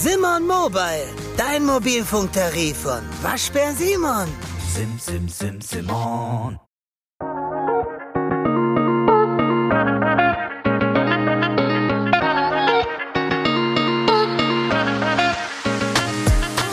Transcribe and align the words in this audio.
Simon 0.00 0.46
Mobile, 0.46 1.08
dein 1.36 1.64
Mobilfunktarif 1.66 2.82
von 2.82 3.02
Waschbär 3.20 3.72
Simon. 3.72 4.28
Sim, 4.72 4.96
sim, 4.96 5.28
sim, 5.28 5.60
Simon. 5.60 6.60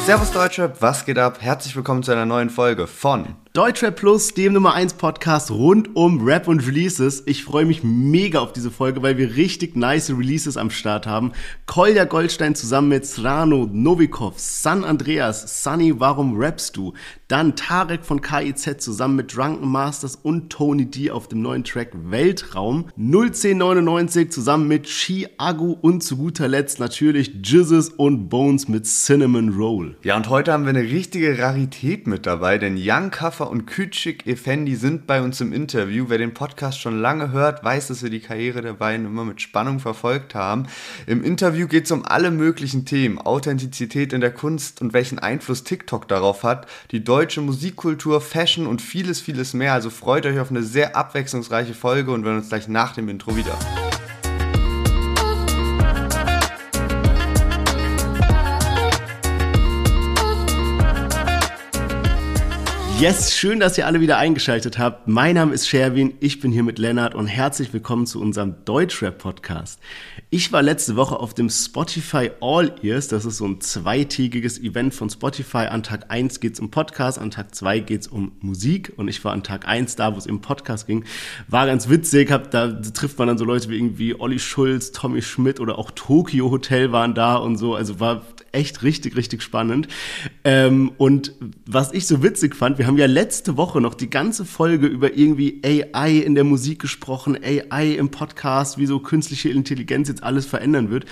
Servus 0.05 0.31
Deutschrap, 0.31 0.79
was 0.83 1.03
geht 1.03 1.17
ab? 1.17 1.37
Herzlich 1.41 1.75
willkommen 1.75 2.03
zu 2.03 2.11
einer 2.11 2.27
neuen 2.27 2.51
Folge 2.51 2.85
von 2.85 3.35
Deutschrap 3.55 3.95
Plus, 3.95 4.33
dem 4.33 4.51
Nummer 4.51 4.73
1 4.73 4.95
Podcast 4.95 5.49
rund 5.49 5.95
um 5.95 6.27
Rap 6.27 6.49
und 6.49 6.67
Releases. 6.67 7.23
Ich 7.25 7.45
freue 7.45 7.63
mich 7.63 7.85
mega 7.85 8.39
auf 8.39 8.51
diese 8.51 8.69
Folge, 8.69 9.01
weil 9.01 9.17
wir 9.17 9.37
richtig 9.37 9.77
nice 9.77 10.09
Releases 10.09 10.57
am 10.57 10.69
Start 10.69 11.07
haben. 11.07 11.31
Kolja 11.65 12.03
Goldstein 12.03 12.53
zusammen 12.53 12.89
mit 12.89 13.05
Srano, 13.05 13.69
Novikov, 13.71 14.33
San 14.39 14.83
Andreas, 14.83 15.63
Sunny, 15.63 15.97
warum 16.01 16.37
rappst 16.37 16.75
du? 16.75 16.95
Dann 17.29 17.55
Tarek 17.55 18.03
von 18.03 18.21
KIZ 18.21 18.83
zusammen 18.83 19.15
mit 19.15 19.33
Drunken 19.33 19.69
Masters 19.69 20.17
und 20.17 20.49
Tony 20.49 20.85
D 20.85 21.09
auf 21.09 21.29
dem 21.29 21.41
neuen 21.41 21.63
Track 21.63 21.91
Weltraum. 21.93 22.89
01099 22.97 24.31
zusammen 24.31 24.67
mit 24.67 24.83
Chi 24.83 25.27
Agu 25.37 25.77
und 25.79 26.03
zu 26.03 26.17
guter 26.17 26.49
Letzt 26.49 26.81
natürlich 26.81 27.31
Jizzes 27.41 27.87
und 27.87 28.27
Bones 28.27 28.67
mit 28.67 28.85
Cinnamon 28.85 29.53
Roll. 29.53 29.95
Ja, 30.03 30.17
und 30.17 30.29
heute 30.29 30.51
haben 30.51 30.65
wir 30.65 30.71
eine 30.71 30.83
richtige 30.83 31.39
Rarität 31.39 32.05
mit 32.05 32.25
dabei, 32.25 32.57
denn 32.57 32.77
Young 32.77 33.11
Kaffer 33.11 33.44
und 33.49 33.65
Küçük 33.65 34.27
Effendi 34.27 34.75
sind 34.75 35.07
bei 35.07 35.21
uns 35.21 35.41
im 35.41 35.53
Interview. 35.53 36.05
Wer 36.07 36.17
den 36.17 36.33
Podcast 36.33 36.79
schon 36.79 36.99
lange 36.99 37.31
hört, 37.31 37.63
weiß, 37.63 37.87
dass 37.87 38.03
wir 38.03 38.09
die 38.09 38.19
Karriere 38.19 38.61
der 38.61 38.73
beiden 38.73 39.05
immer 39.05 39.25
mit 39.25 39.41
Spannung 39.41 39.79
verfolgt 39.79 40.35
haben. 40.35 40.67
Im 41.07 41.23
Interview 41.23 41.67
geht 41.67 41.85
es 41.85 41.91
um 41.91 42.05
alle 42.05 42.31
möglichen 42.31 42.85
Themen, 42.85 43.17
Authentizität 43.17 44.13
in 44.13 44.21
der 44.21 44.33
Kunst 44.33 44.81
und 44.81 44.93
welchen 44.93 45.19
Einfluss 45.19 45.63
TikTok 45.63 46.07
darauf 46.07 46.43
hat, 46.43 46.67
die 46.91 47.03
deutsche 47.03 47.41
Musikkultur, 47.41 48.21
Fashion 48.21 48.67
und 48.67 48.81
vieles, 48.81 49.21
vieles 49.21 49.53
mehr. 49.53 49.73
Also 49.73 49.89
freut 49.89 50.25
euch 50.25 50.39
auf 50.39 50.51
eine 50.51 50.63
sehr 50.63 50.95
abwechslungsreiche 50.95 51.73
Folge 51.73 52.11
und 52.11 52.23
wir 52.23 52.31
hören 52.31 52.39
uns 52.39 52.49
gleich 52.49 52.67
nach 52.67 52.93
dem 52.93 53.09
Intro 53.09 53.35
wieder. 53.35 53.57
Yes, 62.97 63.35
schön, 63.35 63.59
dass 63.59 63.77
ihr 63.77 63.85
alle 63.87 63.99
wieder 63.99 64.17
eingeschaltet 64.17 64.79
habt. 64.79 65.09
Mein 65.09 65.35
Name 65.35 65.53
ist 65.53 65.67
Sherwin, 65.67 66.13
ich 66.21 66.39
bin 66.39 66.53
hier 66.53 66.63
mit 66.63 66.79
Lennart 66.79 67.13
und 67.13 67.27
herzlich 67.27 67.73
willkommen 67.73 68.05
zu 68.05 68.21
unserem 68.21 68.63
Deutschrap-Podcast. 68.63 69.81
Ich 70.29 70.53
war 70.53 70.61
letzte 70.61 70.95
Woche 70.95 71.19
auf 71.19 71.33
dem 71.33 71.49
Spotify 71.49 72.31
All 72.39 72.73
Ears, 72.81 73.09
das 73.09 73.25
ist 73.25 73.35
so 73.35 73.47
ein 73.47 73.59
zweitägiges 73.59 74.61
Event 74.61 74.93
von 74.93 75.09
Spotify. 75.09 75.67
An 75.69 75.83
Tag 75.83 76.05
1 76.07 76.39
geht's 76.39 76.61
um 76.61 76.71
Podcast, 76.71 77.19
an 77.19 77.31
Tag 77.31 77.53
2 77.53 77.79
geht's 77.81 78.07
um 78.07 78.31
Musik 78.39 78.93
und 78.95 79.09
ich 79.09 79.25
war 79.25 79.33
an 79.33 79.43
Tag 79.43 79.67
1 79.67 79.97
da, 79.97 80.13
wo 80.13 80.17
es 80.17 80.25
im 80.25 80.39
Podcast 80.39 80.87
ging. 80.87 81.03
War 81.49 81.65
ganz 81.65 81.89
witzig, 81.89 82.31
hab, 82.31 82.49
da 82.51 82.71
trifft 82.71 83.19
man 83.19 83.27
dann 83.27 83.37
so 83.37 83.43
Leute 83.43 83.69
wie 83.69 83.75
irgendwie 83.75 84.17
Olli 84.17 84.39
Schulz, 84.39 84.93
Tommy 84.93 85.21
Schmidt 85.21 85.59
oder 85.59 85.77
auch 85.77 85.91
Tokyo 85.91 86.49
Hotel 86.49 86.93
waren 86.93 87.13
da 87.13 87.35
und 87.35 87.57
so, 87.57 87.75
also 87.75 87.99
war 87.99 88.21
echt 88.55 88.81
richtig, 88.81 89.15
richtig 89.15 89.43
spannend. 89.43 89.87
Ähm, 90.43 90.91
und 90.97 91.33
was 91.65 91.91
ich 91.91 92.07
so 92.07 92.23
witzig 92.23 92.55
fand, 92.55 92.77
wir 92.77 92.87
haben 92.87 92.97
ja 92.97 93.05
letzte 93.05 93.57
Woche 93.57 93.81
noch 93.81 93.93
die 93.93 94.09
ganze 94.09 94.45
Folge 94.45 94.87
über 94.87 95.15
irgendwie 95.15 95.61
AI 95.63 96.11
in 96.17 96.33
der 96.33 96.43
Musik 96.43 96.79
gesprochen, 96.79 97.37
AI 97.43 97.91
im 97.91 98.09
Podcast, 98.09 98.77
wie 98.77 98.85
so 98.85 98.99
künstliche 98.99 99.49
Intelligenz 99.49 100.07
jetzt 100.07 100.23
alles 100.23 100.45
verändern 100.45 100.89
wird. 100.89 101.05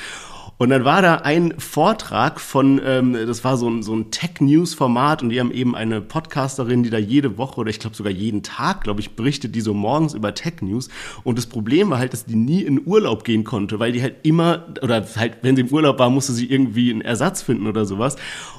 Und 0.58 0.70
dann 0.70 0.86
war 0.86 1.02
da 1.02 1.16
ein 1.16 1.56
Vortrag 1.58 2.40
von, 2.40 2.80
ähm, 2.86 3.14
das 3.14 3.44
war 3.44 3.58
so 3.58 3.70
ein, 3.70 3.84
so 3.84 3.96
ein 3.96 4.12
Tech-News-Format 4.12 5.24
und 5.24 5.30
die 5.30 5.40
haben 5.40 5.52
eben 5.52 5.76
eine 5.76 6.00
Podcasterin, 6.00 6.84
die 6.84 6.90
da 6.90 7.00
jede 7.00 7.38
Woche 7.38 7.60
oder 7.60 7.70
ich 7.70 7.80
glaube 7.80 7.96
sogar 7.96 8.14
jeden 8.14 8.44
Tag, 8.44 8.84
glaube 8.84 9.02
ich, 9.02 9.16
berichtet, 9.16 9.56
die 9.56 9.62
so 9.62 9.74
morgens 9.74 10.14
über 10.14 10.34
Tech-News. 10.34 10.90
Und 11.24 11.38
das 11.38 11.48
Problem 11.48 11.90
war 11.90 11.98
halt, 11.98 12.14
dass 12.14 12.26
die 12.26 12.36
nie 12.36 12.62
in 12.62 12.86
Urlaub 12.86 13.24
gehen 13.24 13.44
konnte, 13.44 13.80
weil 13.80 13.92
die 13.92 14.02
halt 14.02 14.18
immer, 14.24 14.68
oder 14.82 15.06
halt, 15.16 15.38
wenn 15.42 15.56
sie 15.56 15.64
im 15.64 15.70
Urlaub 15.70 16.00
war, 16.00 16.10
musste 16.10 16.34
sie 16.34 16.50
irgendwie 16.50 16.92
einen 16.92 17.02
Ersatz 17.02 17.42
finden 17.42 17.68
oder 17.68 17.86
sowas. 17.86 18.16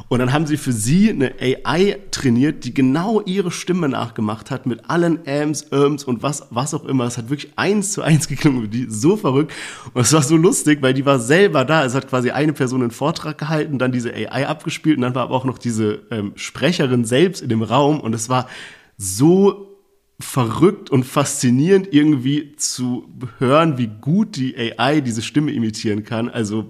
Und 0.08 0.18
dann 0.18 0.32
haben 0.32 0.46
sie 0.46 0.56
für 0.56 0.72
sie 0.72 1.10
eine 1.10 1.34
AI 1.40 1.98
trainiert, 2.10 2.64
die 2.64 2.74
genau 2.74 3.20
ihre 3.22 3.50
Stimme 3.50 3.88
nachgemacht 3.88 4.50
hat 4.50 4.66
mit 4.66 4.90
allen 4.90 5.20
Ams, 5.26 5.66
Irms 5.70 6.04
und 6.04 6.22
was, 6.22 6.46
was 6.50 6.74
auch 6.74 6.84
immer. 6.84 7.04
Es 7.04 7.18
hat 7.18 7.30
wirklich 7.30 7.52
eins 7.56 7.92
zu 7.92 8.02
eins 8.02 8.28
geklungen, 8.34 8.70
die 8.70 8.86
so 8.90 9.16
verrückt. 9.16 9.52
Und 9.92 10.02
es 10.02 10.12
war 10.12 10.22
so 10.22 10.36
lustig, 10.36 10.82
weil 10.82 10.94
die 10.94 11.06
war 11.06 11.18
selber 11.18 11.64
da 11.64 11.83
es 11.84 11.94
hat 11.94 12.08
quasi 12.08 12.30
eine 12.30 12.52
Person 12.52 12.82
einen 12.82 12.90
Vortrag 12.90 13.38
gehalten, 13.38 13.78
dann 13.78 13.92
diese 13.92 14.12
AI 14.12 14.46
abgespielt 14.46 14.96
und 14.96 15.02
dann 15.02 15.14
war 15.14 15.22
aber 15.22 15.34
auch 15.34 15.44
noch 15.44 15.58
diese 15.58 16.02
ähm, 16.10 16.32
Sprecherin 16.36 17.04
selbst 17.04 17.42
in 17.42 17.48
dem 17.48 17.62
Raum 17.62 18.00
und 18.00 18.14
es 18.14 18.28
war 18.28 18.48
so 18.96 19.74
verrückt 20.20 20.90
und 20.90 21.04
faszinierend 21.04 21.92
irgendwie 21.92 22.54
zu 22.56 23.08
hören, 23.38 23.78
wie 23.78 23.88
gut 23.88 24.36
die 24.36 24.56
AI 24.56 25.00
diese 25.00 25.22
Stimme 25.22 25.52
imitieren 25.52 26.04
kann. 26.04 26.28
Also 26.28 26.66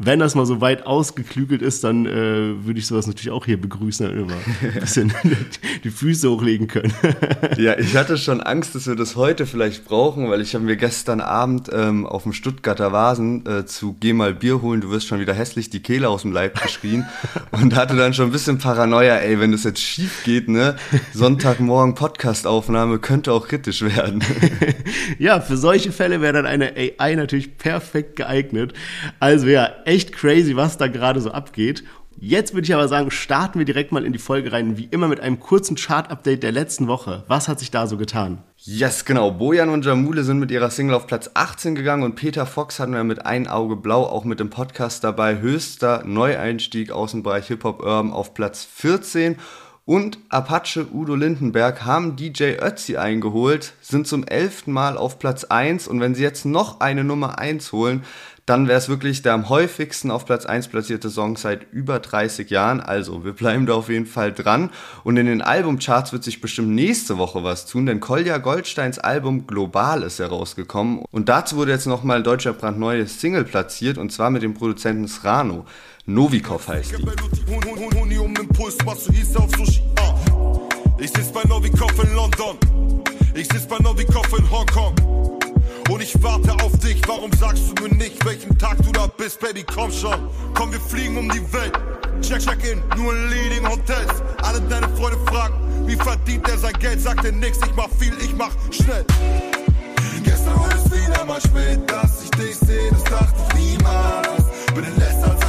wenn 0.00 0.20
das 0.20 0.36
mal 0.36 0.46
so 0.46 0.60
weit 0.60 0.86
ausgeklügelt 0.86 1.60
ist, 1.60 1.82
dann 1.82 2.06
äh, 2.06 2.64
würde 2.64 2.78
ich 2.78 2.86
sowas 2.86 3.08
natürlich 3.08 3.32
auch 3.32 3.44
hier 3.44 3.60
begrüßen, 3.60 4.06
dann 4.06 4.16
immer 4.16 4.34
ein 4.62 4.80
bisschen 4.80 5.12
die 5.84 5.90
Füße 5.90 6.30
hochlegen 6.30 6.68
können. 6.68 6.94
ja, 7.56 7.76
ich 7.76 7.96
hatte 7.96 8.16
schon 8.16 8.40
Angst, 8.40 8.76
dass 8.76 8.86
wir 8.86 8.94
das 8.94 9.16
heute 9.16 9.44
vielleicht 9.44 9.84
brauchen, 9.84 10.30
weil 10.30 10.40
ich 10.40 10.54
habe 10.54 10.64
mir 10.64 10.76
gestern 10.76 11.20
Abend 11.20 11.68
ähm, 11.72 12.06
auf 12.06 12.22
dem 12.22 12.32
Stuttgarter 12.32 12.92
Vasen 12.92 13.44
äh, 13.44 13.66
zu 13.66 13.96
Geh 13.98 14.12
mal 14.12 14.34
Bier 14.34 14.62
holen, 14.62 14.80
du 14.80 14.90
wirst 14.90 15.08
schon 15.08 15.18
wieder 15.18 15.34
hässlich 15.34 15.68
die 15.68 15.80
Kehle 15.80 16.08
aus 16.08 16.22
dem 16.22 16.30
Leib 16.30 16.62
geschrien 16.62 17.04
und 17.50 17.74
hatte 17.74 17.96
dann 17.96 18.14
schon 18.14 18.26
ein 18.26 18.32
bisschen 18.32 18.58
Paranoia, 18.58 19.16
ey, 19.16 19.40
wenn 19.40 19.50
das 19.50 19.64
jetzt 19.64 19.80
schief 19.80 20.22
geht, 20.22 20.48
ne, 20.48 20.76
Sonntagmorgen 21.12 21.96
Podcastaufnahme 21.96 23.00
könnte 23.00 23.32
auch 23.32 23.48
kritisch 23.48 23.82
werden. 23.82 24.22
ja, 25.18 25.40
für 25.40 25.56
solche 25.56 25.90
Fälle 25.90 26.20
wäre 26.20 26.34
dann 26.34 26.46
eine 26.46 26.74
AI 26.76 27.16
natürlich 27.16 27.58
perfekt 27.58 28.14
geeignet. 28.14 28.74
Also 29.18 29.48
ja, 29.48 29.70
echt 29.88 30.12
crazy, 30.12 30.54
was 30.54 30.76
da 30.76 30.86
gerade 30.86 31.20
so 31.20 31.30
abgeht. 31.30 31.82
Jetzt 32.20 32.52
würde 32.52 32.66
ich 32.66 32.74
aber 32.74 32.88
sagen, 32.88 33.10
starten 33.10 33.58
wir 33.58 33.64
direkt 33.64 33.90
mal 33.90 34.04
in 34.04 34.12
die 34.12 34.18
Folge 34.18 34.52
rein, 34.52 34.76
wie 34.76 34.88
immer 34.90 35.08
mit 35.08 35.20
einem 35.20 35.40
kurzen 35.40 35.76
Chart-Update 35.76 36.42
der 36.42 36.52
letzten 36.52 36.88
Woche. 36.88 37.24
Was 37.28 37.48
hat 37.48 37.58
sich 37.58 37.70
da 37.70 37.86
so 37.86 37.96
getan? 37.96 38.42
Yes, 38.56 39.04
genau. 39.04 39.30
Bojan 39.30 39.70
und 39.70 39.86
Jamule 39.86 40.24
sind 40.24 40.40
mit 40.40 40.50
ihrer 40.50 40.70
Single 40.70 40.96
auf 40.96 41.06
Platz 41.06 41.30
18 41.32 41.74
gegangen 41.74 42.02
und 42.02 42.16
Peter 42.16 42.44
Fox 42.44 42.80
hatten 42.80 42.92
wir 42.92 43.04
mit 43.04 43.24
Ein 43.24 43.46
Auge 43.46 43.76
Blau 43.76 44.04
auch 44.04 44.24
mit 44.24 44.40
dem 44.40 44.50
Podcast 44.50 45.04
dabei. 45.04 45.40
Höchster 45.40 46.02
Neueinstieg 46.04 46.90
aus 46.90 47.12
dem 47.12 47.22
Bereich 47.22 47.46
Hip-Hop 47.46 47.80
Urban 47.80 48.12
auf 48.12 48.34
Platz 48.34 48.64
14. 48.64 49.36
Und 49.86 50.18
Apache 50.28 50.86
Udo 50.92 51.14
Lindenberg 51.14 51.86
haben 51.86 52.14
DJ 52.14 52.56
Ötzi 52.60 52.98
eingeholt, 52.98 53.72
sind 53.80 54.06
zum 54.06 54.22
elften 54.24 54.70
Mal 54.70 54.98
auf 54.98 55.18
Platz 55.18 55.44
1 55.44 55.88
und 55.88 56.00
wenn 56.00 56.14
sie 56.14 56.24
jetzt 56.24 56.44
noch 56.44 56.80
eine 56.80 57.04
Nummer 57.04 57.38
1 57.38 57.72
holen, 57.72 58.04
dann 58.48 58.66
wäre 58.66 58.78
es 58.78 58.88
wirklich 58.88 59.22
der 59.22 59.34
am 59.34 59.48
häufigsten 59.48 60.10
auf 60.10 60.24
Platz 60.24 60.46
1 60.46 60.68
platzierte 60.68 61.10
Song 61.10 61.36
seit 61.36 61.70
über 61.72 61.98
30 61.98 62.48
Jahren. 62.48 62.80
Also, 62.80 63.24
wir 63.24 63.32
bleiben 63.32 63.66
da 63.66 63.74
auf 63.74 63.90
jeden 63.90 64.06
Fall 64.06 64.32
dran. 64.32 64.70
Und 65.04 65.16
in 65.18 65.26
den 65.26 65.42
Albumcharts 65.42 66.12
wird 66.12 66.24
sich 66.24 66.40
bestimmt 66.40 66.70
nächste 66.70 67.18
Woche 67.18 67.44
was 67.44 67.66
tun, 67.66 67.86
denn 67.86 68.00
Kolja 68.00 68.38
Goldsteins 68.38 68.98
Album 68.98 69.46
Global 69.46 70.02
ist 70.02 70.18
herausgekommen. 70.18 71.04
Und 71.10 71.28
dazu 71.28 71.56
wurde 71.56 71.72
jetzt 71.72 71.86
nochmal 71.86 72.18
ein 72.18 72.24
deutscher 72.24 72.54
brandneues 72.54 73.20
Single 73.20 73.44
platziert, 73.44 73.98
und 73.98 74.12
zwar 74.12 74.30
mit 74.30 74.42
dem 74.42 74.54
Produzenten 74.54 75.08
Srano. 75.08 75.66
Novikov 76.06 76.68
heißt 76.68 76.92
die. 76.98 77.04
Ich 81.00 81.10
sitz 81.10 81.32
bei 81.32 81.42
Novikov 81.44 82.02
in 82.02 82.14
London. 82.14 82.56
Ich 83.34 83.46
sitz 83.52 83.66
bei 83.66 83.78
Novikov 83.78 84.26
in 84.38 84.50
Hongkong. 84.50 84.94
Und 85.88 86.02
ich 86.02 86.22
warte 86.22 86.52
auf 86.62 86.76
dich, 86.80 87.00
warum 87.06 87.32
sagst 87.32 87.62
du 87.68 87.82
mir 87.82 87.94
nicht, 87.94 88.22
welchen 88.24 88.56
Tag 88.58 88.76
du 88.82 88.92
da 88.92 89.06
bist, 89.06 89.40
Baby, 89.40 89.64
komm 89.64 89.90
schon. 89.90 90.28
Komm, 90.52 90.70
wir 90.70 90.80
fliegen 90.80 91.16
um 91.16 91.30
die 91.30 91.40
Welt. 91.52 91.72
Check, 92.20 92.40
check 92.40 92.62
in, 92.64 92.82
nur 92.96 93.14
in 93.14 93.30
Leading 93.30 93.66
Hotels. 93.66 94.22
Alle 94.42 94.60
deine 94.62 94.88
Freunde 94.90 95.18
fragen, 95.26 95.54
wie 95.86 95.96
verdient 95.96 96.46
er 96.46 96.58
sein 96.58 96.74
Geld? 96.78 97.00
Sagt 97.00 97.24
er 97.24 97.32
nix, 97.32 97.58
ich 97.64 97.74
mach 97.74 97.88
viel, 97.98 98.12
ich 98.20 98.34
mach 98.36 98.50
schnell. 98.70 99.04
Gestern 100.24 100.58
war 100.60 100.68
es 100.74 100.84
wieder 100.92 101.24
mal 101.24 101.40
spät, 101.40 101.80
dass 101.90 102.24
ich 102.24 102.30
dich 102.32 102.56
sehe, 102.56 102.90
das 102.90 103.04
dachte 103.04 103.34
ich 103.48 103.54
niemals. 103.54 104.44
Bin 104.74 104.84
in 104.84 104.96
letzter 104.98 105.38
Zeit 105.38 105.47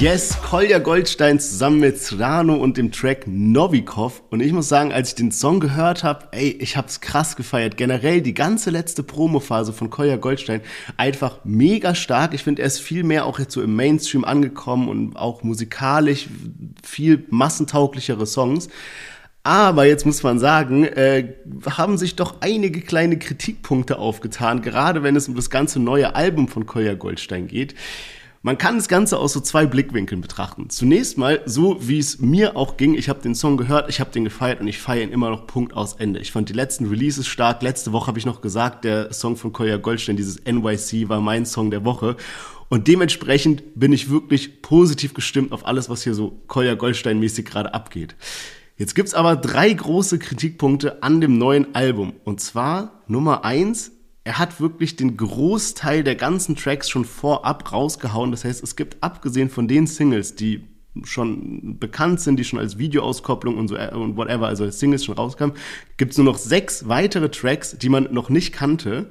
Yes, 0.00 0.40
Kolja 0.40 0.78
Goldstein 0.78 1.40
zusammen 1.40 1.80
mit 1.80 2.00
Srano 2.00 2.54
und 2.54 2.76
dem 2.76 2.92
Track 2.92 3.26
Novikov. 3.26 4.22
Und 4.30 4.38
ich 4.38 4.52
muss 4.52 4.68
sagen, 4.68 4.92
als 4.92 5.08
ich 5.08 5.14
den 5.16 5.32
Song 5.32 5.58
gehört 5.58 6.04
habe, 6.04 6.28
ey, 6.30 6.50
ich 6.60 6.76
hab's 6.76 7.00
krass 7.00 7.34
gefeiert. 7.34 7.76
Generell 7.76 8.20
die 8.20 8.32
ganze 8.32 8.70
letzte 8.70 9.02
Promophase 9.02 9.72
von 9.72 9.90
Kolja 9.90 10.14
Goldstein 10.14 10.60
einfach 10.96 11.40
mega 11.42 11.96
stark. 11.96 12.32
Ich 12.32 12.44
finde, 12.44 12.62
er 12.62 12.68
ist 12.68 12.78
viel 12.78 13.02
mehr 13.02 13.26
auch 13.26 13.40
jetzt 13.40 13.54
so 13.54 13.60
im 13.60 13.74
Mainstream 13.74 14.24
angekommen 14.24 14.88
und 14.88 15.16
auch 15.16 15.42
musikalisch 15.42 16.28
viel 16.84 17.24
massentauglichere 17.30 18.24
Songs. 18.24 18.68
Aber 19.42 19.84
jetzt 19.84 20.06
muss 20.06 20.22
man 20.22 20.38
sagen, 20.38 20.84
äh, 20.84 21.34
haben 21.70 21.98
sich 21.98 22.14
doch 22.14 22.36
einige 22.40 22.82
kleine 22.82 23.18
Kritikpunkte 23.18 23.98
aufgetan, 23.98 24.62
gerade 24.62 25.02
wenn 25.02 25.16
es 25.16 25.26
um 25.26 25.34
das 25.34 25.50
ganze 25.50 25.80
neue 25.80 26.14
Album 26.14 26.46
von 26.46 26.66
Kolja 26.66 26.94
Goldstein 26.94 27.48
geht. 27.48 27.74
Man 28.42 28.56
kann 28.56 28.76
das 28.76 28.86
Ganze 28.86 29.18
aus 29.18 29.32
so 29.32 29.40
zwei 29.40 29.66
Blickwinkeln 29.66 30.20
betrachten. 30.20 30.70
Zunächst 30.70 31.18
mal 31.18 31.40
so, 31.44 31.88
wie 31.88 31.98
es 31.98 32.20
mir 32.20 32.56
auch 32.56 32.76
ging. 32.76 32.94
Ich 32.94 33.08
habe 33.08 33.20
den 33.20 33.34
Song 33.34 33.56
gehört, 33.56 33.90
ich 33.90 33.98
habe 33.98 34.12
den 34.12 34.22
gefeiert 34.22 34.60
und 34.60 34.68
ich 34.68 34.78
feiere 34.78 35.02
ihn 35.02 35.10
immer 35.12 35.30
noch 35.30 35.48
Punkt 35.48 35.74
aus 35.74 35.94
Ende. 35.94 36.20
Ich 36.20 36.30
fand 36.30 36.48
die 36.48 36.52
letzten 36.52 36.86
Releases 36.86 37.26
stark. 37.26 37.62
Letzte 37.62 37.92
Woche 37.92 38.06
habe 38.06 38.18
ich 38.18 38.26
noch 38.26 38.40
gesagt, 38.40 38.84
der 38.84 39.12
Song 39.12 39.36
von 39.36 39.52
Kolja 39.52 39.76
Goldstein, 39.76 40.16
dieses 40.16 40.40
NYC, 40.44 41.08
war 41.08 41.20
mein 41.20 41.46
Song 41.46 41.72
der 41.72 41.84
Woche. 41.84 42.16
Und 42.68 42.86
dementsprechend 42.86 43.62
bin 43.74 43.92
ich 43.92 44.08
wirklich 44.08 44.62
positiv 44.62 45.14
gestimmt 45.14 45.50
auf 45.50 45.66
alles, 45.66 45.88
was 45.88 46.04
hier 46.04 46.14
so 46.14 46.40
Kolja 46.46 46.74
Goldstein-mäßig 46.74 47.44
gerade 47.44 47.74
abgeht. 47.74 48.14
Jetzt 48.76 48.94
gibt's 48.94 49.14
aber 49.14 49.34
drei 49.34 49.72
große 49.72 50.20
Kritikpunkte 50.20 51.02
an 51.02 51.20
dem 51.20 51.38
neuen 51.38 51.74
Album. 51.74 52.12
Und 52.24 52.40
zwar 52.40 53.02
Nummer 53.08 53.44
eins, 53.44 53.90
er 54.28 54.38
hat 54.38 54.60
wirklich 54.60 54.94
den 54.94 55.16
Großteil 55.16 56.04
der 56.04 56.14
ganzen 56.14 56.54
Tracks 56.54 56.90
schon 56.90 57.06
vorab 57.06 57.72
rausgehauen. 57.72 58.30
Das 58.30 58.44
heißt, 58.44 58.62
es 58.62 58.76
gibt 58.76 58.98
abgesehen 59.02 59.48
von 59.48 59.68
den 59.68 59.86
Singles, 59.86 60.34
die 60.34 60.68
schon 61.04 61.78
bekannt 61.78 62.20
sind, 62.20 62.36
die 62.36 62.44
schon 62.44 62.58
als 62.58 62.76
Videoauskopplung 62.76 63.56
und 63.56 63.68
so 63.68 63.76
äh, 63.76 63.90
und 63.94 64.18
whatever, 64.18 64.46
also 64.46 64.64
als 64.64 64.80
Singles 64.80 65.06
schon 65.06 65.14
rauskamen, 65.14 65.56
gibt 65.96 66.12
es 66.12 66.18
nur 66.18 66.26
noch 66.26 66.36
sechs 66.36 66.86
weitere 66.88 67.30
Tracks, 67.30 67.78
die 67.78 67.88
man 67.88 68.12
noch 68.12 68.28
nicht 68.28 68.52
kannte. 68.52 69.10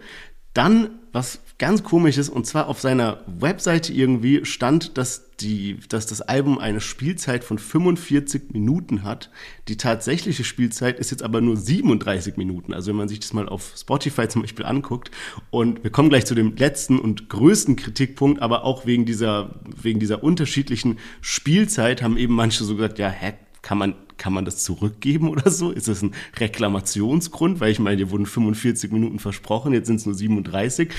Dann, 0.54 1.00
was 1.14 1.40
ganz 1.59 1.83
komisch 1.83 2.18
ist, 2.18 2.30
und 2.30 2.45
zwar 2.45 2.68
auf 2.68 2.80
seiner 2.80 3.21
Webseite 3.25 3.92
irgendwie 3.92 4.45
stand, 4.45 4.98
dass, 4.98 5.31
die, 5.39 5.80
dass 5.89 6.06
das 6.06 6.21
Album 6.21 6.59
eine 6.59 6.81
Spielzeit 6.81 7.44
von 7.44 7.57
45 7.57 8.54
Minuten 8.54 9.04
hat. 9.04 9.31
Die 9.68 9.77
tatsächliche 9.77 10.44
Spielzeit 10.44 11.00
ist 11.00 11.09
jetzt 11.09 11.24
aber 11.24 11.42
nur 11.42 11.57
37 11.57 12.38
Minuten. 12.38 12.74
Also 12.74 12.89
wenn 12.89 12.98
man 12.98 13.09
sich 13.09 13.21
das 13.21 13.33
mal 13.33 13.50
auf 13.50 13.74
Spotify 13.75 14.27
zum 14.27 14.44
Beispiel 14.44 14.65
anguckt. 14.65 15.09
Und 15.50 15.83
wir 15.83 15.89
kommen 15.89 16.09
gleich 16.09 16.27
zu 16.27 16.36
dem 16.36 16.56
letzten 16.56 17.00
und 17.00 17.27
größten 17.30 17.75
Kritikpunkt, 17.75 18.42
aber 18.42 18.63
auch 18.63 18.86
wegen 18.86 19.06
dieser, 19.06 19.56
wegen 19.65 20.00
dieser 20.00 20.24
unterschiedlichen 20.24 21.00
Spielzeit 21.21 22.03
haben 22.03 22.18
eben 22.18 22.36
manche 22.36 22.63
so 22.63 22.75
gesagt, 22.75 23.00
ja, 23.00 23.10
hä, 23.10 23.33
kann 23.62 23.77
man 23.77 23.95
kann 24.18 24.33
man 24.33 24.45
das 24.45 24.63
zurückgeben 24.63 25.30
oder 25.31 25.50
so? 25.50 25.71
Ist 25.71 25.88
das 25.88 26.01
ein 26.01 26.13
Reklamationsgrund? 26.38 27.59
Weil 27.59 27.71
ich 27.71 27.80
meine, 27.80 27.98
dir 27.98 28.12
wurden 28.12 28.25
45 28.25 28.92
Minuten 28.92 29.19
versprochen, 29.19 29.74
jetzt 29.74 29.88
sind 29.88 29.98
es 29.98 30.06
nur 30.06 30.15
37. 30.15 30.89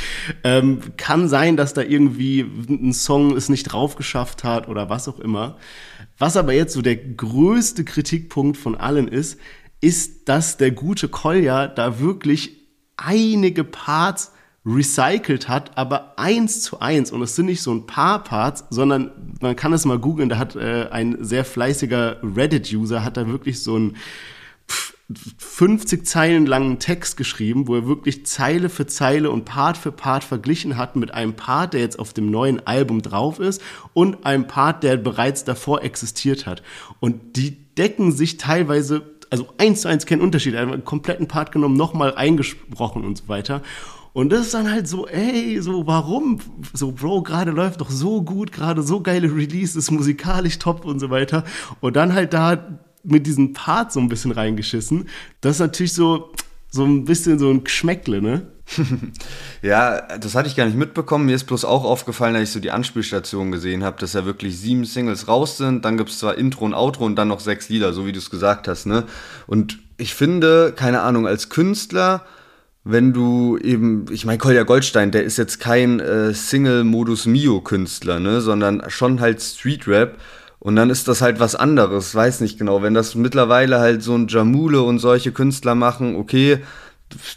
Ähm, 0.45 0.81
kann 0.97 1.29
sein, 1.29 1.57
dass 1.57 1.75
da 1.75 1.83
irgendwie 1.83 2.41
ein 2.41 2.93
Song 2.93 3.37
es 3.37 3.49
nicht 3.49 3.65
drauf 3.65 3.97
geschafft 3.97 4.45
hat 4.45 4.69
oder 4.69 4.89
was 4.89 5.09
auch 5.09 5.19
immer. 5.19 5.57
Was 6.17 6.37
aber 6.37 6.53
jetzt 6.53 6.75
so 6.75 6.83
der 6.83 6.97
größte 6.97 7.85
Kritikpunkt 7.85 8.57
von 8.57 8.77
allen 8.77 9.09
ist, 9.09 9.39
ist, 9.81 10.29
dass 10.29 10.57
der 10.57 10.73
gute 10.73 11.09
Kolja 11.09 11.69
da 11.69 12.01
wirklich 12.01 12.57
einige 12.97 13.63
Parts 13.63 14.33
recycelt 14.69 15.49
hat, 15.49 15.77
aber 15.77 16.19
eins 16.19 16.61
zu 16.61 16.81
eins. 16.81 17.11
Und 17.11 17.23
es 17.23 17.35
sind 17.35 17.47
nicht 17.47 17.63
so 17.63 17.73
ein 17.73 17.87
paar 17.87 18.23
Parts, 18.23 18.65
sondern 18.71 19.11
man 19.41 19.57
kann 19.57 19.73
es 19.73 19.85
mal 19.85 19.99
googeln. 19.99 20.29
Da 20.29 20.39
hat 20.39 20.57
äh, 20.57 20.89
ein 20.91 21.17
sehr 21.21 21.45
fleißiger 21.45 22.19
Reddit-User 22.23 23.05
hat 23.05 23.17
da 23.17 23.27
wirklich 23.27 23.63
so 23.63 23.79
ein 23.79 23.97
50 25.39 26.07
Zeilen 26.07 26.45
langen 26.45 26.79
Text 26.79 27.17
geschrieben, 27.17 27.67
wo 27.67 27.77
er 27.77 27.87
wirklich 27.87 28.27
Zeile 28.27 28.69
für 28.69 28.87
Zeile 28.87 29.31
und 29.31 29.47
Part 29.47 29.79
für 29.79 29.91
Part 29.91 30.23
verglichen 30.23 30.77
hat 30.77 30.97
mit 30.97 31.15
einem 31.15 31.35
Part, 31.35 31.73
der 31.73 31.81
jetzt 31.81 31.99
auf 31.99 32.13
dem 32.13 32.31
neuen 32.31 32.67
Album 32.67 33.01
drauf 33.01 33.41
ist 33.41 33.63
und 33.95 34.27
einem 34.27 34.47
Part, 34.47 34.83
der 34.83 34.99
bereits 34.99 35.45
davor 35.45 35.83
existiert 35.83 36.45
hat. 36.45 36.63
Und 37.01 37.37
die 37.37 37.57
decken 37.79 38.13
sich 38.13 38.37
teilweise, 38.37 39.15
also 39.31 39.49
eins 39.57 39.81
zu 39.81 39.89
eins 39.89 40.05
kein 40.05 40.21
Unterschied, 40.21 40.57
einen 40.57 40.85
kompletten 40.85 41.27
Part 41.27 41.53
genommen, 41.53 41.79
nochmal 41.79 42.15
eingesprochen 42.15 43.03
und 43.03 43.17
so 43.17 43.29
weiter. 43.29 43.63
Und 44.13 44.31
das 44.31 44.47
ist 44.47 44.55
dann 44.55 44.71
halt 44.71 44.89
so, 44.89 45.07
ey, 45.07 45.61
so 45.61 45.87
warum? 45.87 46.41
So, 46.73 46.93
Bro, 46.93 47.23
gerade 47.23 47.51
läuft 47.51 47.81
doch 47.81 47.91
so 47.91 48.23
gut, 48.23 48.53
gerade 48.53 48.83
so 48.83 49.01
geile 49.01 49.35
Releases, 49.35 49.91
musikalisch 49.91 50.59
top 50.59 50.85
und 50.85 50.99
so 50.99 51.11
weiter. 51.11 51.45
Und 51.81 51.97
dann 51.97 52.15
halt 52.15 52.33
da 52.33 52.81
mit 53.05 53.27
diesem 53.27 53.53
Part 53.53 53.93
so 53.93 54.01
ein 54.01 54.09
bisschen 54.09 54.33
reingeschissen. 54.33 55.09
Das 55.41 55.57
ist 55.57 55.61
natürlich 55.61 55.93
so, 55.93 56.33
so 56.71 56.85
ein 56.85 57.05
bisschen 57.05 57.39
so 57.39 57.51
ein 57.51 57.65
Geschmäckle, 57.65 58.21
ne? 58.21 58.47
ja, 59.63 60.03
das 60.19 60.35
hatte 60.35 60.49
ich 60.49 60.57
gar 60.57 60.67
nicht 60.67 60.77
mitbekommen. 60.77 61.27
Mir 61.27 61.35
ist 61.35 61.45
bloß 61.45 61.65
auch 61.65 61.85
aufgefallen, 61.85 62.37
als 62.37 62.51
ich 62.51 62.53
so 62.53 62.61
die 62.61 62.71
Anspielstation 62.71 63.51
gesehen 63.51 63.83
habe, 63.83 63.99
dass 63.99 64.13
ja 64.13 64.27
wirklich 64.27 64.59
sieben 64.59 64.85
Singles 64.85 65.27
raus 65.27 65.57
sind. 65.57 65.85
Dann 65.85 65.97
gibt 65.97 66.11
es 66.11 66.19
zwar 66.19 66.37
Intro 66.37 66.67
und 66.67 66.75
Outro 66.75 67.07
und 67.07 67.17
dann 67.17 67.29
noch 67.29 67.41
sechs 67.41 67.69
Lieder, 67.69 67.93
so 67.93 68.07
wie 68.07 68.13
du 68.13 68.19
es 68.19 68.31
gesagt 68.31 68.69
hast, 68.69 68.87
ne? 68.87 69.05
Und 69.47 69.79
ich 69.97 70.15
finde, 70.15 70.73
keine 70.77 71.01
Ahnung, 71.01 71.27
als 71.27 71.49
Künstler 71.49 72.25
wenn 72.91 73.13
du 73.13 73.59
eben, 73.59 74.07
ich 74.11 74.25
meine, 74.25 74.39
Kolja 74.39 74.63
Goldstein, 74.63 75.11
der 75.11 75.23
ist 75.23 75.37
jetzt 75.37 75.61
kein 75.61 76.01
äh, 76.01 76.33
Single-Modus-Mio-Künstler, 76.33 78.19
ne, 78.19 78.41
sondern 78.41 78.83
schon 78.89 79.21
halt 79.21 79.43
Street-Rap. 79.43 80.17
Und 80.59 80.75
dann 80.75 80.89
ist 80.89 81.07
das 81.07 81.21
halt 81.21 81.39
was 81.39 81.55
anderes, 81.55 82.15
weiß 82.15 82.41
nicht 82.41 82.59
genau. 82.59 82.83
Wenn 82.83 82.95
das 82.95 83.15
mittlerweile 83.15 83.79
halt 83.79 84.03
so 84.03 84.15
ein 84.15 84.27
Jamule 84.27 84.81
und 84.81 85.01
solche 85.01 85.33
Künstler 85.33 85.75
machen, 85.75 86.17
okay, 86.17 86.61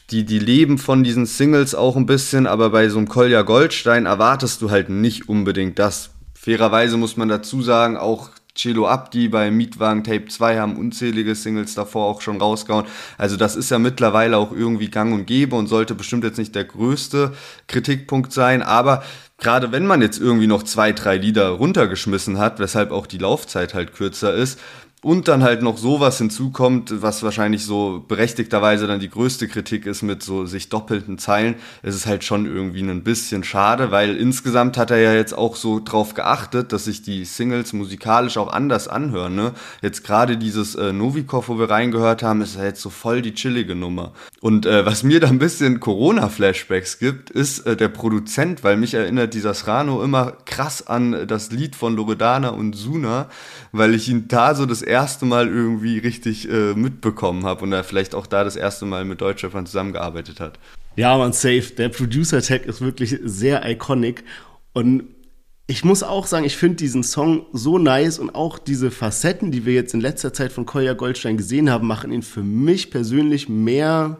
die, 0.09 0.23
die 0.23 0.39
leben 0.39 0.77
von 0.77 1.03
diesen 1.03 1.25
Singles 1.25 1.75
auch 1.75 1.97
ein 1.97 2.05
bisschen, 2.05 2.47
aber 2.47 2.69
bei 2.69 2.87
so 2.87 2.97
einem 2.97 3.09
Kolja 3.09 3.41
Goldstein 3.41 4.05
erwartest 4.05 4.61
du 4.61 4.71
halt 4.71 4.89
nicht 4.89 5.27
unbedingt 5.27 5.77
das. 5.79 6.11
Fairerweise 6.33 6.95
muss 6.95 7.17
man 7.17 7.27
dazu 7.27 7.61
sagen, 7.61 7.97
auch 7.97 8.29
Cello 8.55 8.87
Abdi 8.87 9.29
bei 9.29 9.49
Mietwagen 9.49 10.03
Tape 10.03 10.25
2 10.27 10.59
haben 10.59 10.77
unzählige 10.77 11.35
Singles 11.35 11.73
davor 11.73 12.07
auch 12.07 12.21
schon 12.21 12.41
rausgehauen. 12.41 12.85
Also 13.17 13.37
das 13.37 13.55
ist 13.55 13.71
ja 13.71 13.79
mittlerweile 13.79 14.37
auch 14.37 14.51
irgendwie 14.51 14.89
gang 14.89 15.13
und 15.13 15.25
gäbe 15.25 15.55
und 15.55 15.67
sollte 15.67 15.95
bestimmt 15.95 16.23
jetzt 16.23 16.37
nicht 16.37 16.53
der 16.53 16.65
größte 16.65 17.33
Kritikpunkt 17.67 18.33
sein, 18.33 18.61
aber 18.61 19.03
gerade 19.37 19.71
wenn 19.71 19.85
man 19.87 20.01
jetzt 20.01 20.19
irgendwie 20.19 20.47
noch 20.47 20.63
zwei, 20.63 20.91
drei 20.93 21.17
Lieder 21.17 21.49
runtergeschmissen 21.49 22.37
hat, 22.37 22.59
weshalb 22.59 22.91
auch 22.91 23.07
die 23.07 23.17
Laufzeit 23.17 23.73
halt 23.73 23.93
kürzer 23.93 24.33
ist, 24.33 24.59
und 25.03 25.27
dann 25.27 25.41
halt 25.41 25.63
noch 25.63 25.77
sowas 25.79 26.19
hinzukommt, 26.19 27.01
was 27.01 27.23
wahrscheinlich 27.23 27.65
so 27.65 28.05
berechtigterweise 28.07 28.85
dann 28.85 28.99
die 28.99 29.09
größte 29.09 29.47
Kritik 29.47 29.87
ist 29.87 30.03
mit 30.03 30.21
so 30.21 30.45
sich 30.45 30.69
doppelten 30.69 31.17
Zeilen, 31.17 31.55
ist 31.81 31.95
es 31.95 32.05
halt 32.05 32.23
schon 32.23 32.45
irgendwie 32.45 32.81
ein 32.81 33.03
bisschen 33.03 33.43
schade, 33.43 33.89
weil 33.89 34.15
insgesamt 34.15 34.77
hat 34.77 34.91
er 34.91 34.99
ja 34.99 35.13
jetzt 35.13 35.35
auch 35.35 35.55
so 35.55 35.79
drauf 35.79 36.13
geachtet, 36.13 36.71
dass 36.71 36.85
sich 36.85 37.01
die 37.01 37.25
Singles 37.25 37.73
musikalisch 37.73 38.37
auch 38.37 38.53
anders 38.53 38.87
anhören. 38.87 39.33
Ne? 39.33 39.53
Jetzt 39.81 40.03
gerade 40.03 40.37
dieses 40.37 40.75
äh, 40.75 40.93
Novikov, 40.93 41.49
wo 41.49 41.57
wir 41.57 41.71
reingehört 41.71 42.21
haben, 42.21 42.41
ist 42.41 42.55
ja 42.55 42.65
jetzt 42.65 42.81
so 42.81 42.91
voll 42.91 43.23
die 43.23 43.33
chillige 43.33 43.73
Nummer. 43.73 44.13
Und 44.39 44.67
äh, 44.67 44.85
was 44.85 45.01
mir 45.01 45.19
da 45.19 45.29
ein 45.29 45.39
bisschen 45.39 45.79
Corona-Flashbacks 45.79 46.99
gibt, 46.99 47.31
ist 47.31 47.65
äh, 47.65 47.75
der 47.75 47.89
Produzent, 47.89 48.63
weil 48.63 48.77
mich 48.77 48.93
erinnert 48.93 49.33
dieser 49.33 49.55
Srano 49.55 50.03
immer 50.03 50.33
krass 50.45 50.85
an 50.85 51.27
das 51.27 51.49
Lied 51.49 51.75
von 51.75 51.95
Loredana 51.95 52.49
und 52.49 52.73
Suna, 52.75 53.29
weil 53.71 53.95
ich 53.95 54.07
ihn 54.07 54.27
da 54.27 54.53
so 54.53 54.67
das 54.67 54.83
erste 54.91 55.25
Mal 55.25 55.47
irgendwie 55.47 55.97
richtig 55.97 56.49
äh, 56.49 56.73
mitbekommen 56.75 57.45
habe 57.45 57.63
und 57.63 57.73
er 57.73 57.83
vielleicht 57.83 58.13
auch 58.13 58.27
da 58.27 58.43
das 58.43 58.55
erste 58.55 58.85
Mal 58.85 59.05
mit 59.05 59.21
Deutschrappern 59.21 59.65
zusammengearbeitet 59.65 60.39
hat. 60.39 60.59
Ja, 60.95 61.17
man, 61.17 61.33
safe. 61.33 61.73
Der 61.77 61.89
Producer-Tag 61.89 62.65
ist 62.65 62.81
wirklich 62.81 63.17
sehr 63.23 63.67
iconic 63.67 64.23
und 64.73 65.05
ich 65.67 65.85
muss 65.85 66.03
auch 66.03 66.27
sagen, 66.27 66.43
ich 66.43 66.57
finde 66.57 66.75
diesen 66.75 67.01
Song 67.01 67.45
so 67.53 67.77
nice 67.77 68.19
und 68.19 68.35
auch 68.35 68.59
diese 68.59 68.91
Facetten, 68.91 69.51
die 69.51 69.65
wir 69.65 69.73
jetzt 69.73 69.93
in 69.93 70.01
letzter 70.01 70.33
Zeit 70.33 70.51
von 70.51 70.65
Kolja 70.65 70.93
Goldstein 70.93 71.37
gesehen 71.37 71.69
haben, 71.69 71.87
machen 71.87 72.11
ihn 72.11 72.23
für 72.23 72.43
mich 72.43 72.91
persönlich 72.91 73.47
mehr 73.47 74.17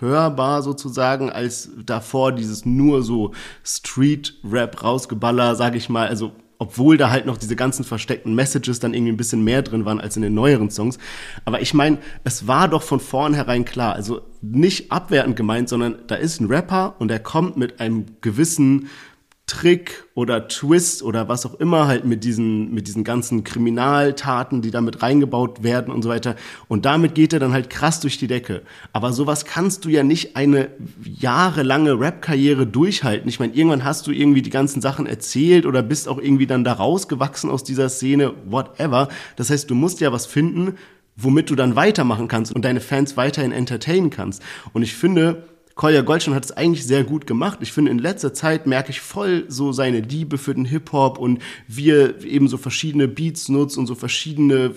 hörbar 0.00 0.62
sozusagen 0.62 1.30
als 1.30 1.70
davor 1.84 2.32
dieses 2.32 2.64
nur 2.64 3.02
so 3.02 3.32
Street-Rap 3.64 4.82
rausgeballer, 4.82 5.54
sage 5.54 5.78
ich 5.78 5.88
mal, 5.88 6.08
also 6.08 6.32
obwohl 6.58 6.96
da 6.96 7.10
halt 7.10 7.24
noch 7.24 7.36
diese 7.36 7.56
ganzen 7.56 7.84
versteckten 7.84 8.34
Messages 8.34 8.80
dann 8.80 8.92
irgendwie 8.92 9.12
ein 9.12 9.16
bisschen 9.16 9.44
mehr 9.44 9.62
drin 9.62 9.84
waren 9.84 10.00
als 10.00 10.16
in 10.16 10.22
den 10.22 10.34
neueren 10.34 10.70
Songs. 10.70 10.98
Aber 11.44 11.60
ich 11.60 11.72
meine, 11.72 11.98
es 12.24 12.46
war 12.46 12.68
doch 12.68 12.82
von 12.82 13.00
vornherein 13.00 13.64
klar, 13.64 13.94
also 13.94 14.22
nicht 14.42 14.90
abwertend 14.90 15.36
gemeint, 15.36 15.68
sondern 15.68 15.96
da 16.08 16.16
ist 16.16 16.40
ein 16.40 16.46
Rapper 16.46 16.96
und 16.98 17.10
er 17.10 17.20
kommt 17.20 17.56
mit 17.56 17.80
einem 17.80 18.06
gewissen 18.20 18.88
Trick 19.48 20.04
oder 20.14 20.46
Twist 20.46 21.02
oder 21.02 21.28
was 21.28 21.46
auch 21.46 21.54
immer 21.54 21.88
halt 21.88 22.04
mit 22.04 22.22
diesen, 22.22 22.72
mit 22.72 22.86
diesen 22.86 23.02
ganzen 23.02 23.44
Kriminaltaten, 23.44 24.62
die 24.62 24.70
damit 24.70 25.02
reingebaut 25.02 25.62
werden 25.62 25.92
und 25.92 26.02
so 26.02 26.10
weiter. 26.10 26.36
Und 26.68 26.84
damit 26.84 27.14
geht 27.14 27.32
er 27.32 27.40
dann 27.40 27.52
halt 27.52 27.70
krass 27.70 27.98
durch 27.98 28.18
die 28.18 28.26
Decke. 28.26 28.62
Aber 28.92 29.12
sowas 29.12 29.46
kannst 29.46 29.84
du 29.84 29.88
ja 29.88 30.04
nicht 30.04 30.36
eine 30.36 30.68
jahrelange 31.02 31.98
Rap-Karriere 31.98 32.66
durchhalten. 32.66 33.28
Ich 33.28 33.40
meine, 33.40 33.54
irgendwann 33.54 33.84
hast 33.84 34.06
du 34.06 34.12
irgendwie 34.12 34.42
die 34.42 34.50
ganzen 34.50 34.82
Sachen 34.82 35.06
erzählt 35.06 35.66
oder 35.66 35.82
bist 35.82 36.08
auch 36.08 36.18
irgendwie 36.18 36.46
dann 36.46 36.62
da 36.62 36.74
rausgewachsen 36.74 37.50
aus 37.50 37.64
dieser 37.64 37.88
Szene, 37.88 38.34
whatever. 38.44 39.08
Das 39.36 39.50
heißt, 39.50 39.68
du 39.70 39.74
musst 39.74 40.00
ja 40.00 40.12
was 40.12 40.26
finden, 40.26 40.74
womit 41.16 41.48
du 41.48 41.56
dann 41.56 41.74
weitermachen 41.74 42.28
kannst 42.28 42.54
und 42.54 42.64
deine 42.64 42.80
Fans 42.80 43.16
weiterhin 43.16 43.52
entertainen 43.52 44.10
kannst. 44.10 44.42
Und 44.74 44.82
ich 44.82 44.94
finde, 44.94 45.44
Kolja 45.78 46.02
Goldstein 46.02 46.34
hat 46.34 46.44
es 46.44 46.50
eigentlich 46.50 46.84
sehr 46.84 47.04
gut 47.04 47.24
gemacht. 47.24 47.60
Ich 47.62 47.70
finde, 47.70 47.92
in 47.92 48.00
letzter 48.00 48.34
Zeit 48.34 48.66
merke 48.66 48.90
ich 48.90 49.00
voll 49.00 49.44
so 49.46 49.70
seine 49.70 50.00
Liebe 50.00 50.36
für 50.36 50.52
den 50.52 50.64
Hip-Hop 50.64 51.18
und 51.18 51.40
wie 51.68 51.90
er 51.90 52.24
eben 52.24 52.48
so 52.48 52.56
verschiedene 52.56 53.06
Beats 53.06 53.48
nutzt 53.48 53.78
und 53.78 53.86
so 53.86 53.94
verschiedene 53.94 54.72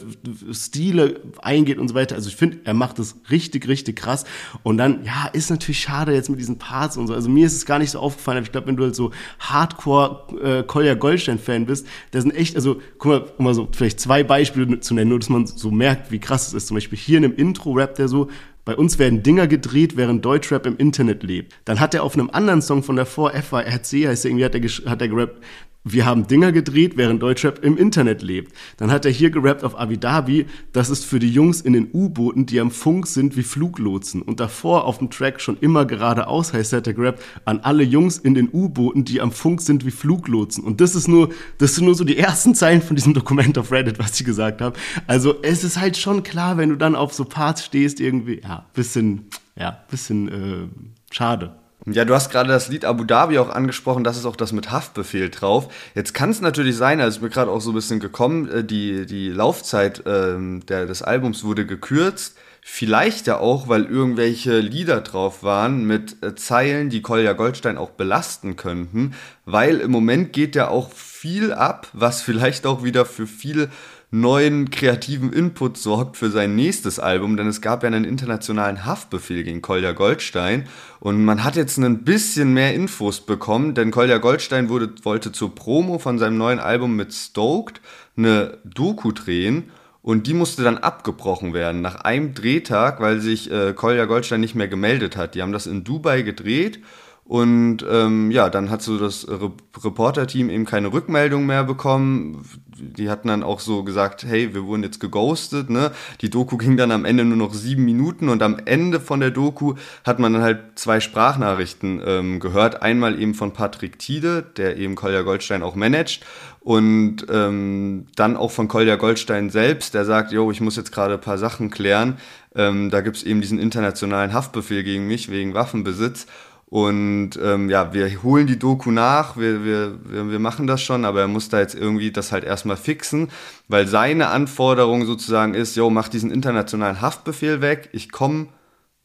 Stile 0.52 1.20
eingeht 1.42 1.80
und 1.80 1.88
so 1.88 1.96
weiter. 1.96 2.14
Also 2.14 2.30
ich 2.30 2.36
finde, 2.36 2.60
er 2.66 2.76
macht 2.76 3.00
es 3.00 3.16
richtig, 3.32 3.68
richtig 3.68 3.96
krass. 3.96 4.26
Und 4.62 4.78
dann, 4.78 5.04
ja, 5.04 5.26
ist 5.34 5.50
natürlich 5.50 5.80
schade 5.80 6.14
jetzt 6.14 6.30
mit 6.30 6.40
diesen 6.40 6.60
Parts 6.60 6.98
und 6.98 7.08
so. 7.08 7.16
Also 7.16 7.30
mir 7.30 7.48
ist 7.48 7.56
es 7.56 7.66
gar 7.66 7.80
nicht 7.80 7.90
so 7.90 7.98
aufgefallen, 7.98 8.38
aber 8.38 8.46
ich 8.46 8.52
glaube, 8.52 8.68
wenn 8.68 8.78
du 8.78 8.84
halt 8.84 8.96
so 8.96 9.10
Hardcore 9.40 10.28
äh, 10.40 10.62
Kolja 10.62 10.94
Goldstein-Fan 10.94 11.66
bist, 11.66 11.88
da 12.12 12.22
sind 12.22 12.36
echt, 12.36 12.56
also 12.56 12.80
guck 13.00 13.12
mal, 13.12 13.26
um 13.40 13.46
mal 13.46 13.56
so 13.56 13.68
vielleicht 13.72 14.00
zwei 14.00 14.24
Beispiele 14.24 14.80
zu 14.82 14.94
nennen, 14.94 15.10
nur 15.10 15.18
dass 15.18 15.30
man 15.30 15.48
so 15.48 15.72
merkt, 15.72 16.12
wie 16.12 16.20
krass 16.20 16.50
es 16.50 16.54
ist. 16.54 16.68
Zum 16.68 16.76
Beispiel 16.76 17.00
hier 17.00 17.18
in 17.18 17.26
einem 17.26 17.36
Intro-Rap 17.38 17.96
der 17.96 18.08
so, 18.08 18.30
bei 18.66 18.76
uns 18.76 19.00
werden 19.00 19.24
Dinger 19.24 19.48
gedreht, 19.48 19.98
während 19.98 20.24
Deutschrap 20.24 20.66
im 20.66 20.78
Internet 20.78 21.24
lebt. 21.24 21.56
Dann 21.66 21.80
hat 21.80 21.94
er 21.94 22.04
auf 22.04 22.14
einem 22.14 22.30
anderen 22.30 22.62
Song 22.62 22.84
von 22.84 22.96
davor, 22.96 23.32
FYRC 23.32 24.08
heißt 24.08 24.26
er 24.26 24.32
irgendwie, 24.32 24.46
hat 24.46 24.56
er, 24.56 24.62
hat 24.90 25.02
er 25.02 25.08
gerappt, 25.08 25.44
wir 25.84 26.06
haben 26.06 26.28
Dinger 26.28 26.52
gedreht, 26.52 26.96
während 26.96 27.24
Deutschrap 27.24 27.64
im 27.64 27.76
Internet 27.76 28.22
lebt. 28.22 28.54
Dann 28.78 28.92
hat 28.92 29.06
er 29.06 29.12
hier 29.12 29.32
gerappt 29.32 29.64
auf 29.64 29.80
Abu 29.80 29.96
Dhabi, 29.96 30.46
das 30.74 30.92
ist 30.92 31.06
für 31.06 31.18
die 31.18 31.30
Jungs 31.30 31.62
in 31.62 31.74
den 31.74 31.90
U-Booten, 31.92 32.46
die 32.46 32.60
am 32.60 32.70
Funk 32.70 33.08
sind 33.08 33.36
wie 33.36 33.44
Fluglotsen. 33.44 34.22
Und 34.22 34.40
davor 34.40 34.86
auf 34.86 35.00
dem 35.00 35.10
Track 35.10 35.42
schon 35.42 35.58
immer 35.60 35.86
geradeaus 35.86 36.54
heißt, 36.54 36.74
hat 36.74 36.86
er 36.86 36.94
gerappt 36.94 37.24
an 37.46 37.62
alle 37.62 37.84
Jungs 37.84 38.20
in 38.20 38.36
den 38.36 38.50
U-Booten, 38.52 39.06
die 39.06 39.22
am 39.22 39.32
Funk 39.32 39.62
sind 39.62 39.84
wie 39.86 39.92
Fluglotsen. 39.92 40.64
Und 40.64 40.82
das 40.82 40.94
ist 40.94 41.08
nur, 41.08 41.30
das 41.58 41.76
sind 41.76 41.86
nur 41.86 41.96
so 41.96 42.04
die 42.04 42.18
ersten 42.18 42.54
Zeilen 42.54 42.82
von 42.82 42.96
diesem 42.96 43.16
Dokument 43.16 43.58
auf 43.58 43.72
Reddit, 43.72 43.98
was 43.98 44.20
ich 44.20 44.26
gesagt 44.26 44.62
habe. 44.62 44.78
Also 45.08 45.42
es 45.42 45.64
ist 45.64 45.80
halt 45.80 45.98
schon 45.98 46.22
klar, 46.22 46.58
wenn 46.58 46.70
du 46.70 46.76
dann 46.76 46.96
auf 46.96 47.14
so 47.14 47.26
Parts 47.26 47.66
stehst, 47.66 48.00
irgendwie, 48.00 48.42
ja, 48.44 48.66
bisschen, 48.74 49.30
ja, 49.56 49.84
bisschen 49.90 50.28
äh, 50.30 50.68
schade. 51.12 51.56
Ja, 51.88 52.06
du 52.06 52.14
hast 52.14 52.30
gerade 52.30 52.50
das 52.50 52.68
Lied 52.68 52.86
Abu 52.86 53.06
Dhabi 53.06 53.40
auch 53.40 53.50
angesprochen, 53.50 54.04
das 54.04 54.16
ist 54.16 54.26
auch 54.26 54.36
das 54.36 54.52
mit 54.52 54.70
Haftbefehl 54.70 55.32
drauf. 55.32 55.74
Jetzt 55.96 56.14
kann 56.14 56.30
es 56.30 56.40
natürlich 56.40 56.76
sein, 56.76 57.02
also 57.02 57.18
ist 57.18 57.24
mir 57.24 57.30
gerade 57.30 57.50
auch 57.50 57.60
so 57.60 57.72
ein 57.72 57.76
bisschen 57.76 58.00
gekommen, 58.00 58.48
äh, 58.50 58.64
die, 58.64 59.08
die 59.08 59.30
Laufzeit 59.30 60.04
ähm, 60.06 60.64
der, 60.68 60.86
des 60.86 61.02
Albums 61.02 61.44
wurde 61.44 61.66
gekürzt. 61.66 62.38
Vielleicht 62.64 63.26
ja 63.26 63.40
auch, 63.40 63.68
weil 63.68 63.86
irgendwelche 63.86 64.60
Lieder 64.60 65.02
drauf 65.02 65.42
waren 65.42 65.86
mit 65.86 66.22
äh, 66.24 66.36
Zeilen, 66.36 66.92
die 66.92 67.02
Kolja 67.02 67.34
Goldstein 67.34 67.80
auch 67.80 67.90
belasten 67.90 68.56
könnten, 68.56 69.16
weil 69.46 69.80
im 69.80 69.90
Moment 69.90 70.34
geht 70.34 70.56
ja 70.56 70.68
auch 70.68 70.92
viel 70.94 71.52
ab, 71.52 71.88
was 71.94 72.22
vielleicht 72.22 72.68
auch 72.68 72.84
wieder 72.84 73.06
für 73.06 73.26
viel 73.26 73.72
neuen 74.12 74.70
kreativen 74.70 75.32
Input 75.32 75.78
sorgt 75.78 76.18
für 76.18 76.30
sein 76.30 76.54
nächstes 76.54 77.00
Album, 77.00 77.38
denn 77.38 77.48
es 77.48 77.62
gab 77.62 77.84
ja 77.84 77.88
einen 77.88 78.04
internationalen 78.04 78.86
Haftbefehl 78.86 79.44
gegen 79.44 79.62
Kolja 79.62 79.94
Goldstein 79.94 80.68
und 81.00 81.24
man 81.24 81.46
hat 81.46 81.56
jetzt 81.56 81.78
ein 81.78 82.04
bisschen 82.04 82.54
mehr 82.54 82.74
Infos 82.74 83.22
bekommen, 83.22 83.74
denn 83.74 83.90
Kolja 83.90 84.18
Goldstein 84.18 84.68
wurde, 84.68 84.94
wollte 85.04 85.32
zur 85.32 85.56
Promo 85.56 85.98
von 85.98 86.20
seinem 86.20 86.38
neuen 86.38 86.60
Album 86.60 86.98
mit 86.98 87.14
Stoked 87.14 87.80
eine 88.18 88.58
Doku 88.66 89.14
drehen 89.14 89.72
und 90.02 90.28
die 90.28 90.34
musste 90.34 90.64
dann 90.64 90.78
abgebrochen 90.78 91.54
werden 91.54 91.82
nach 91.82 91.96
einem 92.04 92.34
Drehtag, 92.34 93.00
weil 93.00 93.22
sich 93.22 93.50
äh, 93.50 93.74
Kolja 93.74 94.06
Goldstein 94.06 94.42
nicht 94.42 94.56
mehr 94.56 94.68
gemeldet 94.68 95.16
hat. 95.16 95.36
Die 95.36 95.42
haben 95.42 95.54
das 95.54 95.68
in 95.68 95.86
Dubai 95.86 96.22
gedreht 96.24 96.82
und 97.24 97.86
ähm, 97.90 98.30
ja, 98.30 98.50
dann 98.50 98.70
hat 98.70 98.82
so 98.82 98.98
das 98.98 99.26
Re 99.26 99.54
Reporter-Team 99.82 100.50
eben 100.50 100.66
keine 100.66 100.92
Rückmeldung 100.92 101.46
mehr 101.46 101.64
bekommen. 101.64 102.44
Die 102.82 103.10
hatten 103.10 103.28
dann 103.28 103.44
auch 103.44 103.60
so 103.60 103.84
gesagt, 103.84 104.24
hey, 104.24 104.54
wir 104.54 104.66
wurden 104.66 104.84
jetzt 104.84 105.00
geghostet. 105.00 105.70
Ne? 105.70 105.92
Die 106.22 106.30
Doku 106.30 106.58
ging 106.58 106.78
dann 106.78 106.92
am 106.92 107.06
Ende 107.06 107.24
nur 107.24 107.38
noch 107.38 107.54
sieben 107.54 107.86
Minuten 107.86 108.30
und 108.30 108.42
am 108.42 108.58
Ende 108.66 109.00
von 109.00 109.20
der 109.20 109.32
Doku 109.32 109.76
hat 110.04 110.20
man 110.20 110.34
dann 110.34 110.42
halt 110.42 110.60
zwei 110.76 111.00
Sprachnachrichten 111.00 112.02
ähm, 112.06 112.40
gehört. 112.40 112.82
Einmal 112.82 113.22
eben 113.22 113.34
von 113.34 113.54
Patrick 113.54 114.00
Tiede, 114.00 114.44
der 114.58 114.78
eben 114.78 114.96
Kolja 114.96 115.22
Goldstein 115.22 115.64
auch 115.64 115.76
managt 115.76 116.26
und 116.62 117.26
ähm, 117.30 118.06
dann 118.16 118.38
auch 118.38 118.52
von 118.52 118.68
Kolja 118.68 118.96
Goldstein 118.96 119.50
selbst, 119.50 119.96
der 119.96 120.06
sagt, 120.06 120.32
yo, 120.32 120.52
ich 120.52 120.62
muss 120.62 120.76
jetzt 120.76 120.92
gerade 120.92 121.16
ein 121.16 121.22
paar 121.22 121.40
Sachen 121.40 121.72
klären. 121.72 122.18
Ähm, 122.54 122.92
da 122.92 123.02
gibt's 123.02 123.24
eben 123.24 123.42
diesen 123.42 123.60
internationalen 123.60 124.32
Haftbefehl 124.32 124.84
gegen 124.84 125.08
mich 125.08 125.32
wegen 125.32 125.56
Waffenbesitz. 125.56 126.28
Und 126.72 127.32
ähm, 127.44 127.70
ja, 127.70 127.94
wir 127.94 128.24
holen 128.24 128.48
die 128.48 128.58
Doku 128.58 128.92
nach, 128.92 129.36
wir, 129.36 129.66
wir, 129.66 130.00
wir, 130.32 130.40
machen 130.40 130.68
das 130.68 130.82
schon, 130.82 131.04
aber 131.04 131.20
er 131.20 131.28
muss 131.28 131.50
da 131.50 131.60
jetzt 131.60 131.76
irgendwie 131.76 132.14
das 132.14 132.32
halt 132.32 132.46
erstmal 132.46 132.78
fixen, 132.78 133.28
weil 133.68 133.88
seine 133.88 134.30
Anforderung 134.30 135.06
sozusagen 135.06 135.54
ist, 135.54 135.76
yo, 135.76 135.90
mach 135.90 136.08
diesen 136.08 136.32
internationalen 136.32 137.02
Haftbefehl 137.02 137.60
weg, 137.60 137.90
ich 137.92 138.10
komme, 138.10 138.48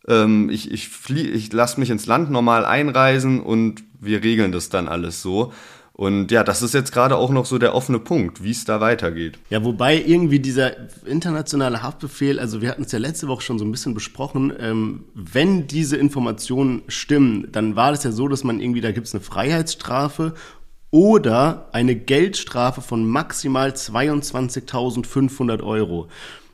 ähm, 0.06 0.48
ich, 0.48 0.70
ich, 0.70 0.88
flie 0.88 1.26
ich 1.28 1.52
lasse 1.52 1.80
mich 1.80 1.90
ins 1.90 2.06
Land 2.06 2.30
normal 2.30 2.64
einreisen 2.64 3.40
und 3.40 3.82
wir 3.98 4.22
regeln 4.22 4.52
das 4.52 4.68
dann 4.68 4.86
alles 4.86 5.20
so. 5.20 5.52
Und 5.96 6.30
ja, 6.30 6.44
das 6.44 6.60
ist 6.60 6.74
jetzt 6.74 6.92
gerade 6.92 7.16
auch 7.16 7.30
noch 7.30 7.46
so 7.46 7.56
der 7.56 7.74
offene 7.74 7.98
Punkt, 7.98 8.44
wie 8.44 8.50
es 8.50 8.66
da 8.66 8.82
weitergeht. 8.82 9.38
Ja, 9.48 9.64
wobei 9.64 9.96
irgendwie 9.96 10.40
dieser 10.40 10.72
internationale 11.06 11.82
Haftbefehl, 11.82 12.38
also 12.38 12.60
wir 12.60 12.68
hatten 12.68 12.82
es 12.82 12.92
ja 12.92 12.98
letzte 12.98 13.28
Woche 13.28 13.40
schon 13.40 13.58
so 13.58 13.64
ein 13.64 13.72
bisschen 13.72 13.94
besprochen, 13.94 14.52
ähm, 14.60 15.04
wenn 15.14 15.66
diese 15.66 15.96
Informationen 15.96 16.82
stimmen, 16.88 17.48
dann 17.50 17.76
war 17.76 17.92
das 17.92 18.04
ja 18.04 18.12
so, 18.12 18.28
dass 18.28 18.44
man 18.44 18.60
irgendwie, 18.60 18.82
da 18.82 18.92
gibt 18.92 19.06
es 19.06 19.14
eine 19.14 19.22
Freiheitsstrafe 19.22 20.34
oder 20.90 21.70
eine 21.72 21.96
Geldstrafe 21.96 22.82
von 22.82 23.08
maximal 23.08 23.70
22.500 23.70 25.62
Euro. 25.62 26.08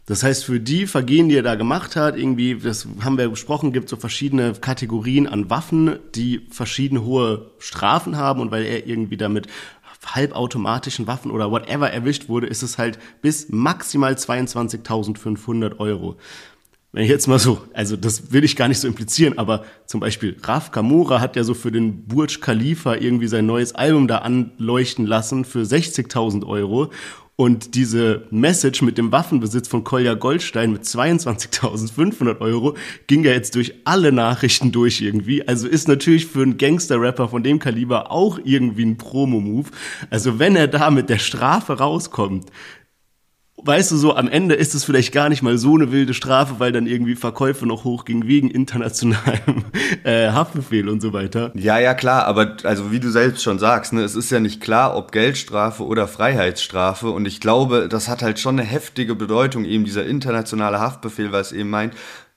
Das 0.06 0.25
heißt, 0.25 0.44
für 0.44 0.59
die 0.59 0.87
Vergehen, 0.87 1.28
die 1.28 1.37
er 1.37 1.44
da 1.44 1.54
gemacht 1.54 1.94
hat, 1.94 2.16
irgendwie, 2.16 2.56
das 2.56 2.88
haben 3.02 3.18
wir 3.18 3.28
besprochen, 3.28 3.73
gibt 3.73 3.88
so 3.88 3.97
verschiedene 3.97 4.52
Kategorien 4.54 5.28
an 5.28 5.49
Waffen, 5.49 5.99
die 6.14 6.47
verschiedene 6.50 7.04
hohe 7.04 7.52
Strafen 7.59 8.16
haben 8.16 8.40
und 8.40 8.50
weil 8.50 8.64
er 8.64 8.87
irgendwie 8.87 9.16
damit 9.16 9.47
halbautomatischen 10.04 11.06
Waffen 11.06 11.30
oder 11.30 11.52
whatever 11.52 11.90
erwischt 11.90 12.28
wurde, 12.28 12.49
ist 12.49 12.62
es 12.62 12.78
halt 12.78 12.99
bis 13.21 13.50
maximal 13.50 14.14
22.500 14.14 15.78
Euro. 15.78 16.16
Wenn 16.94 17.04
ich 17.04 17.09
jetzt 17.09 17.26
mal 17.26 17.38
so, 17.38 17.62
also 17.73 17.97
das 17.97 18.32
will 18.32 18.44
ich 18.44 18.54
gar 18.54 18.68
nicht 18.68 18.78
so 18.78 18.87
implizieren, 18.87 19.38
aber 19.38 19.64
zum 19.87 20.00
Beispiel 20.00 20.37
Raf 20.42 20.73
Kamura 20.73 21.21
hat 21.21 21.37
ja 21.37 21.44
so 21.44 21.54
für 21.54 21.73
den 21.73 22.04
Burj 22.06 22.40
Khalifa 22.40 22.97
irgendwie 22.97 23.28
sein 23.28 23.47
neues 23.47 23.75
Album 23.75 24.09
da 24.09 24.18
anleuchten 24.18 25.06
lassen 25.06 25.47
für 25.47 25.61
60.000 25.61 26.47
Euro 26.47 26.90
und 27.36 27.74
diese 27.74 28.26
Message 28.30 28.82
mit 28.82 28.98
dem 28.98 29.10
Waffenbesitz 29.10 29.66
von 29.66 29.84
Kolja 29.84 30.14
Goldstein 30.14 30.72
mit 30.72 30.84
22.500 30.84 32.40
Euro 32.40 32.76
ging 33.06 33.24
ja 33.24 33.32
jetzt 33.32 33.54
durch 33.54 33.74
alle 33.84 34.12
Nachrichten 34.12 34.70
durch 34.70 35.00
irgendwie. 35.00 35.46
Also 35.48 35.66
ist 35.66 35.88
natürlich 35.88 36.26
für 36.26 36.42
einen 36.42 36.58
Gangster-Rapper 36.58 37.30
von 37.30 37.42
dem 37.42 37.58
Kaliber 37.58 38.10
auch 38.10 38.38
irgendwie 38.44 38.84
ein 38.84 38.98
Promo-Move. 38.98 39.70
Also 40.10 40.38
wenn 40.38 40.56
er 40.56 40.68
da 40.68 40.90
mit 40.90 41.08
der 41.08 41.18
Strafe 41.18 41.78
rauskommt, 41.78 42.46
weißt 43.64 43.92
du, 43.92 43.97
so 43.97 44.16
am 44.16 44.28
Ende 44.28 44.54
ist 44.54 44.75
es 44.75 44.85
vielleicht 44.85 45.12
gar 45.12 45.28
nicht 45.28 45.42
mal 45.42 45.59
so 45.59 45.75
eine 45.75 45.92
wilde 45.92 46.14
Strafe, 46.14 46.57
weil 46.59 46.73
dann 46.73 46.87
irgendwie 46.87 47.14
Verkäufe 47.14 47.66
noch 47.66 47.85
hochgingen 47.85 48.26
wegen 48.26 48.50
internationalem 48.50 49.64
äh, 50.04 50.31
Haftbefehl 50.31 50.88
und 50.88 51.00
so 51.00 51.12
weiter. 51.12 51.52
Ja, 51.54 51.78
ja, 51.78 51.95
klar, 51.95 52.26
aber 52.26 52.57
also 52.64 52.90
wie 52.90 53.00
du 53.00 53.11
selbst 53.11 53.42
schon 53.42 53.59
sagst, 53.59 53.92
ne, 53.92 54.02
es 54.02 54.16
ist 54.16 54.31
ja 54.31 54.40
nicht 54.40 54.61
klar, 54.61 54.97
ob 54.97 55.12
Geldstrafe 55.12 55.85
oder 55.85 56.09
Freiheitsstrafe 56.09 57.11
und 57.11 57.26
ich 57.26 57.40
glaube, 57.40 57.88
das 57.88 58.09
hat 58.09 58.23
halt 58.23 58.38
schon 58.38 58.59
eine 58.59 58.69
heftige 58.69 59.14
Bedeutung, 59.14 59.64
eben 59.64 59.85
dieser 59.85 60.07
internationale 60.07 60.81
Haftbefehl, 60.81 61.33
weil 61.33 61.42
es 61.42 61.52
eben 61.52 61.71
meint, 61.71 61.95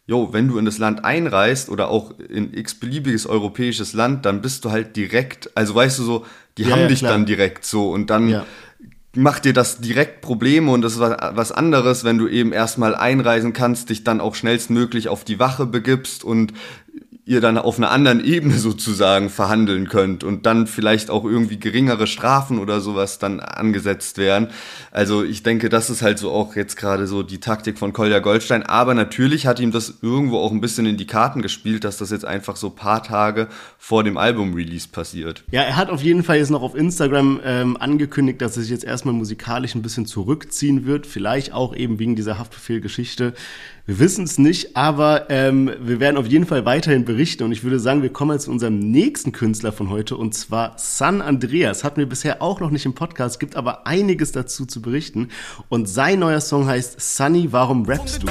jo, 0.08 0.30
wenn 0.34 0.48
du 0.48 0.60
in 0.60 0.66
das 0.66 0.78
Land 0.78 1.04
einreist 1.04 1.70
oder 1.70 1.90
auch 1.90 2.14
in 2.20 2.54
x-beliebiges 2.54 3.26
europäisches 3.26 3.94
Land, 3.94 4.26
dann 4.26 4.42
bist 4.42 4.64
du 4.64 4.70
halt 4.70 4.96
direkt, 4.96 5.50
also 5.56 5.74
weißt 5.74 5.98
du 5.98 6.04
so, 6.04 6.26
die 6.60 6.64
ja, 6.64 6.72
haben 6.72 6.82
ja, 6.82 6.88
dich 6.88 7.00
klar. 7.00 7.12
dann 7.12 7.26
direkt 7.26 7.66
so 7.66 7.90
und 7.90 8.10
dann 8.12 8.30
ja 8.30 8.46
macht 9.16 9.46
dir 9.46 9.54
das 9.54 9.80
direkt 9.80 10.22
Probleme 10.22 10.72
und 10.72 10.82
das 10.82 10.94
ist 10.94 11.00
was 11.00 11.52
anderes, 11.52 12.04
wenn 12.04 12.18
du 12.18 12.28
eben 12.28 12.52
erstmal 12.52 12.96
einreisen 12.96 13.54
kannst, 13.54 13.90
dich 13.90 14.04
dann 14.04 14.22
auch 14.22 14.36
schnellstmöglich 14.36 15.10
auf 15.10 15.24
die 15.24 15.40
Wache 15.40 15.66
begibst 15.66 16.24
und 16.24 16.54
ihr 17.28 17.42
dann 17.42 17.58
auf 17.58 17.78
einer 17.78 17.90
anderen 17.90 18.24
Ebene 18.24 18.54
sozusagen 18.60 19.30
verhandeln 19.30 19.90
könnt 19.90 20.24
und 20.24 20.46
dann 20.46 20.68
vielleicht 20.68 21.10
auch 21.10 21.26
irgendwie 21.26 21.58
geringere 21.58 22.06
Strafen 22.06 22.60
oder 22.60 22.82
sowas 22.82 23.18
dann 23.18 23.40
angesetzt 23.40 24.20
werden. 24.20 24.50
Also 24.92 25.24
ich 25.24 25.42
denke, 25.42 25.70
das 25.70 25.90
ist 25.90 26.04
halt 26.04 26.20
so 26.20 26.32
auch 26.32 26.56
jetzt 26.56 26.78
gerade 26.78 27.08
so 27.08 27.24
die 27.24 27.40
Taktik 27.40 27.80
von 27.80 27.94
Kolja 27.94 28.20
Goldstein. 28.20 28.62
Aber 28.62 28.94
natürlich 28.94 29.48
hat 29.48 29.60
ihm 29.60 29.72
das 29.72 29.96
irgendwo 30.04 30.38
auch 30.38 30.52
ein 30.52 30.62
bisschen 30.62 30.86
in 30.86 30.98
die 30.98 31.08
Karten 31.08 31.42
gespielt, 31.42 31.84
dass 31.84 31.98
das 31.98 32.12
jetzt 32.12 32.26
einfach 32.26 32.56
so 32.56 32.70
paar 32.70 33.02
Tage 33.02 33.48
vor 33.80 34.04
dem 34.04 34.18
Album-Release 34.18 34.88
passiert. 34.88 35.44
Ja, 35.50 35.64
er 35.64 35.78
hat 35.78 35.90
auf 35.90 36.04
jeden 36.04 36.24
Fall 36.24 36.38
jetzt 36.38 36.52
noch 36.52 36.62
auf 36.62 36.76
Instagram 36.76 37.40
ähm, 37.44 37.76
angekündigt, 37.78 38.40
dass 38.40 38.56
er 38.56 38.62
sich 38.62 38.72
jetzt 38.72 38.84
erstmal 38.84 39.16
musikalisch 39.16 39.74
ein 39.74 39.82
bisschen 39.82 40.06
zurückziehen 40.06 40.86
wird. 40.86 41.08
Vielleicht 41.08 41.54
auch 41.54 41.76
eben 41.76 41.98
wegen 41.98 42.16
dieser 42.16 42.38
Haftbefehl-Geschichte 42.38 43.34
Wir 43.88 44.00
wissen 44.00 44.24
es 44.24 44.40
nicht, 44.40 44.76
aber 44.76 45.30
ähm, 45.30 45.72
wir 45.80 46.00
werden 46.00 46.18
auf 46.18 46.26
jeden 46.26 46.48
Fall 46.48 46.66
weiterhin 46.66 47.06
berichten. 47.06 47.44
Und 47.44 47.52
ich 47.52 47.64
würde 47.64 47.80
sagen, 47.80 48.02
wir 48.02 48.12
kommen 48.12 48.32
jetzt 48.32 48.46
zu 48.46 48.52
unserem 48.52 48.80
nächsten 48.80 49.32
Künstler 49.32 49.72
von 49.72 49.92
heute 49.92 50.18
und 50.18 50.34
zwar 50.34 50.74
San 50.78 51.22
Andreas. 51.22 51.84
Hatten 51.84 51.98
wir 51.98 52.10
bisher 52.10 52.42
auch 52.42 52.60
noch 52.60 52.72
nicht 52.72 52.88
im 52.88 52.96
Podcast, 52.96 53.40
gibt 53.40 53.56
aber 53.56 53.86
einiges 53.86 54.32
dazu 54.32 54.66
zu 54.66 54.82
berichten. 54.82 55.30
Und 55.70 55.88
sein 55.88 56.18
neuer 56.18 56.42
Song 56.42 56.66
heißt 56.66 57.00
Sunny, 57.00 57.50
warum 57.52 57.86
rappst 57.86 58.24
du? 58.24 58.28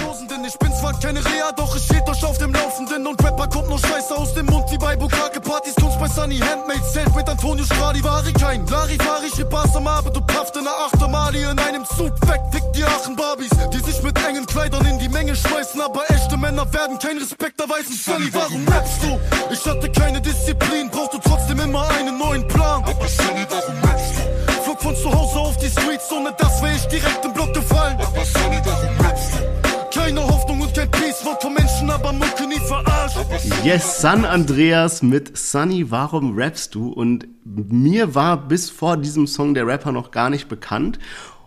Ich 0.46 0.58
bin 0.58 0.72
zwar 0.72 0.98
keine 1.00 1.24
Rea, 1.24 1.52
doch 1.56 1.74
ich 1.74 1.82
steht 1.84 2.06
euch 2.08 2.22
auf 2.24 2.36
dem 2.38 2.52
Laufenden 2.52 3.06
und 3.06 3.22
Rapper 3.24 3.48
kommt 3.48 3.68
nur 3.68 3.78
Scheiße 3.78 4.14
aus 4.14 4.34
dem 4.34 4.46
Mund 4.46 4.64
wie 4.70 4.76
bei 4.76 4.94
Bukake 4.94 5.40
Partys. 5.40 5.74
Kunst 5.76 5.98
bei 5.98 6.06
Sunny 6.06 6.38
Handmade, 6.38 6.82
Self 6.92 7.14
mit 7.14 7.28
Antonio 7.28 7.64
Stradivari 7.64 8.32
kein 8.32 8.66
Larifari, 8.66 9.28
ich 9.32 9.44
Bars 9.46 9.74
am 9.74 9.86
Abend, 9.86 10.14
du 10.14 10.20
pafft 10.20 10.56
in 10.56 10.64
der 10.64 10.72
Achtermali 10.72 11.42
in 11.42 11.58
einem 11.58 11.84
Zug 11.84 12.12
weg, 12.28 12.40
fick 12.52 12.62
die 12.74 12.84
Aachen 12.84 13.16
Barbies, 13.16 13.50
die 13.72 13.78
sich 13.78 14.02
mit 14.02 14.18
engen 14.26 14.44
Kleidern 14.46 14.84
in 14.86 14.98
die 14.98 15.08
Menge 15.08 15.34
schmeißen, 15.46 15.80
aber 15.80 16.10
echte 16.10 16.36
Männer 16.36 16.72
werden 16.72 16.98
kein 16.98 17.18
Respekt 17.18 17.60
erweisen. 17.60 17.94
Sunny, 17.94 18.28
warum 18.32 18.66
rappst 18.68 19.02
du? 19.02 19.18
Ich 19.52 19.64
hatte 19.66 19.90
keine 19.90 20.20
Disziplin, 20.20 20.90
brauchte 20.90 21.18
trotzdem 21.22 21.60
immer 21.60 21.88
einen 21.90 22.18
neuen 22.18 22.46
Plan. 22.48 22.82
Aber 22.84 23.08
Sunny, 23.08 23.46
warum 23.48 23.76
rappst 23.82 24.14
du? 24.16 24.62
Flog 24.62 24.80
von 24.80 24.96
zu 24.96 25.12
Hause 25.12 25.38
auf 25.38 25.56
die 25.58 25.68
Streets, 25.68 26.10
ohne 26.12 26.34
das 26.38 26.62
wäre 26.62 26.74
ich 26.74 26.86
direkt 26.86 27.24
im 27.24 27.32
Block 27.32 27.52
gefallen. 27.54 27.96
Aber 27.98 28.24
Sunny, 28.24 28.60
warum 28.64 29.06
rappst 29.06 29.32
du? 29.34 30.00
Keine 30.00 30.22
Hoffnung 30.26 30.60
und 30.60 30.74
kein 30.74 30.90
Peace, 30.90 31.24
Wort 31.24 31.40
von 31.40 31.54
Menschen, 31.54 31.90
aber 31.90 32.12
Mucke 32.12 32.46
nie 32.46 32.60
verarscht. 32.60 33.16
Yes, 33.62 34.00
San 34.00 34.24
Andreas 34.24 35.02
mit 35.02 35.36
Sunny, 35.36 35.90
warum 35.90 36.36
rappst 36.36 36.74
du? 36.74 36.92
Und 36.92 37.26
mir 37.44 38.14
war 38.14 38.36
bis 38.36 38.70
vor 38.70 38.96
diesem 38.96 39.26
Song 39.26 39.54
der 39.54 39.66
Rapper 39.66 39.92
noch 39.92 40.10
gar 40.10 40.30
nicht 40.30 40.48
bekannt. 40.48 40.98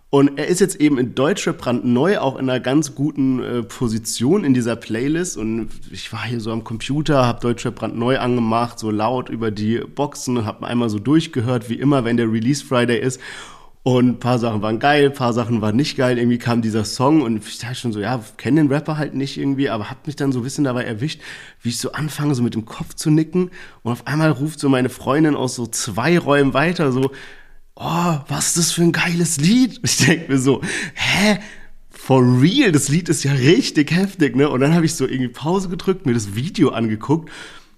Und 0.10 0.40
er 0.40 0.48
ist 0.48 0.62
jetzt 0.62 0.80
eben 0.80 0.98
in 0.98 1.16
Deutschrap 1.16 1.58
brandneu, 1.58 2.20
auch 2.20 2.38
in 2.38 2.50
einer 2.50 2.62
ganz 2.62 2.96
guten 2.96 3.44
äh, 3.44 3.64
Position 3.64 4.46
in 4.46 4.54
dieser 4.54 4.78
Playlist. 4.78 5.36
Und 5.36 5.70
ich 5.92 6.14
war 6.14 6.24
hier 6.24 6.40
so 6.40 6.52
am 6.52 6.64
Computer, 6.64 7.26
habe 7.26 7.42
Deutschrap 7.42 7.76
brandneu 7.76 8.18
angemacht, 8.18 8.80
so 8.80 8.90
laut 8.90 9.28
über 9.28 9.52
die 9.52 9.80
Boxen, 9.80 10.46
habe 10.46 10.66
einmal 10.66 10.90
so 10.90 11.00
durchgehört, 11.00 11.70
wie 11.70 11.76
immer, 11.76 12.06
wenn 12.06 12.16
der 12.16 12.32
Release 12.32 12.64
Friday 12.64 13.00
ist. 13.00 13.20
Und 13.84 14.08
ein 14.08 14.20
paar 14.20 14.40
Sachen 14.40 14.62
waren 14.62 14.80
geil, 14.80 15.06
ein 15.06 15.14
paar 15.14 15.32
Sachen 15.34 15.62
waren 15.62 15.76
nicht 15.76 15.98
geil. 15.98 16.18
Irgendwie 16.18 16.38
kam 16.38 16.62
dieser 16.62 16.84
Song 16.86 17.22
und 17.22 17.46
ich 17.46 17.58
dachte 17.58 17.76
schon 17.76 17.94
so, 17.94 18.00
ja, 18.00 18.22
kenne 18.38 18.62
den 18.62 18.72
Rapper 18.72 18.98
halt 18.98 19.14
nicht 19.14 19.38
irgendwie, 19.38 19.70
aber 19.70 19.90
hab 19.90 20.08
mich 20.08 20.16
dann 20.16 20.34
so 20.34 20.40
ein 20.40 20.44
bisschen 20.44 20.66
dabei 20.66 20.84
erwischt, 20.84 21.22
wie 21.62 21.70
ich 21.70 21.80
so 21.80 21.94
anfange, 21.94 22.36
so 22.36 22.44
mit 22.44 22.54
dem 22.54 22.66
Kopf 22.66 22.96
zu 22.96 23.10
nicken. 23.10 23.50
Und 23.84 23.92
auf 23.92 24.08
einmal 24.08 24.32
ruft 24.32 24.60
so 24.60 24.68
meine 24.68 24.90
Freundin 24.90 25.36
aus 25.36 25.56
so 25.56 25.68
zwei 25.68 26.18
Räumen 26.18 26.54
weiter 26.54 26.92
so, 26.92 27.12
oh, 27.80 28.20
was 28.28 28.48
ist 28.48 28.58
das 28.58 28.72
für 28.72 28.84
ein 28.84 28.92
geiles 28.92 29.40
Lied? 29.40 29.80
Ich 29.84 29.98
denke 29.98 30.32
mir 30.32 30.40
so, 30.40 30.62
hä? 30.96 31.40
For 31.90 32.22
real, 32.42 32.72
das 32.72 32.88
Lied 32.90 33.10
ist 33.10 33.24
ja 33.24 33.34
richtig 33.34 33.92
heftig, 33.92 34.36
ne? 34.36 34.50
Und 34.50 34.62
dann 34.62 34.74
habe 34.74 34.86
ich 34.86 34.96
so 34.96 35.06
irgendwie 35.06 35.28
Pause 35.28 35.68
gedrückt, 35.68 36.06
mir 36.06 36.14
das 36.14 36.36
Video 36.36 36.70
angeguckt. 36.70 37.30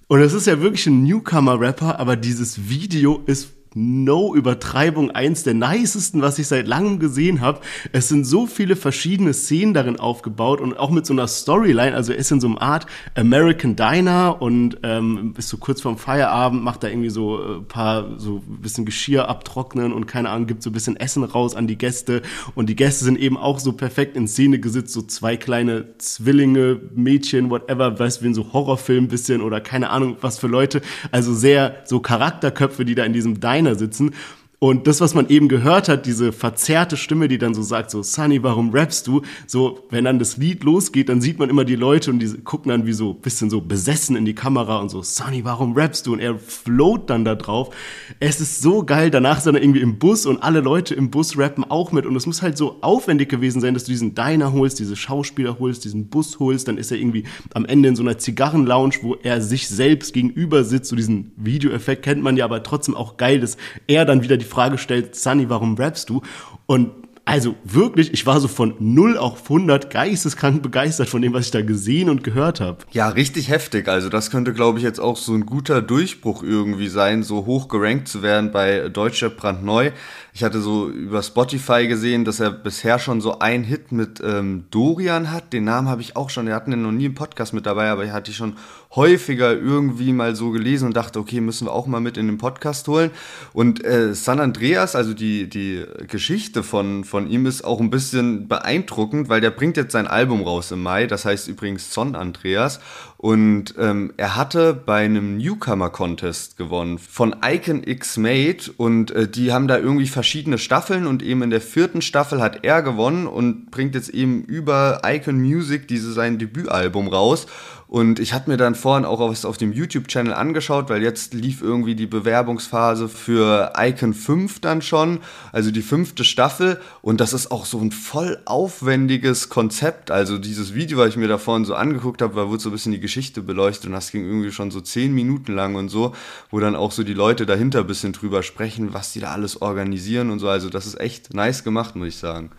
Und 0.08 0.22
es 0.22 0.34
ist 0.34 0.48
ja 0.48 0.62
wirklich 0.62 0.86
ein 0.88 1.04
Newcomer-Rapper, 1.04 2.00
aber 2.00 2.16
dieses 2.16 2.70
Video 2.70 3.24
ist 3.26 3.50
no 3.76 4.36
Übertreibung 4.36 5.12
eins 5.12 5.44
der 5.44 5.54
nicesten, 5.54 6.22
was 6.22 6.40
ich 6.40 6.48
seit 6.48 6.68
langem 6.68 7.00
gesehen 7.00 7.42
habe. 7.42 7.60
Es 7.92 8.10
sind 8.10 8.26
so 8.26 8.48
viele 8.48 8.76
verschiedene 8.76 9.34
Szenen 9.34 9.74
darin 9.74 10.00
aufgebaut 10.00 10.60
und 10.60 10.78
auch 10.78 10.90
mit 10.90 11.06
so 11.06 11.14
einer 11.14 11.28
Storyline. 11.28 11.96
Also 11.96 12.14
er 12.14 12.18
ist 12.18 12.32
in 12.32 12.42
so 12.42 12.48
einer 12.48 12.62
Art 12.62 12.88
American 13.16 13.76
Diner 13.76 14.42
und 14.42 14.78
ähm, 14.84 15.34
ist 15.38 15.50
so 15.50 15.58
kurz 15.58 15.82
vorm 15.82 15.98
Feierabend, 15.98 16.64
macht 16.64 16.84
da 16.84 16.88
irgendwie 16.88 17.10
so 17.10 17.38
ein 17.38 17.62
äh, 17.62 17.62
paar 17.62 18.20
so 18.20 18.42
ein 18.48 18.62
bisschen 18.62 18.86
Geschirr 18.86 19.30
abtrocknen 19.30 19.94
und 19.94 20.08
keine 20.08 20.30
Ahnung, 20.30 20.48
gibt 20.48 20.64
so 20.64 20.72
ein 20.72 20.74
bisschen 20.74 20.96
Essen 20.98 21.24
raus 21.24 21.56
an 21.56 21.68
die 21.68 21.78
Gäste 21.78 22.22
und 22.56 22.70
die 22.70 22.76
Gäste 22.76 23.06
sind 23.06 23.20
eben 23.20 23.38
auch 23.38 23.60
so 23.60 23.74
perfekt 23.74 24.18
in 24.18 24.28
Szene 24.28 24.60
gesetzt, 24.60 24.94
so 24.94 25.02
zwei 25.04 25.38
kleine 25.38 25.98
Zwillinge, 26.00 26.80
Mädchen, 26.96 27.50
whatever, 27.50 27.98
weißt 28.00 28.20
du, 28.20 28.24
wie 28.24 28.28
in 28.30 28.34
so 28.34 28.52
Horrorfilm 28.52 29.08
bisschen 29.08 29.42
oder 29.42 29.62
keine 29.62 29.90
Ahnung 29.90 30.18
was 30.22 30.40
für 30.40 30.48
Leute. 30.48 30.82
Also 31.12 31.34
sehr 31.34 31.76
so 31.86 32.00
Charakterköpfe, 32.00 32.86
die 32.86 32.96
da 32.96 33.04
in 33.04 33.14
diesem 33.14 33.40
Diner 33.40 33.59
Diner 33.60 33.76
sitzen 33.76 34.16
und 34.62 34.88
das, 34.88 35.00
was 35.00 35.14
man 35.14 35.30
eben 35.30 35.48
gehört 35.48 35.88
hat, 35.88 36.06
diese 36.06 36.34
verzerrte 36.34 36.98
Stimme, 36.98 37.30
die 37.30 37.38
dann 37.38 37.54
so 37.54 37.62
sagt, 37.62 37.92
so, 37.92 38.04
Sunny, 38.04 38.44
warum 38.44 38.72
rappst 38.72 39.08
du? 39.08 39.22
So, 39.48 39.88
wenn 39.90 40.04
dann 40.04 40.20
das 40.20 40.36
Lied 40.36 40.66
losgeht, 40.66 41.08
dann 41.08 41.22
sieht 41.22 41.40
man 41.40 41.50
immer 41.50 41.64
die 41.64 41.78
Leute 41.78 42.12
und 42.12 42.20
die 42.20 42.28
gucken 42.44 42.70
dann 42.70 42.86
wie 42.86 42.92
so, 42.92 43.14
bisschen 43.14 43.50
so 43.50 43.62
besessen 43.62 44.18
in 44.18 44.26
die 44.26 44.36
Kamera 44.36 44.80
und 44.80 44.90
so, 44.90 45.02
Sunny, 45.02 45.46
warum 45.46 45.78
rappst 45.78 46.06
du? 46.08 46.12
Und 46.12 46.20
er 46.20 46.38
float 46.38 47.10
dann 47.10 47.24
da 47.24 47.36
drauf. 47.36 47.74
Es 48.20 48.42
ist 48.42 48.62
so 48.62 48.84
geil. 48.84 49.10
Danach 49.12 49.38
ist 49.38 49.46
er 49.46 49.56
irgendwie 49.56 49.80
im 49.80 49.98
Bus 49.98 50.26
und 50.26 50.44
alle 50.44 50.60
Leute 50.60 50.94
im 50.94 51.10
Bus 51.10 51.38
rappen 51.38 51.64
auch 51.64 51.94
mit. 51.94 52.06
Und 52.06 52.18
es 52.18 52.26
muss 52.26 52.42
halt 52.42 52.58
so 52.58 52.80
aufwendig 52.82 53.30
gewesen 53.30 53.62
sein, 53.62 53.74
dass 53.74 53.86
du 53.86 53.92
diesen 53.92 54.14
Diner 54.14 54.52
holst, 54.52 54.78
diese 54.80 54.98
Schauspieler 54.98 55.58
holst, 55.60 55.86
diesen 55.86 56.10
Bus 56.10 56.38
holst. 56.38 56.68
Dann 56.68 56.78
ist 56.78 56.92
er 56.92 56.98
irgendwie 56.98 57.24
am 57.54 57.64
Ende 57.64 57.88
in 57.88 57.96
so 57.96 58.04
einer 58.04 58.18
Zigarrenlounge, 58.18 58.96
wo 59.04 59.16
er 59.16 59.42
sich 59.42 59.70
selbst 59.70 60.14
gegenüber 60.14 60.66
sitzt. 60.66 60.90
So 60.90 60.98
diesen 60.98 61.32
Videoeffekt 61.38 62.04
kennt 62.04 62.22
man 62.22 62.36
ja, 62.36 62.44
aber 62.44 62.62
trotzdem 62.62 62.96
auch 62.96 63.16
geil, 63.16 63.40
dass 63.40 63.56
er 63.88 64.04
dann 64.04 64.22
wieder 64.22 64.36
die 64.36 64.49
Frage 64.50 64.78
stellt, 64.78 65.16
Sunny, 65.16 65.50
warum 65.50 65.76
rappst 65.76 66.10
du? 66.10 66.22
Und 66.66 66.92
also 67.30 67.56
wirklich, 67.64 68.12
ich 68.12 68.26
war 68.26 68.40
so 68.40 68.48
von 68.48 68.74
0 68.80 69.16
auf 69.16 69.44
100 69.44 69.92
geisteskrank 69.92 70.64
begeistert 70.64 71.10
von 71.10 71.22
dem, 71.22 71.32
was 71.32 71.46
ich 71.46 71.52
da 71.52 71.62
gesehen 71.62 72.10
und 72.10 72.24
gehört 72.24 72.60
habe. 72.60 72.80
Ja, 72.90 73.10
richtig 73.10 73.50
heftig. 73.50 73.88
Also 73.88 74.10
das 74.10 74.32
könnte, 74.32 74.52
glaube 74.52 74.80
ich, 74.80 74.84
jetzt 74.84 75.00
auch 75.00 75.16
so 75.16 75.36
ein 75.36 75.46
guter 75.46 75.84
Durchbruch 75.84 76.42
irgendwie 76.42 76.88
sein, 76.88 77.22
so 77.22 77.46
hoch 77.46 77.68
gerankt 77.68 78.08
zu 78.08 78.24
werden 78.24 78.52
bei 78.52 78.90
Deutscher 78.90 79.30
brandneu. 79.30 79.92
Ich 80.34 80.44
hatte 80.44 80.60
so 80.60 80.90
über 80.90 81.22
Spotify 81.22 81.88
gesehen, 81.88 82.26
dass 82.26 82.40
er 82.40 82.50
bisher 82.50 82.98
schon 82.98 83.22
so 83.22 83.38
einen 83.38 83.64
Hit 83.64 83.92
mit 83.92 84.20
ähm, 84.26 84.64
Dorian 84.72 85.32
hat. 85.32 85.54
Den 85.54 85.66
Namen 85.66 85.88
habe 85.88 86.02
ich 86.02 86.16
auch 86.16 86.32
schon, 86.32 86.48
wir 86.48 86.56
hatten 86.56 86.72
den 86.72 86.82
noch 86.82 86.92
nie 86.92 87.06
im 87.06 87.14
Podcast 87.14 87.54
mit 87.54 87.68
dabei, 87.68 87.92
aber 87.92 88.06
ich 88.06 88.12
hatte 88.12 88.34
schon 88.34 88.56
häufiger 88.96 89.54
irgendwie 89.54 90.12
mal 90.14 90.36
so 90.36 90.50
gelesen 90.50 90.88
und 90.88 90.98
dachte, 90.98 91.20
okay, 91.20 91.42
müssen 91.42 91.68
wir 91.68 91.72
auch 91.72 91.86
mal 91.86 92.00
mit 92.00 92.18
in 92.18 92.26
den 92.26 92.40
Podcast 92.40 92.88
holen. 92.88 93.12
Und 93.54 93.84
äh, 93.86 94.16
San 94.16 94.40
Andreas, 94.40 94.96
also 94.96 95.14
die, 95.14 95.48
die 95.48 95.86
Geschichte 96.08 96.64
von, 96.64 97.04
von 97.04 97.30
ihm 97.30 97.46
ist 97.46 97.64
auch 97.64 97.80
ein 97.80 97.92
bisschen 97.92 98.48
beeindruckend, 98.48 99.30
weil 99.30 99.42
der 99.42 99.52
bringt 99.52 99.78
jetzt 99.78 99.92
sein 99.92 100.08
Album 100.08 100.42
raus 100.42 100.72
im 100.72 100.82
Mai, 100.82 101.06
das 101.06 101.26
heißt 101.26 101.48
übrigens 101.48 101.94
Son 101.94 102.16
Andreas. 102.16 102.80
Und 103.22 103.76
ähm, 103.78 104.14
er 104.16 104.38
hatte 104.38 104.74
bei 104.74 105.04
einem 105.04 105.36
Newcomer-Contest 105.36 106.56
gewonnen 106.56 106.98
von 106.98 107.36
Icon 107.44 107.84
X 107.86 108.16
Made 108.16 108.72
und 108.78 109.12
äh, 109.12 109.28
die 109.28 109.52
haben 109.52 109.68
da 109.68 109.78
irgendwie 109.78 110.08
verschiedene 110.08 110.58
Staffeln 110.58 111.06
und 111.06 111.22
eben 111.22 111.42
in 111.42 111.50
der 111.50 111.60
vierten 111.60 112.02
Staffel 112.02 112.42
hat 112.42 112.64
er 112.64 112.82
gewonnen 112.82 113.28
und 113.28 113.72
bringt 113.72 113.94
jetzt 113.94 114.08
eben 114.08 114.46
über 114.46 115.02
Icon 115.06 115.38
Music 115.38 115.90
diese 115.90 116.14
sein 116.14 116.38
Debütalbum 116.38 117.10
raus. 117.10 117.46
Und 117.90 118.20
ich 118.20 118.34
hatte 118.34 118.52
mir 118.52 118.58
dann 118.58 118.76
vorhin 118.76 119.04
auch 119.04 119.20
was 119.20 119.46
auf 119.46 119.58
dem 119.58 119.74
YouTube-Channel 119.74 120.32
angeschaut, 120.32 120.90
weil 120.90 121.02
jetzt 121.02 121.34
lief 121.34 121.64
irgendwie 121.64 121.96
die 121.96 122.06
Bewerbungsphase 122.06 123.10
für 123.10 123.74
Icon 123.76 124.14
5 124.14 124.60
dann 124.60 124.84
schon, 124.84 125.22
also 125.52 125.72
die 125.72 125.82
fünfte 125.82 126.24
Staffel. 126.24 126.80
Und 127.02 127.20
das 127.20 127.34
ist 127.34 127.52
auch 127.52 127.66
so 127.66 127.80
ein 127.80 127.92
voll 127.92 128.38
aufwendiges 128.46 129.50
Konzept. 129.50 130.12
Also 130.12 130.38
dieses 130.38 130.76
Video, 130.76 131.00
was 131.00 131.10
ich 131.10 131.18
mir 131.18 131.28
da 131.28 131.40
vorhin 131.40 131.66
so 131.66 131.74
angeguckt 131.74 132.22
habe, 132.22 132.36
war 132.36 132.50
wurde 132.50 132.62
so 132.62 132.70
ein 132.70 132.74
bisschen 132.74 132.92
die 132.92 133.00
Geschichte 133.10 133.42
beleuchtet 133.42 133.88
und 133.88 133.94
das 133.94 134.12
ging 134.12 134.24
irgendwie 134.24 134.52
schon 134.52 134.70
so 134.70 134.82
zehn 134.82 135.14
Minuten 135.14 135.54
lang 135.54 135.74
und 135.74 135.90
so, 135.90 136.14
wo 136.52 136.60
dann 136.60 136.76
auch 136.76 136.92
so 136.92 137.04
die 137.04 137.16
Leute 137.16 137.48
dahinter 137.48 137.80
ein 137.80 137.88
bisschen 137.88 138.14
drüber 138.14 138.44
sprechen, 138.44 138.94
was 138.94 139.14
die 139.14 139.20
da 139.20 139.32
alles 139.32 139.64
organisieren 139.64 140.30
und 140.30 140.38
so. 140.38 140.48
Also 140.48 140.70
das 140.70 140.86
ist 140.86 141.00
echt 141.00 141.34
nice 141.34 141.64
gemacht, 141.64 141.96
muss 141.96 142.10
ich 142.10 142.18
sagen. 142.18 142.52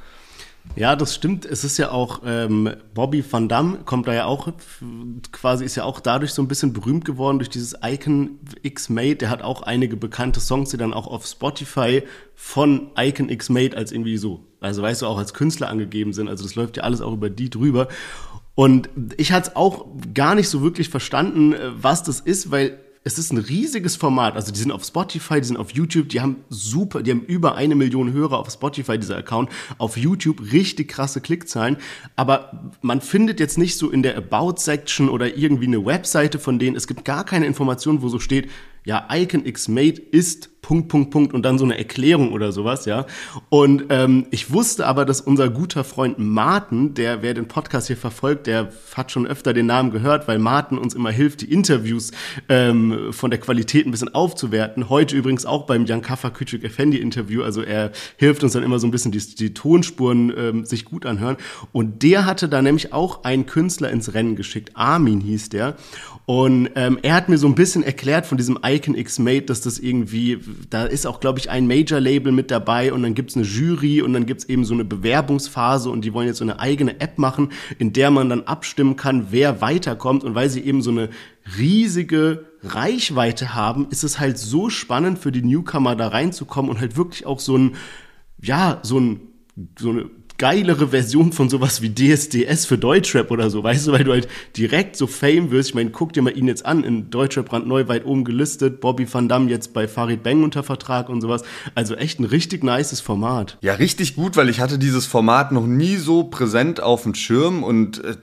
Ja, 0.77 0.95
das 0.95 1.15
stimmt. 1.15 1.47
Es 1.47 1.65
ist 1.65 1.79
ja 1.79 1.91
auch, 1.91 2.23
ähm, 2.27 2.71
Bobby 2.95 3.25
Van 3.29 3.49
Damme 3.49 3.79
kommt 3.85 4.07
da 4.09 4.13
ja 4.13 4.25
auch, 4.27 4.53
quasi 5.33 5.65
ist 5.65 5.77
ja 5.77 5.85
auch 5.85 6.01
dadurch 6.01 6.33
so 6.33 6.43
ein 6.43 6.49
bisschen 6.49 6.73
berühmt 6.73 7.05
geworden 7.05 7.39
durch 7.39 7.49
dieses 7.49 7.77
Icon 7.83 8.39
X 8.63 8.89
Made. 8.89 9.17
Der 9.17 9.31
hat 9.31 9.43
auch 9.43 9.63
einige 9.63 9.97
bekannte 9.97 10.41
Songs, 10.41 10.71
die 10.71 10.77
dann 10.77 10.93
auch 10.93 11.07
auf 11.07 11.27
Spotify 11.27 12.03
von 12.35 12.91
Icon 12.97 13.31
X 13.31 13.49
Made 13.49 13.77
als 13.77 13.93
irgendwie 13.93 14.17
so, 14.17 14.45
also 14.61 14.83
weißt 14.83 15.03
du, 15.03 15.07
auch 15.07 15.19
als 15.19 15.33
Künstler 15.33 15.69
angegeben 15.69 16.13
sind. 16.13 16.29
Also 16.29 16.45
das 16.45 16.57
läuft 16.57 16.77
ja 16.77 16.83
alles 16.83 17.01
auch 17.01 17.13
über 17.13 17.31
die 17.31 17.51
drüber. 17.51 17.89
Und 18.61 18.91
ich 19.17 19.33
hatte 19.33 19.49
es 19.49 19.57
auch 19.57 19.87
gar 20.13 20.35
nicht 20.35 20.51
so 20.51 20.61
wirklich 20.61 20.91
verstanden, 20.91 21.55
äh, 21.55 21.71
was 21.83 22.03
das 22.03 22.21
ist, 22.21 22.51
weil 22.51 22.79
es 23.03 23.19
ist 23.19 23.33
ein 23.33 23.39
riesiges 23.39 23.97
Format. 23.97 24.35
Also 24.37 24.53
die 24.53 24.59
sind 24.59 24.71
auf 24.71 24.85
Spotify, 24.85 25.41
die 25.41 25.47
sind 25.47 25.57
auf 25.57 25.71
YouTube, 25.71 26.11
die 26.11 26.21
haben 26.21 26.45
super, 26.51 27.03
die 27.03 27.11
haben 27.13 27.23
über 27.23 27.55
eine 27.55 27.75
Million 27.75 28.13
Hörer 28.13 28.39
auf 28.39 28.51
Spotify, 28.51 28.99
dieser 28.99 29.17
Account. 29.17 29.49
Auf 29.79 29.97
YouTube 29.97 30.53
richtig 30.53 30.89
krasse 30.89 31.23
Klickzahlen. 31.23 31.79
Aber 32.17 32.71
man 32.83 33.01
findet 33.01 33.41
jetzt 33.41 33.57
nicht 33.57 33.79
so 33.79 33.89
in 33.89 34.03
der 34.03 34.19
About-Section 34.19 35.09
oder 35.09 35.39
irgendwie 35.39 35.67
eine 35.67 35.83
Webseite 35.87 36.39
von 36.39 36.59
denen. 36.59 36.77
Es 36.77 36.87
gibt 36.87 37.07
gar 37.07 37.25
keine 37.25 37.47
Information, 37.47 38.03
wo 38.03 38.09
so 38.09 38.19
steht, 38.19 38.51
ja, 38.91 39.07
Icon 39.09 39.47
X 39.47 39.69
Mate 39.69 40.03
ist 40.03 40.51
Punkt, 40.63 40.89
Punkt, 40.89 41.11
Punkt 41.11 41.33
und 41.33 41.43
dann 41.43 41.59
so 41.59 41.65
eine 41.65 41.79
Erklärung 41.79 42.33
oder 42.33 42.51
sowas, 42.53 42.87
ja. 42.87 43.07
Und 43.49 43.85
ähm, 43.89 44.27
ich 44.31 44.53
wusste 44.53 44.87
aber, 44.87 45.05
dass 45.05 45.21
unser 45.21 45.49
guter 45.49 45.85
Freund 45.85 46.19
Martin, 46.19 46.95
der, 46.95 47.23
wer 47.23 47.33
den 47.35 47.47
Podcast 47.49 47.87
hier 47.87 47.97
verfolgt, 47.97 48.47
der 48.47 48.71
hat 48.95 49.11
schon 49.11 49.27
öfter 49.27 49.53
den 49.53 49.67
Namen 49.67 49.91
gehört, 49.91 50.27
weil 50.29 50.39
Martin 50.39 50.77
uns 50.77 50.95
immer 50.95 51.11
hilft, 51.11 51.41
die 51.41 51.53
Interviews 51.53 52.11
ähm, 52.49 53.13
von 53.13 53.31
der 53.31 53.41
Qualität 53.41 53.87
ein 53.87 53.93
bisschen 53.93 54.13
aufzuwerten. 54.13 54.89
Heute 54.89 55.17
übrigens 55.17 55.47
auch 55.47 55.67
beim 55.67 55.87
Jan 55.87 56.03
Kaffer 56.03 56.31
Küçük 56.31 56.65
Effendi 56.65 56.99
Interview, 56.99 57.43
also 57.43 57.63
er 57.63 57.93
hilft 58.17 58.43
uns 58.43 58.53
dann 58.53 58.65
immer 58.65 58.81
so 58.81 58.89
ein 58.89 58.91
bisschen, 58.91 59.13
die, 59.13 59.21
die 59.21 59.55
Tonsspuren 59.55 60.33
ähm, 60.37 60.65
sich 60.65 60.85
gut 60.85 61.07
anhören. 61.07 61.37
Und 61.73 62.03
der 62.03 62.27
hatte 62.27 62.49
da 62.49 62.61
nämlich 62.61 62.93
auch 62.93 63.23
einen 63.23 63.47
Künstler 63.47 63.91
ins 63.91 64.15
Rennen 64.15 64.35
geschickt, 64.35 64.73
Armin 64.75 65.21
hieß 65.21 65.49
der. 65.49 65.77
Und 66.31 66.71
ähm, 66.77 66.97
er 67.03 67.15
hat 67.15 67.29
mir 67.29 67.39
so 67.39 67.49
ein 67.49 67.57
bisschen 67.57 67.83
erklärt 67.83 68.25
von 68.25 68.39
diesem 68.39 68.57
Icon 68.65 68.95
X 68.95 69.19
Mate, 69.19 69.47
dass 69.47 69.63
das 69.63 69.81
irgendwie, 69.81 70.39
da 70.71 70.85
ist 70.85 71.05
auch, 71.05 71.19
glaube 71.19 71.41
ich, 71.41 71.51
ein 71.51 71.67
Major-Label 71.67 72.31
mit 72.31 72.53
dabei 72.53 72.93
und 72.93 73.03
dann 73.03 73.15
gibt's 73.15 73.35
eine 73.35 73.45
Jury 73.45 74.01
und 74.01 74.13
dann 74.13 74.27
gibt's 74.27 74.45
eben 74.45 74.65
so 74.65 74.73
eine 74.73 74.85
Bewerbungsphase 74.85 75.91
und 75.91 76.05
die 76.05 76.15
wollen 76.15 76.29
jetzt 76.29 76.37
so 76.37 76.45
eine 76.45 76.61
eigene 76.61 77.01
App 77.01 77.19
machen, 77.19 77.49
in 77.81 77.93
der 77.93 78.13
man 78.13 78.29
dann 78.29 78.45
abstimmen 78.45 78.95
kann, 78.95 79.33
wer 79.33 79.61
weiterkommt. 79.61 80.23
Und 80.23 80.37
weil 80.37 80.49
sie 80.49 80.61
eben 80.61 80.83
so 80.83 80.93
eine 80.93 81.09
riesige 81.59 82.45
Reichweite 82.63 83.57
haben, 83.57 83.89
ist 83.91 84.05
es 84.05 84.21
halt 84.21 84.39
so 84.39 84.71
spannend 84.71 85.19
für 85.19 85.33
die 85.33 85.43
Newcomer 85.43 85.97
da 85.97 86.07
reinzukommen 86.07 86.71
und 86.71 86.81
halt 86.81 86.97
wirklich 86.97 87.27
auch 87.27 87.41
so 87.41 87.59
ein, 87.59 87.75
ja, 88.41 88.79
so 88.85 89.01
ein, 89.01 89.21
so 89.77 89.91
eine 89.91 90.11
geilere 90.41 90.89
Version 90.89 91.33
von 91.33 91.51
sowas 91.51 91.83
wie 91.83 91.95
DSDS 91.95 92.65
für 92.65 92.79
Deutschrap 92.79 93.31
oder 93.31 93.51
so, 93.51 93.63
weißt 93.63 93.87
du, 93.89 93.93
weil 93.93 94.05
du 94.05 94.13
halt 94.13 94.27
direkt 94.57 94.97
so 94.97 95.07
Fame 95.07 95.51
wirst. 95.51 95.69
Ich 95.69 95.75
meine, 95.75 95.91
guck 95.91 96.15
dir 96.15 96.23
mal 96.23 96.35
ihn 96.35 96.49
jetzt 96.49 96.65
an, 96.65 96.83
in 96.83 97.11
Deutschrap 97.11 97.45
brandneu 97.45 97.89
weit 97.89 98.07
oben 98.07 98.25
gelistet, 98.25 98.81
Bobby 98.81 99.07
Van 99.13 99.29
Damme 99.29 99.51
jetzt 99.51 99.75
bei 99.75 99.87
Farid 99.87 100.23
Bang 100.23 100.43
unter 100.43 100.63
Vertrag 100.63 101.11
und 101.11 101.21
sowas. 101.21 101.43
Also 101.75 101.95
echt 101.95 102.21
ein 102.21 102.25
richtig 102.25 102.65
nices 102.65 103.03
Format. 103.03 103.59
Ja, 103.61 103.75
richtig 103.75 104.17
gut, 104.17 104.39
weil 104.39 104.49
ich 104.49 104.61
hatte 104.61 104.79
dieses 104.79 105.05
Format 105.05 105.53
noch 105.53 105.67
nie 105.67 105.97
so 105.97 106.25
präsent 106.25 106.83
auf 106.83 107.03
dem 107.03 107.15
Schirm 107.15 107.63
und 107.63 108.03
äh, 108.03 108.17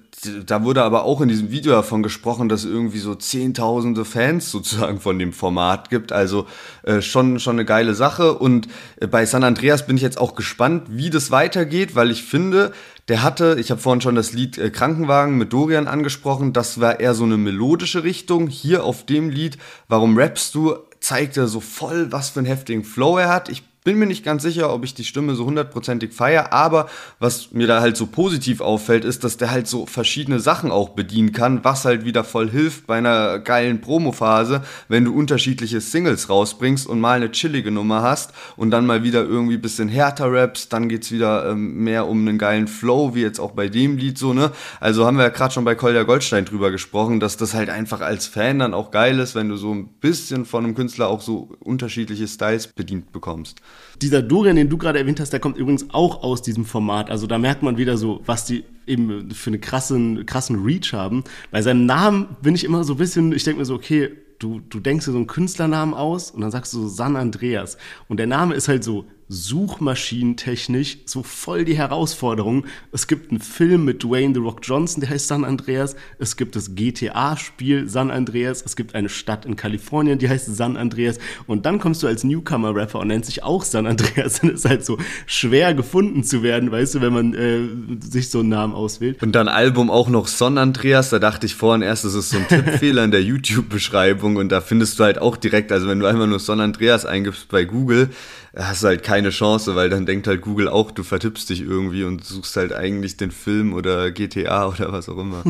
da 0.46 0.64
wurde 0.64 0.82
aber 0.82 1.04
auch 1.04 1.22
in 1.22 1.30
diesem 1.30 1.52
Video 1.52 1.72
davon 1.74 2.02
gesprochen, 2.02 2.50
dass 2.50 2.64
es 2.64 2.72
irgendwie 2.72 2.98
so 2.98 3.14
zehntausende 3.14 4.04
Fans 4.04 4.50
sozusagen 4.52 5.00
von 5.00 5.20
dem 5.20 5.32
Format 5.32 5.90
gibt. 5.90 6.12
Also 6.12 6.48
äh, 6.84 7.02
schon, 7.02 7.40
schon 7.40 7.58
eine 7.58 7.66
geile 7.66 7.94
Sache. 7.94 8.34
Und 8.34 8.68
äh, 9.00 9.08
bei 9.08 9.26
San 9.26 9.44
Andreas 9.44 9.86
bin 9.86 9.96
ich 9.96 10.02
jetzt 10.02 10.20
auch 10.20 10.34
gespannt, 10.34 10.88
wie 10.90 11.12
das 11.12 11.30
weitergeht, 11.30 11.96
weil 11.96 12.10
ich 12.10 12.24
finde, 12.24 12.74
der 13.10 13.22
hatte, 13.22 13.58
ich 13.60 13.70
habe 13.70 13.80
vorhin 13.80 14.02
schon 14.02 14.16
das 14.16 14.34
Lied 14.34 14.58
äh, 14.58 14.72
Krankenwagen 14.72 15.38
mit 15.38 15.54
Dorian 15.54 15.88
angesprochen, 15.88 16.52
das 16.52 16.80
war 16.80 17.00
eher 17.00 17.14
so 17.14 17.24
eine 17.24 17.38
melodische 17.38 18.04
Richtung. 18.04 18.48
Hier 18.48 18.84
auf 18.84 19.06
dem 19.06 19.30
Lied, 19.30 19.58
Warum 19.88 20.18
rappst 20.18 20.56
du, 20.56 20.78
zeigt 21.00 21.38
er 21.38 21.48
so 21.48 21.60
voll, 21.60 22.12
was 22.12 22.32
für 22.32 22.40
einen 22.40 22.48
heftigen 22.48 22.84
Flow 22.84 23.18
er 23.18 23.30
hat. 23.30 23.50
Ich 23.50 23.64
bin 23.88 24.00
mir 24.00 24.06
nicht 24.06 24.26
ganz 24.26 24.44
sicher, 24.44 24.74
ob 24.74 24.84
ich 24.84 24.96
die 24.96 25.06
Stimme 25.06 25.34
so 25.36 25.46
hundertprozentig 25.46 26.12
feiere, 26.12 26.52
aber 26.52 26.90
was 27.20 27.54
mir 27.54 27.68
da 27.68 27.80
halt 27.80 27.96
so 27.96 28.06
positiv 28.06 28.60
auffällt, 28.60 29.06
ist, 29.06 29.24
dass 29.24 29.38
der 29.38 29.50
halt 29.50 29.66
so 29.66 29.86
verschiedene 29.86 30.42
Sachen 30.42 30.72
auch 30.72 30.90
bedienen 30.90 31.32
kann, 31.32 31.64
was 31.64 31.86
halt 31.86 32.04
wieder 32.04 32.26
voll 32.26 32.50
hilft 32.50 32.86
bei 32.86 32.98
einer 32.98 33.40
geilen 33.40 33.80
Promophase, 33.80 34.62
wenn 34.90 35.06
du 35.06 35.16
unterschiedliche 35.16 35.80
Singles 35.80 36.30
rausbringst 36.30 36.86
und 36.86 37.00
mal 37.00 37.14
eine 37.14 37.32
chillige 37.32 37.72
Nummer 37.72 38.02
hast 38.02 38.34
und 38.58 38.72
dann 38.72 38.86
mal 38.86 39.04
wieder 39.04 39.24
irgendwie 39.24 39.54
ein 39.56 39.62
bisschen 39.62 39.88
härter 39.88 40.34
rappst, 40.34 40.74
dann 40.74 40.90
geht's 40.90 41.10
wieder 41.10 41.50
ähm, 41.50 41.76
mehr 41.86 42.10
um 42.10 42.28
einen 42.28 42.38
geilen 42.38 42.68
Flow, 42.68 43.16
wie 43.16 43.22
jetzt 43.22 43.40
auch 43.40 43.52
bei 43.52 43.70
dem 43.70 43.96
Lied 43.96 44.18
so, 44.18 44.34
ne? 44.34 44.52
Also 44.82 45.06
haben 45.06 45.16
wir 45.16 45.24
ja 45.24 45.30
gerade 45.30 45.54
schon 45.54 45.64
bei 45.64 45.76
Kolja 45.76 46.04
Goldstein 46.04 46.44
drüber 46.44 46.72
gesprochen, 46.72 47.22
dass 47.22 47.38
das 47.38 47.54
halt 47.54 47.70
einfach 47.70 48.02
als 48.02 48.28
Fan 48.28 48.60
dann 48.60 48.74
auch 48.74 48.92
geil 48.92 49.18
ist, 49.20 49.34
wenn 49.34 49.48
du 49.48 49.56
so 49.56 49.74
ein 49.74 49.88
bisschen 50.02 50.44
von 50.44 50.66
einem 50.66 50.76
Künstler 50.76 51.08
auch 51.08 51.22
so 51.22 51.56
unterschiedliche 51.62 52.28
Styles 52.28 52.68
bedient 52.68 53.14
bekommst. 53.14 53.62
Dieser 54.02 54.22
Dorian, 54.22 54.56
den 54.56 54.70
du 54.70 54.78
gerade 54.78 55.00
erwähnt 55.00 55.20
hast, 55.20 55.32
der 55.32 55.40
kommt 55.40 55.58
übrigens 55.58 55.88
auch 55.92 56.24
aus 56.24 56.42
diesem 56.42 56.66
Format. 56.66 57.10
Also 57.10 57.28
da 57.28 57.38
merkt 57.38 57.64
man 57.64 57.78
wieder 57.78 57.98
so, 57.98 58.22
was 58.26 58.46
die 58.46 58.64
eben 58.86 59.32
für 59.32 59.50
einen 59.50 59.62
krassen, 59.62 60.26
krassen 60.26 60.64
Reach 60.64 60.94
haben. 60.94 61.24
Bei 61.52 61.62
seinem 61.62 61.86
Namen 61.86 62.38
bin 62.42 62.56
ich 62.56 62.64
immer 62.64 62.84
so 62.84 62.94
ein 62.94 62.98
bisschen, 62.98 63.32
ich 63.34 63.44
denke 63.44 63.60
mir 63.60 63.66
so, 63.66 63.76
okay, 63.76 64.12
du, 64.40 64.62
du 64.70 64.80
denkst 64.80 65.06
dir 65.06 65.12
so 65.12 65.18
einen 65.18 65.28
Künstlernamen 65.28 65.94
aus 65.94 66.32
und 66.32 66.42
dann 66.42 66.52
sagst 66.52 66.74
du 66.74 66.82
so 66.82 66.88
San 66.88 67.16
Andreas. 67.16 67.78
Und 68.08 68.18
der 68.18 68.28
Name 68.28 68.56
ist 68.56 68.68
halt 68.68 68.84
so 68.84 69.06
suchmaschinentechnisch 69.30 71.00
so 71.06 71.22
voll 71.22 71.66
die 71.66 71.78
Herausforderung. 71.78 72.66
Es 72.92 73.08
gibt 73.08 73.32
einen 73.32 73.42
Film 73.42 73.84
mit 73.84 74.04
Dwayne 74.04 74.34
The 74.34 74.40
Rock 74.40 74.60
Johnson, 74.64 75.02
der 75.02 75.10
heißt 75.10 75.28
San 75.28 75.44
Andreas. 75.44 75.96
Es 76.18 76.38
gibt 76.38 76.56
das 76.56 76.76
GTA-Spiel 76.76 77.90
San 77.90 78.10
Andreas. 78.10 78.62
Es 78.66 78.76
gibt 78.76 78.96
eine 78.96 79.10
Stadt 79.10 79.46
in 79.46 79.56
Kalifornien, 79.56 80.18
die 80.18 80.30
heißt 80.30 80.56
San 80.56 80.78
Andreas. 80.78 81.18
Und 81.46 81.66
dann 81.66 81.80
kommst 81.80 82.04
du 82.04 82.08
als 82.08 82.24
Newcomer-Rapper 82.24 83.00
und 83.00 83.08
nennt 83.08 83.26
sich 83.26 83.44
auch 83.44 83.64
San 83.64 83.86
Andreas. 83.86 84.40
Und 84.40 84.50
es 84.50 84.60
ist 84.62 84.70
halt 84.70 84.86
so 84.86 84.98
schwer 85.26 85.74
gefunden 85.74 86.24
zu 86.24 86.42
werden, 86.42 86.72
weißt 86.72 86.96
du, 86.96 87.02
wenn 87.02 87.14
man 87.14 87.34
äh, 87.34 87.68
sich 88.00 88.30
so 88.30 88.40
einen 88.40 88.50
Namen 88.50 88.74
auswählt. 88.74 89.22
Und 89.22 89.34
dann 89.34 89.50
Album 89.50 89.90
auch 89.90 90.08
noch 90.08 90.28
Son 90.28 90.58
Andreas. 90.58 91.10
Da 91.10 91.20
dachte 91.20 91.46
ich 91.46 91.56
vorhin 91.56 91.82
erst, 91.82 92.06
das 92.06 92.14
ist 92.14 92.30
so 92.30 92.38
ein 92.38 92.48
Tippfehler 92.48 93.04
in 93.04 93.12
der 93.12 93.24
YouTube-Beschreibung. 93.24 94.38
Und 94.38 94.50
da 94.54 94.62
findest 94.62 95.00
du 95.00 95.04
halt 95.04 95.20
auch 95.20 95.36
direkt, 95.36 95.72
also 95.74 95.88
wenn 95.88 96.00
du 96.00 96.06
einfach 96.06 96.28
nur 96.28 96.40
Son 96.40 96.62
Andreas 96.62 97.06
eingibst 97.06 97.50
bei 97.50 97.66
Google, 97.66 98.10
hast 98.58 98.84
halt 98.84 99.04
keine 99.04 99.30
Chance, 99.30 99.76
weil 99.76 99.90
dann 99.90 100.06
denkt 100.06 100.28
halt 100.28 100.42
Google 100.42 100.68
auch, 100.68 100.92
du 100.92 101.04
vertippst 101.04 101.50
dich 101.50 101.62
irgendwie 101.62 102.04
und 102.04 102.24
suchst 102.24 102.56
halt 102.56 102.74
eigentlich 102.74 103.18
den 103.18 103.32
Film 103.32 103.74
oder 103.74 104.12
GTA 104.12 104.68
oder 104.70 104.92
was 104.92 105.10
auch 105.10 105.18
immer. 105.18 105.44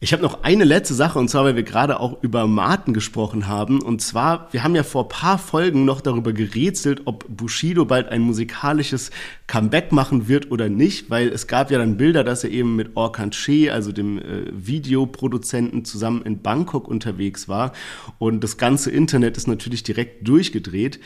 Ich 0.00 0.12
habe 0.12 0.22
noch 0.22 0.42
eine 0.42 0.64
letzte 0.64 0.92
Sache 0.92 1.18
und 1.18 1.30
zwar, 1.30 1.44
weil 1.44 1.56
wir 1.56 1.62
gerade 1.62 1.98
auch 1.98 2.22
über 2.22 2.46
Martin 2.46 2.92
gesprochen 2.92 3.48
haben. 3.48 3.80
Und 3.80 4.02
zwar, 4.02 4.52
wir 4.52 4.62
haben 4.62 4.74
ja 4.74 4.82
vor 4.82 5.08
paar 5.08 5.38
Folgen 5.38 5.86
noch 5.86 6.02
darüber 6.02 6.34
gerätselt, 6.34 7.02
ob 7.06 7.24
Bushido 7.34 7.86
bald 7.86 8.10
ein 8.10 8.20
musikalisches 8.20 9.10
Comeback 9.46 9.92
machen 9.92 10.28
wird 10.28 10.50
oder 10.50 10.68
nicht, 10.68 11.08
weil 11.08 11.28
es 11.28 11.46
gab 11.46 11.70
ja 11.70 11.78
dann 11.78 11.96
Bilder, 11.96 12.22
dass 12.22 12.44
er 12.44 12.50
eben 12.50 12.76
mit 12.76 12.96
Orkan 12.96 13.30
Che, 13.30 13.70
also 13.70 13.92
dem 13.92 14.18
äh, 14.18 14.44
Videoproduzenten, 14.52 15.86
zusammen 15.86 16.20
in 16.22 16.42
Bangkok 16.42 16.86
unterwegs 16.86 17.48
war. 17.48 17.72
Und 18.18 18.44
das 18.44 18.58
ganze 18.58 18.90
Internet 18.90 19.38
ist 19.38 19.48
natürlich 19.48 19.84
direkt 19.84 20.28
durchgedreht. 20.28 21.00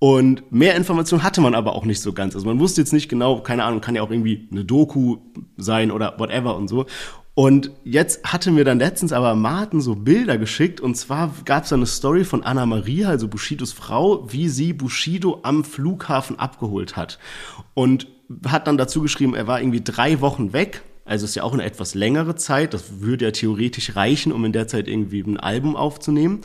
Und 0.00 0.52
mehr 0.52 0.76
Informationen 0.76 1.24
hatte 1.24 1.40
man 1.40 1.54
aber 1.54 1.74
auch 1.74 1.84
nicht 1.84 2.00
so 2.00 2.12
ganz. 2.12 2.34
Also 2.34 2.46
man 2.46 2.60
wusste 2.60 2.80
jetzt 2.80 2.92
nicht 2.92 3.08
genau, 3.08 3.40
keine 3.40 3.64
Ahnung, 3.64 3.80
kann 3.80 3.96
ja 3.96 4.02
auch 4.02 4.10
irgendwie 4.10 4.48
eine 4.52 4.64
Doku 4.64 5.16
sein 5.56 5.90
oder 5.90 6.14
whatever 6.18 6.56
und 6.56 6.68
so. 6.68 6.86
Und 7.34 7.70
jetzt 7.84 8.24
hatte 8.24 8.50
mir 8.50 8.64
dann 8.64 8.80
letztens 8.80 9.12
aber 9.12 9.36
Martin 9.36 9.80
so 9.80 9.94
Bilder 9.94 10.38
geschickt 10.38 10.80
und 10.80 10.96
zwar 10.96 11.32
gab 11.44 11.64
es 11.64 11.72
eine 11.72 11.86
Story 11.86 12.24
von 12.24 12.42
Anna 12.42 12.66
Maria, 12.66 13.08
also 13.08 13.28
Bushidos 13.28 13.72
Frau, 13.72 14.26
wie 14.32 14.48
sie 14.48 14.72
Bushido 14.72 15.38
am 15.44 15.62
Flughafen 15.62 16.36
abgeholt 16.38 16.96
hat. 16.96 17.20
Und 17.74 18.08
hat 18.46 18.66
dann 18.66 18.76
dazu 18.76 19.02
geschrieben, 19.02 19.34
er 19.34 19.46
war 19.46 19.60
irgendwie 19.60 19.82
drei 19.82 20.20
Wochen 20.20 20.52
weg, 20.52 20.82
also 21.04 21.26
ist 21.26 21.36
ja 21.36 21.44
auch 21.44 21.52
eine 21.52 21.62
etwas 21.62 21.94
längere 21.94 22.34
Zeit, 22.34 22.74
das 22.74 23.00
würde 23.00 23.26
ja 23.26 23.30
theoretisch 23.30 23.94
reichen, 23.94 24.32
um 24.32 24.44
in 24.44 24.52
der 24.52 24.66
Zeit 24.66 24.88
irgendwie 24.88 25.22
ein 25.22 25.38
Album 25.38 25.76
aufzunehmen. 25.76 26.40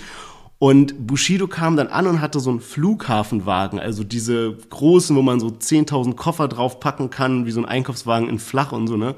Und 0.59 1.07
Bushido 1.07 1.47
kam 1.47 1.75
dann 1.75 1.87
an 1.87 2.07
und 2.07 2.21
hatte 2.21 2.39
so 2.39 2.49
einen 2.49 2.61
Flughafenwagen, 2.61 3.79
also 3.79 4.03
diese 4.03 4.55
großen, 4.69 5.15
wo 5.15 5.21
man 5.21 5.39
so 5.39 5.47
10.000 5.47 6.15
Koffer 6.15 6.47
draufpacken 6.47 7.09
kann, 7.09 7.45
wie 7.45 7.51
so 7.51 7.59
ein 7.59 7.65
Einkaufswagen 7.65 8.29
in 8.29 8.39
flach 8.39 8.71
und 8.71 8.87
so, 8.87 8.95
ne? 8.95 9.15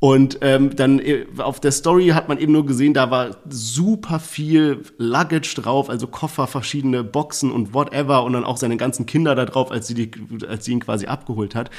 Und 0.00 0.38
ähm, 0.42 0.76
dann 0.76 1.00
äh, 1.00 1.26
auf 1.38 1.58
der 1.58 1.72
Story 1.72 2.08
hat 2.08 2.28
man 2.28 2.38
eben 2.38 2.52
nur 2.52 2.64
gesehen, 2.64 2.94
da 2.94 3.10
war 3.10 3.36
super 3.48 4.20
viel 4.20 4.84
Luggage 4.96 5.56
drauf, 5.56 5.90
also 5.90 6.06
Koffer, 6.06 6.46
verschiedene 6.46 7.02
Boxen 7.02 7.50
und 7.50 7.74
whatever 7.74 8.22
und 8.22 8.34
dann 8.34 8.44
auch 8.44 8.58
seine 8.58 8.76
ganzen 8.76 9.06
Kinder 9.06 9.34
da 9.34 9.44
drauf, 9.44 9.72
als 9.72 9.88
sie, 9.88 9.94
die, 9.94 10.10
als 10.46 10.64
sie 10.64 10.72
ihn 10.72 10.80
quasi 10.80 11.06
abgeholt 11.06 11.56
hat. 11.56 11.70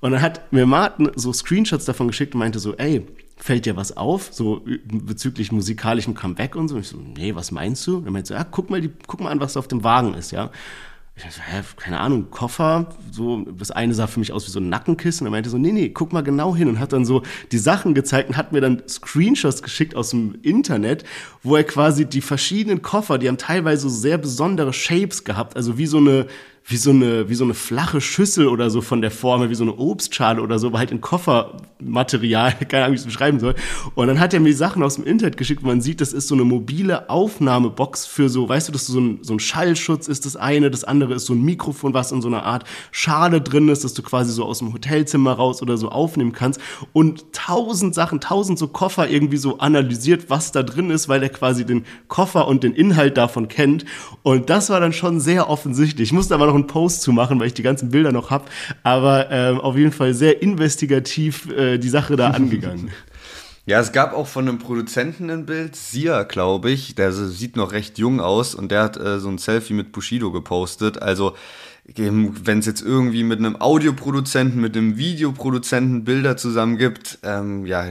Und 0.00 0.12
dann 0.12 0.22
hat 0.22 0.52
mir 0.52 0.66
Martin 0.66 1.10
so 1.16 1.32
Screenshots 1.32 1.84
davon 1.84 2.06
geschickt 2.06 2.34
und 2.34 2.38
meinte 2.38 2.60
so, 2.60 2.74
ey, 2.76 3.04
fällt 3.36 3.66
dir 3.66 3.76
was 3.76 3.96
auf, 3.96 4.28
so 4.32 4.62
bezüglich 4.86 5.52
musikalischem 5.52 6.14
Comeback 6.14 6.56
und 6.56 6.68
so? 6.68 6.78
Ich 6.78 6.88
so, 6.88 6.98
nee, 6.98 7.34
was 7.34 7.50
meinst 7.50 7.86
du? 7.86 7.98
Und 7.98 8.06
er 8.06 8.12
meinte 8.12 8.28
so, 8.28 8.34
ja, 8.34 8.44
guck 8.44 8.70
mal, 8.70 8.80
die, 8.80 8.90
guck 9.06 9.20
mal 9.20 9.30
an, 9.30 9.40
was 9.40 9.56
auf 9.56 9.68
dem 9.68 9.84
Wagen 9.84 10.14
ist, 10.14 10.30
ja. 10.30 10.50
Ich 11.16 11.22
dachte, 11.22 11.42
hä, 11.46 11.62
keine 11.76 12.00
Ahnung, 12.00 12.30
Koffer, 12.30 12.88
so, 13.12 13.44
das 13.56 13.70
eine 13.70 13.94
sah 13.94 14.08
für 14.08 14.18
mich 14.18 14.32
aus 14.32 14.48
wie 14.48 14.50
so 14.50 14.58
ein 14.58 14.68
Nackenkissen. 14.68 15.28
Er 15.28 15.30
meinte 15.30 15.48
so, 15.48 15.58
nee, 15.58 15.70
nee, 15.70 15.88
guck 15.90 16.12
mal 16.12 16.22
genau 16.22 16.56
hin 16.56 16.68
und 16.68 16.80
hat 16.80 16.92
dann 16.92 17.04
so 17.04 17.22
die 17.52 17.58
Sachen 17.58 17.94
gezeigt 17.94 18.30
und 18.30 18.36
hat 18.36 18.50
mir 18.50 18.60
dann 18.60 18.82
Screenshots 18.88 19.62
geschickt 19.62 19.94
aus 19.94 20.10
dem 20.10 20.36
Internet, 20.42 21.04
wo 21.44 21.54
er 21.54 21.62
quasi 21.62 22.04
die 22.04 22.20
verschiedenen 22.20 22.82
Koffer, 22.82 23.18
die 23.18 23.28
haben 23.28 23.38
teilweise 23.38 23.82
so 23.82 23.88
sehr 23.90 24.18
besondere 24.18 24.72
Shapes 24.72 25.22
gehabt, 25.22 25.54
also 25.56 25.78
wie 25.78 25.86
so 25.86 25.98
eine, 25.98 26.26
wie 26.66 26.78
so 26.78 26.90
eine, 26.90 27.28
wie 27.28 27.34
so 27.34 27.44
eine 27.44 27.52
flache 27.52 28.00
Schüssel 28.00 28.48
oder 28.48 28.70
so 28.70 28.80
von 28.80 29.02
der 29.02 29.10
Form, 29.10 29.50
wie 29.50 29.54
so 29.54 29.64
eine 29.64 29.76
Obstschale 29.76 30.40
oder 30.40 30.58
so, 30.58 30.68
aber 30.68 30.78
halt 30.78 30.92
in 30.92 31.02
Koffermaterial, 31.02 32.52
keine 32.68 32.84
Ahnung, 32.84 32.92
wie 32.92 32.96
ich 32.96 33.02
es 33.02 33.06
beschreiben 33.06 33.38
soll. 33.38 33.54
Und 33.94 34.06
dann 34.06 34.18
hat 34.18 34.32
er 34.32 34.40
mir 34.40 34.54
Sachen 34.56 34.82
aus 34.82 34.94
dem 34.94 35.04
Internet 35.04 35.36
geschickt, 35.36 35.62
man 35.62 35.82
sieht, 35.82 36.00
das 36.00 36.14
ist 36.14 36.26
so 36.26 36.34
eine 36.34 36.44
mobile 36.44 37.10
Aufnahmebox 37.10 38.06
für 38.06 38.30
so, 38.30 38.48
weißt 38.48 38.68
du, 38.68 38.72
dass 38.72 38.86
so 38.86 38.98
ein, 38.98 39.18
so 39.20 39.34
ein 39.34 39.40
Schallschutz 39.40 40.08
ist 40.08 40.24
das 40.24 40.36
eine, 40.36 40.70
das 40.70 40.84
andere 40.84 41.12
ist 41.12 41.26
so 41.26 41.34
ein 41.34 41.42
Mikrofon, 41.42 41.92
was 41.92 42.12
in 42.12 42.22
so 42.22 42.28
einer 42.28 42.44
Art 42.44 42.64
Schale 42.92 43.42
drin 43.42 43.68
ist, 43.68 43.84
dass 43.84 43.92
du 43.92 44.02
quasi 44.02 44.32
so 44.32 44.46
aus 44.46 44.60
dem 44.60 44.72
Hotelzimmer 44.72 45.32
raus 45.32 45.60
oder 45.60 45.76
so 45.76 45.90
aufnehmen 45.90 46.32
kannst. 46.32 46.60
Und 46.94 47.30
tausend 47.32 47.94
Sachen, 47.94 48.20
tausend 48.20 48.58
so 48.58 48.68
Koffer 48.68 49.10
irgendwie 49.10 49.36
so 49.36 49.58
analysiert, 49.58 50.30
was 50.30 50.50
da 50.50 50.62
drin 50.62 50.88
ist, 50.88 51.10
weil 51.10 51.22
er 51.22 51.28
quasi 51.28 51.66
den 51.66 51.84
Koffer 52.08 52.48
und 52.48 52.64
den 52.64 52.72
Inhalt 52.72 53.18
davon 53.18 53.48
kennt. 53.48 53.84
Und 54.22 54.48
das 54.48 54.70
war 54.70 54.80
dann 54.80 54.94
schon 54.94 55.20
sehr 55.20 55.50
offensichtlich. 55.50 56.08
Ich 56.08 56.12
musste 56.14 56.34
aber 56.34 56.46
noch 56.46 56.53
einen 56.54 56.66
Post 56.66 57.02
zu 57.02 57.12
machen, 57.12 57.40
weil 57.40 57.48
ich 57.48 57.54
die 57.54 57.62
ganzen 57.62 57.90
Bilder 57.90 58.12
noch 58.12 58.30
habe. 58.30 58.44
Aber 58.82 59.30
ähm, 59.30 59.60
auf 59.60 59.76
jeden 59.76 59.92
Fall 59.92 60.14
sehr 60.14 60.42
investigativ 60.42 61.50
äh, 61.50 61.78
die 61.78 61.88
Sache 61.88 62.16
da 62.16 62.30
angegangen. 62.30 62.90
Ja, 63.66 63.80
es 63.80 63.92
gab 63.92 64.12
auch 64.12 64.26
von 64.26 64.46
einem 64.46 64.58
Produzenten 64.58 65.30
ein 65.30 65.46
Bild, 65.46 65.74
Sia, 65.74 66.24
glaube 66.24 66.70
ich, 66.70 66.96
der 66.96 67.12
sieht 67.12 67.56
noch 67.56 67.72
recht 67.72 67.98
jung 67.98 68.20
aus 68.20 68.54
und 68.54 68.70
der 68.70 68.82
hat 68.82 68.98
äh, 68.98 69.18
so 69.18 69.30
ein 69.30 69.38
Selfie 69.38 69.72
mit 69.72 69.90
Bushido 69.90 70.30
gepostet. 70.32 71.00
Also, 71.00 71.34
wenn 71.86 72.58
es 72.58 72.66
jetzt 72.66 72.82
irgendwie 72.82 73.24
mit 73.24 73.38
einem 73.38 73.60
Audioproduzenten, 73.60 74.60
mit 74.60 74.76
einem 74.76 74.98
Videoproduzenten 74.98 76.04
Bilder 76.04 76.36
zusammen 76.36 76.76
gibt, 76.76 77.18
ähm, 77.22 77.64
ja, 77.64 77.86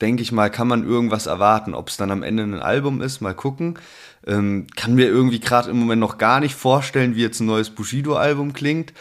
denke 0.00 0.22
ich 0.22 0.32
mal, 0.32 0.50
kann 0.50 0.68
man 0.68 0.84
irgendwas 0.84 1.26
erwarten. 1.26 1.74
Ob 1.74 1.88
es 1.88 1.96
dann 1.96 2.10
am 2.10 2.24
Ende 2.24 2.42
ein 2.42 2.60
Album 2.60 3.00
ist, 3.00 3.20
mal 3.20 3.34
gucken. 3.34 3.78
Ähm, 4.26 4.66
kann 4.76 4.94
mir 4.94 5.06
irgendwie 5.06 5.40
gerade 5.40 5.70
im 5.70 5.78
Moment 5.78 6.00
noch 6.00 6.18
gar 6.18 6.40
nicht 6.40 6.54
vorstellen, 6.54 7.16
wie 7.16 7.22
jetzt 7.22 7.40
ein 7.40 7.46
neues 7.46 7.70
Bushido-Album 7.70 8.52
klingt. 8.52 8.92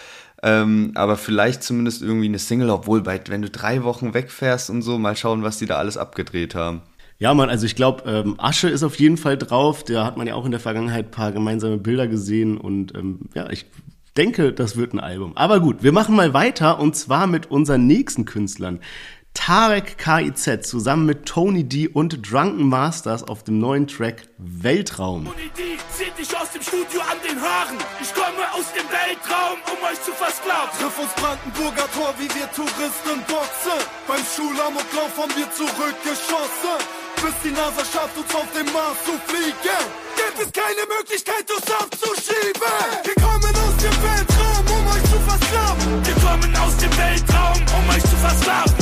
Ähm, 0.44 0.92
aber 0.96 1.18
vielleicht 1.18 1.62
zumindest 1.64 2.02
irgendwie 2.02 2.26
eine 2.26 2.40
Single, 2.40 2.72
obwohl 2.72 3.02
bei, 3.02 3.22
wenn 3.28 3.44
du 3.44 3.50
drei 3.50 3.84
Wochen 3.84 4.14
wegfährst 4.14 4.70
und 4.70 4.82
so, 4.82 4.98
mal 4.98 5.16
schauen, 5.16 5.44
was 5.44 5.58
die 5.58 5.68
da 5.68 5.78
alles 5.78 5.98
abgedreht 5.98 6.56
haben. 6.56 6.82
Ja, 7.20 7.36
man, 7.36 7.50
also 7.50 7.68
ich 7.68 7.76
glaube, 7.76 8.10
ähm, 8.10 8.36
Asche 8.40 8.68
ist 8.68 8.82
auf 8.82 8.96
jeden 8.96 9.18
Fall 9.18 9.38
drauf. 9.38 9.84
Da 9.84 10.06
hat 10.06 10.18
man 10.18 10.26
ja 10.26 10.34
auch 10.34 10.46
in 10.46 10.52
der 10.52 10.60
Vergangenheit 10.60 11.06
ein 11.06 11.12
paar 11.12 11.32
gemeinsame 11.32 11.78
Bilder 11.78 12.08
gesehen 12.08 12.58
und 12.58 12.96
ähm, 12.96 13.20
ja, 13.36 13.48
ich 13.52 13.68
denke, 14.18 14.52
das 14.54 14.76
wird 14.76 14.94
ein 14.94 15.00
Album. 15.00 15.38
Aber 15.38 15.60
gut, 15.60 15.84
wir 15.84 15.92
machen 15.92 16.16
mal 16.16 16.34
weiter 16.34 16.80
und 16.80 16.96
zwar 16.96 17.28
mit 17.28 17.52
unseren 17.52 17.86
nächsten 17.86 18.26
Künstlern. 18.26 18.80
Tarek 19.34 19.98
KIZ 19.98 20.67
zusammen 20.67 21.06
mit 21.06 21.26
Tony 21.26 21.63
D 21.63 21.88
und 21.88 22.20
Drunken 22.30 22.67
Masters 22.67 23.24
auf 23.24 23.44
dem 23.44 23.60
neuen 23.60 23.88
Track 23.88 24.28
Weltraum. 24.38 25.26
Tony 25.26 25.50
D 25.58 25.78
zieht 25.96 26.17
dich 26.20 26.36
aus 26.38 26.52
dem 26.52 26.62
Studio 26.62 27.00
an 27.02 27.17
den 27.24 27.39
Haaren. 27.41 27.78
Ich 28.02 28.13
komme 28.13 28.44
aus 28.52 28.67
dem 28.76 28.84
Weltraum, 28.91 29.58
um 29.72 29.80
euch 29.88 30.02
zu 30.04 30.12
versklaven. 30.12 30.76
Triff 30.80 31.00
uns 31.00 31.13
Brandenburger 31.15 31.88
Tor, 31.96 32.13
wie 32.20 32.28
wir 32.28 32.52
Touristen 32.52 33.24
boxen. 33.28 33.80
Beim 34.08 34.20
Schulamoklauf 34.20 35.15
haben 35.15 35.34
wir 35.39 35.48
zurückgeschossen. 35.56 36.78
Bis 37.24 37.36
die 37.44 37.52
NASA 37.56 37.88
schafft, 37.88 38.17
uns 38.20 38.36
auf 38.36 38.52
den 38.52 38.67
Mars 38.76 39.00
zu 39.08 39.15
fliegen. 39.32 39.84
Gibt 40.20 40.38
es 40.44 40.52
keine 40.52 40.84
Möglichkeit, 40.91 41.48
uns 41.48 41.67
abzuschieben. 41.72 42.76
Wir 43.08 43.15
kommen 43.15 43.54
aus 43.56 43.76
dem 43.80 43.96
Weltraum, 43.96 44.63
um 44.76 44.84
euch 44.91 45.06
zu 45.08 45.20
versklaven. 45.24 45.88
Wir 46.04 46.17
kommen 46.20 46.52
aus 46.56 46.76
dem 46.84 46.94
Weltraum, 47.00 47.60
um 47.80 47.84
euch 47.96 48.04
zu 48.04 48.17
versklaven. 48.20 48.81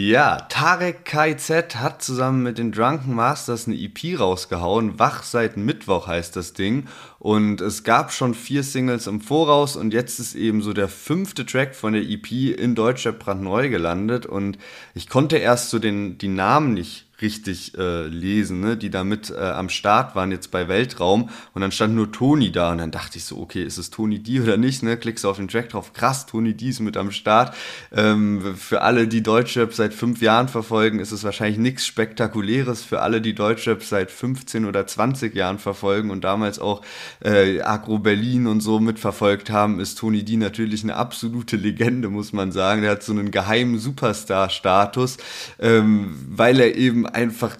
Ja, 0.00 0.36
Tarek 0.42 1.04
KZ 1.04 1.74
hat 1.74 2.02
zusammen 2.02 2.44
mit 2.44 2.56
den 2.56 2.70
Drunken 2.70 3.16
Masters 3.16 3.66
eine 3.66 3.74
EP 3.74 4.16
rausgehauen. 4.16 4.96
Wach 5.00 5.24
seit 5.24 5.56
Mittwoch 5.56 6.06
heißt 6.06 6.36
das 6.36 6.52
Ding. 6.52 6.86
Und 7.18 7.60
es 7.60 7.82
gab 7.82 8.12
schon 8.12 8.34
vier 8.34 8.62
Singles 8.62 9.08
im 9.08 9.20
Voraus 9.20 9.74
und 9.74 9.92
jetzt 9.92 10.20
ist 10.20 10.36
eben 10.36 10.62
so 10.62 10.72
der 10.72 10.86
fünfte 10.86 11.44
Track 11.44 11.74
von 11.74 11.94
der 11.94 12.02
EP 12.02 12.30
in 12.30 12.76
Deutschrap 12.76 13.18
brandneu 13.18 13.70
gelandet. 13.70 14.24
Und 14.24 14.56
ich 14.94 15.08
konnte 15.08 15.38
erst 15.38 15.70
so 15.70 15.80
den, 15.80 16.16
die 16.16 16.28
Namen 16.28 16.74
nicht 16.74 17.07
richtig 17.20 17.76
äh, 17.76 18.06
lesen, 18.06 18.60
ne? 18.60 18.76
die 18.76 18.90
da 18.90 19.02
mit 19.02 19.30
äh, 19.30 19.38
am 19.38 19.68
Start 19.68 20.14
waren 20.14 20.30
jetzt 20.30 20.50
bei 20.50 20.68
Weltraum 20.68 21.30
und 21.52 21.62
dann 21.62 21.72
stand 21.72 21.94
nur 21.94 22.12
Toni 22.12 22.52
da 22.52 22.70
und 22.72 22.78
dann 22.78 22.90
dachte 22.90 23.18
ich 23.18 23.24
so, 23.24 23.38
okay, 23.38 23.62
ist 23.64 23.78
es 23.78 23.90
Toni 23.90 24.20
D 24.20 24.40
oder 24.40 24.56
nicht, 24.56 24.82
ne? 24.82 24.96
Klickst 24.96 25.24
du 25.24 25.28
auf 25.28 25.36
den 25.36 25.48
Track 25.48 25.70
drauf, 25.70 25.92
krass, 25.92 26.26
Toni 26.26 26.54
D 26.54 26.68
ist 26.68 26.80
mit 26.80 26.96
am 26.96 27.10
Start. 27.10 27.56
Ähm, 27.92 28.54
für 28.56 28.82
alle, 28.82 29.08
die 29.08 29.22
Deutschrap 29.22 29.74
seit 29.74 29.94
fünf 29.94 30.22
Jahren 30.22 30.48
verfolgen, 30.48 31.00
ist 31.00 31.12
es 31.12 31.24
wahrscheinlich 31.24 31.58
nichts 31.58 31.86
Spektakuläres. 31.86 32.84
Für 32.84 33.00
alle, 33.00 33.20
die 33.20 33.34
Deutschrap 33.34 33.82
seit 33.82 34.10
15 34.10 34.64
oder 34.64 34.86
20 34.86 35.34
Jahren 35.34 35.58
verfolgen 35.58 36.10
und 36.10 36.22
damals 36.22 36.58
auch 36.58 36.82
äh, 37.24 37.60
Agro 37.62 37.98
Berlin 37.98 38.46
und 38.46 38.60
so 38.60 38.78
mitverfolgt 38.78 39.50
haben, 39.50 39.80
ist 39.80 39.98
Toni 39.98 40.24
D 40.24 40.36
natürlich 40.36 40.84
eine 40.84 40.96
absolute 40.96 41.56
Legende, 41.56 42.08
muss 42.08 42.32
man 42.32 42.52
sagen. 42.52 42.82
Der 42.82 42.92
hat 42.92 43.02
so 43.02 43.12
einen 43.12 43.30
geheimen 43.30 43.78
Superstar-Status, 43.78 45.16
ähm, 45.58 46.14
weil 46.28 46.60
er 46.60 46.76
eben 46.76 47.07
einfach 47.14 47.56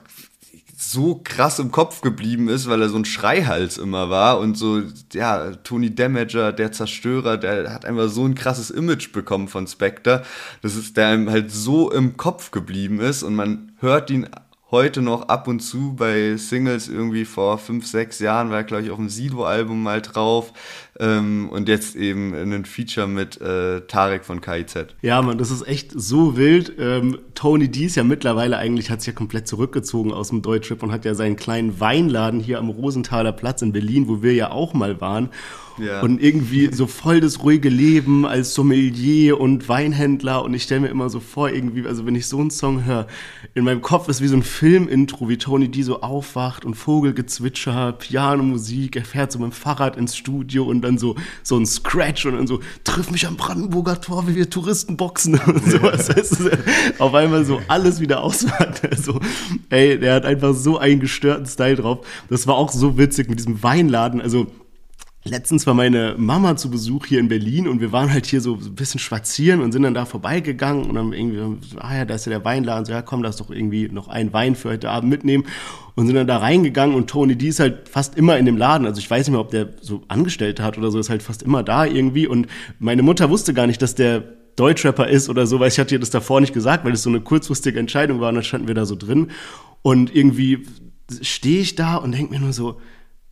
so 0.80 1.20
krass 1.24 1.58
im 1.58 1.72
Kopf 1.72 2.02
geblieben 2.02 2.48
ist, 2.48 2.68
weil 2.68 2.80
er 2.80 2.88
so 2.88 2.96
ein 2.96 3.04
Schreihals 3.04 3.78
immer 3.78 4.10
war 4.10 4.38
und 4.38 4.56
so, 4.56 4.82
ja, 5.12 5.50
Tony 5.56 5.92
Damager, 5.92 6.52
der 6.52 6.70
Zerstörer, 6.70 7.36
der 7.36 7.72
hat 7.72 7.84
einfach 7.84 8.08
so 8.08 8.24
ein 8.24 8.36
krasses 8.36 8.70
Image 8.70 9.12
bekommen 9.12 9.48
von 9.48 9.66
Spectre, 9.66 10.24
das 10.62 10.76
ist, 10.76 10.96
der 10.96 11.14
ihm 11.14 11.28
halt 11.28 11.50
so 11.50 11.90
im 11.90 12.16
Kopf 12.16 12.52
geblieben 12.52 13.00
ist 13.00 13.24
und 13.24 13.34
man 13.34 13.72
hört 13.80 14.08
ihn 14.10 14.28
heute 14.70 15.00
noch 15.02 15.28
ab 15.28 15.48
und 15.48 15.60
zu 15.60 15.94
bei 15.94 16.36
Singles 16.36 16.88
irgendwie 16.88 17.24
vor 17.24 17.58
fünf, 17.58 17.86
sechs 17.86 18.18
Jahren 18.18 18.50
war 18.50 18.58
er, 18.58 18.64
glaube 18.64 18.84
ich, 18.84 18.90
auf 18.90 18.98
dem 18.98 19.08
Sido-Album 19.08 19.82
mal 19.82 20.02
drauf. 20.02 20.52
Ähm, 21.00 21.48
und 21.50 21.68
jetzt 21.68 21.94
eben 21.94 22.34
ein 22.34 22.64
Feature 22.64 23.06
mit 23.06 23.40
äh, 23.40 23.82
Tarek 23.82 24.24
von 24.24 24.40
KIZ. 24.40 24.96
Ja, 25.00 25.22
man, 25.22 25.38
das 25.38 25.50
ist 25.50 25.66
echt 25.66 25.92
so 25.94 26.36
wild. 26.36 26.72
Ähm, 26.78 27.18
Tony 27.34 27.68
D 27.68 27.84
ist 27.84 27.94
ja 27.94 28.02
mittlerweile 28.02 28.58
eigentlich, 28.58 28.90
hat 28.90 29.00
sich 29.00 29.08
ja 29.08 29.12
komplett 29.12 29.46
zurückgezogen 29.46 30.12
aus 30.12 30.30
dem 30.30 30.42
Deutschrap 30.42 30.82
und 30.82 30.90
hat 30.90 31.04
ja 31.04 31.14
seinen 31.14 31.36
kleinen 31.36 31.78
Weinladen 31.78 32.40
hier 32.40 32.58
am 32.58 32.68
Rosenthaler 32.68 33.32
Platz 33.32 33.62
in 33.62 33.72
Berlin, 33.72 34.08
wo 34.08 34.22
wir 34.22 34.34
ja 34.34 34.50
auch 34.50 34.74
mal 34.74 35.00
waren. 35.00 35.30
Ja. 35.78 36.00
Und 36.00 36.22
irgendwie 36.22 36.72
so 36.72 36.86
voll 36.86 37.20
das 37.20 37.42
ruhige 37.42 37.68
Leben 37.68 38.26
als 38.26 38.54
Sommelier 38.54 39.38
und 39.38 39.68
Weinhändler. 39.68 40.42
Und 40.42 40.54
ich 40.54 40.64
stelle 40.64 40.80
mir 40.80 40.88
immer 40.88 41.08
so 41.10 41.20
vor, 41.20 41.50
irgendwie, 41.50 41.86
also 41.86 42.06
wenn 42.06 42.14
ich 42.14 42.26
so 42.26 42.38
einen 42.38 42.50
Song 42.50 42.84
höre, 42.84 43.06
in 43.54 43.64
meinem 43.64 43.80
Kopf 43.80 44.08
ist 44.08 44.20
wie 44.20 44.28
so 44.28 44.36
ein 44.36 44.42
Filmintro, 44.42 45.28
wie 45.28 45.38
Tony 45.38 45.68
D 45.68 45.82
so 45.82 46.00
aufwacht 46.00 46.64
und 46.64 46.74
Vogelgezwitscher, 46.74 47.92
Pianomusik, 47.92 48.96
er 48.96 49.04
fährt 49.04 49.32
so 49.32 49.38
mit 49.38 49.50
dem 49.50 49.52
Fahrrad 49.52 49.96
ins 49.96 50.16
Studio 50.16 50.64
und 50.64 50.80
dann 50.88 50.98
so, 50.98 51.14
so 51.42 51.56
ein 51.56 51.66
Scratch 51.66 52.26
und 52.26 52.36
dann 52.36 52.46
so, 52.46 52.60
triff 52.84 53.10
mich 53.10 53.26
am 53.26 53.36
Brandenburger 53.36 54.00
Tor, 54.00 54.26
wie 54.26 54.34
wir 54.34 54.50
Touristen 54.50 54.96
boxen 54.96 55.34
und 55.46 55.64
sowas. 55.64 56.08
Auf 56.98 57.14
einmal 57.14 57.44
so 57.44 57.60
alles 57.68 58.00
wieder 58.00 58.22
ausmacht. 58.22 58.82
Also, 58.90 59.20
ey, 59.70 59.98
der 59.98 60.14
hat 60.14 60.24
einfach 60.24 60.54
so 60.54 60.78
einen 60.78 60.98
gestörten 61.00 61.46
Style 61.46 61.76
drauf. 61.76 62.06
Das 62.30 62.46
war 62.46 62.56
auch 62.56 62.72
so 62.72 62.96
witzig 62.96 63.28
mit 63.28 63.38
diesem 63.38 63.62
Weinladen. 63.62 64.20
Also, 64.20 64.46
Letztens 65.24 65.66
war 65.66 65.74
meine 65.74 66.14
Mama 66.16 66.56
zu 66.56 66.70
Besuch 66.70 67.06
hier 67.06 67.18
in 67.18 67.28
Berlin 67.28 67.66
und 67.66 67.80
wir 67.80 67.92
waren 67.92 68.12
halt 68.12 68.24
hier 68.24 68.40
so 68.40 68.54
ein 68.54 68.74
bisschen 68.76 69.00
spazieren 69.00 69.60
und 69.60 69.72
sind 69.72 69.82
dann 69.82 69.92
da 69.92 70.04
vorbeigegangen 70.04 70.84
und 70.84 70.94
dann 70.94 71.12
irgendwie, 71.12 71.58
ah 71.78 71.96
ja, 71.96 72.04
da 72.04 72.14
ist 72.14 72.24
ja 72.26 72.30
der 72.30 72.44
Weinladen, 72.44 72.84
so 72.84 72.92
ja 72.92 73.02
komm, 73.02 73.22
lass 73.22 73.36
doch 73.36 73.50
irgendwie 73.50 73.88
noch 73.88 74.08
einen 74.08 74.32
Wein 74.32 74.54
für 74.54 74.70
heute 74.70 74.90
Abend 74.90 75.10
mitnehmen 75.10 75.44
und 75.96 76.06
sind 76.06 76.14
dann 76.14 76.28
da 76.28 76.38
reingegangen 76.38 76.94
und 76.94 77.10
Tony 77.10 77.36
D 77.36 77.48
ist 77.48 77.58
halt 77.58 77.88
fast 77.88 78.16
immer 78.16 78.38
in 78.38 78.46
dem 78.46 78.56
Laden, 78.56 78.86
also 78.86 79.00
ich 79.00 79.10
weiß 79.10 79.26
nicht 79.26 79.32
mehr, 79.32 79.40
ob 79.40 79.50
der 79.50 79.70
so 79.80 80.02
Angestellte 80.06 80.62
hat 80.62 80.78
oder 80.78 80.92
so, 80.92 81.00
ist 81.00 81.10
halt 81.10 81.24
fast 81.24 81.42
immer 81.42 81.64
da 81.64 81.84
irgendwie. 81.84 82.28
Und 82.28 82.46
meine 82.78 83.02
Mutter 83.02 83.28
wusste 83.28 83.52
gar 83.52 83.66
nicht, 83.66 83.82
dass 83.82 83.96
der 83.96 84.20
Deutschrapper 84.54 85.08
ist 85.08 85.28
oder 85.28 85.46
so, 85.46 85.58
weil 85.58 85.68
ich 85.68 85.78
hatte 85.78 85.96
ihr 85.96 86.00
das 86.00 86.10
davor 86.10 86.40
nicht 86.40 86.54
gesagt, 86.54 86.84
weil 86.84 86.92
es 86.92 87.02
so 87.02 87.10
eine 87.10 87.20
kurzfristige 87.20 87.78
Entscheidung 87.80 88.20
war 88.20 88.28
und 88.28 88.36
dann 88.36 88.44
standen 88.44 88.68
wir 88.68 88.74
da 88.74 88.86
so 88.86 88.94
drin. 88.94 89.32
Und 89.82 90.14
irgendwie 90.14 90.66
stehe 91.22 91.60
ich 91.60 91.74
da 91.74 91.96
und 91.96 92.12
denke 92.12 92.32
mir 92.32 92.40
nur 92.40 92.52
so, 92.52 92.80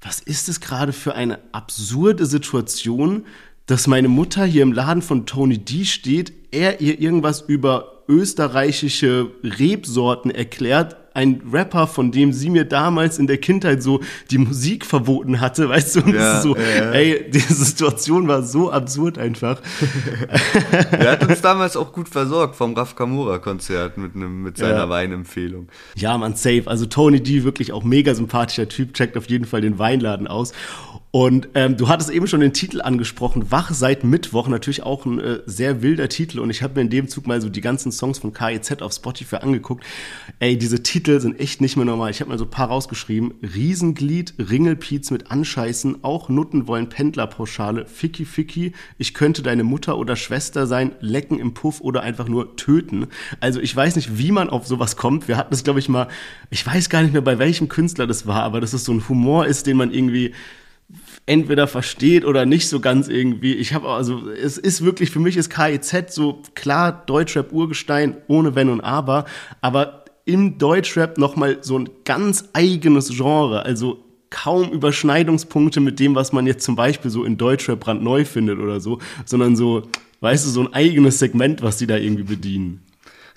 was 0.01 0.21
ist 0.21 0.49
es 0.49 0.61
gerade 0.61 0.93
für 0.93 1.15
eine 1.15 1.39
absurde 1.53 2.27
Situation, 2.27 3.25
dass 3.67 3.87
meine 3.87 4.09
Mutter 4.09 4.45
hier 4.45 4.63
im 4.63 4.73
Laden 4.73 5.03
von 5.03 5.27
Tony 5.27 5.59
D 5.59 5.85
steht, 5.85 6.33
er 6.53 6.81
ihr 6.81 7.01
irgendwas 7.01 7.41
über 7.41 8.05
österreichische 8.09 9.33
Rebsorten 9.43 10.31
erklärt, 10.31 10.97
ein 11.16 11.40
Rapper, 11.50 11.87
von 11.87 12.12
dem 12.12 12.33
sie 12.35 12.50
mir 12.50 12.66
damals 12.66 13.18
in 13.18 13.26
der 13.26 13.38
Kindheit 13.38 13.83
so 13.83 14.00
die 14.31 14.37
Musik 14.37 14.85
verboten 14.85 15.40
hatte, 15.40 15.68
weißt 15.70 15.96
du, 15.96 16.00
und 16.02 16.14
ja, 16.14 16.42
so, 16.42 16.55
ja. 16.57 16.92
ey, 16.92 17.31
die 17.31 17.38
Situation 17.38 18.29
war 18.29 18.42
so 18.42 18.70
absurd 18.70 19.18
einfach. 19.18 19.62
er 20.92 21.12
hat 21.12 21.26
uns 21.26 21.40
damals 21.40 21.76
auch 21.76 21.92
gut 21.92 22.09
versorgt 22.09 22.55
vom 22.55 22.74
Raf 22.74 22.94
Kamura 22.94 23.38
Konzert 23.38 23.96
mit 23.96 24.14
einem 24.14 24.42
mit 24.42 24.59
seiner 24.59 24.76
ja. 24.76 24.88
Weinempfehlung. 24.90 25.68
Ja, 25.96 26.18
man 26.18 26.35
safe, 26.35 26.64
also 26.66 26.85
Tony 26.85 27.22
D 27.22 27.44
wirklich 27.44 27.72
auch 27.72 27.83
mega 27.83 28.14
sympathischer 28.14 28.68
Typ, 28.68 28.92
checkt 28.92 29.16
auf 29.16 29.29
jeden 29.31 29.46
Fall 29.46 29.62
den 29.62 29.79
Weinladen 29.79 30.26
aus. 30.26 30.52
Und 31.11 31.49
ähm, 31.55 31.77
du 31.77 31.88
hattest 31.88 32.11
eben 32.11 32.27
schon 32.27 32.40
den 32.40 32.53
Titel 32.53 32.83
angesprochen, 32.83 33.51
Wach 33.51 33.73
seit 33.73 34.05
Mittwoch, 34.05 34.49
natürlich 34.49 34.83
auch 34.83 35.07
ein 35.07 35.19
äh, 35.19 35.38
sehr 35.47 35.81
wilder 35.81 36.09
Titel. 36.09 36.40
Und 36.40 36.51
ich 36.51 36.62
habe 36.62 36.75
mir 36.75 36.83
in 36.83 36.90
dem 36.90 37.09
Zug 37.09 37.27
mal 37.27 37.40
so 37.40 37.49
die 37.49 37.62
ganzen 37.62 37.90
Songs 37.90 38.19
von 38.19 38.35
KIZ 38.35 38.83
auf 38.83 38.92
Spotify 38.92 39.37
angeguckt. 39.37 39.83
Ey, 40.40 40.59
diese 40.59 40.83
Titel 40.83 41.21
sind 41.21 41.40
echt 41.40 41.62
nicht 41.62 41.77
mehr 41.77 41.87
normal. 41.87 42.11
Ich 42.11 42.21
habe 42.21 42.31
mal 42.31 42.38
so 42.38 42.45
ein 42.45 42.51
paar 42.51 42.69
rausgeschrieben. 42.69 43.35
Riesenglied, 43.42 44.35
Ringelpiez 44.38 45.11
mit 45.11 45.31
Anscheißen, 45.31 46.05
auch 46.05 46.29
Nutten 46.29 46.66
wollen 46.66 46.88
Pendlerpauschale, 46.88 47.87
Ficky 47.87 48.25
Ficky, 48.25 48.73
ich 48.99 49.14
könnte 49.14 49.42
deine 49.42 49.64
Mutter 49.64 49.97
oder 49.97 50.16
Schwester 50.16 50.66
sein, 50.66 50.92
lecken 51.01 51.38
im 51.38 51.55
Puff 51.55 51.81
oder 51.81 52.03
einfach 52.03 52.29
nur 52.29 52.57
töten. 52.57 53.07
Also 53.40 53.61
ich 53.61 53.75
weiß 53.75 53.97
nicht, 53.97 54.19
wie 54.19 54.33
man 54.33 54.51
auf 54.51 54.66
sowas 54.66 54.97
kommt. 54.97 55.29
Wir 55.29 55.37
hatten 55.37 55.51
das, 55.51 55.64
glaube 55.64 55.79
ich, 55.79 55.88
mal, 55.88 56.09
ich 56.51 56.66
weiß 56.66 56.90
gar 56.90 57.03
nicht 57.03 57.12
mehr, 57.12 57.23
bei 57.23 57.38
welchem 57.38 57.69
Künstler 57.69 58.07
das 58.07 58.27
war, 58.27 58.42
aber 58.42 58.61
dass 58.61 58.73
es 58.73 58.85
so 58.85 58.92
ein 58.92 59.09
Humor 59.09 59.47
ist, 59.47 59.66
den 59.66 59.77
man 59.77 59.92
irgendwie 59.92 60.35
entweder 61.27 61.67
versteht 61.67 62.25
oder 62.25 62.47
nicht 62.47 62.69
so 62.69 62.81
ganz 62.81 63.09
irgendwie. 63.09 63.55
Ich 63.55 63.75
habe 63.75 63.89
also, 63.89 64.31
es 64.31 64.59
ist 64.59 64.85
wirklich, 64.85 65.11
für 65.11 65.19
mich 65.19 65.37
ist 65.37 65.51
KIZ 65.51 66.15
so 66.15 66.43
klar 66.55 67.05
Deutschrap 67.07 67.53
Urgestein 67.53 68.17
ohne 68.29 68.55
Wenn 68.55 68.71
und 68.71 68.81
Aber, 68.81 69.27
aber 69.61 70.05
im 70.25 70.59
Deutschrap 70.59 71.19
nochmal 71.19 71.59
so 71.62 71.79
ein 71.79 71.89
ganz 72.05 72.49
eigenes 72.53 73.11
Genre, 73.11 73.65
also 73.65 74.05
kaum 74.31 74.71
Überschneidungspunkte 74.71 75.81
mit 75.81 76.01
dem, 76.01 76.15
was 76.15 76.33
man 76.33 76.47
jetzt 76.47 76.65
zum 76.65 76.77
Beispiel 76.77 77.11
so 77.11 77.25
in 77.25 77.37
Deutschrap 77.37 77.81
brandneu 77.81 78.25
findet 78.25 78.59
oder 78.59 78.81
so, 78.81 78.99
sondern 79.25 79.57
so, 79.57 79.83
weißt 80.21 80.47
du, 80.47 80.51
so 80.51 80.61
ein 80.61 80.75
eigenes 80.75 81.19
Segment, 81.19 81.62
was 81.62 81.79
die 81.79 81.87
da 81.87 81.97
irgendwie 81.97 82.25
bedienen. 82.25 82.83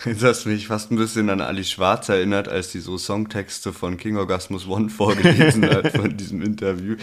Jetzt 0.05 0.23
hast 0.23 0.45
mich 0.45 0.67
fast 0.67 0.91
ein 0.91 0.95
bisschen 0.95 1.29
an 1.29 1.41
Ali 1.41 1.65
Schwarz 1.65 2.07
erinnert, 2.07 2.47
als 2.47 2.71
die 2.71 2.79
so 2.79 2.97
Songtexte 2.97 3.73
von 3.73 3.97
King 3.97 4.15
Orgasmus 4.15 4.65
One 4.65 4.89
vorgelesen 4.89 5.69
hat 5.69 5.91
von 5.91 6.15
diesem 6.15 6.41
Interview. 6.41 6.95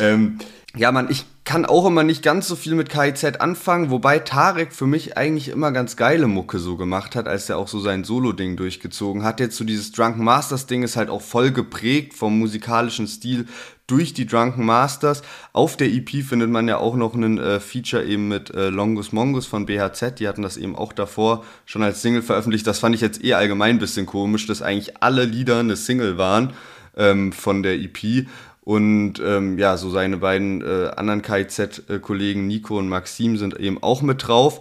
Ähm, 0.00 0.38
ja, 0.76 0.92
man, 0.92 1.10
ich 1.10 1.24
kann 1.44 1.64
auch 1.64 1.86
immer 1.86 2.02
nicht 2.02 2.22
ganz 2.22 2.46
so 2.46 2.54
viel 2.54 2.74
mit 2.74 2.88
KIZ 2.88 3.40
anfangen, 3.40 3.90
wobei 3.90 4.18
Tarek 4.18 4.72
für 4.72 4.86
mich 4.86 5.16
eigentlich 5.16 5.48
immer 5.48 5.72
ganz 5.72 5.96
geile 5.96 6.26
Mucke 6.28 6.58
so 6.58 6.76
gemacht 6.76 7.16
hat, 7.16 7.26
als 7.26 7.48
er 7.48 7.56
auch 7.56 7.68
so 7.68 7.80
sein 7.80 8.04
Solo-Ding 8.04 8.56
durchgezogen 8.56 9.24
hat. 9.24 9.40
Jetzt 9.40 9.56
so 9.56 9.64
dieses 9.64 9.90
Drunken 9.92 10.22
Masters-Ding 10.22 10.82
ist 10.82 10.96
halt 10.96 11.08
auch 11.08 11.22
voll 11.22 11.50
geprägt 11.50 12.14
vom 12.14 12.38
musikalischen 12.38 13.08
Stil 13.08 13.46
durch 13.86 14.14
die 14.14 14.26
Drunken 14.26 14.64
Masters. 14.64 15.22
Auf 15.52 15.76
der 15.76 15.88
EP 15.88 16.24
findet 16.24 16.50
man 16.50 16.68
ja 16.68 16.78
auch 16.78 16.96
noch 16.96 17.14
einen 17.14 17.38
äh, 17.38 17.60
Feature 17.60 18.04
eben 18.04 18.28
mit 18.28 18.54
äh, 18.54 18.68
Longus 18.68 19.12
Mongus 19.12 19.46
von 19.46 19.66
BHZ. 19.66 20.18
Die 20.18 20.28
hatten 20.28 20.42
das 20.42 20.56
eben 20.56 20.76
auch 20.76 20.92
davor 20.92 21.44
schon 21.64 21.82
als 21.82 22.02
Single 22.02 22.22
veröffentlicht. 22.22 22.66
Das 22.66 22.78
fand 22.78 22.94
ich 22.94 23.00
jetzt 23.00 23.24
eh 23.24 23.34
allgemein 23.34 23.76
ein 23.76 23.78
bisschen 23.78 24.06
komisch, 24.06 24.46
dass 24.46 24.62
eigentlich 24.62 25.02
alle 25.02 25.24
Lieder 25.24 25.60
eine 25.60 25.76
Single 25.76 26.18
waren 26.18 26.52
ähm, 26.96 27.32
von 27.32 27.62
der 27.62 27.74
EP. 27.74 28.26
Und 28.62 29.20
ähm, 29.24 29.58
ja, 29.58 29.76
so 29.76 29.90
seine 29.90 30.16
beiden 30.16 30.60
äh, 30.60 30.90
anderen 30.96 31.22
KIZ-Kollegen 31.22 32.48
Nico 32.48 32.76
und 32.78 32.88
Maxim 32.88 33.36
sind 33.36 33.58
eben 33.60 33.80
auch 33.80 34.02
mit 34.02 34.26
drauf. 34.26 34.58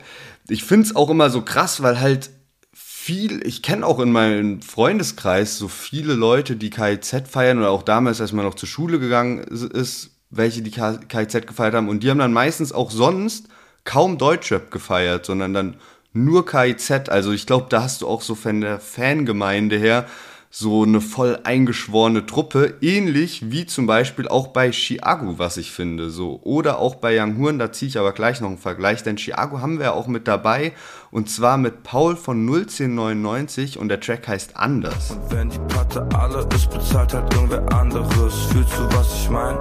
Ich 0.48 0.64
finde 0.64 0.86
es 0.86 0.96
auch 0.96 1.10
immer 1.10 1.32
so 1.32 1.42
krass, 1.42 1.82
weil 1.82 2.00
halt 2.00 2.30
viel, 3.06 3.46
ich 3.46 3.62
kenne 3.62 3.86
auch 3.86 4.00
in 4.00 4.12
meinem 4.12 4.64
Freundeskreis 4.64 5.60
so 5.60 5.68
viele 5.68 6.16
Leute, 6.16 6.56
die 6.56 6.72
KIZ 6.72 7.28
feiern 7.30 7.60
oder 7.60 7.70
auch 7.70 7.84
damals, 7.84 8.20
als 8.20 8.32
man 8.32 8.46
noch 8.46 8.56
zur 8.56 8.68
Schule 8.68 8.98
gegangen 8.98 9.44
ist, 9.44 10.10
welche 10.32 10.64
die 10.64 10.72
KIZ 10.72 11.46
gefeiert 11.46 11.76
haben. 11.76 11.88
Und 11.88 12.02
die 12.02 12.10
haben 12.10 12.18
dann 12.18 12.34
meistens 12.34 12.72
auch 12.72 12.90
sonst 12.90 13.48
kaum 13.84 14.18
Deutschrap 14.18 14.72
gefeiert, 14.72 15.24
sondern 15.24 15.54
dann 15.54 15.76
nur 16.14 16.48
KIZ. 16.48 17.10
Also 17.10 17.32
ich 17.32 17.46
glaube, 17.46 17.68
da 17.70 17.84
hast 17.84 18.02
du 18.02 18.08
auch 18.08 18.24
so 18.24 18.34
von 18.34 18.62
der 18.62 18.80
Fangemeinde 18.80 19.78
her 19.78 20.08
so 20.58 20.84
eine 20.84 21.02
voll 21.02 21.38
eingeschworene 21.44 22.26
Truppe, 22.26 22.76
ähnlich 22.80 23.52
wie 23.52 23.66
zum 23.66 23.88
Beispiel 23.88 24.30
auch 24.30 24.48
bei 24.48 24.72
Chiago, 24.72 25.38
was 25.38 25.58
ich 25.58 25.74
finde, 25.74 26.10
so 26.10 26.40
oder 26.44 26.80
auch 26.80 26.96
bei 26.96 27.22
Young 27.22 27.38
Horn, 27.40 27.60
da 27.60 27.74
ziehe 27.74 27.90
ich 27.90 28.00
aber 28.00 28.14
gleich 28.14 28.40
noch 28.40 28.48
einen 28.48 28.58
Vergleich, 28.58 29.04
denn 29.04 29.18
Chiago 29.18 29.60
haben 29.60 29.80
wir 29.80 29.94
auch 29.94 30.08
mit 30.08 30.30
dabei 30.30 30.72
und 31.12 31.30
zwar 31.30 31.58
mit 31.58 31.84
Paul 31.84 32.16
von 32.16 32.48
01099 32.48 33.78
und 33.78 33.90
der 33.90 34.00
Track 34.00 34.30
heißt 34.30 34.56
Anders. 34.56 35.12
Und 35.12 35.30
wenn 35.30 35.50
die 35.50 35.60
Platte 35.68 36.08
alle 36.18 36.48
ist, 36.56 36.70
bezahlt 36.70 37.14
halt 37.14 37.34
irgendwer 37.34 37.74
anderes. 37.74 38.34
Fühlst 38.46 38.78
du, 38.78 38.98
was 38.98 39.14
ich 39.14 39.30
mein? 39.30 39.58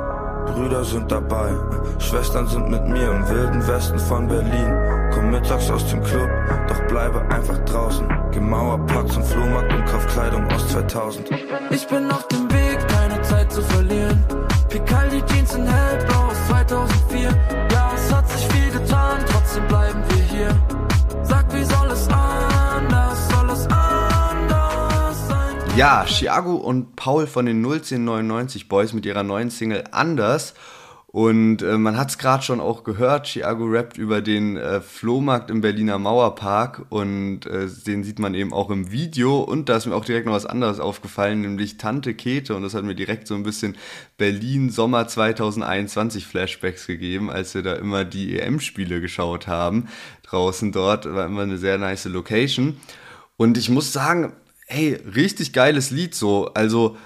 Brüder 0.46 0.84
sind 0.84 1.10
dabei, 1.10 1.50
Schwestern 1.98 2.46
sind 2.46 2.70
mit 2.70 2.86
mir 2.86 3.10
im 3.10 3.28
wilden 3.28 3.66
Westen 3.66 3.98
von 3.98 4.28
Berlin. 4.28 4.93
Komm 5.14 5.30
mittags 5.30 5.70
aus 5.70 5.88
dem 5.90 6.02
Club, 6.02 6.28
doch 6.66 6.80
bleibe 6.88 7.20
einfach 7.30 7.58
draußen. 7.66 8.06
Geh 8.32 8.40
Mauerplatz 8.40 9.16
und 9.16 9.24
Flohmarkt 9.24 9.72
und 9.72 9.84
kauf 9.84 10.04
Kleidung 10.08 10.44
aus 10.50 10.66
2000. 10.68 11.30
Ich 11.70 11.86
bin 11.86 12.10
auf 12.10 12.26
dem 12.26 12.50
Weg, 12.50 12.78
keine 12.88 13.22
Zeit 13.22 13.52
zu 13.52 13.62
verlieren. 13.62 14.24
Picaldi 14.68 15.22
Jeans 15.26 15.54
in 15.54 15.66
hellblau 15.66 16.26
aus 16.26 16.46
2004. 16.48 17.20
Ja, 17.70 17.92
es 17.94 18.12
hat 18.12 18.28
sich 18.28 18.46
viel 18.48 18.70
getan, 18.72 19.18
trotzdem 19.30 19.68
bleiben 19.68 20.02
wir 20.08 20.24
hier. 20.24 20.48
Sag, 21.22 21.46
wie 21.54 21.62
soll 21.62 21.90
es 21.92 22.08
anders, 22.08 23.28
soll 23.28 23.50
es 23.50 23.68
anders 23.68 25.28
sein? 25.28 25.76
Ja, 25.76 26.04
Chiago 26.06 26.56
und 26.56 26.96
Paul 26.96 27.28
von 27.28 27.46
den 27.46 27.64
01099 27.64 28.68
Boys 28.68 28.92
mit 28.92 29.06
ihrer 29.06 29.22
neuen 29.22 29.50
Single 29.50 29.84
Anders. 29.92 30.54
Und 31.14 31.62
äh, 31.62 31.78
man 31.78 31.96
hat 31.96 32.10
es 32.10 32.18
gerade 32.18 32.42
schon 32.42 32.58
auch 32.58 32.82
gehört, 32.82 33.28
Chiago 33.28 33.66
rappt 33.66 33.98
über 33.98 34.20
den 34.20 34.56
äh, 34.56 34.80
Flohmarkt 34.80 35.48
im 35.48 35.60
Berliner 35.60 35.96
Mauerpark 35.96 36.86
und 36.88 37.46
äh, 37.46 37.68
den 37.86 38.02
sieht 38.02 38.18
man 38.18 38.34
eben 38.34 38.52
auch 38.52 38.68
im 38.68 38.90
Video. 38.90 39.40
Und 39.40 39.68
da 39.68 39.76
ist 39.76 39.86
mir 39.86 39.94
auch 39.94 40.04
direkt 40.04 40.26
noch 40.26 40.32
was 40.32 40.44
anderes 40.44 40.80
aufgefallen, 40.80 41.42
nämlich 41.42 41.76
Tante 41.78 42.14
Kete. 42.14 42.56
Und 42.56 42.64
das 42.64 42.74
hat 42.74 42.82
mir 42.82 42.96
direkt 42.96 43.28
so 43.28 43.36
ein 43.36 43.44
bisschen 43.44 43.76
Berlin 44.16 44.70
Sommer 44.70 45.06
2021 45.06 46.26
Flashbacks 46.26 46.88
gegeben, 46.88 47.30
als 47.30 47.54
wir 47.54 47.62
da 47.62 47.74
immer 47.74 48.04
die 48.04 48.36
EM-Spiele 48.36 49.00
geschaut 49.00 49.46
haben. 49.46 49.86
Draußen 50.24 50.72
dort 50.72 51.06
war 51.06 51.26
immer 51.26 51.42
eine 51.42 51.58
sehr 51.58 51.78
nice 51.78 52.06
Location. 52.06 52.76
Und 53.36 53.56
ich 53.56 53.70
muss 53.70 53.92
sagen, 53.92 54.32
hey, 54.66 54.94
richtig 55.14 55.52
geiles 55.52 55.92
Lied 55.92 56.16
so. 56.16 56.52
Also 56.54 56.96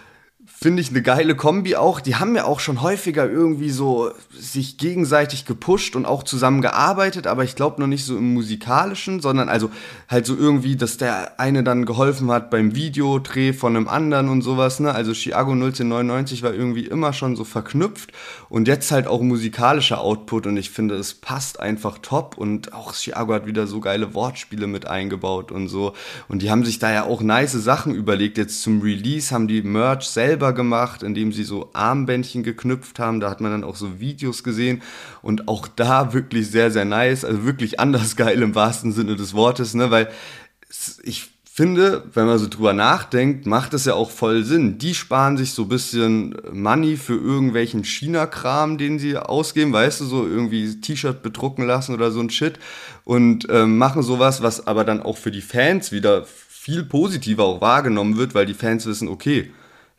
finde 0.61 0.83
ich 0.83 0.91
eine 0.91 1.03
geile 1.03 1.37
Kombi 1.37 1.77
auch. 1.77 2.01
Die 2.01 2.17
haben 2.17 2.35
ja 2.35 2.45
auch 2.45 2.59
schon 2.59 2.83
häufiger 2.83 3.31
irgendwie 3.31 3.71
so 3.71 4.11
sich 4.37 4.77
gegenseitig 4.77 5.45
gepusht 5.45 5.95
und 5.95 6.05
auch 6.05 6.25
zusammen 6.25 6.63
gearbeitet, 6.63 7.29
aber 7.29 7.45
ich 7.45 7.55
glaube 7.55 7.81
noch 7.81 7.87
nicht 7.87 8.05
so 8.05 8.17
im 8.17 8.35
musikalischen, 8.35 9.21
sondern 9.21 9.49
also 9.49 9.71
halt 10.09 10.27
so 10.27 10.35
irgendwie, 10.35 10.75
dass 10.75 10.97
der 10.97 11.39
eine 11.39 11.63
dann 11.63 11.85
geholfen 11.85 12.33
hat 12.33 12.51
beim 12.51 12.75
Videodreh 12.75 13.53
von 13.53 13.77
einem 13.77 13.87
anderen 13.87 14.29
und 14.29 14.43
sowas, 14.43 14.81
ne? 14.81 14.93
Also 14.93 15.13
Chiago 15.13 15.53
1999 15.53 16.43
war 16.43 16.53
irgendwie 16.53 16.87
immer 16.87 17.13
schon 17.13 17.37
so 17.37 17.45
verknüpft 17.45 18.11
und 18.49 18.67
jetzt 18.67 18.91
halt 18.91 19.07
auch 19.07 19.21
musikalischer 19.21 20.01
Output 20.01 20.49
und 20.49 20.57
ich 20.57 20.71
finde, 20.71 20.97
es 20.97 21.15
passt 21.15 21.61
einfach 21.61 21.99
top 21.99 22.37
und 22.37 22.73
auch 22.73 22.95
Chiago 22.95 23.33
hat 23.33 23.47
wieder 23.47 23.69
so 23.69 23.79
geile 23.79 24.13
Wortspiele 24.13 24.67
mit 24.67 24.89
eingebaut 24.89 25.53
und 25.53 25.69
so 25.69 25.93
und 26.27 26.43
die 26.43 26.51
haben 26.51 26.65
sich 26.65 26.81
da 26.81 26.93
ja 26.93 27.05
auch 27.05 27.21
nice 27.21 27.53
Sachen 27.53 27.95
überlegt. 27.95 28.39
Jetzt 28.39 28.63
zum 28.63 28.83
Release 28.83 29.33
haben 29.33 29.47
die 29.47 29.63
Merch 29.63 30.09
selber 30.09 30.48
selber 30.49 30.53
gemacht, 30.53 31.03
indem 31.03 31.33
sie 31.33 31.45
so 31.45 31.71
Armbändchen 31.73 32.43
geknüpft 32.43 32.99
haben. 32.99 33.21
Da 33.21 33.31
hat 33.31 33.41
man 33.41 33.51
dann 33.51 33.65
auch 33.65 33.77
so 33.77 34.01
Videos 34.01 34.43
gesehen 34.43 34.83
und 35.23 35.49
auch 35.49 35.69
da 35.69 36.13
wirklich 36.13 36.51
sehr, 36.51 36.71
sehr 36.71 36.85
nice. 36.85 37.25
Also 37.25 37.45
wirklich 37.45 37.81
anders 37.81 38.17
geil 38.17 38.43
im 38.43 38.55
wahrsten 38.55 38.93
Sinne 38.93 39.17
des 39.17 39.35
Wortes, 39.35 39.75
ne? 39.75 39.91
Weil 39.91 40.09
ich 41.03 41.31
finde, 41.45 42.05
wenn 42.15 42.27
man 42.27 42.39
so 42.39 42.47
drüber 42.49 42.73
nachdenkt, 42.73 43.47
macht 43.47 43.75
es 43.75 43.85
ja 43.85 43.95
auch 43.95 44.11
voll 44.11 44.45
Sinn. 44.45 44.79
Die 44.79 44.95
sparen 44.95 45.37
sich 45.37 45.53
so 45.53 45.63
ein 45.63 45.69
bisschen 45.69 46.37
Money 46.53 46.97
für 46.97 47.17
irgendwelchen 47.17 47.83
China-Kram, 47.85 48.79
den 48.79 48.99
sie 48.99 49.17
ausgeben, 49.17 49.73
weißt 49.73 50.01
du, 50.01 50.05
so 50.05 50.27
irgendwie 50.27 50.81
T-Shirt 50.81 51.21
bedrucken 51.23 51.67
lassen 51.67 51.95
oder 51.95 52.13
so 52.13 52.21
ein 52.21 52.31
Shit 52.31 52.61
und 53.05 53.49
äh, 53.51 53.67
machen 53.67 54.03
sowas, 54.03 54.41
was 54.41 54.69
aber 54.69 54.85
dann 54.85 55.03
auch 55.03 55.17
für 55.17 55.33
die 55.33 55.43
Fans 55.43 55.91
wieder 55.91 56.25
viel 56.25 56.85
positiver 56.85 57.45
auch 57.45 57.61
wahrgenommen 57.61 58.17
wird, 58.19 58.35
weil 58.35 58.47
die 58.47 58.55
Fans 58.55 58.87
wissen, 58.87 59.09
okay, 59.09 59.51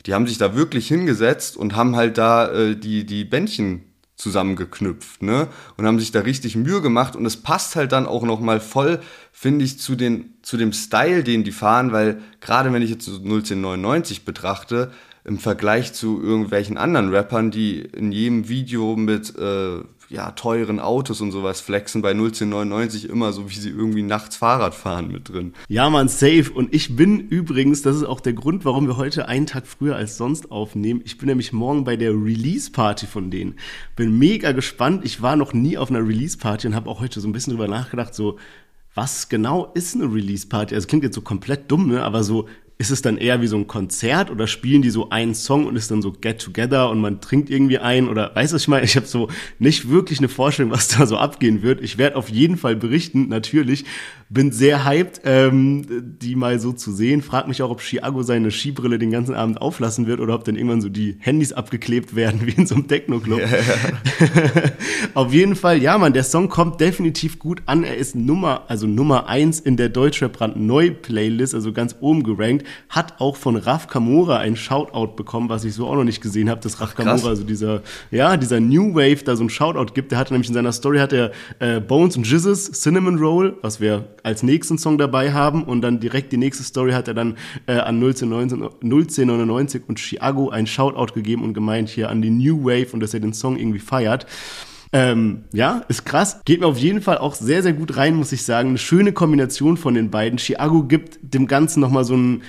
die 0.06 0.14
haben 0.14 0.28
sich 0.28 0.38
da 0.38 0.56
wirklich 0.56 0.88
hingesetzt 0.88 1.58
und 1.58 1.76
haben 1.76 1.96
halt 1.96 2.18
da 2.18 2.52
äh, 2.52 2.76
die, 2.76 3.06
die 3.06 3.26
Bändchen 3.26 3.84
zusammengeknüpft, 4.20 5.24
ne? 5.24 5.48
Und 5.78 5.88
haben 5.88 6.00
sich 6.00 6.12
da 6.12 6.20
richtig 6.20 6.56
Mühe 6.56 6.82
gemacht 6.82 7.16
und 7.16 7.26
es 7.26 7.38
passt 7.38 7.76
halt 7.78 7.94
dann 7.94 8.06
auch 8.06 8.24
nochmal 8.24 8.60
voll, 8.60 9.00
finde 9.32 9.64
ich, 9.64 9.80
zu, 9.80 9.96
den, 9.96 10.34
zu 10.42 10.58
dem 10.58 10.74
Style, 10.74 11.24
den 11.24 11.46
die 11.46 11.54
fahren, 11.54 11.94
weil 11.94 12.22
gerade 12.42 12.74
wenn 12.74 12.82
ich 12.82 12.90
jetzt 12.90 13.06
so 13.06 13.14
01099 13.14 14.26
betrachte, 14.26 14.92
im 15.24 15.38
Vergleich 15.38 15.94
zu 15.94 16.22
irgendwelchen 16.22 16.78
anderen 16.78 17.14
Rappern, 17.14 17.52
die 17.52 17.80
in 17.80 18.12
jedem 18.12 18.50
Video 18.50 18.96
mit 18.96 19.36
äh, 19.38 19.80
ja, 20.10 20.32
teuren 20.32 20.80
Autos 20.80 21.22
und 21.22 21.32
sowas 21.32 21.62
flexen 21.62 22.02
bei 22.02 22.12
01099 22.12 23.10
immer 23.10 23.32
so, 23.32 23.50
wie 23.50 23.56
sie 23.56 23.70
irgendwie 23.70 24.02
nachts 24.02 24.38
Fahrrad 24.38 24.74
fahren 24.74 25.12
mit 25.12 25.30
drin. 25.30 25.54
Ja, 25.68 25.90
man, 25.90 26.08
safe. 26.08 26.52
Und 26.52 26.74
ich 26.74 26.96
bin 26.96 27.20
übrigens, 27.20 27.84
das 27.84 27.96
ist 27.96 28.04
auch 28.04 28.20
der 28.20 28.34
Grund, 28.34 28.66
warum 28.66 28.88
wir 28.88 28.98
heute 28.98 29.28
einen 29.28 29.46
Tag 29.46 29.68
früher 29.68 29.96
als 29.96 30.18
sonst 30.18 30.52
aufnehmen. 30.52 31.02
Ich 31.06 31.20
bin 31.20 31.28
nämlich 31.28 31.54
morgen 31.54 31.84
bei 31.84 31.96
der 31.96 32.12
Release-Party 32.12 33.06
von 33.06 33.30
denen. 33.30 33.56
Bin 33.96 34.18
mega 34.18 34.52
gespannt. 34.52 35.06
Ich 35.06 35.22
war 35.22 35.36
noch 35.36 35.54
nie 35.54 35.78
auf 35.78 35.92
einer 35.92 36.06
Release-Party 36.06 36.68
und 36.68 36.76
habe 36.76 36.90
auch 36.90 37.02
heute 37.02 37.20
so 37.20 37.28
ein 37.28 37.32
bisschen 37.32 37.54
drüber 37.54 37.68
nachgedacht, 37.68 38.16
so, 38.16 38.38
was 38.96 39.30
genau 39.30 39.72
ist 39.76 39.96
eine 39.96 40.12
Release-Party? 40.12 40.74
Also 40.74 40.88
klingt 40.88 41.04
jetzt 41.04 41.16
so 41.16 41.22
komplett 41.22 41.70
dumm, 41.72 41.88
ne? 41.88 42.04
aber 42.04 42.24
so 42.24 42.48
ist 42.82 42.92
es 42.92 43.02
dann 43.02 43.18
eher 43.18 43.42
wie 43.42 43.48
so 43.48 43.58
ein 43.58 43.68
Konzert 43.68 44.32
oder 44.32 44.48
spielen 44.48 44.82
die 44.82 44.90
so 44.90 45.10
einen 45.10 45.36
Song 45.36 45.68
und 45.68 45.76
ist 45.76 45.92
dann 45.92 46.02
so 46.02 46.14
Get 46.14 46.40
Together 46.40 46.90
und 46.90 47.02
man 47.02 47.20
trinkt 47.20 47.50
irgendwie 47.50 47.78
ein 47.78 48.08
oder 48.08 48.34
weißt 48.34 48.54
du, 48.54 48.56
was 48.56 48.62
ich 48.62 48.68
meine? 48.70 48.86
Ich 48.86 48.96
habe 48.96 49.06
so 49.06 49.28
nicht 49.60 49.90
wirklich 49.90 50.20
eine 50.20 50.30
Vorstellung, 50.30 50.72
was 50.72 50.88
da 50.98 51.06
so 51.06 51.18
abgehen 51.18 51.62
wird. 51.62 51.82
Ich 51.82 51.98
werde 51.98 52.16
auf 52.16 52.30
jeden 52.30 52.56
Fall 52.56 52.78
berichten, 52.78 53.28
natürlich. 53.28 53.84
Bin 54.30 54.52
sehr 54.52 54.86
hyped, 54.86 55.22
ähm, 55.26 55.88
die 56.22 56.36
mal 56.36 56.60
so 56.60 56.72
zu 56.72 56.94
sehen. 56.94 57.22
Frag 57.22 57.48
mich 57.48 57.62
auch, 57.64 57.72
ob 57.72 57.82
Chiago 57.82 58.22
seine 58.22 58.52
Skibrille 58.52 58.98
den 58.98 59.12
ganzen 59.12 59.36
Abend 59.36 59.60
auflassen 59.60 60.08
wird 60.08 60.22
oder 60.22 60.36
ob 60.36 60.46
dann 60.46 60.56
irgendwann 60.56 60.82
so 60.82 60.88
die 60.88 61.18
Handys 61.20 61.52
abgeklebt 61.52 62.16
werden 62.16 62.42
wie 62.46 62.52
in 62.52 62.66
so 62.66 62.76
einem 62.76 62.88
Techno-Club. 62.88 63.40
Yeah. 63.40 64.72
auf 65.16 65.34
jeden 65.34 65.56
Fall, 65.58 65.82
ja, 65.82 65.98
man, 65.98 66.14
der 66.14 66.24
Song 66.24 66.48
kommt 66.48 66.80
definitiv 66.80 67.40
gut 67.40 67.64
an. 67.66 67.84
Er 67.84 67.98
ist 67.98 68.16
Nummer, 68.16 68.66
also 68.70 68.88
Nummer 68.88 69.28
eins 69.28 69.60
in 69.60 69.76
der 69.76 69.90
Deutschrap-Brand 69.90 70.56
Neu-Playlist, 70.56 71.56
also 71.56 71.74
ganz 71.74 71.98
oben 72.00 72.24
gerankt 72.24 72.69
hat 72.90 73.20
auch 73.20 73.36
von 73.36 73.56
Raf 73.56 73.88
Kamora 73.88 74.38
ein 74.38 74.56
Shoutout 74.56 75.16
bekommen, 75.16 75.50
was 75.50 75.64
ich 75.64 75.74
so 75.74 75.88
auch 75.88 75.96
noch 75.96 76.04
nicht 76.04 76.22
gesehen 76.22 76.50
habe, 76.50 76.62
dass 76.62 76.80
Raf 76.82 76.96
Kamora, 76.96 77.30
also 77.30 77.44
dieser, 77.44 77.82
ja, 78.12 78.38
dieser 78.38 78.60
New 78.60 78.96
Wave 78.96 79.24
da 79.24 79.36
so 79.36 79.44
ein 79.44 79.50
Shoutout 79.50 79.94
gibt. 79.94 80.12
Der 80.12 80.20
hatte 80.20 80.34
nämlich 80.34 80.50
in 80.50 80.54
seiner 80.54 80.72
Story 80.72 81.00
hat 81.00 81.14
er 81.14 81.32
äh, 81.60 81.80
Bones 81.80 82.18
und 82.18 82.30
Jizzes 82.30 82.72
Cinnamon 82.72 83.18
Roll, 83.18 83.58
was 83.62 83.80
wir 83.80 84.08
als 84.24 84.44
nächsten 84.44 84.78
Song 84.78 84.98
dabei 84.98 85.34
haben 85.34 85.64
und 85.64 85.82
dann 85.82 86.00
direkt 86.00 86.32
die 86.32 86.38
nächste 86.38 86.64
Story 86.64 86.92
hat 86.92 87.08
er 87.08 87.14
dann 87.14 87.38
äh, 87.68 87.74
an 87.74 88.02
01099 88.02 89.84
und 89.88 90.00
Chiago 90.00 90.50
ein 90.50 90.68
Shoutout 90.68 91.14
gegeben 91.14 91.44
und 91.44 91.54
gemeint 91.54 91.90
hier 91.90 92.10
an 92.10 92.22
die 92.22 92.30
New 92.30 92.64
Wave 92.64 92.94
und 92.94 93.00
dass 93.00 93.14
er 93.14 93.20
den 93.20 93.34
Song 93.34 93.58
irgendwie 93.58 93.80
feiert. 93.80 94.26
Ähm, 94.92 95.44
ja, 95.54 95.84
ist 95.88 96.06
krass. 96.06 96.42
Geht 96.46 96.62
mir 96.62 96.68
auf 96.68 96.80
jeden 96.80 97.02
Fall 97.02 97.20
auch 97.20 97.36
sehr, 97.36 97.62
sehr 97.62 97.74
gut 97.74 97.96
rein, 97.98 98.16
muss 98.16 98.32
ich 98.32 98.44
sagen. 98.44 98.70
Eine 98.70 98.78
schöne 98.80 99.14
Kombination 99.14 99.78
von 99.78 99.94
den 99.94 100.10
beiden. 100.10 100.40
Chiago 100.40 100.84
gibt 100.84 101.20
dem 101.22 101.46
Ganzen 101.46 101.80
nochmal 101.80 102.06
so 102.06 102.16
ein, 102.16 102.42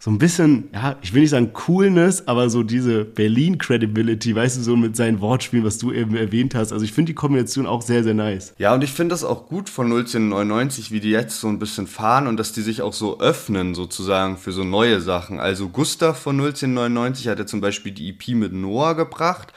so 0.00 0.12
ein 0.12 0.18
bisschen, 0.18 0.70
ja, 0.72 0.96
ich 1.02 1.12
will 1.12 1.22
nicht 1.22 1.30
sagen 1.30 1.52
Coolness, 1.52 2.28
aber 2.28 2.50
so 2.50 2.62
diese 2.62 3.04
Berlin-Credibility, 3.04 4.32
weißt 4.32 4.58
du, 4.58 4.62
so 4.62 4.76
mit 4.76 4.94
seinen 4.94 5.20
Wortspielen, 5.20 5.64
was 5.64 5.78
du 5.78 5.92
eben 5.92 6.14
erwähnt 6.14 6.54
hast. 6.54 6.72
Also 6.72 6.84
ich 6.84 6.92
finde 6.92 7.10
die 7.10 7.16
Kombination 7.16 7.66
auch 7.66 7.82
sehr, 7.82 8.04
sehr 8.04 8.14
nice. 8.14 8.54
Ja, 8.58 8.72
und 8.74 8.84
ich 8.84 8.92
finde 8.92 9.12
das 9.14 9.24
auch 9.24 9.48
gut 9.48 9.68
von 9.68 9.86
1999, 9.86 10.92
wie 10.92 11.00
die 11.00 11.10
jetzt 11.10 11.40
so 11.40 11.48
ein 11.48 11.58
bisschen 11.58 11.88
fahren 11.88 12.28
und 12.28 12.36
dass 12.36 12.52
die 12.52 12.62
sich 12.62 12.80
auch 12.80 12.92
so 12.92 13.18
öffnen, 13.18 13.74
sozusagen, 13.74 14.36
für 14.36 14.52
so 14.52 14.62
neue 14.62 15.00
Sachen. 15.00 15.40
Also 15.40 15.68
Gustav 15.68 16.16
von 16.16 16.36
1999 16.36 17.26
hat 17.26 17.40
ja 17.40 17.46
zum 17.46 17.60
Beispiel 17.60 17.90
die 17.90 18.10
EP 18.10 18.36
mit 18.36 18.52
Noah 18.52 18.94
gebracht. 18.94 19.52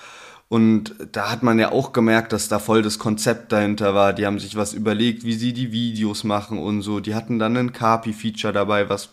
Und 0.49 0.95
da 1.13 1.31
hat 1.31 1.43
man 1.43 1.59
ja 1.59 1.71
auch 1.71 1.93
gemerkt, 1.93 2.33
dass 2.33 2.49
da 2.49 2.59
voll 2.59 2.81
das 2.81 2.99
Konzept 2.99 3.51
dahinter 3.51 3.93
war. 3.93 4.11
Die 4.11 4.25
haben 4.25 4.39
sich 4.39 4.55
was 4.57 4.73
überlegt, 4.73 5.23
wie 5.23 5.33
sie 5.33 5.53
die 5.53 5.71
Videos 5.71 6.23
machen 6.23 6.57
und 6.57 6.81
so. 6.81 6.99
Die 6.99 7.15
hatten 7.15 7.39
dann 7.39 7.55
ein 7.55 7.71
Carpi-Feature 7.71 8.51
dabei, 8.51 8.89
was 8.89 9.09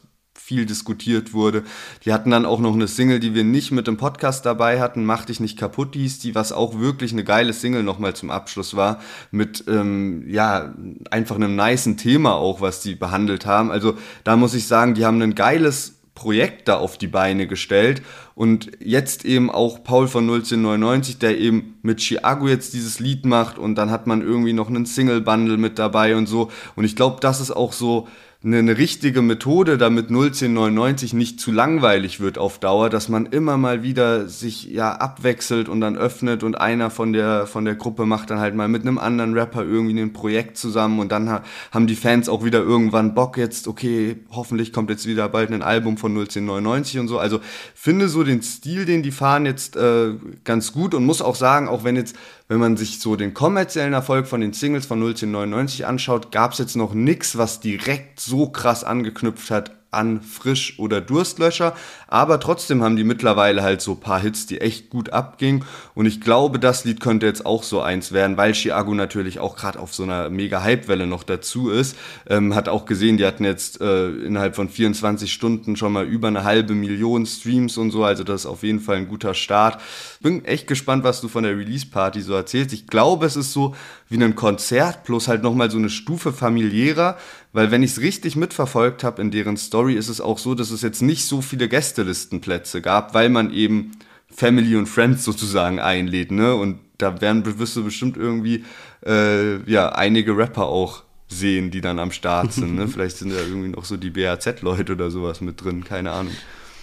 viel 0.48 0.64
diskutiert 0.64 1.34
wurde. 1.34 1.62
Die 2.06 2.12
hatten 2.14 2.30
dann 2.30 2.46
auch 2.46 2.58
noch 2.58 2.72
eine 2.72 2.88
Single, 2.88 3.20
die 3.20 3.34
wir 3.34 3.44
nicht 3.44 3.70
mit 3.70 3.86
dem 3.86 3.98
Podcast 3.98 4.46
dabei 4.46 4.80
hatten, 4.80 5.04
Mach 5.04 5.26
dich 5.26 5.40
nicht 5.40 5.58
kaputt 5.58 5.94
hieß 5.94 6.20
die, 6.20 6.34
was 6.34 6.52
auch 6.52 6.78
wirklich 6.80 7.12
eine 7.12 7.22
geile 7.22 7.52
Single 7.52 7.82
nochmal 7.82 8.16
zum 8.16 8.30
Abschluss 8.30 8.74
war, 8.74 9.00
mit 9.30 9.64
ähm, 9.68 10.24
ja, 10.26 10.74
einfach 11.10 11.36
einem 11.36 11.54
niceen 11.54 11.98
Thema 11.98 12.36
auch, 12.36 12.62
was 12.62 12.80
die 12.80 12.94
behandelt 12.94 13.44
haben. 13.44 13.70
Also 13.70 13.98
da 14.24 14.36
muss 14.36 14.54
ich 14.54 14.66
sagen, 14.66 14.94
die 14.94 15.04
haben 15.04 15.20
ein 15.20 15.34
geiles 15.34 15.98
Projekt 16.14 16.66
da 16.68 16.78
auf 16.78 16.96
die 16.96 17.08
Beine 17.08 17.46
gestellt 17.46 18.02
und 18.34 18.70
jetzt 18.80 19.26
eben 19.26 19.50
auch 19.50 19.84
Paul 19.84 20.08
von 20.08 20.24
1999, 20.24 21.18
der 21.18 21.38
eben 21.38 21.78
mit 21.82 22.00
Chiago 22.00 22.48
jetzt 22.48 22.72
dieses 22.72 23.00
Lied 23.00 23.26
macht 23.26 23.58
und 23.58 23.74
dann 23.76 23.90
hat 23.90 24.06
man 24.06 24.22
irgendwie 24.22 24.54
noch 24.54 24.68
einen 24.68 24.86
Single-Bundle 24.86 25.58
mit 25.58 25.78
dabei 25.78 26.16
und 26.16 26.26
so 26.26 26.50
und 26.74 26.84
ich 26.84 26.96
glaube, 26.96 27.18
das 27.20 27.40
ist 27.40 27.52
auch 27.52 27.72
so 27.72 28.08
eine, 28.48 28.58
eine 28.58 28.78
richtige 28.78 29.22
Methode, 29.22 29.78
damit 29.78 30.10
01099 30.10 31.12
nicht 31.12 31.38
zu 31.38 31.52
langweilig 31.52 32.18
wird 32.18 32.38
auf 32.38 32.58
Dauer, 32.58 32.88
dass 32.88 33.08
man 33.08 33.26
immer 33.26 33.56
mal 33.56 33.82
wieder 33.82 34.26
sich 34.26 34.64
ja 34.64 34.92
abwechselt 34.92 35.68
und 35.68 35.80
dann 35.80 35.96
öffnet 35.96 36.42
und 36.42 36.58
einer 36.58 36.90
von 36.90 37.12
der, 37.12 37.46
von 37.46 37.64
der 37.64 37.74
Gruppe 37.74 38.06
macht 38.06 38.30
dann 38.30 38.40
halt 38.40 38.54
mal 38.54 38.68
mit 38.68 38.82
einem 38.82 38.98
anderen 38.98 39.34
Rapper 39.34 39.62
irgendwie 39.62 40.00
ein 40.00 40.12
Projekt 40.12 40.56
zusammen 40.56 40.98
und 40.98 41.12
dann 41.12 41.28
ha 41.28 41.42
haben 41.72 41.86
die 41.86 41.94
Fans 41.94 42.28
auch 42.28 42.44
wieder 42.44 42.60
irgendwann 42.60 43.14
Bock 43.14 43.36
jetzt, 43.36 43.68
okay, 43.68 44.16
hoffentlich 44.30 44.72
kommt 44.72 44.90
jetzt 44.90 45.06
wieder 45.06 45.28
bald 45.28 45.52
ein 45.52 45.62
Album 45.62 45.98
von 45.98 46.12
01099 46.12 47.00
und 47.00 47.08
so. 47.08 47.18
Also 47.18 47.40
finde 47.74 48.08
so 48.08 48.24
den 48.24 48.42
Stil, 48.42 48.86
den 48.86 49.02
die 49.02 49.12
fahren 49.12 49.44
jetzt 49.44 49.76
äh, 49.76 50.14
ganz 50.44 50.72
gut 50.72 50.94
und 50.94 51.04
muss 51.04 51.20
auch 51.20 51.36
sagen, 51.36 51.68
auch 51.68 51.84
wenn 51.84 51.96
jetzt 51.96 52.16
wenn 52.48 52.58
man 52.58 52.76
sich 52.76 52.98
so 52.98 53.14
den 53.14 53.34
kommerziellen 53.34 53.92
Erfolg 53.92 54.26
von 54.26 54.40
den 54.40 54.54
Singles 54.54 54.86
von 54.86 55.00
01099 55.00 55.86
anschaut, 55.86 56.32
gab 56.32 56.52
es 56.52 56.58
jetzt 56.58 56.76
noch 56.76 56.94
nichts, 56.94 57.36
was 57.36 57.60
direkt 57.60 58.20
so 58.20 58.48
krass 58.48 58.84
angeknüpft 58.84 59.50
hat 59.50 59.77
an 59.90 60.20
Frisch- 60.20 60.78
oder 60.78 61.00
Durstlöscher, 61.00 61.74
aber 62.08 62.40
trotzdem 62.40 62.82
haben 62.82 62.96
die 62.96 63.04
mittlerweile 63.04 63.62
halt 63.62 63.80
so 63.80 63.94
paar 63.94 64.20
Hits, 64.20 64.46
die 64.46 64.60
echt 64.60 64.90
gut 64.90 65.10
abgingen. 65.10 65.64
Und 65.94 66.04
ich 66.04 66.20
glaube, 66.20 66.58
das 66.58 66.84
Lied 66.84 67.00
könnte 67.00 67.24
jetzt 67.24 67.46
auch 67.46 67.62
so 67.62 67.80
eins 67.80 68.12
werden, 68.12 68.36
weil 68.36 68.52
Chiago 68.52 68.92
natürlich 68.94 69.38
auch 69.38 69.56
gerade 69.56 69.78
auf 69.78 69.94
so 69.94 70.02
einer 70.02 70.28
mega 70.28 70.62
Hypewelle 70.62 71.06
noch 71.06 71.22
dazu 71.22 71.70
ist, 71.70 71.96
ähm, 72.28 72.54
hat 72.54 72.68
auch 72.68 72.84
gesehen, 72.84 73.16
die 73.16 73.24
hatten 73.24 73.44
jetzt 73.44 73.80
äh, 73.80 74.10
innerhalb 74.10 74.56
von 74.56 74.68
24 74.68 75.32
Stunden 75.32 75.76
schon 75.76 75.92
mal 75.92 76.04
über 76.04 76.28
eine 76.28 76.44
halbe 76.44 76.74
Million 76.74 77.24
Streams 77.24 77.78
und 77.78 77.90
so, 77.90 78.04
also 78.04 78.24
das 78.24 78.42
ist 78.42 78.46
auf 78.46 78.62
jeden 78.62 78.80
Fall 78.80 78.96
ein 78.96 79.08
guter 79.08 79.32
Start. 79.32 79.80
Bin 80.20 80.44
echt 80.44 80.66
gespannt, 80.66 81.02
was 81.02 81.22
du 81.22 81.28
von 81.28 81.44
der 81.44 81.56
Release-Party 81.56 82.20
so 82.20 82.34
erzählst. 82.34 82.74
Ich 82.74 82.86
glaube, 82.86 83.24
es 83.24 83.36
ist 83.36 83.52
so 83.52 83.74
wie 84.08 84.22
ein 84.22 84.34
Konzert 84.34 85.04
plus 85.04 85.28
halt 85.28 85.42
nochmal 85.42 85.70
so 85.70 85.78
eine 85.78 85.90
Stufe 85.90 86.32
familiärer, 86.32 87.16
weil 87.58 87.72
wenn 87.72 87.82
ich 87.82 87.90
es 87.90 88.00
richtig 88.00 88.36
mitverfolgt 88.36 89.02
habe 89.02 89.20
in 89.20 89.32
deren 89.32 89.56
Story, 89.56 89.94
ist 89.94 90.08
es 90.08 90.20
auch 90.20 90.38
so, 90.38 90.54
dass 90.54 90.70
es 90.70 90.80
jetzt 90.80 91.02
nicht 91.02 91.26
so 91.26 91.42
viele 91.42 91.68
Gästelistenplätze 91.68 92.80
gab, 92.80 93.14
weil 93.14 93.30
man 93.30 93.52
eben 93.52 93.98
Family 94.30 94.76
und 94.76 94.86
Friends 94.86 95.24
sozusagen 95.24 95.80
einlädt, 95.80 96.30
ne? 96.30 96.54
Und 96.54 96.78
da 96.98 97.20
werden 97.20 97.58
wirst 97.58 97.74
du 97.74 97.82
bestimmt 97.82 98.16
irgendwie 98.16 98.64
äh, 99.04 99.60
ja 99.68 99.88
einige 99.88 100.36
Rapper 100.36 100.66
auch 100.66 101.02
sehen, 101.26 101.72
die 101.72 101.80
dann 101.80 101.98
am 101.98 102.12
Start 102.12 102.52
sind. 102.52 102.76
Ne? 102.76 102.86
Vielleicht 102.94 103.16
sind 103.16 103.32
da 103.32 103.40
irgendwie 103.40 103.70
noch 103.70 103.84
so 103.84 103.96
die 103.96 104.10
BAZ-Leute 104.10 104.92
oder 104.92 105.10
sowas 105.10 105.40
mit 105.40 105.60
drin, 105.60 105.82
keine 105.82 106.12
Ahnung. 106.12 106.36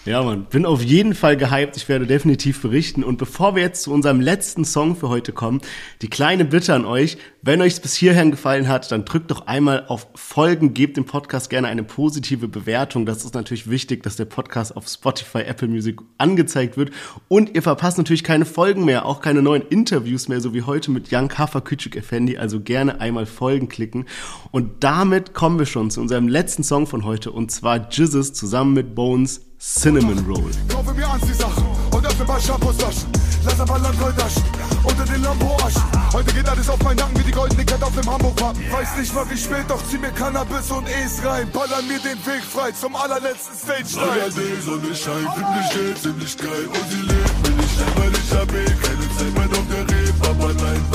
Ja, 0.05 0.21
man, 0.21 0.45
bin 0.45 0.67
auf 0.67 0.83
jeden 0.83 1.15
Fall 1.15 1.35
gehypt. 1.35 1.77
Ich 1.77 1.89
werde 1.89 2.05
definitiv 2.05 2.61
berichten. 2.61 3.03
Und 3.03 3.17
bevor 3.17 3.55
wir 3.55 3.63
jetzt 3.63 3.81
zu 3.81 3.91
unserem 3.91 4.21
letzten 4.21 4.63
Song 4.63 4.95
für 4.95 5.09
heute 5.09 5.31
kommen, 5.31 5.61
die 6.03 6.11
kleine 6.11 6.45
Bitte 6.45 6.75
an 6.75 6.85
euch, 6.85 7.17
wenn 7.41 7.59
euch 7.59 7.73
es 7.73 7.79
bis 7.79 7.95
hierhin 7.95 8.29
gefallen 8.29 8.67
hat, 8.67 8.91
dann 8.91 9.03
drückt 9.03 9.31
doch 9.31 9.47
einmal 9.47 9.85
auf 9.87 10.07
Folgen, 10.13 10.75
gebt 10.75 10.97
dem 10.97 11.05
Podcast 11.05 11.49
gerne 11.49 11.69
eine 11.69 11.83
positive 11.83 12.47
Bewertung. 12.47 13.07
Das 13.07 13.25
ist 13.25 13.33
natürlich 13.33 13.67
wichtig, 13.67 14.03
dass 14.03 14.15
der 14.15 14.25
Podcast 14.25 14.77
auf 14.77 14.87
Spotify, 14.87 15.39
Apple 15.39 15.69
Music 15.69 15.99
angezeigt 16.19 16.77
wird. 16.77 16.91
Und 17.27 17.55
ihr 17.55 17.63
verpasst 17.63 17.97
natürlich 17.97 18.23
keine 18.23 18.45
Folgen 18.45 18.85
mehr, 18.85 19.07
auch 19.07 19.21
keine 19.21 19.41
neuen 19.41 19.63
Interviews 19.63 20.27
mehr, 20.27 20.39
so 20.39 20.53
wie 20.53 20.61
heute 20.61 20.91
mit 20.91 21.09
Jan 21.09 21.29
Kafa 21.29 21.61
Küçük 21.61 21.95
Effendi. 21.95 22.37
Also 22.37 22.59
gerne 22.59 23.01
einmal 23.01 23.25
Folgen 23.25 23.69
klicken. 23.69 24.05
Und 24.51 24.83
damit 24.83 25.33
kommen 25.33 25.57
wir 25.57 25.65
schon 25.65 25.89
zu 25.89 25.99
unserem 25.99 26.27
letzten 26.27 26.61
Song 26.63 26.85
von 26.85 27.05
heute, 27.05 27.31
und 27.31 27.49
zwar 27.49 27.89
Jizzes 27.89 28.33
zusammen 28.33 28.75
mit 28.75 28.93
Bones 28.93 29.41
Cinnamon 29.65 30.19
Roll. 30.27 30.51
Kaufe 30.69 30.93
mir 30.93 31.07
Anziehsachen 31.09 31.65
und 31.91 32.05
öffne 32.05 32.25
mal 32.25 32.39
Shampoos-Taschen. 32.39 33.09
Lass 33.43 33.59
ein 33.59 33.65
paar 33.65 33.79
Landgoldtaschen 33.79 34.43
unter 34.83 35.05
den 35.05 35.23
Lambo-Aschen. 35.23 35.81
Heute 36.13 36.33
geht 36.33 36.47
alles 36.47 36.69
auf 36.69 36.79
meinen 36.83 36.97
Nacken 36.97 37.19
wie 37.19 37.23
die 37.23 37.31
goldene 37.31 37.65
Kette 37.65 37.83
auf 37.83 37.95
dem 37.95 38.05
Hamburg-Wappen. 38.05 38.61
Weiß 38.71 38.95
nicht 38.97 39.13
mal 39.15 39.27
wie 39.29 39.37
spät, 39.37 39.65
doch 39.67 39.83
zieh 39.89 39.97
mir 39.97 40.11
Cannabis 40.11 40.69
und 40.69 40.87
Es 40.87 41.25
rein. 41.25 41.49
Ballern 41.51 41.87
mir 41.87 41.97
den 41.97 42.23
Weg 42.27 42.43
frei 42.43 42.71
zum 42.73 42.95
allerletzten 42.95 43.57
Stage 43.57 44.05
rein. 44.05 44.31
die 44.35 44.61
Sonne 44.61 44.95
scheint, 44.95 45.33
ich 45.61 45.73
Geld 45.73 45.97
ziemlich 45.97 46.37
geil. 46.37 46.67
Und 46.67 46.85
sie 46.91 47.01
lebt 47.01 47.37
mir 47.43 47.55
nicht 47.57 47.65
weil 47.97 48.11
ich 48.13 48.31
hab 48.37 48.51
eh 48.53 48.65
keine 48.85 49.07
Zeit 49.17 49.33
mehr 49.33 49.59
auf 49.59 49.65
der 49.67 49.83
Reeperbahn. 49.89 50.49
Einfach 50.51 50.94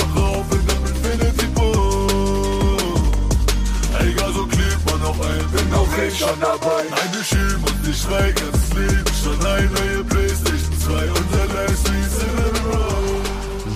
ein, 5.97 6.07
ich 6.07 6.17
schon 6.17 6.39
dabei. 6.39 6.83
Eine 6.91 7.23
Schirm 7.23 7.63
und 7.63 7.87
ich 7.89 7.97
schweig, 7.97 8.35
ganzes 8.35 8.73
Leben 8.73 9.03
schon 9.23 9.45
ein 9.45 9.69
neue 9.73 10.03
Playstation 10.05 10.79
2 10.79 10.93
und 11.09 11.31
Live 11.53 11.83
Cinnamon 11.83 12.71
Roll. 12.71 13.21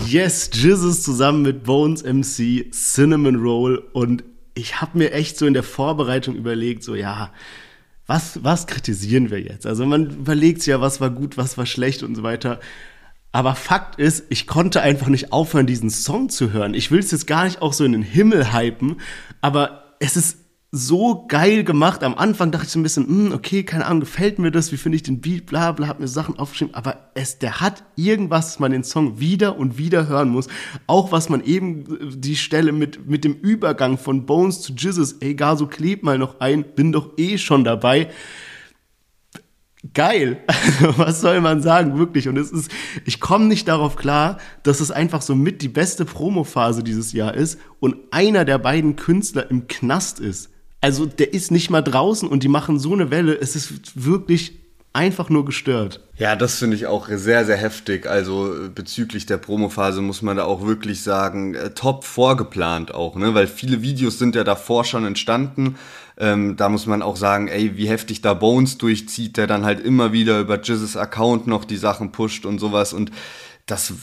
Yes, 0.07 0.49
Jizzes 0.53 1.03
zusammen 1.03 1.41
mit 1.41 1.63
Bones 1.63 2.03
MC, 2.03 2.72
Cinnamon 2.72 3.36
Roll 3.36 3.84
und 3.93 4.24
ich 4.53 4.80
habe 4.82 4.97
mir 4.97 5.11
echt 5.11 5.38
so 5.38 5.45
in 5.45 5.53
der 5.53 5.63
Vorbereitung 5.63 6.36
überlegt, 6.36 6.84
so 6.84 6.95
ja, 6.95 7.32
was, 8.07 8.43
was 8.43 8.68
kritisieren 8.68 9.32
wir 9.32 9.41
jetzt? 9.41 9.66
Also 9.66 9.86
man 9.86 10.09
überlegt 10.09 10.66
ja, 10.66 10.80
was 10.80 11.01
war 11.01 11.09
gut, 11.09 11.38
was 11.38 11.57
war 11.57 11.66
schlecht 11.66 12.03
und 12.03 12.16
so 12.16 12.24
weiter. 12.24 12.59
Aber 13.32 13.55
Fakt 13.55 13.99
ist, 13.99 14.26
ich 14.30 14.47
konnte 14.47 14.82
einfach 14.82 15.07
nicht 15.07 15.34
aufhören, 15.34 15.68
diesen 15.68 15.89
Song 15.89 16.30
zu 16.30 16.53
hören. 16.53 16.74
Ich 16.74 16.91
will 16.91 16.99
es 16.99 17.11
jetzt 17.11 17.28
gar 17.28 17.43
nicht 17.43 17.61
auch 17.61 17.74
so 17.74 17.84
in 17.84 17.91
den 17.91 18.03
Himmel 18.03 18.53
hypen, 18.53 19.01
aber 19.41 19.95
es 19.99 20.16
ist 20.16 20.38
so 20.76 21.26
geil 21.28 21.63
gemacht. 21.63 22.03
Am 22.03 22.15
Anfang 22.15 22.51
dachte 22.51 22.65
ich 22.65 22.71
so 22.71 22.80
ein 22.80 22.84
bisschen, 22.84 23.07
hm, 23.07 23.32
okay, 23.32 23.63
keine 23.63 23.86
Ahnung, 23.86 24.01
gefällt 24.01 24.39
mir 24.39 24.51
das, 24.51 24.71
wie 24.71 24.78
finde 24.78 24.97
ich 24.97 25.03
den 25.03 25.21
Beat, 25.21 25.45
bla 25.45 25.71
bla, 25.71 25.88
hab 25.88 25.99
mir 25.99 26.07
Sachen 26.07 26.38
aufgeschrieben, 26.38 26.76
aber 26.76 27.11
es, 27.13 27.39
der 27.39 27.61
hat 27.61 27.84
irgendwas, 27.95 28.47
dass 28.47 28.59
man 28.59 28.71
den 28.71 28.84
Song 28.84 29.19
wieder 29.19 29.57
und 29.57 29.78
wieder 29.78 30.07
hören 30.07 30.30
muss. 30.30 30.47
Auch 30.88 31.11
was 31.11 31.30
man 31.30 31.43
eben, 31.43 31.86
äh, 31.86 32.17
die 32.17 32.36
Stelle 32.36 32.71
mit, 32.71 33.07
mit 33.07 33.23
dem 33.23 33.34
Übergang 33.34 33.97
von 33.97 34.26
Bones 34.26 34.61
zu 34.61 34.73
Jizzes, 34.73 35.13
ey, 35.21 35.34
gar 35.36 35.57
so 35.57 35.67
kleb 35.67 36.03
mal 36.03 36.17
noch 36.17 36.39
ein, 36.39 36.63
bin 36.76 36.91
doch 36.91 37.17
eh 37.17 37.38
schon 37.38 37.63
dabei 37.63 38.09
geil. 39.93 40.43
Was 40.97 41.21
soll 41.21 41.41
man 41.41 41.61
sagen, 41.61 41.97
wirklich? 41.97 42.28
Und 42.28 42.38
es 42.38 42.51
ist, 42.51 42.71
ich 43.05 43.19
komme 43.19 43.45
nicht 43.45 43.67
darauf 43.67 43.95
klar, 43.95 44.38
dass 44.63 44.80
es 44.80 44.91
einfach 44.91 45.21
so 45.21 45.36
mit 45.36 45.61
die 45.61 45.69
beste 45.69 46.05
Promophase 46.05 46.84
dieses 46.84 47.13
Jahr 47.13 47.34
ist 47.34 47.59
und 47.80 47.95
einer 48.11 48.45
der 48.45 48.57
beiden 48.57 48.95
Künstler 48.95 49.49
im 49.51 49.67
Knast 49.67 50.19
ist. 50.19 50.49
Also 50.86 51.07
der 51.07 51.33
ist 51.33 51.49
nicht 51.49 51.71
mal 51.71 51.81
draußen 51.81 52.29
und 52.29 52.43
die 52.43 52.47
machen 52.47 52.77
so 52.77 52.93
eine 52.93 53.09
Welle. 53.09 53.33
Es 53.33 53.55
ist 53.55 53.73
wirklich 53.95 54.59
einfach 54.93 55.31
nur 55.31 55.43
gestört. 55.43 55.99
Ja, 56.15 56.36
das 56.36 56.59
finde 56.59 56.75
ich 56.75 56.86
auch 56.86 57.07
sehr, 57.09 57.43
sehr 57.43 57.57
heftig. 57.57 58.05
Also 58.05 58.53
bezüglich 58.75 59.25
der 59.25 59.38
Promophase 59.38 60.03
muss 60.03 60.21
man 60.21 60.38
da 60.38 60.43
auch 60.43 60.63
wirklich 60.63 61.01
sagen, 61.01 61.55
äh, 61.55 61.71
top 61.71 62.03
vorgeplant 62.03 62.93
auch, 62.93 63.15
ne? 63.15 63.33
Weil 63.33 63.47
viele 63.47 63.81
Videos 63.81 64.19
sind 64.19 64.36
ja 64.36 64.43
davor 64.43 64.86
schon 64.86 65.05
entstanden. 65.05 65.75
Ähm, 66.19 66.55
da 66.55 66.69
muss 66.69 66.86
man 66.86 67.01
auch 67.01 67.15
sagen, 67.15 67.47
ey, 67.47 67.75
wie 67.77 67.89
heftig 67.89 68.21
da 68.21 68.36
Bones 68.36 68.77
durchzieht, 68.77 69.38
der 69.38 69.47
dann 69.47 69.65
halt 69.65 69.79
immer 69.79 70.13
wieder 70.13 70.39
über 70.39 70.61
Jizzes 70.61 70.95
Account 70.95 71.47
noch 71.47 71.65
die 71.65 71.77
Sachen 71.77 72.11
pusht 72.11 72.45
und 72.45 72.59
sowas 72.59 72.93
und 72.93 73.09
das 73.66 73.93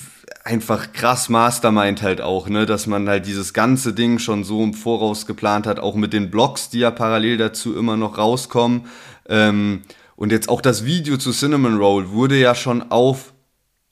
einfach 0.44 0.92
krass 0.92 1.28
Mastermind 1.28 2.02
halt 2.02 2.20
auch, 2.20 2.48
ne, 2.48 2.66
dass 2.66 2.86
man 2.86 3.08
halt 3.08 3.26
dieses 3.26 3.52
ganze 3.52 3.92
Ding 3.92 4.18
schon 4.18 4.42
so 4.42 4.62
im 4.62 4.74
Voraus 4.74 5.26
geplant 5.26 5.66
hat, 5.66 5.78
auch 5.78 5.94
mit 5.94 6.12
den 6.12 6.30
Blogs, 6.30 6.68
die 6.68 6.80
ja 6.80 6.90
parallel 6.90 7.36
dazu 7.36 7.76
immer 7.76 7.96
noch 7.96 8.18
rauskommen. 8.18 8.86
Ähm, 9.28 9.82
und 10.16 10.32
jetzt 10.32 10.48
auch 10.48 10.60
das 10.60 10.84
Video 10.84 11.16
zu 11.16 11.30
Cinnamon 11.30 11.76
Roll 11.76 12.10
wurde 12.10 12.38
ja 12.38 12.54
schon 12.54 12.90
auf 12.90 13.32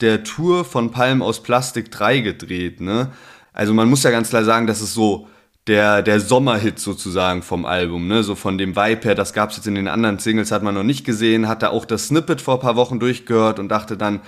der 0.01 0.23
Tour 0.23 0.65
von 0.65 0.91
Palm 0.91 1.21
aus 1.21 1.43
Plastik 1.43 1.91
3 1.91 2.19
gedreht, 2.19 2.81
ne? 2.81 3.11
Also 3.53 3.73
man 3.73 3.89
muss 3.89 4.03
ja 4.03 4.11
ganz 4.11 4.29
klar 4.29 4.43
sagen, 4.43 4.65
dass 4.65 4.81
es 4.81 4.93
so 4.93 5.27
der, 5.67 6.01
der 6.01 6.19
Sommerhit 6.19 6.79
sozusagen 6.79 7.43
vom 7.43 7.65
Album, 7.65 8.07
ne? 8.07 8.23
So 8.23 8.35
von 8.35 8.57
dem 8.57 8.75
Vibe 8.75 9.03
her, 9.03 9.15
das 9.15 9.33
gab's 9.33 9.57
jetzt 9.57 9.67
in 9.67 9.75
den 9.75 9.87
anderen 9.87 10.19
Singles, 10.19 10.51
hat 10.51 10.63
man 10.63 10.73
noch 10.73 10.83
nicht 10.83 11.05
gesehen, 11.05 11.47
hatte 11.47 11.69
auch 11.69 11.85
das 11.85 12.07
Snippet 12.07 12.41
vor 12.41 12.59
paar 12.59 12.75
Wochen 12.75 12.99
durchgehört 12.99 13.59
und 13.59 13.69
dachte 13.69 13.95
dann, 13.95 14.21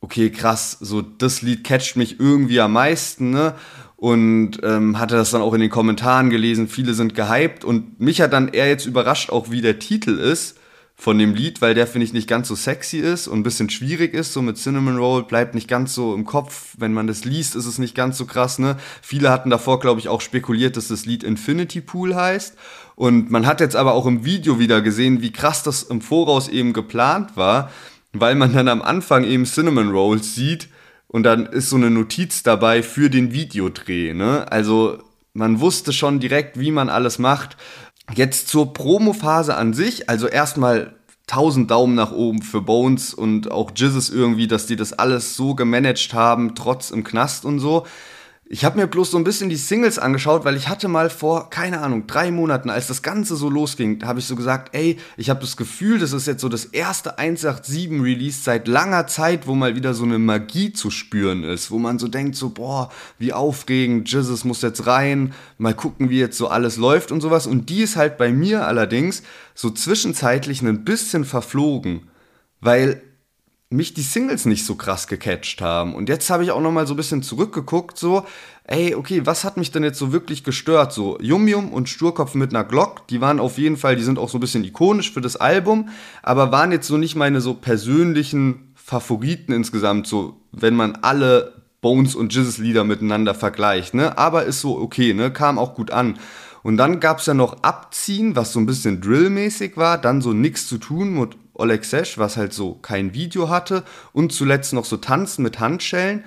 okay, 0.00 0.30
krass, 0.30 0.78
so 0.80 1.02
das 1.02 1.42
Lied 1.42 1.64
catcht 1.64 1.96
mich 1.96 2.18
irgendwie 2.18 2.60
am 2.60 2.72
meisten, 2.72 3.30
ne? 3.30 3.54
Und 3.96 4.60
ähm, 4.62 4.98
hatte 4.98 5.16
das 5.16 5.30
dann 5.30 5.42
auch 5.42 5.52
in 5.52 5.60
den 5.60 5.68
Kommentaren 5.68 6.30
gelesen, 6.30 6.68
viele 6.68 6.94
sind 6.94 7.14
gehypt 7.14 7.66
und 7.66 8.00
mich 8.00 8.22
hat 8.22 8.32
dann 8.32 8.48
eher 8.48 8.66
jetzt 8.66 8.86
überrascht, 8.86 9.28
auch 9.28 9.50
wie 9.50 9.60
der 9.60 9.78
Titel 9.78 10.18
ist 10.18 10.56
von 10.96 11.18
dem 11.18 11.34
Lied, 11.34 11.60
weil 11.60 11.74
der 11.74 11.86
finde 11.86 12.06
ich 12.06 12.14
nicht 12.14 12.28
ganz 12.28 12.48
so 12.48 12.54
sexy 12.54 12.98
ist 12.98 13.28
und 13.28 13.38
ein 13.38 13.42
bisschen 13.42 13.68
schwierig 13.68 14.14
ist, 14.14 14.32
so 14.32 14.40
mit 14.40 14.56
Cinnamon 14.56 14.96
Roll 14.96 15.24
bleibt 15.24 15.54
nicht 15.54 15.68
ganz 15.68 15.94
so 15.94 16.14
im 16.14 16.24
Kopf, 16.24 16.74
wenn 16.78 16.94
man 16.94 17.06
das 17.06 17.26
liest, 17.26 17.54
ist 17.56 17.66
es 17.66 17.78
nicht 17.78 17.94
ganz 17.94 18.16
so 18.16 18.24
krass, 18.24 18.58
ne? 18.58 18.78
Viele 19.02 19.30
hatten 19.30 19.50
davor, 19.50 19.80
glaube 19.80 20.00
ich, 20.00 20.08
auch 20.08 20.22
spekuliert, 20.22 20.78
dass 20.78 20.88
das 20.88 21.04
Lied 21.04 21.22
Infinity 21.22 21.82
Pool 21.82 22.14
heißt 22.14 22.56
und 22.96 23.30
man 23.30 23.46
hat 23.46 23.60
jetzt 23.60 23.76
aber 23.76 23.94
auch 23.94 24.04
im 24.04 24.26
Video 24.26 24.58
wieder 24.58 24.82
gesehen, 24.82 25.22
wie 25.22 25.32
krass 25.32 25.62
das 25.62 25.82
im 25.82 26.02
Voraus 26.02 26.48
eben 26.48 26.74
geplant 26.74 27.34
war, 27.34 27.70
weil 28.12 28.34
man 28.34 28.52
dann 28.52 28.68
am 28.68 28.82
Anfang 28.82 29.24
eben 29.24 29.44
Cinnamon 29.44 29.90
Rolls 29.90 30.34
sieht 30.34 30.68
und 31.08 31.22
dann 31.22 31.46
ist 31.46 31.70
so 31.70 31.76
eine 31.76 31.90
Notiz 31.90 32.42
dabei 32.42 32.82
für 32.82 33.10
den 33.10 33.32
Videodreh, 33.32 34.14
ne? 34.14 34.50
Also 34.50 34.98
man 35.32 35.60
wusste 35.60 35.92
schon 35.92 36.20
direkt, 36.20 36.58
wie 36.58 36.72
man 36.72 36.88
alles 36.88 37.18
macht 37.18 37.56
Jetzt 38.14 38.48
zur 38.48 38.72
Promo-Phase 38.72 39.56
an 39.56 39.72
sich, 39.72 40.08
also 40.08 40.26
erstmal 40.26 40.94
1000 41.28 41.70
Daumen 41.70 41.94
nach 41.94 42.10
oben 42.10 42.42
für 42.42 42.60
Bones 42.60 43.14
und 43.14 43.52
auch 43.52 43.70
Jizzes 43.74 44.10
irgendwie, 44.10 44.48
dass 44.48 44.66
die 44.66 44.74
das 44.74 44.92
alles 44.92 45.36
so 45.36 45.54
gemanagt 45.54 46.12
haben, 46.12 46.54
trotz 46.56 46.90
im 46.90 47.04
Knast 47.04 47.44
und 47.44 47.60
so. 47.60 47.86
Ich 48.52 48.64
habe 48.64 48.80
mir 48.80 48.88
bloß 48.88 49.12
so 49.12 49.16
ein 49.16 49.22
bisschen 49.22 49.48
die 49.48 49.54
Singles 49.54 50.00
angeschaut, 50.00 50.44
weil 50.44 50.56
ich 50.56 50.68
hatte 50.68 50.88
mal 50.88 51.08
vor, 51.08 51.50
keine 51.50 51.82
Ahnung, 51.82 52.08
drei 52.08 52.32
Monaten, 52.32 52.68
als 52.68 52.88
das 52.88 53.00
Ganze 53.00 53.36
so 53.36 53.48
losging, 53.48 54.04
habe 54.04 54.18
ich 54.18 54.24
so 54.24 54.34
gesagt, 54.34 54.74
ey, 54.74 54.98
ich 55.16 55.30
habe 55.30 55.38
das 55.38 55.56
Gefühl, 55.56 56.00
das 56.00 56.12
ist 56.12 56.26
jetzt 56.26 56.40
so 56.40 56.48
das 56.48 56.64
erste 56.64 57.16
187-Release 57.16 58.42
seit 58.42 58.66
langer 58.66 59.06
Zeit, 59.06 59.46
wo 59.46 59.54
mal 59.54 59.76
wieder 59.76 59.94
so 59.94 60.02
eine 60.02 60.18
Magie 60.18 60.72
zu 60.72 60.90
spüren 60.90 61.44
ist, 61.44 61.70
wo 61.70 61.78
man 61.78 62.00
so 62.00 62.08
denkt, 62.08 62.34
so, 62.34 62.50
boah, 62.50 62.90
wie 63.20 63.32
aufregend, 63.32 64.10
Jesus 64.10 64.42
muss 64.42 64.62
jetzt 64.62 64.84
rein, 64.84 65.32
mal 65.56 65.72
gucken, 65.72 66.10
wie 66.10 66.18
jetzt 66.18 66.36
so 66.36 66.48
alles 66.48 66.76
läuft 66.76 67.12
und 67.12 67.20
sowas. 67.20 67.46
Und 67.46 67.70
die 67.70 67.82
ist 67.82 67.94
halt 67.94 68.18
bei 68.18 68.32
mir 68.32 68.66
allerdings 68.66 69.22
so 69.54 69.70
zwischenzeitlich 69.70 70.60
ein 70.62 70.84
bisschen 70.84 71.24
verflogen, 71.24 72.08
weil 72.60 73.00
mich 73.72 73.94
die 73.94 74.02
Singles 74.02 74.46
nicht 74.46 74.66
so 74.66 74.74
krass 74.74 75.06
gecatcht 75.06 75.62
haben. 75.62 75.94
Und 75.94 76.08
jetzt 76.08 76.28
habe 76.28 76.42
ich 76.42 76.50
auch 76.50 76.60
noch 76.60 76.72
mal 76.72 76.88
so 76.88 76.94
ein 76.94 76.96
bisschen 76.96 77.22
zurückgeguckt, 77.22 77.96
so, 77.96 78.26
ey, 78.64 78.96
okay, 78.96 79.22
was 79.24 79.44
hat 79.44 79.56
mich 79.56 79.70
denn 79.70 79.84
jetzt 79.84 79.98
so 79.98 80.12
wirklich 80.12 80.42
gestört? 80.42 80.92
So, 80.92 81.18
Yum 81.20 81.46
Yum 81.46 81.72
und 81.72 81.88
Sturkopf 81.88 82.34
mit 82.34 82.50
einer 82.50 82.64
Glock, 82.64 83.06
die 83.06 83.20
waren 83.20 83.38
auf 83.38 83.58
jeden 83.58 83.76
Fall, 83.76 83.94
die 83.94 84.02
sind 84.02 84.18
auch 84.18 84.28
so 84.28 84.38
ein 84.38 84.40
bisschen 84.40 84.64
ikonisch 84.64 85.12
für 85.12 85.20
das 85.20 85.36
Album, 85.36 85.88
aber 86.22 86.50
waren 86.50 86.72
jetzt 86.72 86.88
so 86.88 86.96
nicht 86.96 87.14
meine 87.14 87.40
so 87.40 87.54
persönlichen 87.54 88.74
Favoriten 88.74 89.52
insgesamt, 89.52 90.08
so, 90.08 90.40
wenn 90.50 90.74
man 90.74 90.96
alle 91.02 91.62
Bones 91.80 92.16
und 92.16 92.34
Jizzes 92.34 92.58
Lieder 92.58 92.82
miteinander 92.82 93.34
vergleicht, 93.34 93.94
ne? 93.94 94.18
Aber 94.18 94.44
ist 94.44 94.60
so 94.60 94.78
okay, 94.78 95.14
ne? 95.14 95.32
Kam 95.32 95.58
auch 95.60 95.74
gut 95.74 95.92
an. 95.92 96.18
Und 96.62 96.76
dann 96.76 97.00
gab 97.00 97.20
es 97.20 97.26
ja 97.26 97.34
noch 97.34 97.62
Abziehen, 97.62 98.36
was 98.36 98.52
so 98.52 98.58
ein 98.58 98.66
bisschen 98.66 99.00
Drillmäßig 99.00 99.76
war, 99.76 99.96
dann 99.96 100.20
so 100.20 100.32
nichts 100.32 100.66
zu 100.66 100.76
tun 100.76 101.14
mit 101.14 101.36
Oleg 101.60 101.84
Sesh, 101.84 102.18
was 102.18 102.36
halt 102.36 102.52
so 102.52 102.74
kein 102.74 103.14
Video 103.14 103.48
hatte 103.48 103.84
und 104.12 104.32
zuletzt 104.32 104.72
noch 104.72 104.84
so 104.84 104.96
Tanzen 104.96 105.42
mit 105.42 105.60
Handschellen. 105.60 106.24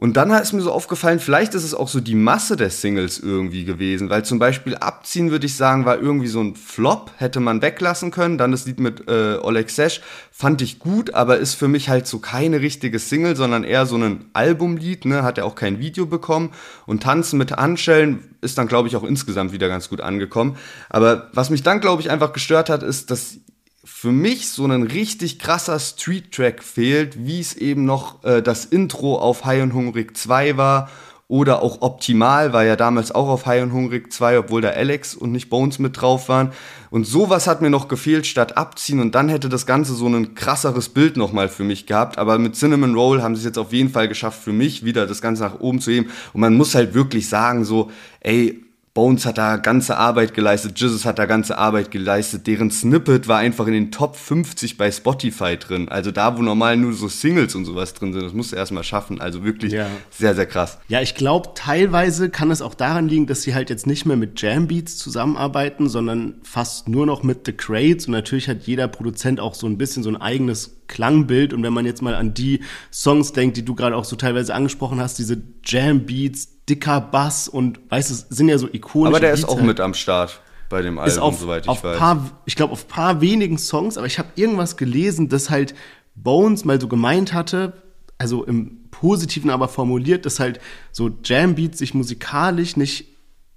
Und 0.00 0.16
dann 0.16 0.30
ist 0.30 0.54
mir 0.54 0.62
so 0.62 0.72
aufgefallen, 0.72 1.20
vielleicht 1.20 1.54
ist 1.54 1.62
es 1.62 1.74
auch 1.74 1.88
so 1.88 2.00
die 2.00 2.14
Masse 2.14 2.56
der 2.56 2.70
Singles 2.70 3.18
irgendwie 3.18 3.66
gewesen, 3.66 4.08
weil 4.08 4.24
zum 4.24 4.38
Beispiel 4.38 4.74
Abziehen, 4.76 5.30
würde 5.30 5.44
ich 5.44 5.56
sagen, 5.56 5.84
war 5.84 6.00
irgendwie 6.00 6.28
so 6.28 6.40
ein 6.40 6.56
Flop, 6.56 7.10
hätte 7.18 7.38
man 7.38 7.60
weglassen 7.60 8.10
können. 8.10 8.38
Dann 8.38 8.50
das 8.50 8.64
Lied 8.64 8.80
mit 8.80 9.10
äh, 9.10 9.36
Oleg 9.42 9.68
Sesh 9.68 10.00
fand 10.32 10.62
ich 10.62 10.78
gut, 10.78 11.12
aber 11.12 11.36
ist 11.36 11.52
für 11.52 11.68
mich 11.68 11.90
halt 11.90 12.06
so 12.06 12.18
keine 12.18 12.62
richtige 12.62 12.98
Single, 12.98 13.36
sondern 13.36 13.62
eher 13.62 13.84
so 13.84 13.96
ein 13.96 14.24
Albumlied, 14.32 15.04
ne? 15.04 15.22
hat 15.22 15.36
er 15.36 15.44
auch 15.44 15.54
kein 15.54 15.80
Video 15.80 16.06
bekommen. 16.06 16.54
Und 16.86 17.02
Tanzen 17.02 17.36
mit 17.36 17.52
Handschellen 17.52 18.20
ist 18.40 18.56
dann, 18.56 18.68
glaube 18.68 18.88
ich, 18.88 18.96
auch 18.96 19.04
insgesamt 19.04 19.52
wieder 19.52 19.68
ganz 19.68 19.90
gut 19.90 20.00
angekommen. 20.00 20.56
Aber 20.88 21.28
was 21.34 21.50
mich 21.50 21.62
dann, 21.62 21.82
glaube 21.82 22.00
ich, 22.00 22.10
einfach 22.10 22.32
gestört 22.32 22.70
hat, 22.70 22.82
ist, 22.82 23.10
dass 23.10 23.36
für 23.84 24.12
mich 24.12 24.48
so 24.50 24.66
ein 24.66 24.82
richtig 24.82 25.38
krasser 25.38 25.78
Street-Track 25.78 26.62
fehlt, 26.62 27.24
wie 27.24 27.40
es 27.40 27.54
eben 27.54 27.84
noch 27.84 28.22
äh, 28.24 28.42
das 28.42 28.64
Intro 28.64 29.18
auf 29.18 29.44
High 29.44 29.62
und 29.62 29.74
Hungrig 29.74 30.16
2 30.16 30.56
war 30.56 30.90
oder 31.30 31.62
auch 31.62 31.80
Optimal 31.80 32.52
war 32.52 32.64
ja 32.64 32.74
damals 32.74 33.12
auch 33.12 33.28
auf 33.28 33.46
High 33.46 33.62
und 33.62 33.72
Hungrig 33.72 34.12
2, 34.12 34.40
obwohl 34.40 34.62
da 34.62 34.70
Alex 34.70 35.14
und 35.14 35.30
nicht 35.30 35.48
Bones 35.48 35.78
mit 35.78 36.00
drauf 36.00 36.28
waren. 36.28 36.50
Und 36.90 37.06
sowas 37.06 37.46
hat 37.46 37.62
mir 37.62 37.70
noch 37.70 37.86
gefehlt 37.86 38.26
statt 38.26 38.56
Abziehen 38.56 38.98
und 38.98 39.14
dann 39.14 39.28
hätte 39.28 39.48
das 39.48 39.64
Ganze 39.64 39.94
so 39.94 40.08
ein 40.08 40.34
krasseres 40.34 40.88
Bild 40.88 41.16
nochmal 41.16 41.48
für 41.48 41.62
mich 41.62 41.86
gehabt. 41.86 42.18
Aber 42.18 42.36
mit 42.38 42.56
Cinnamon 42.56 42.96
Roll 42.96 43.22
haben 43.22 43.36
sie 43.36 43.42
es 43.42 43.44
jetzt 43.44 43.58
auf 43.58 43.72
jeden 43.72 43.90
Fall 43.90 44.08
geschafft, 44.08 44.42
für 44.42 44.52
mich 44.52 44.84
wieder 44.84 45.06
das 45.06 45.22
Ganze 45.22 45.44
nach 45.44 45.60
oben 45.60 45.80
zu 45.80 45.92
heben. 45.92 46.10
Und 46.32 46.40
man 46.40 46.56
muss 46.56 46.74
halt 46.74 46.94
wirklich 46.94 47.28
sagen 47.28 47.64
so, 47.64 47.92
ey, 48.18 48.60
Bones 48.92 49.24
hat 49.24 49.38
da 49.38 49.56
ganze 49.56 49.96
Arbeit 49.96 50.34
geleistet, 50.34 50.80
Jesus 50.80 51.04
hat 51.04 51.20
da 51.20 51.26
ganze 51.26 51.56
Arbeit 51.56 51.92
geleistet. 51.92 52.48
Deren 52.48 52.72
Snippet 52.72 53.28
war 53.28 53.38
einfach 53.38 53.68
in 53.68 53.72
den 53.72 53.92
Top 53.92 54.16
50 54.16 54.76
bei 54.76 54.90
Spotify 54.90 55.56
drin. 55.56 55.88
Also 55.88 56.10
da, 56.10 56.36
wo 56.36 56.42
normal 56.42 56.76
nur 56.76 56.92
so 56.92 57.06
Singles 57.06 57.54
und 57.54 57.66
sowas 57.66 57.94
drin 57.94 58.12
sind, 58.12 58.24
das 58.24 58.32
musst 58.32 58.50
du 58.50 58.56
erstmal 58.56 58.82
schaffen. 58.82 59.20
Also 59.20 59.44
wirklich 59.44 59.74
ja. 59.74 59.86
sehr, 60.10 60.34
sehr 60.34 60.46
krass. 60.46 60.78
Ja, 60.88 61.00
ich 61.00 61.14
glaube, 61.14 61.50
teilweise 61.54 62.30
kann 62.30 62.50
es 62.50 62.62
auch 62.62 62.74
daran 62.74 63.08
liegen, 63.08 63.28
dass 63.28 63.42
sie 63.42 63.54
halt 63.54 63.70
jetzt 63.70 63.86
nicht 63.86 64.06
mehr 64.06 64.16
mit 64.16 64.42
Jambeats 64.42 64.96
zusammenarbeiten, 64.96 65.88
sondern 65.88 66.40
fast 66.42 66.88
nur 66.88 67.06
noch 67.06 67.22
mit 67.22 67.46
The 67.46 67.52
Crates. 67.52 68.06
Und 68.06 68.12
natürlich 68.12 68.48
hat 68.48 68.62
jeder 68.66 68.88
Produzent 68.88 69.38
auch 69.38 69.54
so 69.54 69.68
ein 69.68 69.78
bisschen 69.78 70.02
so 70.02 70.10
ein 70.10 70.16
eigenes 70.16 70.80
Klangbild. 70.88 71.52
Und 71.52 71.62
wenn 71.62 71.72
man 71.72 71.86
jetzt 71.86 72.02
mal 72.02 72.16
an 72.16 72.34
die 72.34 72.64
Songs 72.92 73.32
denkt, 73.32 73.56
die 73.56 73.64
du 73.64 73.76
gerade 73.76 73.94
auch 73.94 74.04
so 74.04 74.16
teilweise 74.16 74.52
angesprochen 74.52 74.98
hast, 74.98 75.20
diese 75.20 75.40
Jam-Beats, 75.64 76.59
dicker 76.68 77.00
Bass 77.00 77.48
und 77.48 77.80
weißt 77.88 78.10
du, 78.10 78.34
sind 78.34 78.48
ja 78.48 78.58
so 78.58 78.68
ikonische 78.68 79.08
Aber 79.08 79.20
der 79.20 79.28
Beats 79.28 79.40
ist 79.40 79.48
auch 79.48 79.60
mit 79.60 79.80
am 79.80 79.94
Start 79.94 80.40
bei 80.68 80.82
dem 80.82 80.98
Album, 80.98 81.22
auf, 81.22 81.40
soweit 81.40 81.64
ich 81.64 81.68
auf 81.68 81.82
weiß. 81.82 81.98
Paar, 81.98 82.30
ich 82.46 82.56
glaube, 82.56 82.72
auf 82.72 82.86
paar 82.88 83.20
wenigen 83.20 83.58
Songs, 83.58 83.98
aber 83.98 84.06
ich 84.06 84.18
habe 84.18 84.28
irgendwas 84.36 84.76
gelesen, 84.76 85.28
dass 85.28 85.50
halt 85.50 85.74
Bones 86.14 86.64
mal 86.64 86.80
so 86.80 86.88
gemeint 86.88 87.32
hatte, 87.32 87.72
also 88.18 88.44
im 88.44 88.88
Positiven 88.90 89.50
aber 89.50 89.68
formuliert, 89.68 90.26
dass 90.26 90.40
halt 90.40 90.60
so 90.92 91.10
Jam-Beats 91.24 91.78
sich 91.78 91.94
musikalisch 91.94 92.76
nicht 92.76 93.06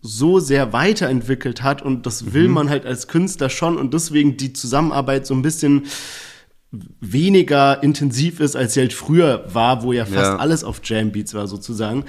so 0.01 0.39
sehr 0.39 0.73
weiterentwickelt 0.73 1.63
hat 1.63 1.81
und 1.81 2.05
das 2.05 2.33
will 2.33 2.47
mhm. 2.47 2.53
man 2.53 2.69
halt 2.69 2.85
als 2.85 3.07
Künstler 3.07 3.49
schon 3.49 3.77
und 3.77 3.93
deswegen 3.93 4.35
die 4.37 4.53
Zusammenarbeit 4.53 5.25
so 5.25 5.33
ein 5.33 5.41
bisschen 5.41 5.85
weniger 6.99 7.83
intensiv 7.83 8.39
ist, 8.39 8.55
als 8.55 8.73
sie 8.73 8.81
halt 8.81 8.93
früher 8.93 9.45
war, 9.53 9.83
wo 9.83 9.93
ja 9.93 10.05
fast 10.05 10.31
ja. 10.31 10.37
alles 10.37 10.63
auf 10.63 10.81
Jam-Beats 10.83 11.33
war 11.33 11.47
sozusagen. 11.47 12.05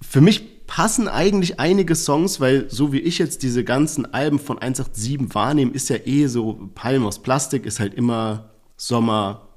Für 0.00 0.20
mich 0.20 0.66
passen 0.66 1.08
eigentlich 1.08 1.58
einige 1.58 1.94
Songs, 1.94 2.40
weil 2.40 2.70
so 2.70 2.92
wie 2.92 3.00
ich 3.00 3.18
jetzt 3.18 3.42
diese 3.42 3.64
ganzen 3.64 4.12
Alben 4.12 4.38
von 4.38 4.58
187 4.58 5.34
wahrnehme, 5.34 5.72
ist 5.72 5.88
ja 5.88 5.96
eh 6.04 6.26
so 6.26 6.70
Palm 6.74 7.06
aus 7.06 7.22
Plastik, 7.22 7.66
ist 7.66 7.80
halt 7.80 7.94
immer 7.94 8.50
Sommer, 8.76 9.48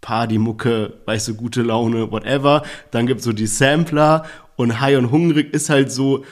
Partymucke, 0.00 0.94
weißt 1.04 1.28
du, 1.28 1.34
gute 1.34 1.62
Laune, 1.62 2.10
whatever. 2.10 2.62
Dann 2.90 3.06
gibt's 3.06 3.24
so 3.24 3.32
die 3.32 3.46
Sampler 3.46 4.24
und 4.56 4.80
High 4.80 4.98
und 4.98 5.10
Hungrig 5.10 5.52
ist 5.52 5.70
halt 5.70 5.92
so 5.92 6.24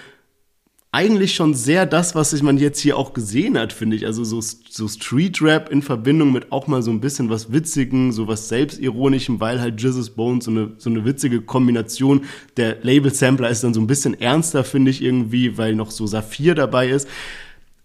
eigentlich 0.91 1.34
schon 1.34 1.53
sehr 1.53 1.84
das, 1.84 2.14
was 2.14 2.41
man 2.41 2.57
jetzt 2.57 2.80
hier 2.80 2.97
auch 2.97 3.12
gesehen 3.12 3.59
hat, 3.59 3.74
finde 3.74 3.97
ich. 3.97 4.07
Also 4.07 4.24
so, 4.24 4.41
so 4.41 4.89
Street 4.89 5.43
Rap 5.43 5.70
in 5.70 5.82
Verbindung 5.82 6.32
mit 6.32 6.51
auch 6.51 6.66
mal 6.66 6.82
so 6.82 6.91
ein 6.91 7.01
bisschen 7.01 7.28
was 7.28 7.53
Witzigen, 7.53 8.11
so 8.11 8.26
was 8.26 8.49
Selbstironischem, 8.49 9.39
weil 9.39 9.61
halt 9.61 9.80
Jesus 9.80 10.11
Bones 10.11 10.47
so 10.47 10.51
eine, 10.51 10.72
so 10.78 10.89
eine 10.89 11.05
witzige 11.05 11.43
Kombination. 11.43 12.22
Der 12.57 12.78
Label-Sampler 12.82 13.51
ist 13.51 13.64
dann 13.64 13.74
so 13.74 13.80
ein 13.80 13.86
bisschen 13.86 14.18
ernster, 14.18 14.64
finde 14.64 14.91
ich 14.91 15.03
irgendwie, 15.03 15.59
weil 15.59 15.74
noch 15.74 15.91
so 15.91 16.07
Saphir 16.07 16.55
dabei 16.55 16.89
ist. 16.89 17.07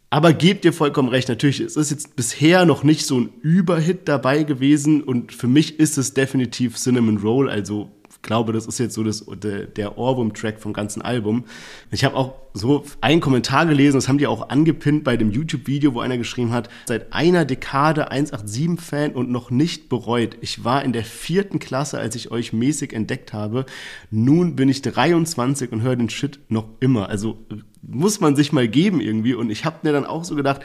Aber 0.09 0.31
gebt 0.31 0.63
ihr 0.63 0.73
vollkommen 0.73 1.09
recht, 1.09 1.27
natürlich, 1.27 1.59
es 1.59 1.75
ist 1.75 1.89
jetzt 1.89 2.15
bisher 2.15 2.65
noch 2.65 2.83
nicht 2.83 3.05
so 3.05 3.19
ein 3.19 3.29
Überhit 3.41 4.07
dabei 4.07 4.43
gewesen 4.43 5.01
und 5.01 5.33
für 5.33 5.47
mich 5.47 5.79
ist 5.79 5.97
es 5.97 6.13
definitiv 6.13 6.77
Cinnamon 6.77 7.17
Roll, 7.17 7.49
also 7.49 7.91
glaube, 8.23 8.53
das 8.53 8.65
ist 8.65 8.79
jetzt 8.79 8.95
so 8.95 9.03
das, 9.03 9.25
der, 9.27 9.97
Ohrwurm-Track 9.97 10.59
vom 10.59 10.73
ganzen 10.73 11.01
Album. 11.01 11.43
Ich 11.91 12.03
habe 12.03 12.15
auch 12.15 12.35
so 12.53 12.83
einen 13.01 13.21
Kommentar 13.21 13.65
gelesen, 13.65 13.97
das 13.97 14.07
haben 14.07 14.17
die 14.17 14.27
auch 14.27 14.49
angepinnt 14.49 15.03
bei 15.03 15.17
dem 15.17 15.31
YouTube-Video, 15.31 15.93
wo 15.93 15.99
einer 15.99 16.17
geschrieben 16.17 16.51
hat, 16.51 16.69
seit 16.85 17.13
einer 17.13 17.45
Dekade 17.45 18.11
187-Fan 18.11 19.11
und 19.11 19.29
noch 19.29 19.51
nicht 19.51 19.89
bereut. 19.89 20.37
Ich 20.41 20.63
war 20.63 20.83
in 20.83 20.93
der 20.93 21.03
vierten 21.03 21.59
Klasse, 21.59 21.99
als 21.99 22.15
ich 22.15 22.31
euch 22.31 22.53
mäßig 22.53 22.93
entdeckt 22.93 23.33
habe. 23.33 23.65
Nun 24.09 24.55
bin 24.55 24.69
ich 24.69 24.81
23 24.81 25.71
und 25.71 25.81
höre 25.81 25.95
den 25.95 26.09
Shit 26.09 26.39
noch 26.47 26.69
immer. 26.79 27.09
Also 27.09 27.37
muss 27.81 28.19
man 28.19 28.35
sich 28.35 28.51
mal 28.51 28.67
geben 28.67 29.01
irgendwie. 29.01 29.33
Und 29.33 29.49
ich 29.49 29.65
habe 29.65 29.79
mir 29.83 29.91
dann 29.91 30.05
auch 30.05 30.23
so 30.23 30.35
gedacht, 30.35 30.61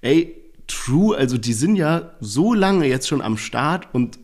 ey, 0.00 0.36
True, 0.68 1.16
also 1.16 1.36
die 1.36 1.52
sind 1.52 1.74
ja 1.74 2.12
so 2.20 2.54
lange 2.54 2.86
jetzt 2.86 3.08
schon 3.08 3.22
am 3.22 3.36
Start 3.36 3.88
und 3.92 4.20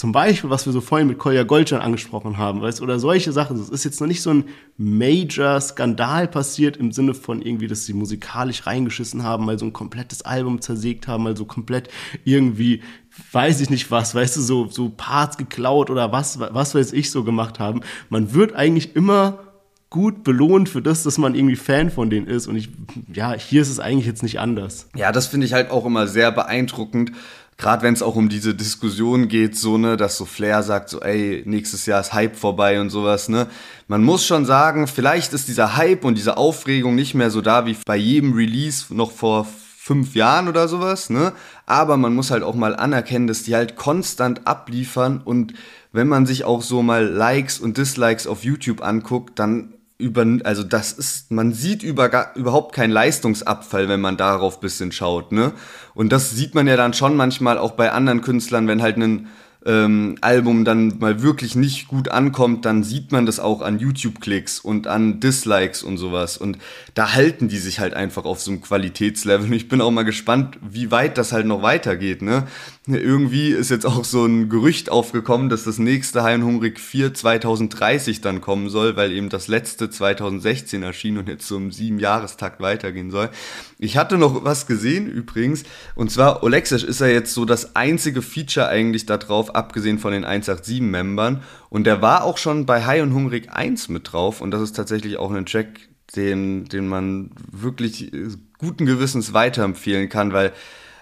zum 0.00 0.12
Beispiel, 0.12 0.48
was 0.48 0.64
wir 0.64 0.72
so 0.72 0.80
vorhin 0.80 1.08
mit 1.08 1.18
Kolja 1.18 1.42
Goldstein 1.42 1.82
angesprochen 1.82 2.38
haben, 2.38 2.62
weißt, 2.62 2.80
oder 2.80 2.98
solche 2.98 3.32
Sachen. 3.32 3.60
Es 3.60 3.68
ist 3.68 3.84
jetzt 3.84 4.00
noch 4.00 4.08
nicht 4.08 4.22
so 4.22 4.30
ein 4.30 4.44
Major-Skandal 4.78 6.26
passiert 6.26 6.78
im 6.78 6.90
Sinne 6.90 7.12
von 7.12 7.42
irgendwie, 7.42 7.66
dass 7.66 7.84
sie 7.84 7.92
musikalisch 7.92 8.66
reingeschissen 8.66 9.24
haben, 9.24 9.44
mal 9.44 9.58
so 9.58 9.66
ein 9.66 9.74
komplettes 9.74 10.22
Album 10.22 10.62
zersägt 10.62 11.06
haben, 11.06 11.24
mal 11.24 11.36
so 11.36 11.44
komplett 11.44 11.90
irgendwie, 12.24 12.80
weiß 13.32 13.60
ich 13.60 13.68
nicht 13.68 13.90
was, 13.90 14.14
weißt 14.14 14.38
du, 14.38 14.40
so, 14.40 14.68
so 14.68 14.88
Parts 14.88 15.36
geklaut 15.36 15.90
oder 15.90 16.10
was, 16.12 16.40
was 16.40 16.74
weiß 16.74 16.94
ich 16.94 17.10
so 17.10 17.22
gemacht 17.22 17.58
haben. 17.58 17.82
Man 18.08 18.32
wird 18.32 18.54
eigentlich 18.54 18.96
immer 18.96 19.40
gut 19.90 20.22
belohnt 20.22 20.68
für 20.68 20.80
das, 20.80 21.02
dass 21.02 21.18
man 21.18 21.34
irgendwie 21.34 21.56
Fan 21.56 21.90
von 21.90 22.08
denen 22.08 22.28
ist. 22.28 22.46
Und 22.46 22.56
ich, 22.56 22.70
ja, 23.12 23.34
hier 23.34 23.60
ist 23.60 23.68
es 23.68 23.80
eigentlich 23.80 24.06
jetzt 24.06 24.22
nicht 24.22 24.38
anders. 24.38 24.88
Ja, 24.96 25.10
das 25.10 25.26
finde 25.26 25.46
ich 25.46 25.52
halt 25.52 25.70
auch 25.70 25.84
immer 25.84 26.06
sehr 26.06 26.30
beeindruckend, 26.30 27.12
gerade 27.60 27.82
wenn 27.82 27.92
es 27.92 28.02
auch 28.02 28.16
um 28.16 28.30
diese 28.30 28.54
Diskussion 28.54 29.28
geht, 29.28 29.56
so, 29.56 29.76
ne, 29.76 29.96
dass 29.98 30.16
so 30.16 30.24
Flair 30.24 30.62
sagt, 30.62 30.88
so, 30.88 31.00
ey, 31.00 31.42
nächstes 31.44 31.84
Jahr 31.84 32.00
ist 32.00 32.14
Hype 32.14 32.34
vorbei 32.34 32.80
und 32.80 32.88
sowas, 32.88 33.28
ne. 33.28 33.46
Man 33.86 34.02
muss 34.02 34.26
schon 34.26 34.46
sagen, 34.46 34.86
vielleicht 34.86 35.34
ist 35.34 35.46
dieser 35.46 35.76
Hype 35.76 36.04
und 36.04 36.16
diese 36.16 36.38
Aufregung 36.38 36.94
nicht 36.94 37.14
mehr 37.14 37.30
so 37.30 37.42
da 37.42 37.66
wie 37.66 37.76
bei 37.84 37.96
jedem 37.96 38.32
Release 38.32 38.86
noch 38.94 39.12
vor 39.12 39.46
fünf 39.76 40.14
Jahren 40.14 40.48
oder 40.48 40.68
sowas, 40.68 41.10
ne. 41.10 41.32
Aber 41.66 41.98
man 41.98 42.14
muss 42.14 42.30
halt 42.30 42.42
auch 42.42 42.54
mal 42.54 42.74
anerkennen, 42.74 43.26
dass 43.26 43.42
die 43.42 43.54
halt 43.54 43.76
konstant 43.76 44.46
abliefern 44.46 45.20
und 45.22 45.52
wenn 45.92 46.08
man 46.08 46.24
sich 46.24 46.44
auch 46.44 46.62
so 46.62 46.82
mal 46.82 47.04
Likes 47.04 47.60
und 47.60 47.76
Dislikes 47.76 48.26
auf 48.26 48.42
YouTube 48.42 48.82
anguckt, 48.82 49.38
dann 49.38 49.74
über, 50.00 50.26
also 50.44 50.62
das 50.62 50.92
ist, 50.92 51.30
man 51.30 51.52
sieht 51.52 51.82
über, 51.82 52.34
überhaupt 52.34 52.74
keinen 52.74 52.90
Leistungsabfall, 52.90 53.88
wenn 53.88 54.00
man 54.00 54.16
darauf 54.16 54.60
bisschen 54.60 54.92
schaut, 54.92 55.32
ne? 55.32 55.52
Und 55.94 56.10
das 56.10 56.30
sieht 56.30 56.54
man 56.54 56.66
ja 56.66 56.76
dann 56.76 56.94
schon 56.94 57.16
manchmal 57.16 57.58
auch 57.58 57.72
bei 57.72 57.92
anderen 57.92 58.20
Künstlern, 58.22 58.66
wenn 58.66 58.82
halt 58.82 58.96
ein 58.96 59.28
ähm, 59.66 60.16
Album 60.22 60.64
dann 60.64 60.98
mal 60.98 61.22
wirklich 61.22 61.54
nicht 61.54 61.88
gut 61.88 62.08
ankommt, 62.08 62.64
dann 62.64 62.82
sieht 62.82 63.12
man 63.12 63.26
das 63.26 63.40
auch 63.40 63.60
an 63.60 63.78
YouTube-Klicks 63.78 64.58
und 64.58 64.86
an 64.86 65.20
Dislikes 65.20 65.82
und 65.82 65.98
sowas. 65.98 66.38
Und 66.38 66.58
da 66.94 67.12
halten 67.12 67.48
die 67.48 67.58
sich 67.58 67.78
halt 67.78 67.94
einfach 67.94 68.24
auf 68.24 68.40
so 68.40 68.50
einem 68.50 68.62
Qualitätslevel. 68.62 69.46
Und 69.46 69.52
ich 69.52 69.68
bin 69.68 69.80
auch 69.80 69.90
mal 69.90 70.04
gespannt, 70.04 70.58
wie 70.62 70.90
weit 70.90 71.18
das 71.18 71.32
halt 71.32 71.46
noch 71.46 71.62
weitergeht, 71.62 72.22
ne? 72.22 72.46
Irgendwie 72.94 73.48
ist 73.48 73.70
jetzt 73.70 73.86
auch 73.86 74.04
so 74.04 74.24
ein 74.24 74.48
Gerücht 74.48 74.90
aufgekommen, 74.90 75.48
dass 75.48 75.64
das 75.64 75.78
nächste 75.78 76.22
Hein 76.22 76.44
Hungrig 76.44 76.80
4 76.80 77.14
2030 77.14 78.20
dann 78.20 78.40
kommen 78.40 78.68
soll, 78.68 78.96
weil 78.96 79.12
eben 79.12 79.28
das 79.28 79.48
letzte 79.48 79.90
2016 79.90 80.82
erschien 80.82 81.18
und 81.18 81.28
jetzt 81.28 81.46
so 81.46 81.56
im 81.56 81.72
sieben 81.72 81.98
Jahrestakt 81.98 82.60
weitergehen 82.60 83.10
soll. 83.10 83.30
Ich 83.78 83.96
hatte 83.96 84.18
noch 84.18 84.44
was 84.44 84.66
gesehen 84.66 85.08
übrigens, 85.08 85.64
und 85.94 86.10
zwar 86.10 86.42
Olexisch 86.42 86.84
ist 86.84 87.00
ja 87.00 87.06
jetzt 87.06 87.34
so 87.34 87.44
das 87.44 87.76
einzige 87.76 88.22
Feature 88.22 88.68
eigentlich 88.68 89.06
da 89.06 89.16
drauf, 89.16 89.54
abgesehen 89.54 89.98
von 89.98 90.12
den 90.12 90.24
187-Membern. 90.24 91.42
Und 91.68 91.84
der 91.84 92.02
war 92.02 92.24
auch 92.24 92.38
schon 92.38 92.66
bei 92.66 92.84
High 92.84 93.02
und 93.02 93.14
Hungrig 93.14 93.50
1 93.50 93.88
mit 93.88 94.12
drauf 94.12 94.40
und 94.40 94.50
das 94.50 94.62
ist 94.62 94.76
tatsächlich 94.76 95.16
auch 95.18 95.30
ein 95.30 95.46
Track, 95.46 95.88
den, 96.16 96.64
den 96.66 96.88
man 96.88 97.30
wirklich 97.50 98.10
guten 98.58 98.86
Gewissens 98.86 99.32
weiterempfehlen 99.32 100.08
kann, 100.08 100.32
weil 100.32 100.52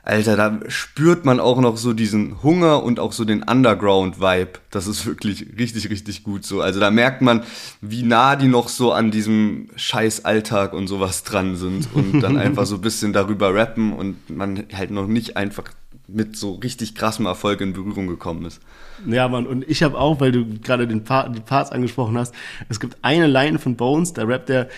Alter, 0.09 0.37
da 0.37 0.59
spürt 0.69 1.27
man 1.27 1.39
auch 1.39 1.61
noch 1.61 1.77
so 1.77 1.93
diesen 1.93 2.43
Hunger 2.43 2.83
und 2.83 2.99
auch 2.99 3.13
so 3.13 3.27
den 3.27 3.43
Underground-Vibe. 3.43 4.53
Das 4.71 4.87
ist 4.87 5.05
wirklich 5.05 5.47
richtig, 5.59 5.91
richtig 5.91 6.23
gut 6.23 6.47
so. 6.47 6.63
Also 6.63 6.81
da 6.81 6.91
merkt 6.91 7.21
man, 7.21 7.43
wie 7.83 8.03
nah 8.03 8.35
die 8.35 8.49
noch 8.49 8.71
so 8.71 8.93
an 8.93 9.11
diesem 9.11 9.69
scheiß 9.77 10.25
Alltag 10.25 10.73
und 10.73 10.87
sowas 10.87 11.25
dran 11.25 11.57
sind 11.57 11.89
und 11.93 12.23
dann 12.23 12.39
einfach 12.39 12.65
so 12.65 12.77
ein 12.77 12.81
bisschen 12.81 13.13
darüber 13.13 13.55
rappen 13.55 13.93
und 13.93 14.31
man 14.31 14.65
halt 14.73 14.91
noch 14.91 15.07
nicht 15.07 15.37
einfach 15.37 15.65
mit 16.07 16.39
so 16.39 16.55
richtig 16.55 16.95
krassem 16.95 17.27
Erfolg 17.27 17.61
in 17.61 17.75
Berührung 17.75 18.07
gekommen 18.07 18.47
ist. 18.47 18.63
Ja, 19.07 19.29
Mann, 19.29 19.47
und 19.47 19.69
ich 19.69 19.83
habe 19.83 19.99
auch, 19.99 20.21
weil 20.21 20.33
du 20.33 20.47
gerade 20.61 20.89
den 20.89 21.05
Part, 21.05 21.37
die 21.37 21.41
Parts 21.41 21.71
angesprochen 21.71 22.17
hast, 22.17 22.35
es 22.71 22.81
gibt 22.81 22.97
eine 23.03 23.27
Line 23.27 23.59
von 23.59 23.77
Bones, 23.77 24.15
da 24.15 24.25
rappt 24.25 24.49
der 24.49 24.69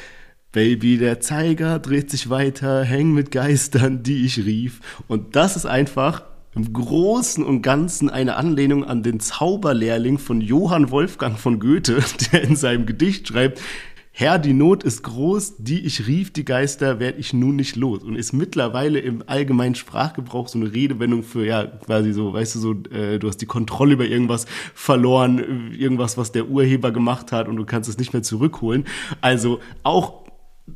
Baby, 0.52 0.98
der 0.98 1.20
Zeiger 1.20 1.78
dreht 1.78 2.10
sich 2.10 2.28
weiter, 2.28 2.82
häng 2.82 3.12
mit 3.12 3.30
Geistern, 3.30 4.02
die 4.02 4.24
ich 4.24 4.38
rief. 4.38 4.80
Und 5.06 5.36
das 5.36 5.54
ist 5.54 5.64
einfach 5.64 6.24
im 6.56 6.72
Großen 6.72 7.44
und 7.44 7.62
Ganzen 7.62 8.10
eine 8.10 8.34
Anlehnung 8.34 8.84
an 8.84 9.04
den 9.04 9.20
Zauberlehrling 9.20 10.18
von 10.18 10.40
Johann 10.40 10.90
Wolfgang 10.90 11.38
von 11.38 11.60
Goethe, 11.60 12.00
der 12.32 12.42
in 12.42 12.56
seinem 12.56 12.84
Gedicht 12.84 13.28
schreibt, 13.28 13.60
Herr, 14.12 14.40
die 14.40 14.52
Not 14.52 14.82
ist 14.82 15.04
groß, 15.04 15.58
die 15.58 15.86
ich 15.86 16.08
rief, 16.08 16.32
die 16.32 16.44
Geister 16.44 16.98
werd 16.98 17.20
ich 17.20 17.32
nun 17.32 17.54
nicht 17.54 17.76
los. 17.76 18.02
Und 18.02 18.16
ist 18.16 18.32
mittlerweile 18.32 18.98
im 18.98 19.22
allgemeinen 19.26 19.76
Sprachgebrauch 19.76 20.48
so 20.48 20.58
eine 20.58 20.74
Redewendung 20.74 21.22
für, 21.22 21.46
ja, 21.46 21.64
quasi 21.64 22.12
so, 22.12 22.32
weißt 22.32 22.56
du, 22.56 22.58
so, 22.58 22.72
äh, 22.92 23.20
du 23.20 23.28
hast 23.28 23.38
die 23.38 23.46
Kontrolle 23.46 23.92
über 23.92 24.04
irgendwas 24.04 24.46
verloren, 24.74 25.72
irgendwas, 25.78 26.18
was 26.18 26.32
der 26.32 26.48
Urheber 26.48 26.90
gemacht 26.90 27.30
hat 27.30 27.46
und 27.46 27.54
du 27.54 27.64
kannst 27.64 27.88
es 27.88 27.98
nicht 27.98 28.12
mehr 28.12 28.24
zurückholen. 28.24 28.84
Also 29.20 29.60
auch 29.84 30.24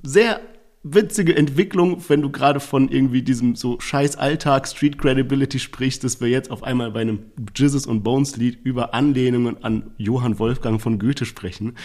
sehr 0.04 0.40
witzige 0.86 1.34
Entwicklung, 1.34 2.04
wenn 2.08 2.20
du 2.20 2.30
gerade 2.30 2.60
von 2.60 2.90
irgendwie 2.90 3.22
diesem 3.22 3.56
so 3.56 3.80
scheiß 3.80 4.16
Alltag 4.16 4.68
Street 4.68 4.98
Credibility 4.98 5.58
sprichst, 5.58 6.04
dass 6.04 6.20
wir 6.20 6.28
jetzt 6.28 6.50
auf 6.50 6.62
einmal 6.62 6.90
bei 6.90 7.00
einem 7.00 7.20
Jizzes 7.56 7.86
und 7.86 8.02
Bones 8.02 8.36
Lied 8.36 8.58
über 8.64 8.92
Anlehnungen 8.92 9.64
an 9.64 9.92
Johann 9.96 10.38
Wolfgang 10.38 10.80
von 10.80 10.98
Goethe 10.98 11.24
sprechen. 11.24 11.76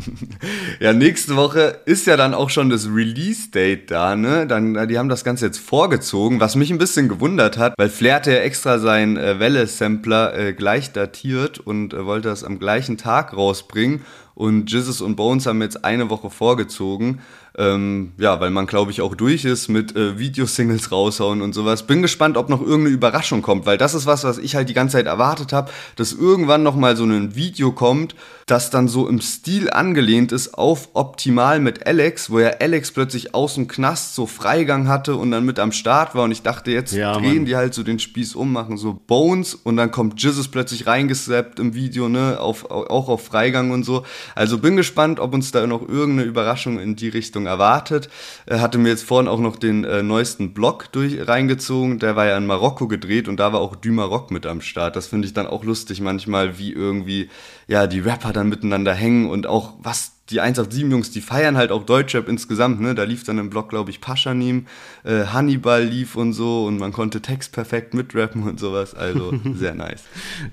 ja, 0.80 0.92
nächste 0.92 1.36
Woche 1.36 1.80
ist 1.86 2.08
ja 2.08 2.16
dann 2.16 2.34
auch 2.34 2.50
schon 2.50 2.70
das 2.70 2.88
Release 2.92 3.52
Date 3.52 3.92
da, 3.92 4.16
ne? 4.16 4.48
Dann 4.48 4.88
die 4.88 4.98
haben 4.98 5.08
das 5.08 5.22
ganze 5.22 5.46
jetzt 5.46 5.58
vorgezogen, 5.58 6.40
was 6.40 6.56
mich 6.56 6.72
ein 6.72 6.78
bisschen 6.78 7.08
gewundert 7.08 7.56
hat, 7.56 7.74
weil 7.78 7.88
Flair 7.88 8.16
hatte 8.16 8.32
ja 8.32 8.38
extra 8.38 8.80
seinen 8.80 9.16
äh, 9.16 9.38
Welle 9.38 9.64
Sampler 9.68 10.36
äh, 10.36 10.52
gleich 10.54 10.92
datiert 10.92 11.60
und 11.60 11.94
äh, 11.94 12.04
wollte 12.04 12.28
das 12.28 12.42
am 12.42 12.58
gleichen 12.58 12.96
Tag 12.96 13.36
rausbringen 13.36 14.00
und 14.38 14.70
Jizzes 14.70 15.00
und 15.00 15.16
Bones 15.16 15.46
haben 15.46 15.60
jetzt 15.62 15.84
eine 15.84 16.10
Woche 16.10 16.30
vorgezogen. 16.30 17.20
Ähm, 17.58 18.12
ja, 18.18 18.38
weil 18.38 18.50
man, 18.50 18.66
glaube 18.66 18.92
ich, 18.92 19.00
auch 19.00 19.16
durch 19.16 19.44
ist 19.44 19.66
mit 19.66 19.96
äh, 19.96 20.16
Videosingles 20.16 20.92
raushauen 20.92 21.42
und 21.42 21.54
sowas. 21.54 21.88
Bin 21.88 22.02
gespannt, 22.02 22.36
ob 22.36 22.48
noch 22.48 22.60
irgendeine 22.60 22.90
Überraschung 22.90 23.42
kommt, 23.42 23.66
weil 23.66 23.76
das 23.76 23.94
ist 23.94 24.06
was, 24.06 24.22
was 24.22 24.38
ich 24.38 24.54
halt 24.54 24.68
die 24.68 24.74
ganze 24.74 24.92
Zeit 24.92 25.06
erwartet 25.06 25.52
habe, 25.52 25.72
dass 25.96 26.12
irgendwann 26.12 26.62
noch 26.62 26.76
mal 26.76 26.96
so 26.96 27.02
ein 27.02 27.34
Video 27.34 27.72
kommt, 27.72 28.14
das 28.46 28.70
dann 28.70 28.86
so 28.86 29.08
im 29.08 29.20
Stil 29.20 29.70
angelehnt 29.70 30.30
ist 30.30 30.54
auf 30.54 30.90
Optimal 30.94 31.58
mit 31.58 31.84
Alex, 31.84 32.30
wo 32.30 32.38
ja 32.38 32.50
Alex 32.60 32.92
plötzlich 32.92 33.34
aus 33.34 33.54
dem 33.54 33.66
Knast 33.66 34.14
so 34.14 34.26
Freigang 34.26 34.86
hatte 34.86 35.16
und 35.16 35.32
dann 35.32 35.44
mit 35.44 35.58
am 35.58 35.72
Start 35.72 36.14
war 36.14 36.22
und 36.22 36.30
ich 36.30 36.42
dachte, 36.42 36.70
jetzt 36.70 36.94
ja, 36.94 37.14
drehen 37.14 37.38
Mann. 37.38 37.44
die 37.44 37.56
halt 37.56 37.74
so 37.74 37.82
den 37.82 37.98
Spieß 37.98 38.36
um, 38.36 38.52
machen 38.52 38.78
so 38.78 38.98
Bones 39.06 39.54
und 39.54 39.76
dann 39.76 39.90
kommt 39.90 40.22
Jizzes 40.22 40.46
plötzlich 40.46 40.86
reingesappt 40.86 41.58
im 41.58 41.74
Video, 41.74 42.08
ne, 42.08 42.38
auf, 42.38 42.70
auch 42.70 43.08
auf 43.08 43.24
Freigang 43.24 43.72
und 43.72 43.82
so. 43.82 44.04
Also 44.36 44.58
bin 44.58 44.76
gespannt, 44.76 45.18
ob 45.18 45.34
uns 45.34 45.50
da 45.50 45.66
noch 45.66 45.86
irgendeine 45.86 46.28
Überraschung 46.28 46.78
in 46.78 46.94
die 46.94 47.08
Richtung 47.08 47.47
erwartet. 47.48 48.08
Er 48.46 48.60
hatte 48.60 48.78
mir 48.78 48.90
jetzt 48.90 49.04
vorhin 49.04 49.28
auch 49.28 49.40
noch 49.40 49.56
den 49.56 49.84
äh, 49.84 50.02
neuesten 50.02 50.54
Blog 50.54 50.92
durch 50.92 51.26
reingezogen. 51.26 51.98
Der 51.98 52.14
war 52.14 52.26
ja 52.26 52.36
in 52.36 52.46
Marokko 52.46 52.86
gedreht 52.86 53.26
und 53.28 53.38
da 53.40 53.52
war 53.52 53.60
auch 53.60 53.74
Du 53.74 53.90
Maroc 53.90 54.30
mit 54.30 54.46
am 54.46 54.60
Start. 54.60 54.94
Das 54.94 55.08
finde 55.08 55.26
ich 55.26 55.34
dann 55.34 55.46
auch 55.46 55.64
lustig 55.64 56.00
manchmal, 56.00 56.58
wie 56.58 56.72
irgendwie 56.72 57.30
ja 57.66 57.86
die 57.86 58.00
Rapper 58.00 58.32
dann 58.32 58.48
miteinander 58.48 58.94
hängen 58.94 59.28
und 59.28 59.46
auch 59.46 59.74
was 59.78 60.17
die 60.30 60.40
187-Jungs, 60.40 61.10
die 61.10 61.20
feiern 61.20 61.56
halt 61.56 61.72
auch 61.72 61.84
Deutschrap 61.84 62.28
insgesamt, 62.28 62.80
ne? 62.80 62.94
Da 62.94 63.04
lief 63.04 63.24
dann 63.24 63.38
im 63.38 63.50
Blog, 63.50 63.70
glaube 63.70 63.90
ich, 63.90 64.00
Paschanim, 64.00 64.66
äh, 65.04 65.24
Hannibal 65.26 65.82
lief 65.84 66.16
und 66.16 66.32
so 66.32 66.66
und 66.66 66.78
man 66.78 66.92
konnte 66.92 67.22
Text 67.22 67.52
perfekt 67.52 67.94
mitrappen 67.94 68.42
und 68.42 68.60
sowas. 68.60 68.94
Also 68.94 69.32
sehr 69.54 69.74
nice. 69.74 70.04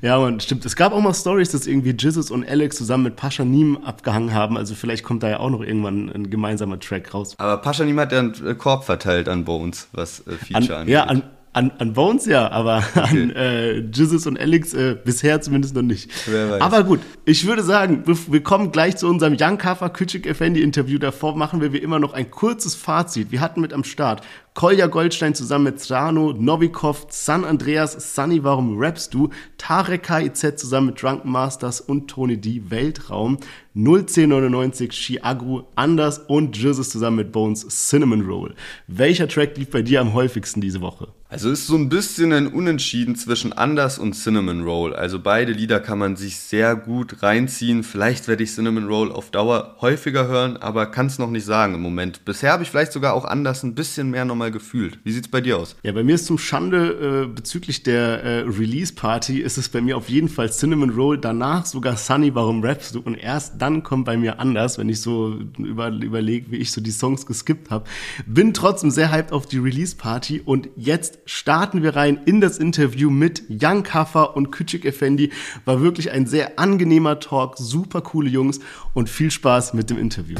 ja, 0.01 0.19
man, 0.19 0.39
stimmt. 0.39 0.65
Es 0.65 0.75
gab 0.75 0.93
auch 0.93 1.01
mal 1.01 1.13
Stories, 1.13 1.51
dass 1.51 1.67
irgendwie 1.67 1.95
Jesus 1.97 2.31
und 2.31 2.47
Alex 2.47 2.77
zusammen 2.77 3.03
mit 3.03 3.15
Paschanim 3.15 3.77
abgehangen 3.77 4.33
haben. 4.33 4.57
Also 4.57 4.75
vielleicht 4.75 5.03
kommt 5.03 5.23
da 5.23 5.29
ja 5.29 5.39
auch 5.39 5.49
noch 5.49 5.61
irgendwann 5.61 6.09
ein 6.09 6.29
gemeinsamer 6.29 6.79
Track 6.79 7.13
raus. 7.13 7.35
Aber 7.37 7.57
Paschanim 7.57 7.99
hat 7.99 8.11
ja 8.11 8.19
einen 8.19 8.57
Korb 8.57 8.85
verteilt 8.85 9.27
an 9.27 9.43
Bones, 9.43 9.89
was 9.91 10.21
äh, 10.27 10.31
Feature 10.33 10.75
an, 10.75 10.81
angeht. 10.81 10.93
Ja, 10.93 11.03
an, 11.03 11.23
an, 11.55 11.71
an 11.77 11.93
Bones 11.93 12.25
ja, 12.25 12.51
aber 12.51 12.83
okay. 12.95 12.99
an 12.99 13.29
äh, 13.31 13.79
Jesus 13.93 14.27
und 14.27 14.37
Alex 14.37 14.73
äh, 14.73 14.97
bisher 15.01 15.41
zumindest 15.41 15.73
noch 15.73 15.83
nicht. 15.83 16.11
Wer 16.27 16.51
weiß. 16.51 16.61
Aber 16.61 16.83
gut, 16.83 16.99
ich 17.23 17.47
würde 17.47 17.63
sagen, 17.63 18.03
wir, 18.05 18.17
wir 18.29 18.43
kommen 18.43 18.71
gleich 18.71 18.97
zu 18.97 19.07
unserem 19.07 19.37
Young 19.39 19.57
Kafa 19.57 19.87
Küçük 19.87 20.25
Effendi 20.25 20.61
Interview. 20.61 20.97
Davor 20.97 21.37
machen 21.37 21.61
wir 21.61 21.71
wie 21.71 21.77
immer 21.77 21.99
noch 21.99 22.13
ein 22.13 22.29
kurzes 22.29 22.75
Fazit. 22.75 23.31
Wir 23.31 23.39
hatten 23.39 23.61
mit 23.61 23.71
am 23.71 23.85
Start 23.85 24.21
Kolja 24.55 24.87
Goldstein 24.87 25.35
zusammen 25.35 25.65
mit 25.65 25.85
Trano, 25.85 26.31
Novikov, 26.31 27.07
San 27.09 27.43
Andreas, 27.43 28.15
Sunny, 28.15 28.41
warum 28.41 28.77
rappst 28.77 29.13
du? 29.13 29.29
Tarek 29.57 30.03
KIZ 30.03 30.57
zusammen 30.57 30.87
mit 30.87 31.01
Drunken 31.03 31.29
Masters 31.29 31.81
und 31.81 32.07
Tony 32.09 32.37
D, 32.37 32.61
Weltraum, 32.69 33.37
01099, 33.75 34.91
Chiagru, 34.91 35.63
Anders 35.75 36.19
und 36.19 36.55
Jesus 36.55 36.89
zusammen 36.89 37.17
mit 37.17 37.33
Bones, 37.33 37.67
Cinnamon 37.67 38.21
Roll. 38.21 38.55
Welcher 38.87 39.27
Track 39.27 39.57
lief 39.57 39.71
bei 39.71 39.81
dir 39.81 39.99
am 39.99 40.13
häufigsten 40.13 40.61
diese 40.61 40.79
Woche? 40.79 41.09
Also 41.35 41.49
ist 41.49 41.67
so 41.67 41.75
ein 41.75 41.89
bisschen 41.89 42.31
ein 42.31 42.47
Unentschieden 42.47 43.17
zwischen 43.17 43.51
Anders 43.51 43.99
und 43.99 44.13
Cinnamon 44.13 44.63
Roll. 44.63 44.95
Also 44.95 45.19
beide 45.19 45.51
Lieder 45.51 45.81
kann 45.81 45.99
man 45.99 46.15
sich 46.15 46.37
sehr 46.37 46.77
gut 46.77 47.23
reinziehen. 47.23 47.83
Vielleicht 47.83 48.29
werde 48.29 48.43
ich 48.43 48.53
Cinnamon 48.53 48.87
Roll 48.87 49.11
auf 49.11 49.31
Dauer 49.31 49.75
häufiger 49.81 50.29
hören, 50.29 50.55
aber 50.55 50.85
kann 50.85 51.07
es 51.07 51.19
noch 51.19 51.29
nicht 51.29 51.43
sagen 51.43 51.73
im 51.73 51.81
Moment. 51.81 52.23
Bisher 52.23 52.53
habe 52.53 52.63
ich 52.63 52.69
vielleicht 52.71 52.93
sogar 52.93 53.13
auch 53.13 53.25
Anders 53.25 53.63
ein 53.63 53.75
bisschen 53.75 54.11
mehr 54.11 54.23
nochmal 54.23 54.49
gefühlt. 54.49 54.97
Wie 55.03 55.11
sieht's 55.11 55.27
bei 55.27 55.41
dir 55.41 55.57
aus? 55.57 55.75
Ja, 55.83 55.91
bei 55.91 56.05
mir 56.05 56.15
ist 56.15 56.25
zum 56.25 56.37
Schande 56.37 57.25
äh, 57.25 57.27
bezüglich 57.27 57.83
der 57.83 58.23
äh, 58.23 58.39
Release 58.43 58.93
Party 58.93 59.41
ist 59.41 59.57
es 59.57 59.67
bei 59.67 59.81
mir 59.81 59.97
auf 59.97 60.07
jeden 60.07 60.29
Fall 60.29 60.49
Cinnamon 60.49 60.91
Roll, 60.91 61.17
danach 61.17 61.65
sogar 61.65 61.97
Sunny, 61.97 62.33
warum 62.33 62.63
rappst 62.63 62.95
du? 62.95 63.01
Und 63.01 63.15
erst 63.15 63.61
dann 63.61 63.83
kommt 63.83 64.05
bei 64.05 64.15
mir 64.15 64.39
Anders, 64.39 64.77
wenn 64.77 64.87
ich 64.87 65.01
so 65.01 65.37
über, 65.57 65.89
überlege, 65.89 66.51
wie 66.51 66.57
ich 66.59 66.71
so 66.71 66.79
die 66.79 66.91
Songs 66.91 67.25
geskippt 67.25 67.71
habe. 67.71 67.83
Bin 68.25 68.53
trotzdem 68.53 68.89
sehr 68.89 69.11
hyped 69.11 69.33
auf 69.33 69.47
die 69.47 69.57
Release 69.57 69.97
Party 69.97 70.39
und 70.39 70.69
jetzt 70.77 71.19
starten 71.25 71.81
wir 71.81 71.95
rein 71.95 72.19
in 72.25 72.39
das 72.39 72.59
Interview 72.59 73.09
mit 73.09 73.43
Young 73.49 73.83
Kaffer 73.83 74.35
und 74.35 74.51
Küçük 74.51 74.85
Effendi. 74.85 75.31
War 75.65 75.81
wirklich 75.81 76.11
ein 76.11 76.27
sehr 76.27 76.59
angenehmer 76.59 77.19
Talk, 77.19 77.57
super 77.57 78.01
coole 78.01 78.29
Jungs 78.29 78.59
und 78.93 79.09
viel 79.09 79.31
Spaß 79.31 79.73
mit 79.73 79.89
dem 79.89 79.97
Interview. 79.97 80.37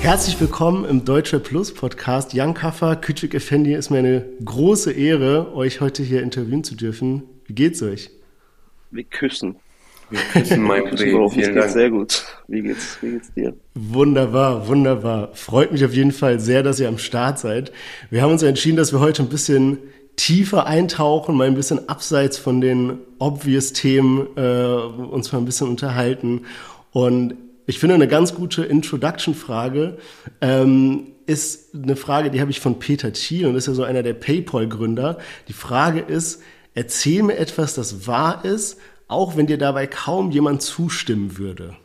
Herzlich 0.00 0.40
willkommen 0.40 0.84
im 0.86 1.04
Deutsche 1.04 1.40
Plus 1.40 1.72
Podcast. 1.72 2.32
Young 2.34 2.54
Kaffer, 2.54 2.96
Küçük 2.96 3.34
Effendi, 3.34 3.74
ist 3.74 3.90
mir 3.90 3.98
eine 3.98 4.26
große 4.44 4.92
Ehre, 4.92 5.54
euch 5.54 5.80
heute 5.80 6.02
hier 6.02 6.22
interviewen 6.22 6.64
zu 6.64 6.74
dürfen. 6.74 7.22
Wie 7.46 7.54
geht's 7.54 7.82
euch? 7.82 8.10
Wir 8.90 9.04
küssen. 9.04 9.56
Wir 10.10 10.20
küssen 10.20 10.62
mein 10.66 10.86
Reh. 10.86 11.28
Vielen 11.30 11.54
Dank. 11.54 11.70
Sehr 11.70 11.90
gut. 11.90 12.24
Wie 12.48 12.62
geht's, 12.62 12.98
wie 13.00 13.12
geht's 13.12 13.32
dir? 13.32 13.54
Wunderbar, 13.74 14.66
wunderbar. 14.68 15.30
Freut 15.34 15.72
mich 15.72 15.84
auf 15.84 15.94
jeden 15.94 16.12
Fall 16.12 16.40
sehr, 16.40 16.62
dass 16.62 16.80
ihr 16.80 16.88
am 16.88 16.98
Start 16.98 17.38
seid. 17.38 17.72
Wir 18.10 18.22
haben 18.22 18.32
uns 18.32 18.42
entschieden, 18.42 18.76
dass 18.76 18.92
wir 18.92 19.00
heute 19.00 19.22
ein 19.22 19.28
bisschen 19.28 19.78
tiefer 20.16 20.66
eintauchen, 20.66 21.36
mal 21.36 21.46
ein 21.46 21.54
bisschen 21.54 21.88
abseits 21.88 22.36
von 22.36 22.60
den 22.60 22.98
obvious 23.18 23.72
Themen 23.72 24.26
äh, 24.36 24.74
uns 24.74 25.32
mal 25.32 25.38
ein 25.38 25.44
bisschen 25.44 25.68
unterhalten. 25.68 26.42
Und 26.90 27.36
ich 27.66 27.78
finde 27.78 27.94
eine 27.94 28.08
ganz 28.08 28.34
gute 28.34 28.64
Introduction-Frage 28.64 29.96
ähm, 30.40 31.12
ist 31.26 31.74
eine 31.74 31.94
Frage, 31.94 32.30
die 32.30 32.40
habe 32.40 32.50
ich 32.50 32.58
von 32.58 32.80
Peter 32.80 33.12
Thiel 33.12 33.46
und 33.46 33.54
ist 33.54 33.68
ja 33.68 33.74
so 33.74 33.84
einer 33.84 34.02
der 34.02 34.14
PayPal-Gründer. 34.14 35.18
Die 35.46 35.52
Frage 35.52 36.00
ist, 36.00 36.42
erzähl 36.74 37.22
mir 37.22 37.36
etwas, 37.36 37.74
das 37.74 38.08
wahr 38.08 38.44
ist, 38.44 38.78
auch 39.10 39.36
wenn 39.36 39.46
dir 39.46 39.58
dabei 39.58 39.86
kaum 39.86 40.30
jemand 40.30 40.62
zustimmen 40.62 41.38
würde. 41.38 41.76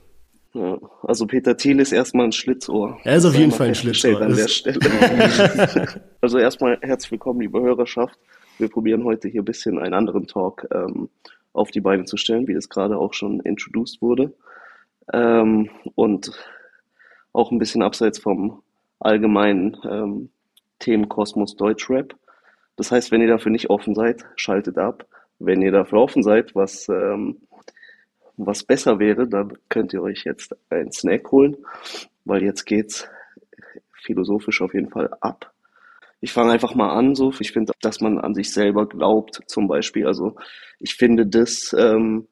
Ja, 0.54 0.80
also 1.04 1.28
Peter 1.28 1.58
Thiel 1.58 1.80
ist 1.80 1.92
erstmal 1.92 2.28
ein 2.28 2.32
Schlitzohr. 2.32 2.98
Er 3.04 3.18
ist 3.18 3.26
auf 3.26 3.36
jeden 3.36 3.52
Fall 3.52 3.68
ein 3.68 3.76
Schlitzohr. 3.76 4.22
An 4.22 4.36
der 4.36 4.48
Stelle. 4.48 4.80
also 6.22 6.38
erstmal 6.38 6.78
herzlich 6.82 7.12
willkommen, 7.12 7.42
liebe 7.42 7.60
Hörerschaft. 7.60 8.18
Wir 8.58 8.70
probieren 8.70 9.04
heute 9.04 9.28
hier 9.28 9.42
ein 9.42 9.46
bisschen 9.46 9.80
einen 9.80 9.94
anderen 9.94 10.28
Talk 10.28 10.66
ähm, 10.72 11.10
auf 11.52 11.72
die 11.72 11.82
Beine 11.82 12.06
zu 12.06 12.16
stellen, 12.16 12.48
wie 12.48 12.54
das 12.54 12.70
gerade 12.70 12.98
auch 12.98 13.14
schon 13.14 13.42
introduced 13.42 14.02
wurde. 14.02 14.34
Ähm, 15.12 15.70
und 15.96 16.32
auch 17.34 17.52
ein 17.52 17.60
bisschen 17.60 17.82
abseits 17.82 18.20
vom 18.20 18.62
allgemeinen 19.00 19.78
ähm, 19.84 20.30
Themenkosmos 20.80 21.58
Deutschrap. 21.58 22.16
Das 22.78 22.92
heißt, 22.92 23.12
wenn 23.12 23.22
ihr 23.22 23.28
dafür 23.28 23.52
nicht 23.52 23.70
offen 23.70 23.94
seid, 23.94 24.26
schaltet 24.38 24.78
ab. 24.78 25.06
Wenn 25.40 25.62
ihr 25.62 25.72
dafür 25.72 26.00
offen 26.00 26.24
seid, 26.24 26.56
was, 26.56 26.88
ähm, 26.90 27.42
was 28.38 28.64
besser 28.64 29.00
wäre, 29.00 29.28
dann 29.28 29.58
könnt 29.70 29.94
ihr 29.94 30.02
euch 30.02 30.24
jetzt 30.24 30.56
einen 30.70 30.92
Snack 30.92 31.32
holen, 31.32 31.58
weil 32.24 32.44
jetzt 32.44 32.66
geht's 32.66 33.08
philosophisch 33.94 34.62
auf 34.62 34.74
jeden 34.74 34.90
Fall 34.90 35.10
ab. 35.22 35.52
Ich 36.22 36.32
fange 36.34 36.52
einfach 36.52 36.76
mal 36.76 36.90
an, 36.90 37.16
so. 37.16 37.34
Ich 37.40 37.52
finde, 37.52 37.74
dass 37.82 38.02
man 38.02 38.20
an 38.20 38.34
sich 38.34 38.52
selber 38.52 38.88
glaubt, 38.88 39.42
zum 39.48 39.68
Beispiel. 39.68 40.08
Also, 40.08 40.36
ich 40.80 40.96
finde 40.96 41.28
das, 41.28 41.76
ähm, 41.78 42.28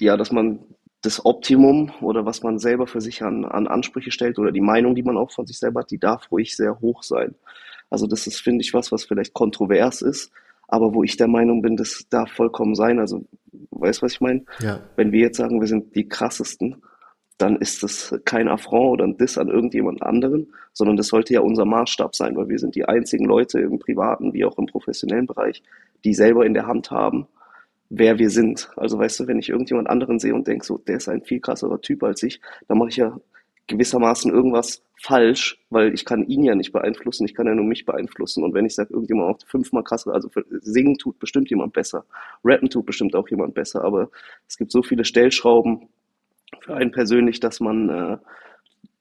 ja, 0.00 0.16
dass 0.16 0.32
man 0.32 0.60
das 1.02 1.24
Optimum 1.24 1.92
oder 2.00 2.24
was 2.24 2.42
man 2.42 2.58
selber 2.58 2.86
für 2.86 3.00
sich 3.00 3.22
an, 3.22 3.44
an 3.44 3.66
Ansprüche 3.66 4.12
stellt 4.12 4.38
oder 4.38 4.52
die 4.52 4.60
Meinung, 4.60 4.94
die 4.94 5.02
man 5.02 5.16
auch 5.16 5.32
von 5.32 5.46
sich 5.46 5.58
selber 5.58 5.80
hat, 5.80 5.90
die 5.90 5.98
darf 5.98 6.30
ruhig 6.30 6.56
sehr 6.56 6.80
hoch 6.80 7.02
sein. 7.02 7.34
Also 7.90 8.06
das 8.06 8.26
ist, 8.26 8.40
finde 8.40 8.62
ich, 8.62 8.72
was, 8.72 8.92
was 8.92 9.04
vielleicht 9.04 9.34
kontrovers 9.34 10.00
ist, 10.00 10.32
aber 10.72 10.94
wo 10.94 11.02
ich 11.02 11.18
der 11.18 11.28
Meinung 11.28 11.60
bin, 11.60 11.76
das 11.76 12.06
darf 12.08 12.30
vollkommen 12.30 12.74
sein. 12.74 12.98
Also, 12.98 13.26
weißt 13.72 14.00
du, 14.00 14.06
was 14.06 14.12
ich 14.14 14.22
meine? 14.22 14.42
Ja. 14.60 14.80
Wenn 14.96 15.12
wir 15.12 15.20
jetzt 15.20 15.36
sagen, 15.36 15.60
wir 15.60 15.68
sind 15.68 15.94
die 15.94 16.08
krassesten, 16.08 16.82
dann 17.36 17.56
ist 17.56 17.82
das 17.82 18.18
kein 18.24 18.48
Affront 18.48 18.92
oder 18.92 19.04
ein 19.04 19.18
Diss 19.18 19.36
an 19.36 19.48
irgendjemand 19.48 20.02
anderen, 20.02 20.50
sondern 20.72 20.96
das 20.96 21.08
sollte 21.08 21.34
ja 21.34 21.40
unser 21.40 21.66
Maßstab 21.66 22.16
sein, 22.16 22.36
weil 22.36 22.48
wir 22.48 22.58
sind 22.58 22.74
die 22.74 22.86
einzigen 22.86 23.26
Leute 23.26 23.60
im 23.60 23.78
privaten 23.80 24.32
wie 24.32 24.46
auch 24.46 24.56
im 24.56 24.64
professionellen 24.64 25.26
Bereich, 25.26 25.62
die 26.04 26.14
selber 26.14 26.46
in 26.46 26.54
der 26.54 26.66
Hand 26.66 26.90
haben, 26.90 27.26
wer 27.90 28.18
wir 28.18 28.30
sind. 28.30 28.70
Also 28.76 28.98
weißt 28.98 29.20
du, 29.20 29.26
wenn 29.26 29.38
ich 29.38 29.50
irgendjemand 29.50 29.90
anderen 29.90 30.20
sehe 30.20 30.34
und 30.34 30.46
denke, 30.46 30.64
so, 30.64 30.78
der 30.78 30.96
ist 30.96 31.08
ein 31.08 31.22
viel 31.22 31.40
krasserer 31.40 31.82
Typ 31.82 32.02
als 32.02 32.22
ich, 32.22 32.40
dann 32.66 32.78
mache 32.78 32.88
ich 32.88 32.96
ja 32.96 33.20
gewissermaßen 33.72 34.32
irgendwas 34.32 34.82
falsch, 35.00 35.58
weil 35.70 35.92
ich 35.92 36.04
kann 36.04 36.24
ihn 36.26 36.44
ja 36.44 36.54
nicht 36.54 36.72
beeinflussen, 36.72 37.24
ich 37.24 37.34
kann 37.34 37.46
ja 37.46 37.54
nur 37.54 37.64
mich 37.64 37.84
beeinflussen. 37.84 38.44
Und 38.44 38.54
wenn 38.54 38.66
ich 38.66 38.74
sage, 38.74 38.92
irgendjemand 38.92 39.28
macht 39.28 39.50
fünfmal 39.50 39.82
krasser, 39.82 40.12
also 40.12 40.30
singen 40.60 40.96
tut 40.96 41.18
bestimmt 41.18 41.50
jemand 41.50 41.72
besser, 41.72 42.04
rappen 42.44 42.70
tut 42.70 42.86
bestimmt 42.86 43.16
auch 43.16 43.28
jemand 43.28 43.54
besser, 43.54 43.82
aber 43.82 44.10
es 44.46 44.56
gibt 44.56 44.70
so 44.70 44.82
viele 44.82 45.04
Stellschrauben 45.04 45.88
für 46.60 46.74
einen 46.74 46.92
persönlich, 46.92 47.40
dass 47.40 47.58
man, 47.60 47.88
äh, 47.88 48.18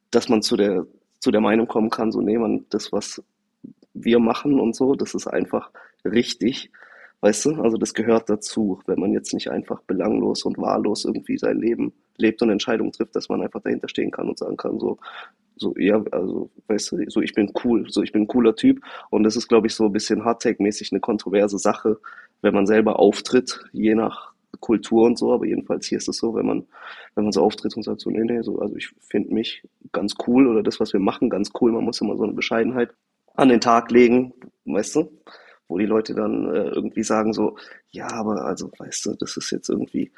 dass 0.09 0.29
man 0.29 0.41
zu 0.41 0.57
der, 0.57 0.87
zu 1.19 1.29
der 1.29 1.41
Meinung 1.41 1.67
kommen 1.67 1.91
kann, 1.91 2.11
so 2.11 2.21
nee, 2.21 2.37
man, 2.37 2.65
das, 2.69 2.91
was 2.91 3.23
wir 3.93 4.19
machen 4.19 4.59
und 4.59 4.75
so, 4.75 4.95
das 4.95 5.13
ist 5.13 5.27
einfach 5.27 5.71
richtig. 6.03 6.71
Weißt 7.21 7.45
du, 7.45 7.61
also 7.61 7.77
das 7.77 7.93
gehört 7.93 8.29
dazu, 8.29 8.81
wenn 8.87 8.99
man 8.99 9.13
jetzt 9.13 9.33
nicht 9.33 9.49
einfach 9.51 9.81
belanglos 9.83 10.43
und 10.43 10.57
wahllos 10.57 11.05
irgendwie 11.05 11.37
sein 11.37 11.59
Leben 11.59 11.93
lebt 12.17 12.41
und 12.41 12.49
Entscheidungen 12.49 12.91
trifft, 12.91 13.15
dass 13.15 13.29
man 13.29 13.41
einfach 13.41 13.61
dahinter 13.61 13.87
stehen 13.87 14.09
kann 14.11 14.27
und 14.27 14.39
sagen 14.39 14.57
kann, 14.57 14.79
so, 14.79 14.97
so, 15.55 15.75
ja, 15.77 16.03
also, 16.11 16.49
weißt 16.67 16.91
du, 16.91 17.09
so, 17.09 17.21
ich 17.21 17.33
bin 17.33 17.53
cool, 17.63 17.85
so, 17.89 18.01
ich 18.01 18.11
bin 18.11 18.23
ein 18.23 18.27
cooler 18.27 18.55
Typ. 18.55 18.81
Und 19.11 19.23
das 19.23 19.35
ist, 19.35 19.47
glaube 19.47 19.67
ich, 19.67 19.75
so 19.75 19.85
ein 19.85 19.93
bisschen 19.93 20.25
Hardtake-mäßig 20.25 20.91
eine 20.91 20.99
kontroverse 20.99 21.59
Sache, 21.59 21.99
wenn 22.41 22.55
man 22.55 22.65
selber 22.65 22.99
auftritt, 22.99 23.63
je 23.71 23.93
nach 23.93 24.31
Kultur 24.59 25.05
und 25.05 25.17
so, 25.17 25.31
aber 25.31 25.45
jedenfalls 25.45 25.87
hier 25.87 25.99
ist 25.99 26.09
es 26.09 26.17
so, 26.17 26.33
wenn 26.35 26.45
man, 26.45 26.65
wenn 27.15 27.23
man 27.23 27.31
so 27.31 27.41
auftritt 27.43 27.75
und 27.75 27.83
sagt 27.83 28.01
so, 28.01 28.09
nee, 28.09 28.23
nee, 28.23 28.41
so, 28.41 28.59
also 28.59 28.75
ich 28.75 28.89
finde 28.99 29.33
mich 29.33 29.63
ganz 29.91 30.15
cool 30.27 30.47
oder 30.47 30.63
das, 30.63 30.79
was 30.79 30.93
wir 30.93 30.99
machen, 30.99 31.29
ganz 31.29 31.51
cool, 31.61 31.71
man 31.71 31.83
muss 31.83 32.01
immer 32.01 32.17
so 32.17 32.23
eine 32.23 32.33
Bescheidenheit 32.33 32.89
an 33.35 33.49
den 33.49 33.61
Tag 33.61 33.91
legen, 33.91 34.33
weißt 34.65 34.95
du? 34.95 35.11
Wo 35.71 35.77
die 35.77 35.85
Leute 35.85 36.13
dann 36.13 36.53
äh, 36.53 36.67
irgendwie 36.69 37.03
sagen 37.03 37.33
so, 37.33 37.55
ja, 37.91 38.11
aber 38.11 38.45
also, 38.45 38.71
weißt 38.77 39.05
du, 39.05 39.15
das 39.15 39.37
ist 39.37 39.51
jetzt 39.51 39.69
irgendwie, 39.69 40.11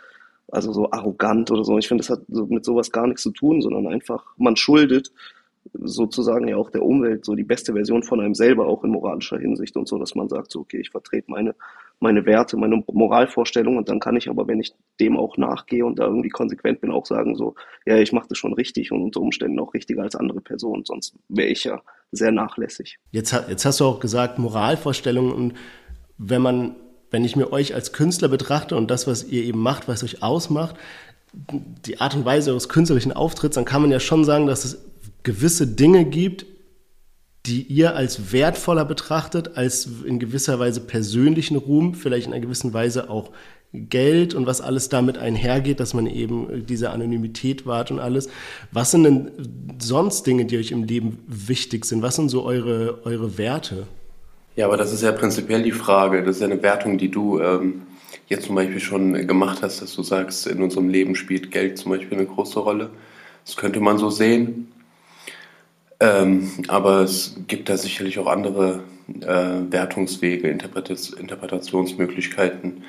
also 0.52 0.74
so 0.74 0.92
arrogant 0.92 1.52
oder 1.52 1.64
so. 1.64 1.78
Ich 1.78 1.88
finde, 1.88 2.04
das 2.04 2.10
hat 2.10 2.28
mit 2.28 2.66
sowas 2.66 2.92
gar 2.92 3.08
nichts 3.08 3.22
zu 3.22 3.32
tun, 3.32 3.62
sondern 3.62 3.88
einfach, 3.88 4.26
man 4.38 4.56
schuldet 4.56 5.12
sozusagen 5.74 6.48
ja 6.48 6.58
auch 6.58 6.70
der 6.70 6.84
Umwelt 6.84 7.26
so 7.26 7.36
die 7.36 7.44
beste 7.44 7.74
Version 7.74 8.04
von 8.04 8.20
einem 8.20 8.36
selber 8.36 8.68
auch 8.68 8.84
in 8.84 8.92
moralischer 8.92 9.40
Hinsicht 9.40 9.76
und 9.78 9.88
so, 9.88 9.98
dass 9.98 10.16
man 10.16 10.30
sagt, 10.30 10.52
so, 10.52 10.62
okay, 10.62 10.80
ich 10.80 10.90
vertrete 10.90 11.32
meine, 11.32 11.56
meine 12.00 12.26
Werte, 12.26 12.58
meine 12.58 12.84
Moralvorstellungen 12.92 13.80
und 13.80 13.90
dann 13.90 14.00
kann 14.00 14.16
ich 14.16 14.30
aber, 14.30 14.48
wenn 14.48 14.60
ich 14.60 14.74
dem 15.00 15.18
auch 15.18 15.38
nachgehe 15.38 15.86
und 15.86 16.00
da 16.00 16.06
irgendwie 16.06 16.30
konsequent 16.30 16.82
bin, 16.82 16.92
auch 16.92 17.06
sagen, 17.06 17.36
so, 17.36 17.56
ja, 17.86 17.98
ich 17.98 18.12
mache 18.12 18.28
das 18.30 18.38
schon 18.38 18.54
richtig 18.54 18.92
und 18.92 19.02
unter 19.02 19.22
Umständen 19.22 19.60
auch 19.60 19.74
richtiger 19.74 20.04
als 20.04 20.16
andere 20.16 20.42
Personen, 20.42 20.84
sonst 20.86 21.16
wäre 21.30 21.50
ich 21.50 21.64
ja 21.64 21.82
sehr 22.12 22.32
nachlässig. 22.32 23.00
Jetzt, 23.12 23.34
jetzt 23.50 23.66
hast 23.66 23.80
du 23.80 23.86
auch 23.86 24.00
gesagt, 24.00 24.40
Moralvorstellungen 24.40 25.34
und 25.34 25.54
wenn 26.18 26.42
man, 26.42 26.76
wenn 27.10 27.24
ich 27.24 27.36
mir 27.36 27.52
euch 27.52 27.74
als 27.74 27.94
Künstler 27.94 28.28
betrachte 28.28 28.76
und 28.76 28.92
das, 28.92 29.08
was 29.08 29.24
ihr 29.30 29.44
eben 29.44 29.60
macht, 29.60 29.88
was 29.88 30.04
euch 30.04 30.22
ausmacht, 30.22 30.76
die 31.34 32.00
Art 32.00 32.16
und 32.16 32.26
Weise 32.26 32.52
eures 32.52 32.70
künstlerischen 32.70 33.12
Auftritts, 33.12 33.56
dann 33.56 33.66
kann 33.66 33.82
man 33.82 33.92
ja 33.92 34.00
schon 34.00 34.24
sagen, 34.24 34.46
dass 34.46 34.66
es 34.66 34.93
gewisse 35.24 35.68
Dinge 35.68 36.06
gibt, 36.06 36.46
die 37.46 37.62
ihr 37.64 37.96
als 37.96 38.32
wertvoller 38.32 38.86
betrachtet, 38.86 39.58
als 39.58 39.88
in 40.06 40.20
gewisser 40.20 40.60
Weise 40.60 40.82
persönlichen 40.82 41.58
Ruhm, 41.58 41.94
vielleicht 41.94 42.28
in 42.28 42.34
einer 42.34 42.42
gewissen 42.42 42.74
Weise 42.74 43.10
auch 43.10 43.32
Geld 43.74 44.36
und 44.36 44.46
was 44.46 44.62
alles 44.62 44.90
damit 44.90 45.18
einhergeht, 45.18 45.80
dass 45.80 45.96
man 45.96 46.06
eben 46.06 46.66
diese 46.68 46.92
Anonymität 46.92 47.66
wahrt 47.66 47.90
und 47.90 48.00
alles. 48.00 48.30
Was 48.72 48.92
sind 48.92 49.04
denn 49.04 49.32
sonst 49.80 50.28
Dinge, 50.28 50.46
die 50.46 50.58
euch 50.58 50.72
im 50.72 50.84
Leben 50.84 51.18
wichtig 51.28 51.86
sind? 51.86 52.04
Was 52.04 52.16
sind 52.16 52.30
so 52.30 52.44
eure, 52.44 53.00
eure 53.04 53.38
Werte? 53.38 53.88
Ja, 54.56 54.68
aber 54.68 54.78
das 54.78 54.94
ist 54.94 55.02
ja 55.02 55.12
prinzipiell 55.12 55.64
die 55.64 55.72
Frage. 55.72 56.24
Das 56.24 56.36
ist 56.36 56.42
ja 56.42 56.48
eine 56.48 56.62
Wertung, 56.62 57.00
die 57.00 57.10
du 57.10 57.40
ähm, 57.40 57.82
jetzt 58.28 58.46
zum 58.46 58.56
Beispiel 58.56 58.80
schon 58.80 59.14
gemacht 59.26 59.64
hast, 59.64 59.82
dass 59.82 59.96
du 59.96 60.04
sagst, 60.04 60.46
in 60.46 60.62
unserem 60.62 60.90
Leben 60.90 61.16
spielt 61.16 61.50
Geld 61.50 61.80
zum 61.80 61.92
Beispiel 61.92 62.20
eine 62.20 62.28
große 62.28 62.60
Rolle. 62.60 62.92
Das 63.44 63.56
könnte 63.56 63.80
man 63.80 63.98
so 63.98 64.12
sehen. 64.12 64.72
Ähm, 66.04 66.52
aber 66.68 67.00
es 67.00 67.38
gibt 67.48 67.70
da 67.70 67.78
sicherlich 67.78 68.20
auch 68.20 68.28
andere 68.28 68.84
äh, 69.22 69.72
Wertungswege, 69.72 70.50
Interpretas 70.50 71.12
Interpretationsmöglichkeiten, 71.12 72.84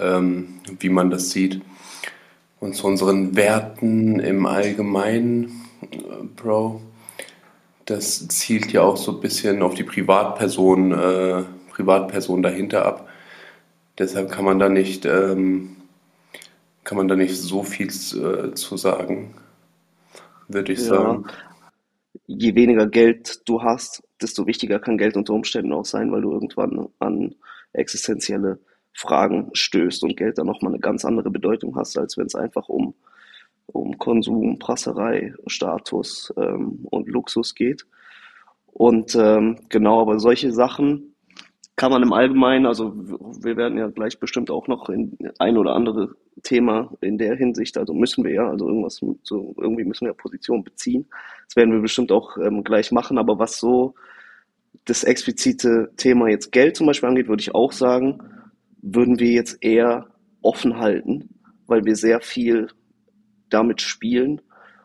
ähm, 0.00 0.60
wie 0.78 0.88
man 0.88 1.10
das 1.10 1.30
sieht. 1.30 1.60
Und 2.60 2.76
zu 2.76 2.86
unseren 2.86 3.34
Werten 3.34 4.20
im 4.20 4.46
Allgemeinen, 4.46 5.64
äh, 5.90 5.96
Bro, 6.36 6.82
das 7.84 8.28
zielt 8.28 8.72
ja 8.72 8.82
auch 8.82 8.96
so 8.96 9.16
ein 9.16 9.20
bisschen 9.20 9.60
auf 9.60 9.74
die 9.74 9.82
Privatperson, 9.82 10.92
äh, 10.92 11.42
Privatperson 11.72 12.44
dahinter 12.44 12.86
ab. 12.86 13.08
Deshalb 13.98 14.30
kann 14.30 14.44
man 14.44 14.60
da 14.60 14.68
nicht, 14.68 15.04
ähm, 15.04 15.74
kann 16.84 16.96
man 16.96 17.08
da 17.08 17.16
nicht 17.16 17.36
so 17.36 17.64
viel 17.64 17.88
äh, 17.88 18.54
zu 18.54 18.76
sagen, 18.76 19.34
würde 20.46 20.72
ich 20.72 20.78
ja. 20.78 20.84
sagen. 20.84 21.24
Je 22.26 22.54
weniger 22.54 22.86
Geld 22.86 23.48
du 23.48 23.62
hast, 23.62 24.02
desto 24.20 24.46
wichtiger 24.46 24.78
kann 24.78 24.98
Geld 24.98 25.16
unter 25.16 25.34
Umständen 25.34 25.72
auch 25.72 25.84
sein, 25.84 26.10
weil 26.12 26.22
du 26.22 26.32
irgendwann 26.32 26.88
an 26.98 27.34
existenzielle 27.72 28.58
Fragen 28.92 29.50
stößt 29.52 30.02
und 30.02 30.16
Geld 30.16 30.38
dann 30.38 30.46
nochmal 30.46 30.72
eine 30.72 30.80
ganz 30.80 31.04
andere 31.04 31.30
Bedeutung 31.30 31.76
hast, 31.76 31.98
als 31.98 32.16
wenn 32.16 32.26
es 32.26 32.34
einfach 32.34 32.68
um, 32.68 32.94
um 33.66 33.98
Konsum, 33.98 34.58
Prasserei, 34.58 35.34
Status 35.46 36.32
ähm, 36.36 36.86
und 36.90 37.08
Luxus 37.08 37.54
geht. 37.54 37.86
Und 38.66 39.14
ähm, 39.14 39.58
genau, 39.68 40.00
aber 40.00 40.18
solche 40.18 40.52
Sachen 40.52 41.15
kann 41.76 41.92
man 41.92 42.02
im 42.02 42.14
Allgemeinen, 42.14 42.64
also 42.64 42.94
wir 42.96 43.56
werden 43.58 43.76
ja 43.76 43.88
gleich 43.88 44.18
bestimmt 44.18 44.50
auch 44.50 44.66
noch 44.66 44.88
in 44.88 45.16
ein 45.38 45.58
oder 45.58 45.74
andere 45.74 46.16
Thema 46.42 46.90
in 47.02 47.18
der 47.18 47.36
Hinsicht, 47.36 47.76
also 47.76 47.92
müssen 47.92 48.24
wir 48.24 48.32
ja, 48.32 48.48
also 48.48 48.66
irgendwas 48.66 49.00
so, 49.22 49.54
irgendwie 49.58 49.84
müssen 49.84 50.06
wir 50.06 50.14
Position 50.14 50.64
beziehen. 50.64 51.06
Das 51.46 51.56
werden 51.56 51.72
wir 51.72 51.80
bestimmt 51.80 52.10
auch 52.12 52.38
ähm, 52.38 52.64
gleich 52.64 52.92
machen, 52.92 53.18
aber 53.18 53.38
was 53.38 53.58
so 53.58 53.94
das 54.86 55.04
explizite 55.04 55.90
Thema 55.98 56.28
jetzt 56.28 56.50
Geld 56.50 56.76
zum 56.76 56.86
Beispiel 56.86 57.10
angeht, 57.10 57.28
würde 57.28 57.42
ich 57.42 57.54
auch 57.54 57.72
sagen, 57.72 58.20
würden 58.80 59.18
wir 59.18 59.32
jetzt 59.32 59.62
eher 59.62 60.06
offen 60.40 60.78
halten, 60.78 61.28
weil 61.66 61.84
wir 61.84 61.94
sehr 61.94 62.20
viel 62.22 62.68
damit 63.50 63.82
spielen 63.82 64.40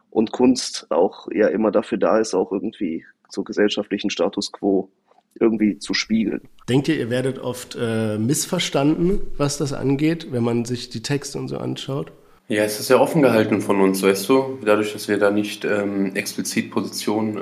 und 0.09 0.33
Kunst 0.33 0.87
auch 0.89 1.27
ja 1.31 1.47
immer 1.47 1.71
dafür 1.71 1.97
da 1.97 2.19
ist, 2.19 2.33
auch 2.33 2.51
irgendwie 2.51 3.05
so 3.29 3.43
gesellschaftlichen 3.43 4.09
Status 4.09 4.51
quo 4.51 4.91
irgendwie 5.39 5.79
zu 5.79 5.93
spiegeln. 5.93 6.41
Denkt 6.69 6.87
ihr, 6.87 6.97
ihr 6.97 7.09
werdet 7.09 7.39
oft 7.39 7.77
äh, 7.79 8.17
missverstanden, 8.17 9.21
was 9.37 9.57
das 9.57 9.73
angeht, 9.73 10.27
wenn 10.31 10.43
man 10.43 10.65
sich 10.65 10.89
die 10.89 11.01
Texte 11.01 11.37
und 11.37 11.47
so 11.47 11.57
anschaut? 11.57 12.11
Ja, 12.47 12.63
es 12.63 12.79
ist 12.79 12.87
sehr 12.87 12.99
offen 12.99 13.21
gehalten 13.21 13.61
von 13.61 13.79
uns, 13.79 14.03
weißt 14.03 14.27
du. 14.27 14.59
Dadurch, 14.65 14.91
dass 14.91 15.07
wir 15.07 15.17
da 15.17 15.31
nicht 15.31 15.63
ähm, 15.63 16.15
explizit 16.15 16.69
Position 16.69 17.37
äh, 17.37 17.41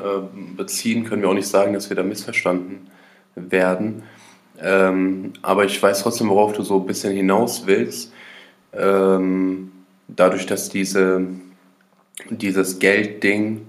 beziehen, 0.56 1.04
können 1.04 1.24
wir 1.24 1.30
auch 1.30 1.34
nicht 1.34 1.48
sagen, 1.48 1.74
dass 1.74 1.90
wir 1.90 1.98
da 1.98 2.04
missverstanden 2.04 2.88
werden. 3.36 4.04
Ähm, 4.62 5.34
aber 5.42 5.66
ich 5.66 5.82
weiß 5.82 6.04
trotzdem, 6.04 6.30
worauf 6.30 6.54
du 6.54 6.62
so 6.62 6.80
ein 6.80 6.86
bisschen 6.86 7.14
hinaus 7.14 7.66
willst. 7.66 8.14
Ähm, 8.74 9.72
dadurch, 10.08 10.46
dass 10.46 10.70
diese, 10.70 11.26
dieses 12.30 12.78
Geldding 12.80 13.62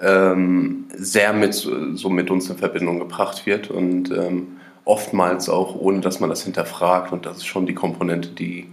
ähm, 0.00 0.86
sehr 0.94 1.32
mit, 1.32 1.54
so 1.54 2.08
mit 2.08 2.30
uns 2.30 2.48
in 2.48 2.56
Verbindung 2.56 2.98
gebracht 2.98 3.46
wird 3.46 3.70
und 3.70 4.10
ähm, 4.10 4.58
oftmals 4.84 5.48
auch 5.48 5.74
ohne, 5.74 6.00
dass 6.00 6.20
man 6.20 6.30
das 6.30 6.44
hinterfragt 6.44 7.12
und 7.12 7.26
das 7.26 7.38
ist 7.38 7.46
schon 7.46 7.66
die 7.66 7.74
Komponente, 7.74 8.30
die 8.30 8.68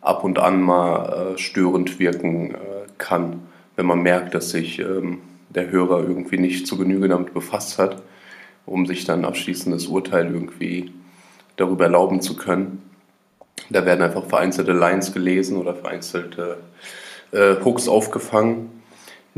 ab 0.00 0.24
und 0.24 0.38
an 0.38 0.62
mal 0.62 1.34
äh, 1.34 1.38
störend 1.38 1.98
wirken 1.98 2.54
äh, 2.54 2.58
kann, 2.96 3.40
wenn 3.76 3.86
man 3.86 4.00
merkt, 4.00 4.34
dass 4.34 4.50
sich 4.50 4.78
ähm, 4.78 5.18
der 5.50 5.70
Hörer 5.70 6.00
irgendwie 6.00 6.38
nicht 6.38 6.66
zu 6.66 6.78
Genüge 6.78 7.08
damit 7.08 7.34
befasst 7.34 7.78
hat, 7.78 8.02
um 8.64 8.86
sich 8.86 9.04
dann 9.04 9.24
abschließendes 9.24 9.86
Urteil 9.86 10.32
irgendwie 10.32 10.92
darüber 11.56 11.84
erlauben 11.84 12.20
zu 12.20 12.36
können. 12.36 12.82
Da 13.70 13.84
werden 13.84 14.02
einfach 14.02 14.24
vereinzelte 14.26 14.72
Lines 14.72 15.12
gelesen 15.12 15.56
oder 15.56 15.74
vereinzelte 15.74 16.58
äh, 17.32 17.56
Hooks 17.64 17.88
aufgefangen 17.88 18.77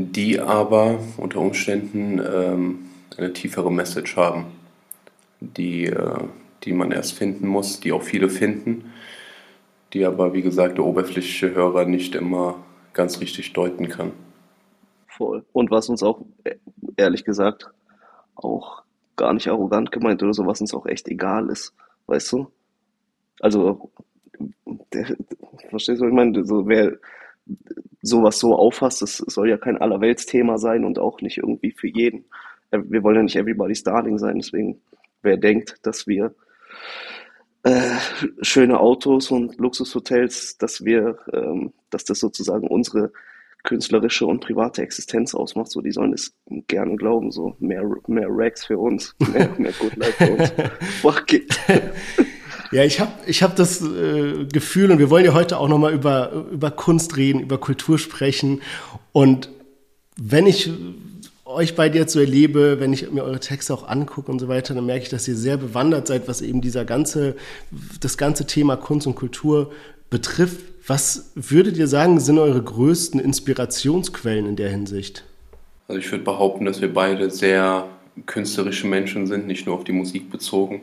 die 0.09 0.39
aber 0.39 0.99
unter 1.17 1.39
Umständen 1.39 2.19
ähm, 2.19 2.79
eine 3.17 3.33
tiefere 3.33 3.71
Message 3.71 4.15
haben, 4.15 4.45
die, 5.39 5.85
äh, 5.85 6.23
die 6.63 6.73
man 6.73 6.91
erst 6.91 7.13
finden 7.13 7.47
muss, 7.47 7.79
die 7.79 7.91
auch 7.91 8.03
viele 8.03 8.29
finden, 8.29 8.91
die 9.93 10.05
aber, 10.05 10.33
wie 10.33 10.41
gesagt, 10.41 10.77
der 10.77 10.85
oberflächliche 10.85 11.53
Hörer 11.53 11.85
nicht 11.85 12.15
immer 12.15 12.55
ganz 12.93 13.19
richtig 13.19 13.53
deuten 13.53 13.89
kann. 13.89 14.11
Voll. 15.07 15.45
Und 15.53 15.71
was 15.71 15.89
uns 15.89 16.03
auch, 16.03 16.21
äh, 16.43 16.55
ehrlich 16.97 17.23
gesagt, 17.23 17.69
auch 18.35 18.83
gar 19.15 19.33
nicht 19.33 19.47
arrogant 19.47 19.91
gemeint 19.91 20.23
oder 20.23 20.33
so, 20.33 20.45
was 20.45 20.61
uns 20.61 20.73
auch 20.73 20.85
echt 20.85 21.07
egal 21.07 21.49
ist, 21.49 21.73
weißt 22.07 22.31
du? 22.31 22.47
Also, 23.39 23.91
der, 24.93 25.15
verstehst 25.69 26.01
du, 26.01 26.05
was 26.05 26.09
ich 26.09 26.15
meine? 26.15 26.45
So, 26.45 26.67
wer, 26.67 26.97
sowas 28.01 28.39
so 28.39 28.55
auffasst. 28.55 29.01
Das 29.01 29.17
soll 29.17 29.49
ja 29.49 29.57
kein 29.57 29.77
Allerweltsthema 29.77 30.57
sein 30.57 30.85
und 30.85 30.99
auch 30.99 31.21
nicht 31.21 31.37
irgendwie 31.37 31.71
für 31.71 31.87
jeden. 31.87 32.25
Äh, 32.71 32.79
wir 32.83 33.03
wollen 33.03 33.17
ja 33.17 33.23
nicht 33.23 33.35
everybody's 33.35 33.83
darling 33.83 34.17
sein, 34.17 34.37
deswegen 34.37 34.81
wer 35.21 35.37
denkt, 35.37 35.77
dass 35.83 36.07
wir 36.07 36.33
äh, 37.63 37.95
schöne 38.41 38.79
Autos 38.79 39.29
und 39.29 39.57
Luxushotels, 39.57 40.57
dass 40.57 40.83
wir, 40.83 41.19
ähm, 41.31 41.73
dass 41.91 42.05
das 42.05 42.19
sozusagen 42.19 42.67
unsere 42.67 43.11
künstlerische 43.63 44.25
und 44.25 44.39
private 44.39 44.81
Existenz 44.81 45.35
ausmacht, 45.35 45.69
so 45.69 45.81
die 45.81 45.91
sollen 45.91 46.13
es 46.13 46.33
gerne 46.67 46.95
glauben, 46.95 47.31
so 47.31 47.55
mehr 47.59 47.83
mehr 48.07 48.27
Racks 48.29 48.65
für 48.65 48.79
uns, 48.79 49.15
mehr, 49.31 49.49
mehr 49.59 49.73
Good 49.73 49.97
Life 49.97 50.25
für 50.25 50.31
uns. 50.31 50.49
Fuck 51.01 51.33
it. 51.33 51.59
Ja, 52.71 52.85
ich 52.85 52.99
habe 52.99 53.11
ich 53.25 53.43
hab 53.43 53.55
das 53.55 53.81
äh, 53.81 54.45
Gefühl, 54.45 54.91
und 54.91 54.99
wir 54.99 55.09
wollen 55.09 55.25
ja 55.25 55.33
heute 55.33 55.57
auch 55.57 55.67
nochmal 55.67 55.93
über, 55.93 56.45
über 56.51 56.71
Kunst 56.71 57.17
reden, 57.17 57.41
über 57.41 57.57
Kultur 57.57 57.99
sprechen. 57.99 58.61
Und 59.11 59.49
wenn 60.17 60.47
ich 60.47 60.71
euch 61.45 61.75
beide 61.75 61.97
jetzt 61.97 62.13
so 62.13 62.19
erlebe, 62.19 62.79
wenn 62.79 62.93
ich 62.93 63.11
mir 63.11 63.23
eure 63.23 63.39
Texte 63.39 63.73
auch 63.73 63.87
angucke 63.87 64.31
und 64.31 64.39
so 64.39 64.47
weiter, 64.47 64.73
dann 64.73 64.85
merke 64.85 65.03
ich, 65.03 65.09
dass 65.09 65.27
ihr 65.27 65.35
sehr 65.35 65.57
bewandert 65.57 66.07
seid, 66.07 66.27
was 66.27 66.41
eben 66.41 66.61
dieser 66.61 66.85
ganze, 66.85 67.35
das 67.99 68.17
ganze 68.17 68.47
Thema 68.47 68.77
Kunst 68.77 69.05
und 69.05 69.15
Kultur 69.15 69.71
betrifft. 70.09 70.61
Was 70.87 71.31
würdet 71.35 71.77
ihr 71.77 71.87
sagen, 71.87 72.19
sind 72.19 72.39
eure 72.39 72.61
größten 72.61 73.19
Inspirationsquellen 73.19 74.45
in 74.45 74.55
der 74.55 74.69
Hinsicht? 74.69 75.25
Also 75.87 75.99
ich 75.99 76.09
würde 76.09 76.23
behaupten, 76.23 76.65
dass 76.65 76.79
wir 76.79 76.93
beide 76.93 77.29
sehr 77.29 77.87
künstlerische 78.25 78.87
Menschen 78.87 79.27
sind, 79.27 79.47
nicht 79.47 79.65
nur 79.65 79.75
auf 79.75 79.83
die 79.83 79.91
Musik 79.91 80.31
bezogen, 80.31 80.81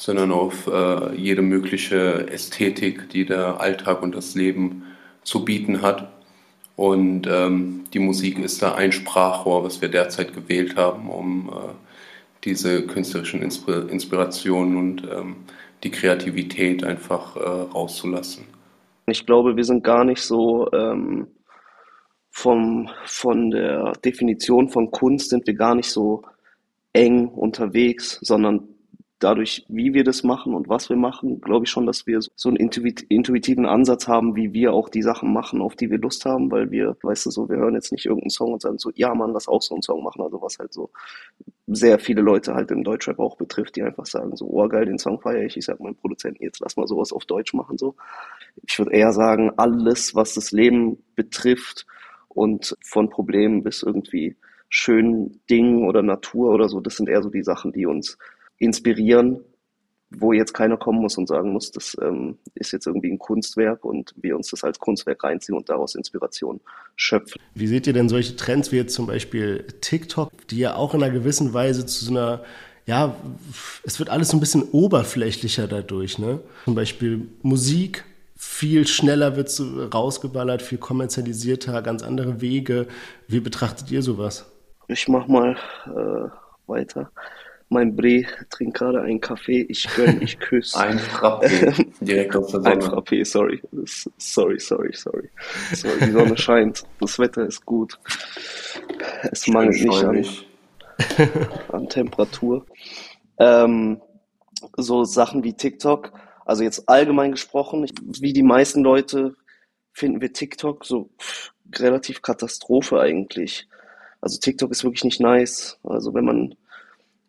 sondern 0.00 0.32
auf 0.32 0.66
äh, 0.66 1.14
jede 1.14 1.42
mögliche 1.42 2.26
Ästhetik, 2.30 3.10
die 3.10 3.26
der 3.26 3.60
Alltag 3.60 4.02
und 4.02 4.14
das 4.14 4.34
Leben 4.34 4.84
zu 5.24 5.44
bieten 5.44 5.82
hat. 5.82 6.10
Und 6.74 7.26
ähm, 7.26 7.84
die 7.92 7.98
Musik 7.98 8.38
ist 8.38 8.62
da 8.62 8.76
ein 8.76 8.92
Sprachrohr, 8.92 9.62
was 9.62 9.82
wir 9.82 9.90
derzeit 9.90 10.32
gewählt 10.32 10.76
haben, 10.76 11.10
um 11.10 11.50
äh, 11.50 11.74
diese 12.44 12.86
künstlerischen 12.86 13.42
Inspir 13.42 13.90
Inspirationen 13.90 14.78
und 14.78 15.04
ähm, 15.04 15.36
die 15.84 15.90
Kreativität 15.90 16.82
einfach 16.82 17.36
äh, 17.36 17.40
rauszulassen. 17.40 18.46
Ich 19.04 19.26
glaube, 19.26 19.54
wir 19.54 19.64
sind 19.64 19.84
gar 19.84 20.04
nicht 20.04 20.22
so 20.22 20.66
ähm, 20.72 21.26
vom, 22.30 22.88
von 23.04 23.50
der 23.50 23.92
Definition 24.02 24.70
von 24.70 24.90
Kunst 24.90 25.28
sind 25.28 25.46
wir 25.46 25.54
gar 25.54 25.74
nicht 25.74 25.90
so 25.90 26.22
eng 26.94 27.28
unterwegs, 27.28 28.18
sondern 28.22 28.66
dadurch, 29.20 29.64
wie 29.68 29.94
wir 29.94 30.02
das 30.02 30.24
machen 30.24 30.54
und 30.54 30.68
was 30.68 30.88
wir 30.88 30.96
machen, 30.96 31.40
glaube 31.40 31.66
ich 31.66 31.70
schon, 31.70 31.86
dass 31.86 32.06
wir 32.06 32.18
so 32.34 32.48
einen 32.48 32.56
intuitiven 32.56 33.66
Ansatz 33.66 34.08
haben, 34.08 34.34
wie 34.34 34.52
wir 34.52 34.72
auch 34.72 34.88
die 34.88 35.02
Sachen 35.02 35.32
machen, 35.32 35.60
auf 35.60 35.76
die 35.76 35.90
wir 35.90 35.98
Lust 35.98 36.24
haben, 36.24 36.50
weil 36.50 36.70
wir, 36.70 36.96
weißt 37.02 37.26
du, 37.26 37.30
so, 37.30 37.48
wir 37.48 37.58
hören 37.58 37.74
jetzt 37.74 37.92
nicht 37.92 38.06
irgendeinen 38.06 38.30
Song 38.30 38.54
und 38.54 38.62
sagen 38.62 38.78
so, 38.78 38.90
ja, 38.94 39.14
man, 39.14 39.32
lass 39.32 39.46
auch 39.46 39.62
so 39.62 39.74
einen 39.74 39.82
Song 39.82 40.02
machen, 40.02 40.22
also 40.22 40.40
was 40.40 40.58
halt 40.58 40.72
so 40.72 40.90
sehr 41.66 41.98
viele 41.98 42.22
Leute 42.22 42.54
halt 42.54 42.70
im 42.70 42.82
Deutschrap 42.82 43.18
auch 43.18 43.36
betrifft, 43.36 43.76
die 43.76 43.82
einfach 43.82 44.06
sagen 44.06 44.34
so, 44.36 44.46
oh 44.46 44.66
geil, 44.68 44.86
den 44.86 44.98
Song 44.98 45.20
feiere 45.20 45.44
ich, 45.44 45.56
ich 45.56 45.66
sag 45.66 45.80
meinem 45.80 45.96
Produzenten, 45.96 46.42
jetzt 46.42 46.60
lass 46.60 46.76
mal 46.76 46.86
sowas 46.86 47.12
auf 47.12 47.26
Deutsch 47.26 47.54
machen, 47.54 47.78
so. 47.78 47.94
Ich 48.66 48.78
würde 48.78 48.92
eher 48.92 49.12
sagen, 49.12 49.52
alles, 49.56 50.14
was 50.14 50.34
das 50.34 50.50
Leben 50.50 51.04
betrifft 51.14 51.86
und 52.28 52.76
von 52.82 53.10
Problemen 53.10 53.62
bis 53.62 53.82
irgendwie 53.82 54.36
schönen 54.70 55.40
Dingen 55.50 55.86
oder 55.86 56.02
Natur 56.02 56.52
oder 56.52 56.68
so, 56.68 56.80
das 56.80 56.96
sind 56.96 57.08
eher 57.08 57.22
so 57.22 57.28
die 57.28 57.42
Sachen, 57.42 57.72
die 57.72 57.86
uns 57.86 58.16
inspirieren, 58.60 59.40
wo 60.10 60.32
jetzt 60.32 60.54
keiner 60.54 60.76
kommen 60.76 61.00
muss 61.00 61.16
und 61.16 61.28
sagen 61.28 61.52
muss, 61.52 61.70
das 61.70 61.96
ähm, 62.00 62.38
ist 62.54 62.72
jetzt 62.72 62.86
irgendwie 62.86 63.10
ein 63.10 63.18
Kunstwerk 63.18 63.84
und 63.84 64.12
wir 64.16 64.36
uns 64.36 64.50
das 64.50 64.64
als 64.64 64.78
Kunstwerk 64.78 65.22
reinziehen 65.22 65.56
und 65.56 65.68
daraus 65.68 65.94
Inspiration 65.94 66.60
schöpfen. 66.96 67.40
Wie 67.54 67.66
seht 67.66 67.86
ihr 67.86 67.92
denn 67.92 68.08
solche 68.08 68.36
Trends 68.36 68.72
wie 68.72 68.76
jetzt 68.76 68.94
zum 68.94 69.06
Beispiel 69.06 69.64
TikTok, 69.80 70.30
die 70.48 70.58
ja 70.58 70.74
auch 70.74 70.94
in 70.94 71.02
einer 71.02 71.12
gewissen 71.12 71.54
Weise 71.54 71.86
zu 71.86 72.04
so 72.04 72.10
einer, 72.10 72.42
ja, 72.86 73.16
es 73.84 73.98
wird 73.98 74.10
alles 74.10 74.28
so 74.28 74.36
ein 74.36 74.40
bisschen 74.40 74.62
oberflächlicher 74.72 75.68
dadurch, 75.68 76.18
ne? 76.18 76.40
Zum 76.64 76.74
Beispiel 76.74 77.28
Musik, 77.42 78.04
viel 78.34 78.86
schneller 78.86 79.36
wird 79.36 79.48
rausgeballert, 79.94 80.62
viel 80.62 80.78
kommerzialisierter, 80.78 81.82
ganz 81.82 82.02
andere 82.02 82.40
Wege. 82.40 82.88
Wie 83.28 83.40
betrachtet 83.40 83.90
ihr 83.92 84.02
sowas? 84.02 84.50
Ich 84.88 85.06
mach 85.06 85.28
mal 85.28 85.56
äh, 85.86 86.30
weiter. 86.66 87.12
Mein 87.72 87.94
Bre 87.94 88.24
trinkt 88.50 88.78
gerade 88.78 89.00
einen 89.00 89.20
Kaffee. 89.20 89.62
Ich 89.68 89.86
gönn, 89.94 90.20
ich 90.20 90.40
küsse. 90.40 90.76
Ein 90.76 90.98
Frappé. 90.98 91.86
Direkt 92.00 92.34
auf 92.34 92.50
der 92.50 92.62
Sonne. 92.62 92.74
Ein 92.74 92.80
Frappé, 92.82 93.24
sorry. 93.24 93.62
Sorry, 94.18 94.58
sorry, 94.58 94.92
sorry. 94.92 95.30
sorry. 95.72 95.98
Die 96.00 96.10
Sonne 96.10 96.36
scheint. 96.36 96.82
Das 97.00 97.16
Wetter 97.20 97.46
ist 97.46 97.64
gut. 97.64 97.96
Es 99.30 99.46
mangelt 99.46 99.84
nicht 99.84 100.04
an, 100.04 100.26
an 101.68 101.88
Temperatur. 101.88 102.66
Ähm, 103.38 104.00
so 104.76 105.04
Sachen 105.04 105.44
wie 105.44 105.52
TikTok. 105.52 106.12
Also 106.44 106.64
jetzt 106.64 106.88
allgemein 106.88 107.30
gesprochen, 107.30 107.86
wie 108.20 108.32
die 108.32 108.42
meisten 108.42 108.82
Leute 108.82 109.36
finden 109.92 110.20
wir 110.20 110.32
TikTok 110.32 110.84
so 110.84 111.08
relativ 111.76 112.20
Katastrophe 112.20 112.98
eigentlich. 112.98 113.68
Also 114.20 114.40
TikTok 114.40 114.72
ist 114.72 114.82
wirklich 114.82 115.04
nicht 115.04 115.20
nice. 115.20 115.78
Also 115.84 116.12
wenn 116.14 116.24
man 116.24 116.56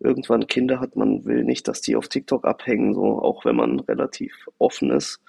irgendwann 0.04 0.48
Kinder 0.48 0.80
hat, 0.80 0.96
man 0.96 1.26
will 1.26 1.44
nicht, 1.44 1.68
dass 1.68 1.82
die 1.82 1.96
auf 1.96 2.08
TikTok 2.08 2.46
abhängen, 2.46 2.94
so 2.94 3.22
auch 3.22 3.46
wenn 3.46 3.56
man 3.56 3.80
relativ 3.82 4.34
offen 4.58 4.92
ist 4.92 5.20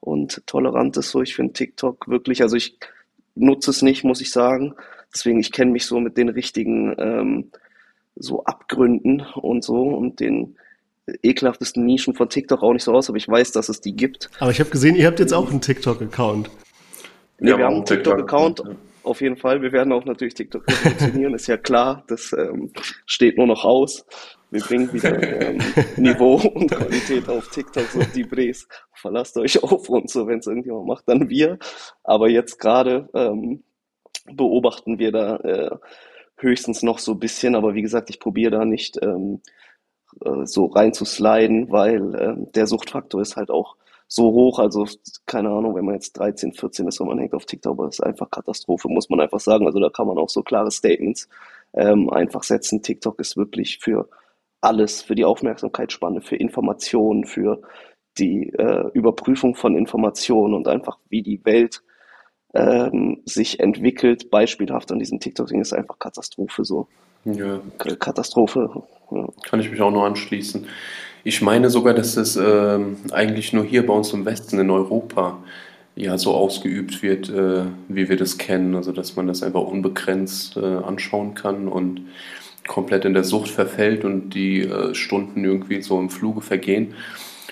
und 0.00 0.46
tolerant 0.46 0.96
ist. 0.96 1.10
So, 1.10 1.22
ich 1.22 1.34
finde 1.34 1.52
TikTok 1.52 2.08
wirklich, 2.08 2.42
also 2.42 2.56
ich 2.56 2.78
nutze 3.34 3.70
es 3.70 3.82
nicht, 3.82 4.04
muss 4.04 4.20
ich 4.20 4.30
sagen. 4.30 4.74
Deswegen, 5.14 5.40
ich 5.40 5.52
kenne 5.52 5.70
mich 5.70 5.86
so 5.86 6.00
mit 6.00 6.16
den 6.16 6.28
richtigen 6.28 6.94
ähm, 6.98 7.50
so 8.16 8.44
Abgründen 8.44 9.20
und 9.34 9.64
so 9.64 9.82
und 9.82 10.20
den 10.20 10.56
ekelhaftesten 11.22 11.86
Nischen 11.86 12.14
von 12.14 12.28
TikTok 12.28 12.62
auch 12.62 12.72
nicht 12.72 12.84
so 12.84 12.92
aus, 12.92 13.08
aber 13.08 13.16
ich 13.16 13.28
weiß, 13.28 13.52
dass 13.52 13.68
es 13.68 13.80
die 13.80 13.94
gibt. 13.94 14.30
Aber 14.40 14.50
ich 14.50 14.60
habe 14.60 14.70
gesehen, 14.70 14.94
ihr 14.94 15.06
habt 15.06 15.20
jetzt 15.20 15.32
auch 15.32 15.50
einen 15.50 15.60
TikTok-Account. 15.60 16.50
Nee, 17.40 17.50
ja, 17.50 17.58
wir 17.58 17.64
haben 17.66 17.76
einen 17.76 17.84
TikTok-Account. 17.84 18.62
Auf 19.08 19.22
jeden 19.22 19.38
Fall. 19.38 19.62
Wir 19.62 19.72
werden 19.72 19.94
auch 19.94 20.04
natürlich 20.04 20.34
TikTok 20.34 20.70
funktionieren, 20.70 21.32
ist 21.32 21.46
ja 21.46 21.56
klar. 21.56 22.04
Das 22.08 22.30
ähm, 22.34 22.70
steht 23.06 23.38
nur 23.38 23.46
noch 23.46 23.64
aus. 23.64 24.04
Wir 24.50 24.60
bringen 24.60 24.92
wieder 24.92 25.22
ähm, 25.22 25.62
Niveau 25.96 26.34
und 26.34 26.70
Qualität 26.70 27.26
auf 27.26 27.48
TikTok, 27.48 27.86
so 27.86 28.00
die 28.14 28.24
Bres. 28.24 28.68
Verlasst 28.92 29.38
euch 29.38 29.62
auf 29.62 29.88
und 29.88 30.10
so, 30.10 30.26
wenn 30.26 30.40
es 30.40 30.46
irgendjemand 30.46 30.86
macht, 30.86 31.08
dann 31.08 31.30
wir. 31.30 31.58
Aber 32.04 32.28
jetzt 32.28 32.58
gerade 32.58 33.08
ähm, 33.14 33.64
beobachten 34.30 34.98
wir 34.98 35.10
da 35.10 35.36
äh, 35.36 35.76
höchstens 36.36 36.82
noch 36.82 36.98
so 36.98 37.12
ein 37.12 37.18
bisschen. 37.18 37.54
Aber 37.54 37.72
wie 37.72 37.82
gesagt, 37.82 38.10
ich 38.10 38.20
probiere 38.20 38.58
da 38.58 38.66
nicht 38.66 38.98
ähm, 39.00 39.40
äh, 40.22 40.44
so 40.44 40.66
reinzusliden, 40.66 41.70
weil 41.70 42.14
äh, 42.14 42.34
der 42.54 42.66
Suchtfaktor 42.66 43.22
ist 43.22 43.36
halt 43.36 43.48
auch 43.48 43.76
so 44.08 44.32
hoch. 44.32 44.58
Also 44.58 44.86
keine 45.26 45.50
Ahnung, 45.50 45.76
wenn 45.76 45.84
man 45.84 45.94
jetzt 45.94 46.14
13, 46.14 46.54
14 46.54 46.88
ist 46.88 47.00
und 47.00 47.08
man 47.08 47.18
hängt 47.18 47.34
auf 47.34 47.46
TikTok, 47.46 47.72
aber 47.72 47.86
das 47.86 47.96
ist 47.96 48.04
einfach 48.04 48.30
Katastrophe, 48.30 48.88
muss 48.88 49.08
man 49.10 49.20
einfach 49.20 49.40
sagen. 49.40 49.66
Also 49.66 49.78
da 49.78 49.90
kann 49.90 50.08
man 50.08 50.18
auch 50.18 50.30
so 50.30 50.42
klare 50.42 50.70
Statements 50.70 51.28
ähm, 51.74 52.10
einfach 52.10 52.42
setzen. 52.42 52.82
TikTok 52.82 53.20
ist 53.20 53.36
wirklich 53.36 53.78
für 53.78 54.08
alles, 54.60 55.02
für 55.02 55.14
die 55.14 55.24
Aufmerksamkeitsspanne, 55.24 56.22
für 56.22 56.36
Informationen, 56.36 57.24
für 57.24 57.60
die 58.18 58.52
äh, 58.54 58.90
Überprüfung 58.94 59.54
von 59.54 59.76
Informationen 59.76 60.54
und 60.54 60.66
einfach 60.66 60.98
wie 61.08 61.22
die 61.22 61.44
Welt 61.44 61.82
ähm, 62.54 63.22
sich 63.24 63.60
entwickelt. 63.60 64.30
Beispielhaft 64.30 64.90
an 64.90 64.98
diesem 64.98 65.20
TikTok-Ding 65.20 65.60
ist 65.60 65.72
einfach 65.72 65.98
Katastrophe 65.98 66.64
so. 66.64 66.88
Ja. 67.24 67.60
Katastrophe. 67.98 68.82
Ja. 69.10 69.28
Kann 69.44 69.60
ich 69.60 69.70
mich 69.70 69.80
auch 69.80 69.90
nur 69.90 70.04
anschließen. 70.04 70.66
Ich 71.28 71.42
meine 71.42 71.68
sogar, 71.68 71.92
dass 71.92 72.16
es 72.16 72.36
äh, 72.36 72.78
eigentlich 73.12 73.52
nur 73.52 73.62
hier 73.62 73.86
bei 73.86 73.92
uns 73.92 74.14
im 74.14 74.24
Westen 74.24 74.58
in 74.60 74.70
Europa 74.70 75.36
ja 75.94 76.16
so 76.16 76.32
ausgeübt 76.32 77.02
wird, 77.02 77.28
äh, 77.28 77.64
wie 77.88 78.08
wir 78.08 78.16
das 78.16 78.38
kennen. 78.38 78.74
Also 78.74 78.92
dass 78.92 79.14
man 79.14 79.26
das 79.26 79.42
einfach 79.42 79.60
unbegrenzt 79.60 80.56
äh, 80.56 80.64
anschauen 80.64 81.34
kann 81.34 81.68
und 81.68 82.00
komplett 82.66 83.04
in 83.04 83.12
der 83.12 83.24
Sucht 83.24 83.50
verfällt 83.50 84.06
und 84.06 84.30
die 84.30 84.62
äh, 84.62 84.94
Stunden 84.94 85.44
irgendwie 85.44 85.82
so 85.82 86.00
im 86.00 86.08
Fluge 86.08 86.40
vergehen. 86.40 86.94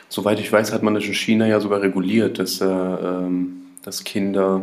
Soweit 0.08 0.40
ich 0.40 0.50
weiß, 0.50 0.72
hat 0.72 0.82
man 0.82 0.94
das 0.94 1.04
in 1.04 1.12
China 1.12 1.46
ja 1.46 1.60
sogar 1.60 1.82
reguliert, 1.82 2.38
dass, 2.38 2.62
äh, 2.62 2.64
ähm, 2.64 3.58
dass 3.84 4.04
Kinder 4.04 4.62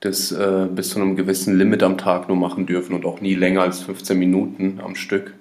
das 0.00 0.32
äh, 0.32 0.68
bis 0.74 0.88
zu 0.88 1.02
einem 1.02 1.16
gewissen 1.16 1.58
Limit 1.58 1.82
am 1.82 1.98
Tag 1.98 2.28
nur 2.28 2.38
machen 2.38 2.64
dürfen 2.64 2.94
und 2.94 3.04
auch 3.04 3.20
nie 3.20 3.34
länger 3.34 3.60
als 3.60 3.80
15 3.80 4.18
Minuten 4.18 4.80
am 4.82 4.94
Stück 4.94 5.34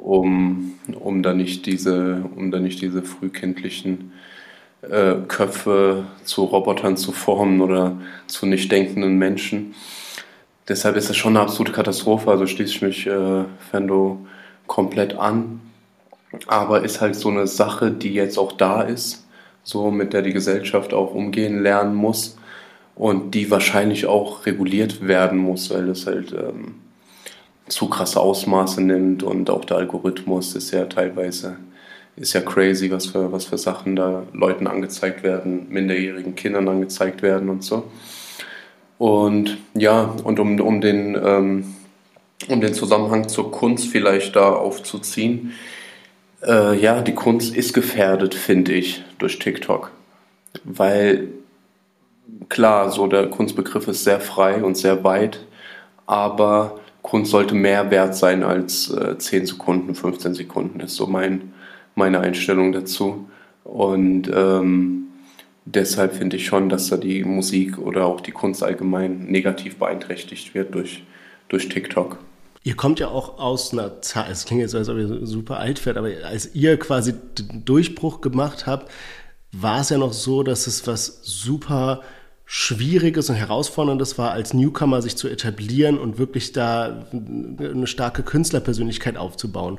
um, 0.00 0.74
um 0.98 1.22
dann 1.22 1.36
nicht 1.36 1.66
diese, 1.66 2.24
um 2.34 2.50
dann 2.50 2.62
nicht 2.62 2.80
diese 2.80 3.02
frühkindlichen 3.02 4.12
äh, 4.82 5.16
Köpfe 5.28 6.04
zu 6.24 6.44
Robotern 6.44 6.96
zu 6.96 7.12
formen 7.12 7.60
oder 7.60 7.96
zu 8.26 8.46
nicht 8.46 8.72
denkenden 8.72 9.18
Menschen. 9.18 9.74
Deshalb 10.68 10.96
ist 10.96 11.10
das 11.10 11.16
schon 11.16 11.36
eine 11.36 11.44
absolute 11.44 11.72
Katastrophe, 11.72 12.30
also 12.30 12.46
schließe 12.46 12.74
ich 12.74 12.82
mich 12.82 13.06
äh, 13.06 13.44
Fendo 13.70 14.26
komplett 14.66 15.16
an. 15.16 15.60
Aber 16.46 16.84
ist 16.84 17.00
halt 17.00 17.16
so 17.16 17.28
eine 17.28 17.48
Sache, 17.48 17.90
die 17.90 18.14
jetzt 18.14 18.38
auch 18.38 18.52
da 18.52 18.82
ist, 18.82 19.26
so 19.64 19.90
mit 19.90 20.12
der 20.12 20.22
die 20.22 20.32
Gesellschaft 20.32 20.94
auch 20.94 21.12
umgehen 21.12 21.62
lernen 21.62 21.94
muss 21.94 22.38
und 22.94 23.34
die 23.34 23.50
wahrscheinlich 23.50 24.06
auch 24.06 24.46
reguliert 24.46 25.06
werden 25.06 25.38
muss, 25.38 25.70
weil 25.70 25.88
es 25.88 26.06
halt 26.06 26.32
ähm, 26.32 26.76
zu 27.70 27.88
krasse 27.88 28.20
Ausmaße 28.20 28.82
nimmt 28.82 29.22
und 29.22 29.48
auch 29.48 29.64
der 29.64 29.78
Algorithmus 29.78 30.54
ist 30.54 30.72
ja 30.72 30.84
teilweise 30.86 31.56
ist 32.16 32.32
ja 32.34 32.40
crazy, 32.40 32.90
was 32.90 33.06
für, 33.06 33.32
was 33.32 33.46
für 33.46 33.56
Sachen 33.56 33.96
da 33.96 34.24
Leuten 34.32 34.66
angezeigt 34.66 35.22
werden, 35.22 35.68
minderjährigen 35.70 36.34
Kindern 36.34 36.68
angezeigt 36.68 37.22
werden 37.22 37.48
und 37.48 37.64
so. 37.64 37.84
Und 38.98 39.56
ja, 39.74 40.14
und 40.24 40.38
um, 40.38 40.60
um, 40.60 40.80
den, 40.82 41.14
ähm, 41.14 41.74
um 42.48 42.60
den 42.60 42.74
Zusammenhang 42.74 43.28
zur 43.28 43.50
Kunst 43.50 43.86
vielleicht 43.86 44.36
da 44.36 44.50
aufzuziehen, 44.50 45.54
äh, 46.46 46.78
ja, 46.78 47.00
die 47.00 47.14
Kunst 47.14 47.54
ist 47.54 47.72
gefährdet, 47.72 48.34
finde 48.34 48.72
ich, 48.72 49.02
durch 49.18 49.38
TikTok. 49.38 49.90
Weil 50.64 51.28
klar, 52.50 52.90
so 52.90 53.06
der 53.06 53.28
Kunstbegriff 53.28 53.88
ist 53.88 54.04
sehr 54.04 54.20
frei 54.20 54.62
und 54.62 54.76
sehr 54.76 55.04
weit, 55.04 55.40
aber 56.06 56.79
Kunst 57.02 57.30
sollte 57.30 57.54
mehr 57.54 57.90
wert 57.90 58.14
sein 58.14 58.42
als 58.42 58.90
äh, 58.90 59.16
10 59.16 59.46
Sekunden, 59.46 59.94
15 59.94 60.34
Sekunden, 60.34 60.80
ist 60.80 60.96
so 60.96 61.06
mein, 61.06 61.52
meine 61.94 62.20
Einstellung 62.20 62.72
dazu. 62.72 63.28
Und 63.64 64.30
ähm, 64.34 65.08
deshalb 65.64 66.14
finde 66.14 66.36
ich 66.36 66.46
schon, 66.46 66.68
dass 66.68 66.88
da 66.88 66.96
die 66.96 67.24
Musik 67.24 67.78
oder 67.78 68.06
auch 68.06 68.20
die 68.20 68.32
Kunst 68.32 68.62
allgemein 68.62 69.26
negativ 69.26 69.76
beeinträchtigt 69.76 70.54
wird 70.54 70.74
durch, 70.74 71.04
durch 71.48 71.68
TikTok. 71.68 72.18
Ihr 72.62 72.76
kommt 72.76 73.00
ja 73.00 73.08
auch 73.08 73.38
aus 73.38 73.72
einer 73.72 74.02
Zeit, 74.02 74.30
es 74.30 74.44
klingt 74.44 74.60
jetzt, 74.60 74.74
als 74.74 74.90
ob 74.90 74.98
ihr 74.98 75.26
super 75.26 75.58
alt 75.58 75.84
werdet, 75.86 75.98
aber 75.98 76.26
als 76.28 76.54
ihr 76.54 76.78
quasi 76.78 77.14
den 77.38 77.64
Durchbruch 77.64 78.20
gemacht 78.20 78.66
habt, 78.66 78.90
war 79.52 79.80
es 79.80 79.88
ja 79.88 79.96
noch 79.96 80.12
so, 80.12 80.42
dass 80.42 80.66
es 80.66 80.86
was 80.86 81.20
super 81.22 82.02
Schwieriges 82.52 83.30
und 83.30 83.36
Herausforderndes 83.36 84.18
war, 84.18 84.32
als 84.32 84.54
Newcomer 84.54 85.02
sich 85.02 85.14
zu 85.16 85.28
etablieren 85.28 85.96
und 85.96 86.18
wirklich 86.18 86.50
da 86.50 87.06
eine 87.12 87.86
starke 87.86 88.24
Künstlerpersönlichkeit 88.24 89.16
aufzubauen. 89.16 89.78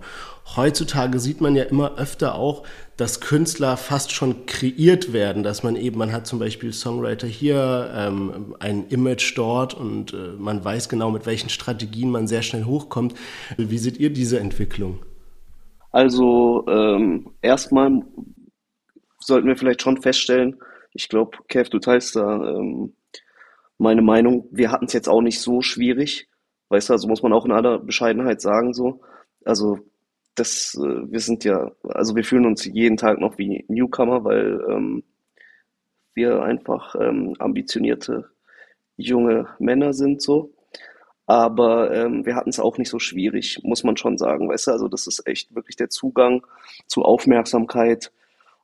Heutzutage 0.55 1.19
sieht 1.19 1.41
man 1.41 1.57
ja 1.57 1.63
immer 1.63 1.97
öfter 1.97 2.35
auch, 2.35 2.63
dass 2.95 3.19
Künstler 3.19 3.75
fast 3.75 4.13
schon 4.13 4.45
kreiert 4.45 5.11
werden, 5.11 5.43
dass 5.43 5.63
man 5.63 5.75
eben, 5.75 5.97
man 5.97 6.13
hat 6.13 6.27
zum 6.27 6.39
Beispiel 6.39 6.71
Songwriter 6.71 7.27
hier, 7.27 7.91
ähm, 7.93 8.55
ein 8.59 8.87
Image 8.87 9.37
dort 9.37 9.73
und 9.73 10.13
äh, 10.13 10.29
man 10.39 10.63
weiß 10.63 10.87
genau, 10.87 11.11
mit 11.11 11.25
welchen 11.25 11.49
Strategien 11.49 12.09
man 12.09 12.25
sehr 12.25 12.41
schnell 12.41 12.63
hochkommt. 12.63 13.15
Wie 13.57 13.79
seht 13.79 13.97
ihr 13.97 14.13
diese 14.13 14.39
Entwicklung? 14.39 14.99
Also 15.91 16.63
ähm, 16.69 17.31
erstmal 17.41 18.01
sollten 19.19 19.49
wir 19.49 19.57
vielleicht 19.57 19.81
schon 19.81 20.01
feststellen, 20.01 20.55
ich 20.93 21.09
glaube, 21.09 21.37
Kev, 21.47 21.69
du 21.69 21.79
teilst 21.79 22.15
da 22.15 22.55
ähm, 22.55 22.95
meine 23.77 24.01
Meinung. 24.01 24.47
Wir 24.51 24.71
hatten 24.71 24.85
es 24.85 24.93
jetzt 24.93 25.09
auch 25.09 25.21
nicht 25.21 25.39
so 25.39 25.61
schwierig. 25.61 26.29
Weißt 26.69 26.89
du, 26.89 26.93
also 26.93 27.07
muss 27.07 27.23
man 27.23 27.33
auch 27.33 27.45
in 27.45 27.51
aller 27.51 27.79
Bescheidenheit 27.79 28.41
sagen, 28.41 28.73
so. 28.73 29.01
Also, 29.45 29.79
das, 30.35 30.75
äh, 30.75 31.11
wir 31.11 31.19
sind 31.19 31.43
ja, 31.43 31.71
also 31.83 32.15
wir 32.15 32.23
fühlen 32.23 32.45
uns 32.45 32.65
jeden 32.65 32.97
Tag 32.97 33.19
noch 33.19 33.37
wie 33.37 33.65
Newcomer, 33.67 34.23
weil 34.23 34.61
ähm, 34.69 35.03
wir 36.13 36.41
einfach 36.43 36.95
ähm, 36.95 37.35
ambitionierte 37.39 38.29
junge 38.97 39.47
Männer 39.59 39.93
sind, 39.93 40.21
so. 40.21 40.53
Aber 41.25 41.93
ähm, 41.93 42.25
wir 42.25 42.35
hatten 42.35 42.49
es 42.49 42.59
auch 42.59 42.77
nicht 42.77 42.89
so 42.89 42.99
schwierig, 42.99 43.59
muss 43.63 43.83
man 43.83 43.95
schon 43.97 44.17
sagen, 44.17 44.49
weißt 44.49 44.67
du, 44.67 44.71
also 44.71 44.87
das 44.87 45.07
ist 45.07 45.25
echt 45.27 45.55
wirklich 45.55 45.77
der 45.77 45.89
Zugang 45.89 46.45
zu 46.87 47.03
Aufmerksamkeit, 47.03 48.11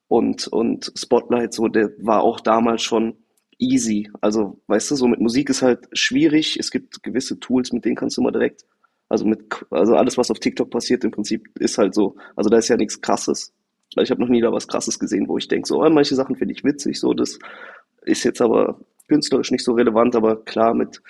und, 0.08 0.48
und 0.48 0.92
Spotlight, 0.96 1.54
so, 1.54 1.68
der 1.68 1.92
war 2.00 2.22
auch 2.22 2.40
damals 2.40 2.82
schon 2.82 3.18
easy. 3.58 4.10
Also, 4.22 4.62
weißt 4.68 4.92
du, 4.92 4.96
so 4.96 5.08
mit 5.08 5.20
Musik 5.20 5.50
ist 5.50 5.62
halt 5.62 5.88
schwierig. 5.94 6.58
Es 6.58 6.72
gibt 6.72 7.04
gewisse 7.04 7.40
Tools, 7.40 7.74
mit 7.74 7.86
denen 7.86 7.96
kannst 7.96 8.18
du 8.18 8.22
immer 8.22 8.32
direkt, 8.32 8.66
also 9.10 9.26
mit, 9.26 9.44
also 9.70 9.96
alles, 9.96 10.18
was 10.18 10.32
auf 10.32 10.40
TikTok 10.40 10.70
passiert, 10.70 11.04
im 11.04 11.12
Prinzip 11.12 11.50
ist 11.60 11.78
halt 11.78 11.94
so. 11.94 12.16
Also 12.36 12.50
da 12.50 12.58
ist 12.58 12.68
ja 12.68 12.78
nichts 12.78 13.02
krasses. 13.02 13.54
Ich 14.00 14.12
habe 14.12 14.22
noch 14.22 14.30
nie 14.30 14.42
da 14.42 14.52
was 14.52 14.68
krasses 14.68 15.00
gesehen, 15.00 15.28
wo 15.28 15.38
ich 15.38 15.48
denke, 15.48 15.68
so, 15.68 15.84
oh, 15.84 15.90
manche 15.90 16.16
Sachen 16.16 16.36
finde 16.36 16.54
ich 16.54 16.64
witzig, 16.64 17.00
so, 17.00 17.14
das 17.14 17.40
ist 18.04 18.24
jetzt 18.24 18.42
aber 18.42 18.80
künstlerisch 19.08 19.52
nicht 19.52 19.64
so 19.64 19.74
relevant, 19.74 20.16
aber 20.16 20.44
klar 20.44 20.74
mit, 20.74 21.02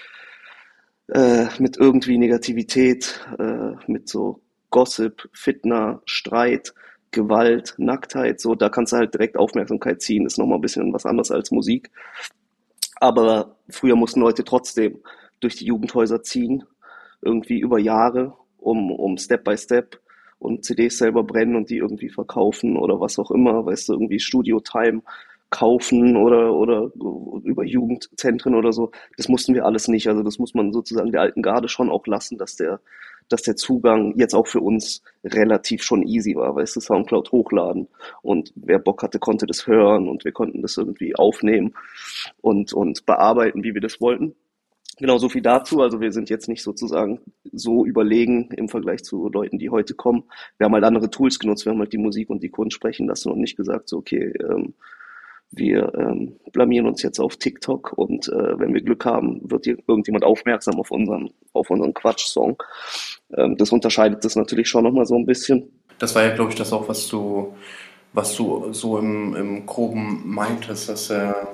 äh, 1.10 1.48
mit 1.60 1.78
irgendwie 1.78 2.18
Negativität, 2.18 3.26
äh, 3.40 3.72
mit 3.88 4.08
so 4.08 4.42
Gossip, 4.70 5.28
Fitner, 5.34 6.02
Streit, 6.06 6.74
Gewalt, 7.12 7.76
Nacktheit, 7.78 8.40
so, 8.40 8.56
da 8.56 8.70
kannst 8.70 8.94
du 8.94 8.98
halt 8.98 9.14
direkt 9.14 9.38
Aufmerksamkeit 9.38 10.02
ziehen, 10.02 10.26
ist 10.26 10.38
nochmal 10.38 10.58
ein 10.58 10.62
bisschen 10.62 10.94
was 10.94 11.06
anderes 11.06 11.32
als 11.32 11.52
Musik. 11.52 11.92
Aber 13.00 13.56
früher 13.70 13.96
mussten 13.96 14.22
Leute 14.22 14.44
trotzdem 14.44 15.00
durch 15.40 15.56
die 15.56 15.66
Jugendhäuser 15.66 16.24
ziehen, 16.24 16.64
irgendwie 17.22 17.60
über 17.60 17.80
Jahre, 17.80 18.34
um, 18.58 18.92
um 18.92 19.18
Step 19.18 19.44
by 19.44 19.58
Step 19.58 20.00
und 20.40 20.66
CDs 20.66 20.98
selber 20.98 21.24
brennen 21.24 21.56
und 21.56 21.70
die 21.70 21.78
irgendwie 21.78 22.10
verkaufen 22.10 22.78
oder 22.78 23.00
was 23.00 23.18
auch 23.20 23.32
immer, 23.32 23.66
weißt 23.66 23.90
du, 23.90 23.94
irgendwie 23.94 24.20
Studio 24.20 24.60
Time 24.60 25.02
kaufen 25.50 26.18
oder, 26.18 26.54
oder 26.54 26.92
über 27.44 27.64
Jugendzentren 27.64 28.54
oder 28.54 28.74
so. 28.74 28.92
Das 29.16 29.30
mussten 29.30 29.54
wir 29.54 29.66
alles 29.66 29.88
nicht. 29.88 30.08
Also 30.08 30.24
das 30.24 30.40
muss 30.40 30.54
man 30.54 30.74
sozusagen 30.74 31.12
der 31.12 31.22
alten 31.22 31.42
Garde 31.42 31.70
schon 31.70 31.90
auch 31.90 32.06
lassen, 32.06 32.38
dass 32.38 32.56
der, 32.58 32.82
dass 33.30 33.42
der 33.42 33.56
Zugang 33.56 34.14
jetzt 34.18 34.34
auch 34.34 34.48
für 34.48 34.62
uns 34.62 35.02
relativ 35.24 35.84
schon 35.84 36.04
easy 36.04 36.36
war, 36.36 36.56
weißt 36.56 36.76
du, 36.76 36.80
Soundcloud 36.80 37.32
hochladen 37.32 37.88
und 38.22 38.54
wer 38.56 38.80
Bock 38.80 39.04
hatte, 39.04 39.20
konnte 39.20 39.46
das 39.46 39.68
hören 39.68 40.08
und 40.08 40.26
wir 40.26 40.32
konnten 40.32 40.62
das 40.62 40.78
irgendwie 40.78 41.16
aufnehmen 41.16 41.74
und, 42.42 42.74
und 42.74 43.06
bearbeiten, 43.06 43.64
wie 43.64 43.74
wir 43.74 43.82
das 43.82 44.02
wollten. 44.02 44.36
Genau 45.00 45.20
so 45.20 45.30
viel 45.30 45.44
dazu. 45.44 45.82
Also 45.82 46.02
wir 46.02 46.12
sind 46.12 46.30
jetzt 46.30 46.50
nicht 46.50 46.64
sozusagen 46.64 47.20
so 47.52 47.86
überlegen 47.86 48.50
im 48.58 48.68
Vergleich 48.68 49.04
zu 49.04 49.30
Leuten, 49.30 49.60
die 49.60 49.70
heute 49.70 49.94
kommen. 49.94 50.24
Wir 50.58 50.66
haben 50.66 50.74
halt 50.74 50.86
andere 50.86 51.12
Tools 51.12 51.38
genutzt. 51.38 51.66
Wir 51.66 51.72
haben 51.72 51.80
halt 51.80 51.94
die 51.94 52.00
Musik 52.00 52.32
und 52.32 52.42
die 52.42 52.50
Kunst 52.50 52.76
sprechen 52.76 53.08
lassen 53.08 53.32
und 53.32 53.40
nicht 53.40 53.58
gesagt, 53.58 53.90
so 53.90 53.98
okay, 53.98 54.34
ähm, 54.42 54.74
wir 55.52 55.94
ähm, 55.96 56.38
blamieren 56.52 56.88
uns 56.88 57.02
jetzt 57.02 57.20
auf 57.20 57.38
TikTok 57.38 57.94
und 57.94 58.28
äh, 58.28 58.60
wenn 58.60 58.74
wir 58.74 58.82
Glück 58.82 59.06
haben, 59.06 59.40
wird 59.50 59.66
irgendjemand 59.66 60.26
aufmerksam 60.26 60.80
auf 60.80 60.92
unseren, 60.92 61.32
auf 61.54 61.70
unseren 61.70 61.94
Quatsch-Song. 61.94 62.62
Ähm, 63.36 63.56
das 63.58 63.72
unterscheidet 63.72 64.26
das 64.26 64.36
natürlich 64.36 64.68
schon 64.68 64.84
nochmal 64.84 65.06
so 65.06 65.16
ein 65.16 65.26
bisschen. 65.26 65.72
Das 66.00 66.16
war 66.16 66.24
ja, 66.24 66.36
glaube 66.36 66.52
ich, 66.52 66.58
das 66.58 66.74
auch, 66.74 66.90
was 66.90 67.08
du, 67.08 67.56
was 68.14 68.36
du 68.36 68.74
so 68.74 69.00
im, 69.00 69.36
im 69.36 69.66
Groben 69.66 70.24
meintest, 70.26 70.90
dass 70.90 71.08
der, 71.08 71.48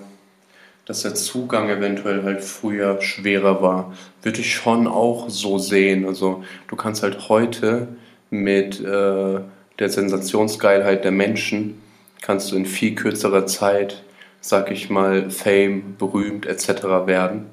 dass 0.85 1.03
der 1.03 1.13
Zugang 1.13 1.69
eventuell 1.69 2.23
halt 2.23 2.43
früher 2.43 2.99
schwerer 3.01 3.61
war. 3.61 3.93
Würde 4.23 4.39
ich 4.39 4.53
schon 4.53 4.87
auch 4.87 5.29
so 5.29 5.59
sehen. 5.59 6.05
Also 6.05 6.43
du 6.67 6.75
kannst 6.75 7.03
halt 7.03 7.29
heute 7.29 7.89
mit 8.31 8.81
äh, 8.81 9.39
der 9.79 9.89
Sensationsgeilheit 9.89 11.03
der 11.03 11.11
Menschen 11.11 11.82
kannst 12.23 12.51
du 12.51 12.55
in 12.55 12.65
viel 12.65 12.95
kürzerer 12.95 13.45
Zeit, 13.45 14.01
sag 14.39 14.71
ich 14.71 14.89
mal, 14.89 15.29
Fame, 15.29 15.95
berühmt 15.99 16.47
etc. 16.47 16.83
werden. 17.05 17.45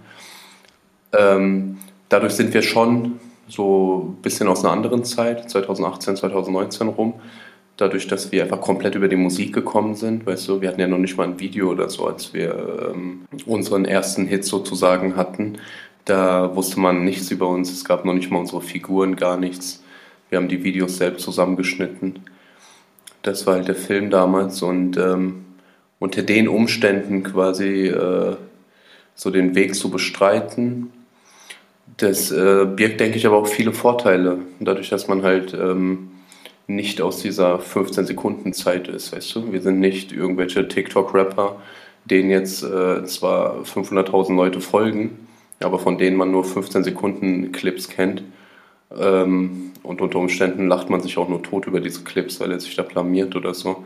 Ähm, 1.12 1.78
dadurch 2.08 2.34
sind 2.34 2.54
wir 2.54 2.62
schon 2.62 3.18
so 3.48 4.14
ein 4.16 4.22
bisschen 4.22 4.46
aus 4.48 4.64
einer 4.64 4.72
anderen 4.72 5.04
Zeit, 5.04 5.50
2018, 5.50 6.16
2019 6.16 6.88
rum. 6.88 7.14
Dadurch, 7.76 8.06
dass 8.06 8.30
wir 8.30 8.44
einfach 8.44 8.60
komplett 8.60 8.94
über 8.94 9.08
die 9.08 9.16
Musik 9.16 9.52
gekommen 9.52 9.96
sind, 9.96 10.24
weißt 10.24 10.48
du, 10.48 10.60
wir 10.60 10.68
hatten 10.68 10.80
ja 10.80 10.86
noch 10.86 10.98
nicht 10.98 11.16
mal 11.16 11.26
ein 11.26 11.40
Video 11.40 11.70
oder 11.70 11.88
so, 11.88 12.06
als 12.06 12.32
wir 12.32 12.92
ähm, 12.92 13.22
unseren 13.46 13.84
ersten 13.84 14.26
Hit 14.26 14.44
sozusagen 14.44 15.16
hatten. 15.16 15.58
Da 16.04 16.54
wusste 16.54 16.78
man 16.78 17.04
nichts 17.04 17.30
über 17.30 17.48
uns, 17.48 17.72
es 17.72 17.84
gab 17.84 18.04
noch 18.04 18.14
nicht 18.14 18.30
mal 18.30 18.38
unsere 18.38 18.60
Figuren, 18.60 19.16
gar 19.16 19.36
nichts. 19.36 19.82
Wir 20.28 20.38
haben 20.38 20.48
die 20.48 20.62
Videos 20.62 20.98
selbst 20.98 21.24
zusammengeschnitten. 21.24 22.20
Das 23.22 23.46
war 23.46 23.54
halt 23.54 23.68
der 23.68 23.74
Film 23.74 24.10
damals 24.10 24.62
und 24.62 24.96
ähm, 24.96 25.44
unter 25.98 26.22
den 26.22 26.48
Umständen 26.48 27.22
quasi 27.22 27.88
äh, 27.88 28.36
so 29.14 29.30
den 29.30 29.54
Weg 29.54 29.74
zu 29.74 29.90
bestreiten, 29.90 30.90
das 31.98 32.30
äh, 32.30 32.64
birgt, 32.64 33.00
denke 33.00 33.18
ich, 33.18 33.26
aber 33.26 33.36
auch 33.36 33.46
viele 33.46 33.72
Vorteile. 33.72 34.38
Dadurch, 34.60 34.88
dass 34.88 35.08
man 35.08 35.22
halt 35.22 35.52
ähm, 35.52 36.10
nicht 36.66 37.02
aus 37.02 37.20
dieser 37.20 37.58
15-Sekunden-Zeit 37.58 38.88
ist, 38.88 39.12
weißt 39.12 39.34
du? 39.34 39.52
Wir 39.52 39.60
sind 39.60 39.80
nicht 39.80 40.12
irgendwelche 40.12 40.66
TikTok-Rapper, 40.66 41.56
denen 42.04 42.30
jetzt 42.30 42.62
äh, 42.62 43.04
zwar 43.04 43.62
500.000 43.62 44.34
Leute 44.34 44.60
folgen, 44.60 45.28
aber 45.60 45.78
von 45.78 45.98
denen 45.98 46.16
man 46.16 46.30
nur 46.30 46.44
15 46.44 46.84
Sekunden 46.84 47.52
Clips 47.52 47.88
kennt. 47.88 48.22
Ähm, 48.96 49.72
und 49.82 50.00
unter 50.00 50.18
Umständen 50.18 50.68
lacht 50.68 50.90
man 50.90 51.00
sich 51.00 51.16
auch 51.18 51.28
nur 51.28 51.42
tot 51.42 51.66
über 51.66 51.80
diese 51.80 52.02
Clips, 52.02 52.40
weil 52.40 52.52
er 52.52 52.60
sich 52.60 52.74
da 52.76 52.82
blamiert 52.82 53.36
oder 53.36 53.54
so. 53.54 53.84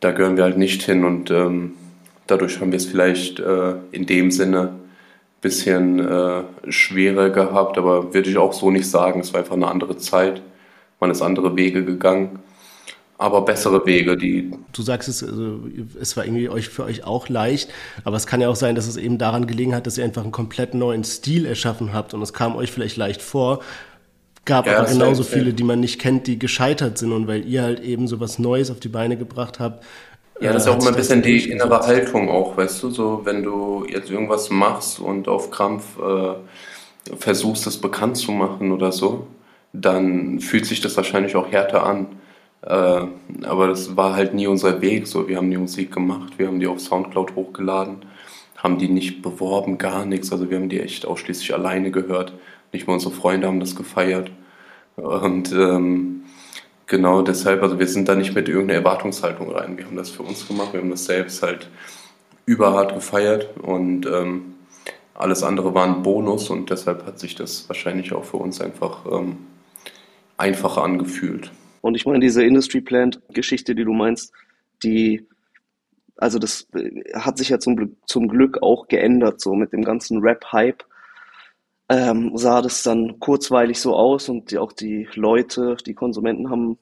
Da 0.00 0.12
gehören 0.12 0.36
wir 0.36 0.44
halt 0.44 0.58
nicht 0.58 0.82
hin 0.82 1.04
und 1.04 1.30
ähm, 1.30 1.72
dadurch 2.26 2.60
haben 2.60 2.72
wir 2.72 2.76
es 2.76 2.86
vielleicht 2.86 3.40
äh, 3.40 3.74
in 3.92 4.06
dem 4.06 4.30
Sinne 4.30 4.60
ein 4.60 4.80
bisschen 5.40 6.00
äh, 6.00 6.42
schwerer 6.68 7.30
gehabt, 7.30 7.78
aber 7.78 8.14
würde 8.14 8.30
ich 8.30 8.36
auch 8.36 8.52
so 8.52 8.70
nicht 8.70 8.88
sagen. 8.88 9.20
Es 9.20 9.32
war 9.32 9.40
einfach 9.40 9.54
eine 9.54 9.68
andere 9.68 9.96
Zeit. 9.96 10.42
Man 11.00 11.10
ist 11.10 11.22
andere 11.22 11.56
Wege 11.56 11.84
gegangen 11.84 12.40
aber 13.22 13.42
bessere 13.42 13.86
Wege, 13.86 14.16
die. 14.16 14.50
Du 14.72 14.82
sagst 14.82 15.08
es, 15.08 15.22
also, 15.22 15.60
es 16.00 16.16
war 16.16 16.24
irgendwie 16.24 16.48
euch 16.48 16.68
für 16.68 16.84
euch 16.84 17.04
auch 17.04 17.28
leicht, 17.28 17.70
aber 18.04 18.16
es 18.16 18.26
kann 18.26 18.40
ja 18.40 18.48
auch 18.48 18.56
sein, 18.56 18.74
dass 18.74 18.88
es 18.88 18.96
eben 18.96 19.16
daran 19.16 19.46
gelegen 19.46 19.74
hat, 19.74 19.86
dass 19.86 19.96
ihr 19.96 20.04
einfach 20.04 20.22
einen 20.22 20.32
komplett 20.32 20.74
neuen 20.74 21.04
Stil 21.04 21.46
erschaffen 21.46 21.92
habt 21.92 22.14
und 22.14 22.22
es 22.22 22.32
kam 22.32 22.56
euch 22.56 22.72
vielleicht 22.72 22.96
leicht 22.96 23.22
vor, 23.22 23.60
gab 24.44 24.66
ja, 24.66 24.78
aber 24.78 24.88
genauso 24.88 25.22
viele, 25.22 25.52
die 25.52 25.64
man 25.64 25.80
nicht 25.80 26.00
kennt, 26.00 26.26
die 26.26 26.38
gescheitert 26.38 26.98
sind 26.98 27.12
und 27.12 27.26
weil 27.26 27.44
ihr 27.46 27.62
halt 27.62 27.80
eben 27.80 28.08
so 28.08 28.20
was 28.20 28.38
Neues 28.38 28.70
auf 28.70 28.80
die 28.80 28.88
Beine 28.88 29.16
gebracht 29.16 29.60
habt. 29.60 29.84
Ja, 30.40 30.52
das 30.52 30.62
ist 30.62 30.68
äh, 30.68 30.70
auch 30.72 30.80
immer 30.80 30.88
ein 30.88 30.96
bisschen 30.96 31.22
die 31.22 31.50
innere 31.50 31.80
Haltung 31.80 32.28
auch, 32.28 32.56
weißt 32.56 32.82
du, 32.82 32.90
so 32.90 33.20
wenn 33.24 33.42
du 33.42 33.86
jetzt 33.88 34.10
irgendwas 34.10 34.50
machst 34.50 34.98
und 34.98 35.28
auf 35.28 35.50
Krampf 35.50 35.98
äh, 35.98 36.34
versuchst, 37.16 37.66
es 37.66 37.80
bekannt 37.80 38.16
zu 38.16 38.32
machen 38.32 38.72
oder 38.72 38.90
so, 38.90 39.26
dann 39.72 40.40
fühlt 40.40 40.66
sich 40.66 40.80
das 40.80 40.96
wahrscheinlich 40.96 41.36
auch 41.36 41.50
härter 41.50 41.86
an. 41.86 42.06
Äh, 42.62 43.46
aber 43.46 43.68
das 43.68 43.96
war 43.96 44.14
halt 44.14 44.34
nie 44.34 44.46
unser 44.46 44.80
Weg. 44.80 45.06
So, 45.06 45.28
wir 45.28 45.36
haben 45.36 45.50
die 45.50 45.56
Musik 45.56 45.92
gemacht, 45.92 46.34
wir 46.38 46.48
haben 46.48 46.60
die 46.60 46.66
auf 46.66 46.80
Soundcloud 46.80 47.34
hochgeladen, 47.34 48.04
haben 48.56 48.78
die 48.78 48.88
nicht 48.88 49.22
beworben, 49.22 49.78
gar 49.78 50.04
nichts. 50.04 50.32
Also 50.32 50.50
wir 50.50 50.58
haben 50.58 50.68
die 50.68 50.80
echt 50.80 51.06
ausschließlich 51.06 51.54
alleine 51.54 51.90
gehört. 51.90 52.32
Nicht 52.72 52.86
mal 52.86 52.94
unsere 52.94 53.12
Freunde 53.12 53.46
haben 53.46 53.60
das 53.60 53.76
gefeiert. 53.76 54.30
Und 54.96 55.52
ähm, 55.52 56.24
genau 56.86 57.22
deshalb, 57.22 57.62
also 57.62 57.78
wir 57.78 57.86
sind 57.86 58.08
da 58.08 58.14
nicht 58.14 58.34
mit 58.34 58.48
irgendeiner 58.48 58.80
Erwartungshaltung 58.80 59.50
rein. 59.50 59.76
Wir 59.78 59.86
haben 59.86 59.96
das 59.96 60.10
für 60.10 60.22
uns 60.22 60.46
gemacht, 60.46 60.72
wir 60.72 60.80
haben 60.80 60.90
das 60.90 61.04
selbst 61.04 61.42
halt 61.42 61.68
überhart 62.44 62.94
gefeiert 62.94 63.48
und 63.60 64.06
ähm, 64.06 64.54
alles 65.14 65.42
andere 65.42 65.74
war 65.74 65.86
ein 65.86 66.02
Bonus 66.02 66.50
und 66.50 66.70
deshalb 66.70 67.06
hat 67.06 67.18
sich 67.18 67.34
das 67.34 67.68
wahrscheinlich 67.68 68.12
auch 68.12 68.24
für 68.24 68.38
uns 68.38 68.60
einfach 68.60 69.06
ähm, 69.10 69.38
einfacher 70.36 70.82
angefühlt. 70.82 71.52
Und 71.82 71.94
ich 71.94 72.04
meine, 72.04 72.20
diese 72.20 72.44
Industry 72.44 72.80
Plant 72.80 73.20
Geschichte, 73.32 73.74
die 73.74 73.84
du 73.84 73.92
meinst, 73.92 74.32
die 74.82 75.26
also 76.16 76.38
das 76.38 76.68
äh, 76.74 77.18
hat 77.18 77.38
sich 77.38 77.48
ja 77.48 77.58
zum, 77.58 77.96
zum 78.06 78.28
Glück 78.28 78.62
auch 78.62 78.88
geändert, 78.88 79.40
so 79.40 79.54
mit 79.54 79.72
dem 79.72 79.82
ganzen 79.82 80.20
Rap-Hype. 80.20 80.84
Ähm, 81.92 82.30
sah 82.38 82.62
das 82.62 82.82
dann 82.82 83.20
kurzweilig 83.20 83.78
so 83.78 83.94
aus 83.94 84.30
und 84.30 84.50
die, 84.50 84.56
auch 84.56 84.72
die 84.72 85.06
Leute, 85.14 85.76
die 85.84 85.92
Konsumenten 85.92 86.48
haben 86.48 86.78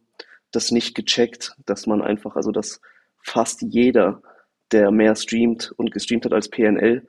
das 0.52 0.70
nicht 0.70 0.94
gecheckt, 0.94 1.56
dass 1.66 1.88
man 1.88 2.00
einfach, 2.00 2.36
also 2.36 2.52
dass 2.52 2.80
fast 3.20 3.60
jeder, 3.62 4.22
der 4.70 4.92
mehr 4.92 5.16
streamt 5.16 5.72
und 5.76 5.90
gestreamt 5.90 6.26
hat 6.26 6.32
als 6.32 6.48
PNL, 6.48 7.04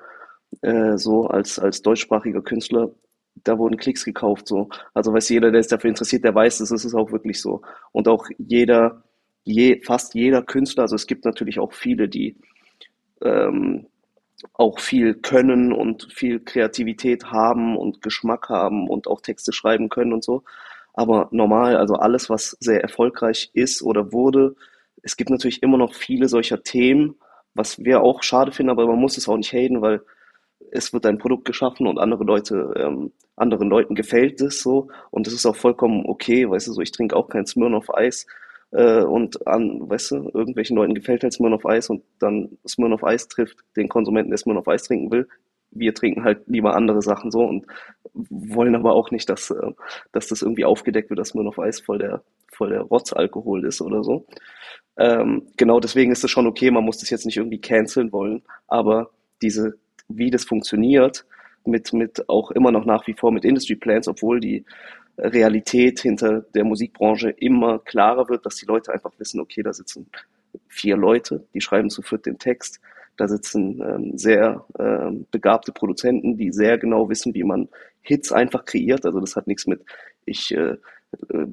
äh, 0.62 0.98
so 0.98 1.28
als, 1.28 1.60
als 1.60 1.84
deutschsprachiger 1.84 2.42
Künstler, 2.42 2.90
da 3.36 3.60
wurden 3.60 3.78
Klicks 3.78 4.04
gekauft, 4.04 4.48
so. 4.48 4.70
Also 4.96 5.14
weiß 5.14 5.30
jeder, 5.30 5.52
der 5.52 5.60
ist 5.60 5.72
dafür 5.72 5.92
interessiert, 5.92 6.24
der 6.24 6.34
weiß, 6.34 6.58
das 6.58 6.72
ist 6.72 6.96
auch 6.96 7.12
wirklich 7.12 7.40
so. 7.40 7.62
Und 7.92 8.08
auch 8.08 8.26
jeder, 8.40 9.04
je, 9.44 9.80
fast 9.84 10.16
jeder 10.16 10.42
Künstler, 10.42 10.84
also 10.84 10.96
es 10.96 11.06
gibt 11.06 11.24
natürlich 11.24 11.60
auch 11.60 11.74
viele, 11.74 12.10
die 12.10 12.42
ähm, 13.22 13.86
auch 14.54 14.80
viel 14.80 15.16
können 15.16 15.72
und 15.74 16.12
viel 16.12 16.40
Kreativität 16.40 17.26
haben 17.26 17.78
und 17.78 18.02
Geschmack 18.02 18.50
haben 18.50 18.90
und 18.90 19.08
auch 19.08 19.22
Texte 19.22 19.54
schreiben 19.54 19.90
können 19.90 20.14
und 20.14 20.24
so. 20.24 20.44
Aber 20.94 21.30
normal, 21.32 21.78
also 21.78 21.96
alles, 21.96 22.30
was 22.30 22.58
sehr 22.60 22.82
erfolgreich 22.82 23.52
ist 23.54 23.82
oder 23.82 24.12
wurde, 24.12 24.56
es 25.04 25.18
gibt 25.18 25.30
natürlich 25.30 25.64
immer 25.64 25.78
noch 25.78 25.94
viele 25.94 26.28
solcher 26.28 26.64
Themen, 26.64 27.16
was 27.54 27.80
wir 27.80 28.02
auch 28.02 28.24
schade 28.24 28.52
finden, 28.52 28.72
aber 28.72 28.88
man 28.88 29.00
muss 29.00 29.18
es 29.18 29.28
auch 29.28 29.38
nicht 29.38 29.54
haten, 29.54 29.82
weil 29.82 30.02
es 30.72 30.94
wird 30.94 31.06
ein 31.06 31.18
Produkt 31.18 31.46
geschaffen 31.46 31.88
und 31.88 31.98
andere 31.98 32.24
Leute, 32.24 32.74
ähm, 32.78 33.12
anderen 33.36 33.70
Leuten 33.70 33.96
gefällt 33.96 34.40
es 34.42 34.62
so 34.62 34.90
und 35.10 35.28
es 35.28 35.34
ist 35.34 35.46
auch 35.46 35.56
vollkommen 35.56 36.06
okay, 36.06 36.50
weißt 36.50 36.68
du, 36.68 36.74
so 36.74 36.82
ich 36.82 36.92
trinke 36.92 37.16
auch 37.16 37.30
kein 37.30 37.46
Smirnoff 37.46 37.94
Eis 37.94 38.28
äh, 38.72 39.04
und 39.04 39.48
an, 39.48 39.90
weißt 39.90 40.12
du, 40.12 40.16
irgendwelchen 40.34 40.78
Leuten 40.78 40.96
gefällt 40.96 41.24
halt 41.24 41.34
Smirnoff 41.34 41.66
Eis 41.66 41.90
und 41.90 42.04
dann 42.20 42.58
Smirnoff 42.68 43.04
Eis 43.04 43.28
trifft 43.28 43.58
den 43.76 43.90
Konsumenten, 43.90 44.32
der 44.32 44.38
Smirnoff 44.38 44.68
Eis 44.68 44.84
trinken 44.84 45.12
will. 45.12 45.28
Wir 45.72 45.94
trinken 45.94 46.24
halt 46.24 46.48
lieber 46.48 46.76
andere 46.76 47.02
Sachen 47.02 47.32
so 47.32 47.44
und 47.44 47.66
wollen 48.14 48.76
aber 48.76 48.94
auch 48.94 49.12
nicht, 49.12 49.30
dass, 49.30 49.52
äh, 49.52 49.72
dass 50.12 50.28
das 50.28 50.42
irgendwie 50.42 50.66
aufgedeckt 50.66 51.10
wird, 51.10 51.20
dass 51.20 51.30
Smirnoff 51.30 51.60
Eis 51.60 51.80
voll 51.80 52.00
der, 52.00 52.24
voll 52.52 52.70
der 52.70 52.82
Rotzalkohol 52.82 53.66
ist 53.66 53.82
oder 53.82 54.04
so. 54.04 54.26
Ähm, 54.98 55.48
genau 55.58 55.80
deswegen 55.80 56.12
ist 56.12 56.24
es 56.24 56.32
schon 56.32 56.48
okay, 56.48 56.72
man 56.72 56.84
muss 56.84 56.98
das 56.98 57.10
jetzt 57.10 57.26
nicht 57.26 57.38
irgendwie 57.38 57.62
canceln 57.62 58.12
wollen, 58.12 58.44
aber 58.68 59.12
diese, 59.42 59.78
wie 60.08 60.30
das 60.30 60.44
funktioniert, 60.44 61.26
mit, 61.66 61.94
mit 61.94 62.28
auch 62.28 62.52
immer 62.52 62.72
noch 62.72 62.86
nach 62.86 63.08
wie 63.08 63.14
vor 63.14 63.32
mit 63.32 63.46
Industry 63.46 63.76
Plans, 63.76 64.08
obwohl 64.08 64.40
die 64.40 64.66
Realität 65.18 66.00
hinter 66.00 66.42
der 66.42 66.64
Musikbranche 66.64 67.30
immer 67.30 67.80
klarer 67.80 68.30
wird, 68.30 68.46
dass 68.46 68.56
die 68.56 68.66
Leute 68.66 68.94
einfach 68.94 69.12
wissen, 69.18 69.40
okay, 69.40 69.64
da 69.64 69.74
sitzen 69.74 70.08
vier 70.68 70.98
Leute, 70.98 71.46
die 71.54 71.62
schreiben 71.62 71.90
zu 71.90 72.02
viert 72.02 72.26
den 72.26 72.40
Text, 72.40 72.80
da 73.18 73.28
sitzen 73.28 73.82
ähm, 73.82 74.18
sehr 74.18 74.66
ähm, 74.80 75.28
begabte 75.32 75.72
Produzenten, 75.72 76.38
die 76.38 76.52
sehr 76.52 76.78
genau 76.78 77.10
wissen, 77.10 77.34
wie 77.34 77.44
man 77.44 77.70
Hits 78.02 78.32
einfach 78.32 78.66
kreiert. 78.66 79.06
Also 79.06 79.20
das 79.20 79.36
hat 79.36 79.48
nichts 79.48 79.68
mit, 79.68 79.84
ich 80.26 80.52
äh, 80.52 80.78
äh, 81.30 81.48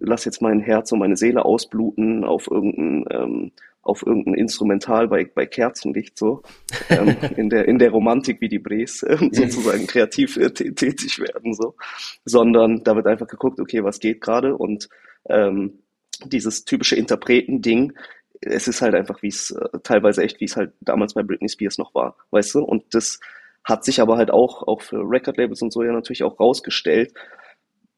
lass 0.00 0.24
jetzt 0.24 0.42
mein 0.42 0.60
Herz 0.60 0.92
und 0.92 0.98
meine 0.98 1.16
Seele 1.16 1.44
ausbluten 1.44 2.24
auf 2.24 2.50
irgendein 2.50 3.04
ähm, 3.10 3.52
auf 3.84 4.04
irgendein 4.06 4.34
Instrumental 4.34 5.08
bei, 5.08 5.24
bei 5.24 5.46
Kerzenlicht 5.46 6.18
so 6.18 6.42
ähm, 6.88 7.16
in 7.36 7.50
der 7.50 7.68
in 7.68 7.78
der 7.78 7.90
Romantik 7.90 8.40
wie 8.40 8.48
die 8.48 8.58
Brees 8.58 9.02
äh, 9.02 9.16
sozusagen 9.30 9.86
kreativ 9.86 10.36
äh, 10.36 10.50
tätig 10.50 11.18
werden 11.18 11.54
so. 11.54 11.74
Sondern 12.24 12.82
da 12.84 12.96
wird 12.96 13.06
einfach 13.06 13.28
geguckt 13.28 13.60
okay 13.60 13.84
was 13.84 14.00
geht 14.00 14.20
gerade? 14.20 14.56
Und 14.56 14.88
ähm, 15.28 15.80
dieses 16.24 16.64
typische 16.64 16.96
Interpreten-Ding 16.96 17.92
es 18.40 18.68
ist 18.68 18.82
halt 18.82 18.94
einfach 18.94 19.22
wie 19.22 19.28
es 19.28 19.50
äh, 19.50 19.78
teilweise 19.82 20.22
echt 20.22 20.40
wie 20.40 20.44
es 20.44 20.56
halt 20.56 20.72
damals 20.80 21.14
bei 21.14 21.22
Britney 21.22 21.48
Spears 21.48 21.78
noch 21.78 21.94
war 21.94 22.16
weißt 22.30 22.54
du? 22.54 22.64
Und 22.64 22.94
das 22.94 23.20
hat 23.64 23.84
sich 23.84 24.00
aber 24.00 24.16
halt 24.16 24.30
auch 24.30 24.66
auch 24.66 24.82
für 24.82 24.98
Record-Labels 24.98 25.62
und 25.62 25.72
so 25.72 25.82
ja 25.82 25.92
natürlich 25.92 26.22
auch 26.24 26.40
rausgestellt 26.40 27.12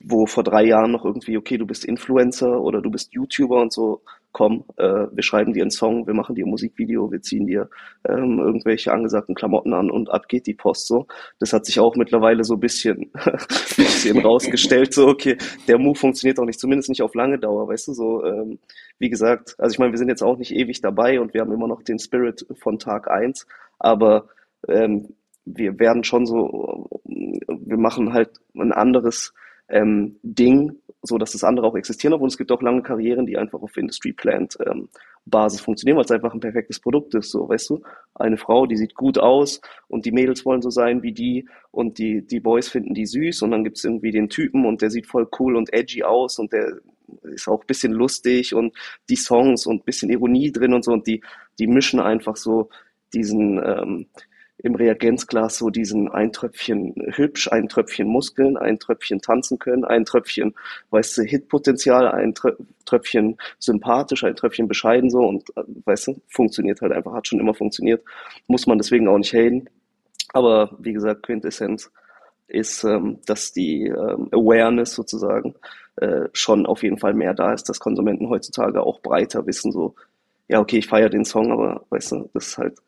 wo 0.00 0.26
vor 0.26 0.44
drei 0.44 0.64
Jahren 0.64 0.92
noch 0.92 1.04
irgendwie, 1.04 1.36
okay, 1.36 1.58
du 1.58 1.66
bist 1.66 1.84
Influencer 1.84 2.60
oder 2.60 2.82
du 2.82 2.90
bist 2.90 3.12
YouTuber 3.12 3.60
und 3.60 3.72
so, 3.72 4.02
komm, 4.36 4.64
äh, 4.76 5.06
wir 5.10 5.22
schreiben 5.22 5.54
dir 5.54 5.62
einen 5.62 5.70
Song, 5.70 6.06
wir 6.06 6.12
machen 6.12 6.34
dir 6.34 6.44
ein 6.44 6.50
Musikvideo, 6.50 7.10
wir 7.10 7.22
ziehen 7.22 7.46
dir 7.46 7.70
ähm, 8.06 8.38
irgendwelche 8.38 8.92
angesagten 8.92 9.34
Klamotten 9.34 9.72
an 9.72 9.90
und 9.90 10.10
ab 10.10 10.28
geht 10.28 10.46
die 10.46 10.52
Post 10.52 10.88
so. 10.88 11.06
Das 11.38 11.54
hat 11.54 11.64
sich 11.64 11.80
auch 11.80 11.96
mittlerweile 11.96 12.44
so 12.44 12.54
ein 12.54 12.60
bisschen, 12.60 13.10
bisschen 13.76 14.18
rausgestellt, 14.18 14.92
so, 14.92 15.08
okay, 15.08 15.38
der 15.68 15.78
Move 15.78 15.98
funktioniert 15.98 16.38
auch 16.38 16.44
nicht, 16.44 16.60
zumindest 16.60 16.90
nicht 16.90 17.00
auf 17.00 17.14
lange 17.14 17.38
Dauer, 17.38 17.66
weißt 17.66 17.88
du, 17.88 17.92
so, 17.94 18.24
ähm, 18.26 18.58
wie 18.98 19.08
gesagt, 19.08 19.54
also 19.58 19.72
ich 19.72 19.78
meine, 19.78 19.92
wir 19.92 19.98
sind 19.98 20.10
jetzt 20.10 20.22
auch 20.22 20.36
nicht 20.36 20.54
ewig 20.54 20.82
dabei 20.82 21.18
und 21.18 21.32
wir 21.32 21.40
haben 21.40 21.52
immer 21.52 21.68
noch 21.68 21.82
den 21.82 21.98
Spirit 21.98 22.46
von 22.60 22.78
Tag 22.78 23.10
eins, 23.10 23.46
aber 23.78 24.28
ähm, 24.68 25.14
wir 25.46 25.78
werden 25.78 26.04
schon 26.04 26.26
so, 26.26 26.90
wir 27.04 27.78
machen 27.78 28.12
halt 28.12 28.32
ein 28.54 28.72
anderes 28.72 29.32
ähm, 29.68 30.16
Ding, 30.22 30.76
so 31.02 31.18
dass 31.18 31.32
das 31.32 31.44
andere 31.44 31.66
auch 31.66 31.76
existieren, 31.76 32.14
aber 32.14 32.26
es 32.26 32.38
gibt 32.38 32.52
auch 32.52 32.62
lange 32.62 32.82
Karrieren, 32.82 33.26
die 33.26 33.36
einfach 33.36 33.60
auf 33.62 33.76
Industry 33.76 34.12
Plant 34.12 34.56
ähm, 34.66 34.88
Basis 35.24 35.60
funktionieren, 35.60 35.96
weil 35.96 36.04
es 36.04 36.10
einfach 36.10 36.32
ein 36.32 36.40
perfektes 36.40 36.80
Produkt 36.80 37.14
ist, 37.14 37.30
so, 37.30 37.48
weißt 37.48 37.70
du? 37.70 37.82
Eine 38.14 38.36
Frau, 38.36 38.66
die 38.66 38.76
sieht 38.76 38.94
gut 38.94 39.18
aus 39.18 39.60
und 39.88 40.04
die 40.04 40.12
Mädels 40.12 40.44
wollen 40.44 40.62
so 40.62 40.70
sein 40.70 41.02
wie 41.02 41.12
die 41.12 41.48
und 41.72 41.98
die, 41.98 42.24
die 42.26 42.40
Boys 42.40 42.68
finden 42.68 42.94
die 42.94 43.06
süß 43.06 43.42
und 43.42 43.50
dann 43.50 43.64
gibt's 43.64 43.84
irgendwie 43.84 44.12
den 44.12 44.28
Typen 44.28 44.66
und 44.66 44.82
der 44.82 44.90
sieht 44.90 45.06
voll 45.06 45.28
cool 45.38 45.56
und 45.56 45.72
edgy 45.72 46.04
aus 46.04 46.38
und 46.38 46.52
der 46.52 46.78
ist 47.22 47.48
auch 47.48 47.64
bisschen 47.64 47.92
lustig 47.92 48.54
und 48.54 48.74
die 49.08 49.16
Songs 49.16 49.66
und 49.66 49.84
bisschen 49.84 50.10
Ironie 50.10 50.52
drin 50.52 50.72
und 50.72 50.84
so 50.84 50.92
und 50.92 51.06
die, 51.06 51.22
die 51.58 51.66
mischen 51.66 52.00
einfach 52.00 52.36
so 52.36 52.68
diesen, 53.12 53.58
ähm, 53.64 54.06
im 54.58 54.74
Reagenzglas 54.74 55.58
so 55.58 55.70
diesen 55.70 56.08
ein 56.10 56.32
Tröpfchen 56.32 56.94
hübsch, 57.14 57.48
ein 57.52 57.68
Tröpfchen 57.68 58.08
Muskeln, 58.08 58.56
ein 58.56 58.78
Tröpfchen 58.78 59.20
tanzen 59.20 59.58
können, 59.58 59.84
ein 59.84 60.04
Tröpfchen, 60.04 60.54
weißt 60.90 61.18
du, 61.18 61.22
Hitpotenzial, 61.22 62.08
ein 62.08 62.34
Tröpfchen 62.84 63.36
sympathisch, 63.58 64.24
ein 64.24 64.34
Tröpfchen 64.34 64.66
bescheiden 64.66 65.10
so 65.10 65.20
und 65.20 65.50
äh, 65.56 65.62
weißt 65.84 66.08
du, 66.08 66.20
funktioniert 66.28 66.80
halt 66.80 66.92
einfach, 66.92 67.12
hat 67.12 67.28
schon 67.28 67.40
immer 67.40 67.54
funktioniert, 67.54 68.02
muss 68.46 68.66
man 68.66 68.78
deswegen 68.78 69.08
auch 69.08 69.18
nicht 69.18 69.34
haten. 69.34 69.68
Aber 70.32 70.74
wie 70.78 70.92
gesagt, 70.92 71.24
Quintessenz 71.24 71.90
ist, 72.48 72.84
ähm, 72.84 73.18
dass 73.26 73.52
die 73.52 73.84
ähm, 73.86 74.28
Awareness 74.32 74.94
sozusagen 74.94 75.54
äh, 75.96 76.28
schon 76.32 76.66
auf 76.66 76.82
jeden 76.82 76.98
Fall 76.98 77.14
mehr 77.14 77.34
da 77.34 77.52
ist, 77.52 77.68
dass 77.68 77.80
Konsumenten 77.80 78.28
heutzutage 78.28 78.82
auch 78.82 79.00
breiter 79.00 79.46
wissen, 79.46 79.70
so, 79.72 79.94
ja, 80.48 80.60
okay, 80.60 80.78
ich 80.78 80.86
feiere 80.86 81.10
den 81.10 81.24
Song, 81.24 81.50
aber 81.52 81.84
weißt 81.90 82.12
du, 82.12 82.30
das 82.32 82.48
ist 82.48 82.58
halt 82.58 82.78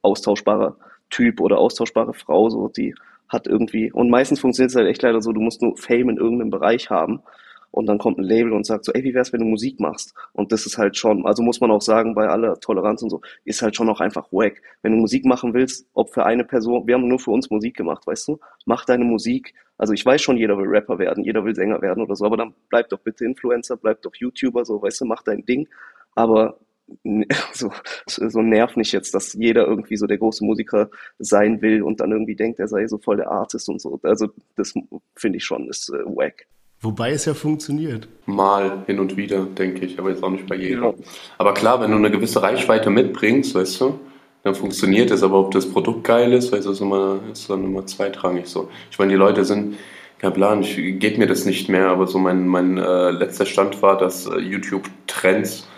austauschbarer 0.00 0.76
Typ 1.12 1.40
oder 1.40 1.58
austauschbare 1.58 2.14
Frau, 2.14 2.48
so, 2.48 2.68
die 2.68 2.94
hat 3.28 3.46
irgendwie, 3.46 3.92
und 3.92 4.10
meistens 4.10 4.40
funktioniert 4.40 4.70
es 4.70 4.76
halt 4.76 4.88
echt 4.88 5.02
leider 5.02 5.20
so, 5.20 5.32
du 5.32 5.40
musst 5.40 5.62
nur 5.62 5.76
Fame 5.76 6.10
in 6.10 6.16
irgendeinem 6.16 6.50
Bereich 6.50 6.90
haben 6.90 7.22
und 7.70 7.86
dann 7.86 7.98
kommt 7.98 8.18
ein 8.18 8.24
Label 8.24 8.52
und 8.52 8.66
sagt 8.66 8.84
so, 8.84 8.92
ey, 8.92 9.02
wie 9.04 9.14
wär's, 9.14 9.32
wenn 9.32 9.40
du 9.40 9.46
Musik 9.46 9.80
machst? 9.80 10.14
Und 10.32 10.52
das 10.52 10.66
ist 10.66 10.78
halt 10.78 10.96
schon, 10.96 11.26
also 11.26 11.42
muss 11.42 11.60
man 11.60 11.70
auch 11.70 11.80
sagen, 11.80 12.14
bei 12.14 12.28
aller 12.28 12.60
Toleranz 12.60 13.02
und 13.02 13.10
so, 13.10 13.20
ist 13.44 13.62
halt 13.62 13.76
schon 13.76 13.88
auch 13.88 14.00
einfach 14.00 14.30
wack. 14.32 14.60
Wenn 14.82 14.92
du 14.92 14.98
Musik 14.98 15.24
machen 15.24 15.54
willst, 15.54 15.86
ob 15.94 16.12
für 16.12 16.24
eine 16.24 16.44
Person, 16.44 16.86
wir 16.86 16.94
haben 16.94 17.08
nur 17.08 17.18
für 17.18 17.30
uns 17.30 17.50
Musik 17.50 17.76
gemacht, 17.76 18.06
weißt 18.06 18.28
du? 18.28 18.40
Mach 18.66 18.84
deine 18.84 19.04
Musik. 19.04 19.54
Also 19.78 19.94
ich 19.94 20.04
weiß 20.04 20.20
schon, 20.20 20.36
jeder 20.36 20.58
will 20.58 20.68
Rapper 20.68 20.98
werden, 20.98 21.24
jeder 21.24 21.44
will 21.44 21.54
Sänger 21.54 21.80
werden 21.80 22.02
oder 22.02 22.14
so, 22.14 22.26
aber 22.26 22.36
dann 22.36 22.54
bleib 22.68 22.90
doch 22.90 23.00
bitte 23.00 23.24
Influencer, 23.24 23.76
bleib 23.76 24.02
doch 24.02 24.14
YouTuber, 24.14 24.64
so, 24.64 24.80
weißt 24.82 25.00
du, 25.00 25.04
mach 25.06 25.22
dein 25.22 25.44
Ding. 25.46 25.68
Aber 26.14 26.58
so, 27.52 27.72
so 28.06 28.42
nervt 28.42 28.76
nicht 28.76 28.92
jetzt, 28.92 29.14
dass 29.14 29.32
jeder 29.32 29.66
irgendwie 29.66 29.96
so 29.96 30.06
der 30.06 30.18
große 30.18 30.44
Musiker 30.44 30.90
sein 31.18 31.62
will 31.62 31.82
und 31.82 32.00
dann 32.00 32.12
irgendwie 32.12 32.36
denkt, 32.36 32.58
er 32.58 32.68
sei 32.68 32.86
so 32.86 32.98
voll 32.98 33.16
der 33.16 33.30
Artist 33.30 33.68
und 33.68 33.80
so. 33.80 34.00
Also 34.02 34.28
das 34.56 34.74
finde 35.16 35.38
ich 35.38 35.44
schon, 35.44 35.68
ist 35.68 35.90
äh, 35.90 36.04
wack. 36.04 36.46
Wobei 36.80 37.12
es 37.12 37.26
ja 37.26 37.34
funktioniert. 37.34 38.08
Mal 38.26 38.82
hin 38.86 38.98
und 38.98 39.16
wieder, 39.16 39.44
denke 39.44 39.86
ich, 39.86 40.00
aber 40.00 40.10
jetzt 40.10 40.22
auch 40.22 40.30
nicht 40.30 40.46
bei 40.48 40.56
jedem. 40.56 40.82
Ja. 40.82 40.94
Aber 41.38 41.54
klar, 41.54 41.80
wenn 41.80 41.92
du 41.92 41.96
eine 41.96 42.10
gewisse 42.10 42.42
Reichweite 42.42 42.90
mitbringst, 42.90 43.54
weißt 43.54 43.80
du, 43.80 44.00
dann 44.42 44.56
funktioniert 44.56 45.12
es. 45.12 45.22
Aber 45.22 45.38
ob 45.38 45.52
das 45.52 45.70
Produkt 45.70 46.02
geil 46.02 46.32
ist, 46.32 46.50
weißt 46.50 46.66
du, 46.66 46.72
ist, 46.72 46.80
immer, 46.80 47.20
ist 47.32 47.48
dann 47.48 47.62
immer 47.62 47.86
zweitrangig 47.86 48.46
so. 48.46 48.68
Ich 48.90 48.98
meine, 48.98 49.12
die 49.12 49.18
Leute 49.18 49.44
sind, 49.44 49.76
ja 50.22 50.30
Plan, 50.30 50.62
ich 50.62 50.76
gebe 50.76 51.18
mir 51.18 51.26
das 51.26 51.44
nicht 51.44 51.68
mehr, 51.68 51.88
aber 51.88 52.06
so 52.06 52.18
mein, 52.18 52.46
mein 52.46 52.78
äh, 52.78 53.10
letzter 53.10 53.46
Stand 53.46 53.80
war, 53.82 53.96
dass 53.96 54.26
äh, 54.26 54.38
YouTube-Trends 54.38 55.68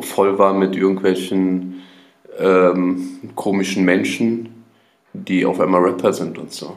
voll 0.00 0.38
war 0.38 0.54
mit 0.54 0.76
irgendwelchen 0.76 1.82
ähm, 2.38 3.20
komischen 3.34 3.84
Menschen, 3.84 4.64
die 5.12 5.46
auf 5.46 5.60
einmal 5.60 5.82
Rapper 5.82 6.12
sind 6.12 6.38
und 6.38 6.52
so. 6.52 6.76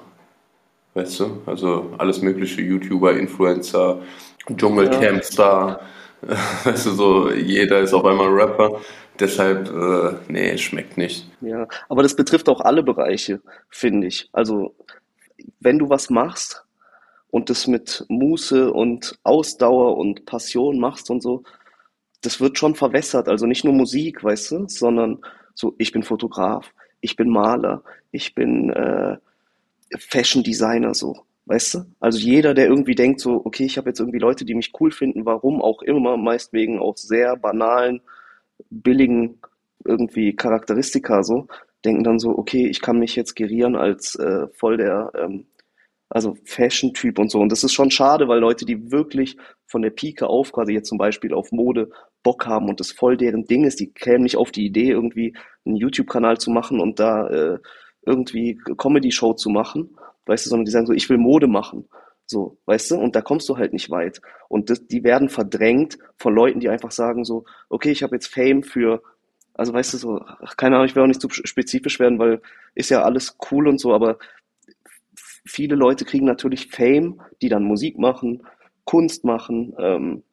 Weißt 0.93 1.19
du? 1.19 1.41
Also 1.45 1.91
alles 1.97 2.21
mögliche, 2.21 2.61
YouTuber, 2.61 3.17
Influencer, 3.17 3.99
Dschungelcamp-Star. 4.55 5.81
Weißt 6.63 6.87
du, 6.87 6.91
so 6.91 7.31
jeder 7.31 7.79
ist 7.79 7.93
auf 7.93 8.05
einmal 8.05 8.29
Rapper. 8.29 8.81
Deshalb, 9.19 9.69
äh, 9.69 10.31
nee, 10.31 10.57
schmeckt 10.57 10.97
nicht. 10.97 11.27
Ja, 11.41 11.67
aber 11.89 12.03
das 12.03 12.15
betrifft 12.15 12.49
auch 12.49 12.61
alle 12.61 12.83
Bereiche, 12.83 13.41
finde 13.69 14.07
ich. 14.07 14.29
Also, 14.31 14.75
wenn 15.59 15.79
du 15.79 15.89
was 15.89 16.09
machst 16.09 16.65
und 17.29 17.49
das 17.49 17.67
mit 17.67 18.05
Muße 18.09 18.71
und 18.71 19.19
Ausdauer 19.23 19.97
und 19.97 20.25
Passion 20.25 20.79
machst 20.79 21.09
und 21.09 21.21
so, 21.21 21.43
das 22.27 22.41
wird 22.41 22.57
schon 22.57 22.75
verwässert. 22.75 23.29
Also 23.29 23.45
nicht 23.45 23.63
nur 23.63 23.73
Musik, 23.73 24.21
weißt 24.21 24.51
du, 24.51 24.67
sondern 24.67 25.19
so, 25.53 25.75
ich 25.77 25.93
bin 25.93 26.03
Fotograf, 26.03 26.73
ich 26.99 27.15
bin 27.15 27.29
Maler, 27.29 27.83
ich 28.11 28.35
bin 28.35 28.69
äh, 28.69 29.15
Fashion 29.97 30.43
Designer, 30.43 30.93
so. 30.93 31.23
Weißt 31.45 31.75
du? 31.75 31.79
Also 32.01 32.19
jeder, 32.19 32.53
der 32.53 32.67
irgendwie 32.67 32.95
denkt, 32.95 33.21
so, 33.21 33.45
okay, 33.45 33.63
ich 33.63 33.77
habe 33.77 33.89
jetzt 33.89 34.01
irgendwie 34.01 34.19
Leute, 34.19 34.43
die 34.43 34.55
mich 34.55 34.73
cool 34.81 34.91
finden, 34.91 35.25
warum 35.25 35.61
auch 35.61 35.81
immer, 35.81 36.17
meist 36.17 36.51
wegen 36.51 36.79
auch 36.79 36.97
sehr 36.97 37.37
banalen, 37.37 38.01
billigen 38.69 39.39
irgendwie 39.85 40.35
Charakteristika 40.35 41.23
so, 41.23 41.47
denken 41.85 42.03
dann 42.03 42.19
so, 42.19 42.37
okay, 42.37 42.67
ich 42.67 42.81
kann 42.81 42.99
mich 42.99 43.15
jetzt 43.15 43.37
gerieren 43.37 43.77
als 43.77 44.15
äh, 44.15 44.47
voll 44.49 44.75
der 44.75 45.13
ähm, 45.15 45.45
also 46.09 46.37
Fashion-Typ 46.45 47.19
und 47.19 47.29
so. 47.31 47.39
Und 47.39 47.51
das 47.51 47.63
ist 47.63 47.73
schon 47.73 47.91
schade, 47.91 48.27
weil 48.27 48.39
Leute, 48.39 48.65
die 48.65 48.91
wirklich 48.91 49.37
von 49.65 49.81
der 49.81 49.89
Pike 49.89 50.27
auf, 50.27 50.51
quasi 50.51 50.73
jetzt 50.73 50.87
zum 50.87 50.97
Beispiel 50.97 51.33
auf 51.33 51.51
Mode 51.51 51.89
Bock 52.23 52.45
haben 52.45 52.69
und 52.69 52.79
das 52.79 52.91
voll 52.91 53.17
deren 53.17 53.45
Ding 53.45 53.65
ist, 53.65 53.79
die 53.79 53.91
kämen 53.91 54.23
nicht 54.23 54.37
auf 54.37 54.51
die 54.51 54.65
Idee, 54.65 54.91
irgendwie 54.91 55.35
einen 55.65 55.75
YouTube-Kanal 55.75 56.37
zu 56.37 56.51
machen 56.51 56.79
und 56.79 56.99
da 56.99 57.27
äh, 57.27 57.59
irgendwie 58.05 58.57
Comedy-Show 58.77 59.33
zu 59.33 59.49
machen, 59.49 59.97
weißt 60.25 60.45
du, 60.45 60.49
sondern 60.49 60.65
die 60.65 60.71
sagen 60.71 60.87
so, 60.87 60.93
ich 60.93 61.09
will 61.09 61.17
Mode 61.17 61.47
machen. 61.47 61.87
So, 62.25 62.57
weißt 62.65 62.91
du? 62.91 62.95
Und 62.97 63.15
da 63.15 63.21
kommst 63.21 63.47
du 63.47 63.57
halt 63.57 63.71
nicht 63.71 63.89
weit. 63.89 64.21
Und 64.49 64.69
das, 64.69 64.85
die 64.85 65.03
werden 65.03 65.29
verdrängt 65.29 65.97
von 66.17 66.35
Leuten, 66.35 66.59
die 66.59 66.69
einfach 66.69 66.91
sagen 66.91 67.23
so, 67.23 67.45
okay, 67.69 67.91
ich 67.91 68.03
habe 68.03 68.15
jetzt 68.15 68.27
Fame 68.27 68.63
für, 68.63 69.01
also 69.53 69.73
weißt 69.73 69.93
du 69.93 69.97
so, 69.97 70.21
keine 70.57 70.75
Ahnung, 70.75 70.87
ich 70.87 70.95
will 70.95 71.03
auch 71.03 71.07
nicht 71.07 71.21
zu 71.21 71.29
spezifisch 71.29 71.99
werden, 71.99 72.19
weil 72.19 72.41
ist 72.75 72.89
ja 72.89 73.03
alles 73.03 73.37
cool 73.49 73.67
und 73.67 73.79
so, 73.79 73.93
aber 73.93 74.17
viele 75.47 75.75
Leute 75.75 76.05
kriegen 76.05 76.25
natürlich 76.25 76.67
Fame, 76.67 77.21
die 77.41 77.49
dann 77.49 77.63
Musik 77.63 77.97
machen, 77.97 78.43
Kunst 78.85 79.23
machen, 79.23 79.73
ähm, 79.79 80.23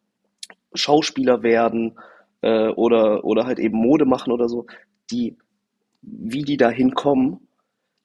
Schauspieler 0.75 1.43
werden 1.43 1.99
äh, 2.43 2.69
oder, 2.69 3.25
oder 3.25 3.47
halt 3.47 3.59
eben 3.59 3.79
Mode 3.79 4.05
machen 4.05 4.33
oder 4.33 4.49
so, 4.49 4.67
die, 5.11 5.37
wie 6.03 6.43
die 6.43 6.57
da 6.57 6.71
hinkommen, 6.71 7.49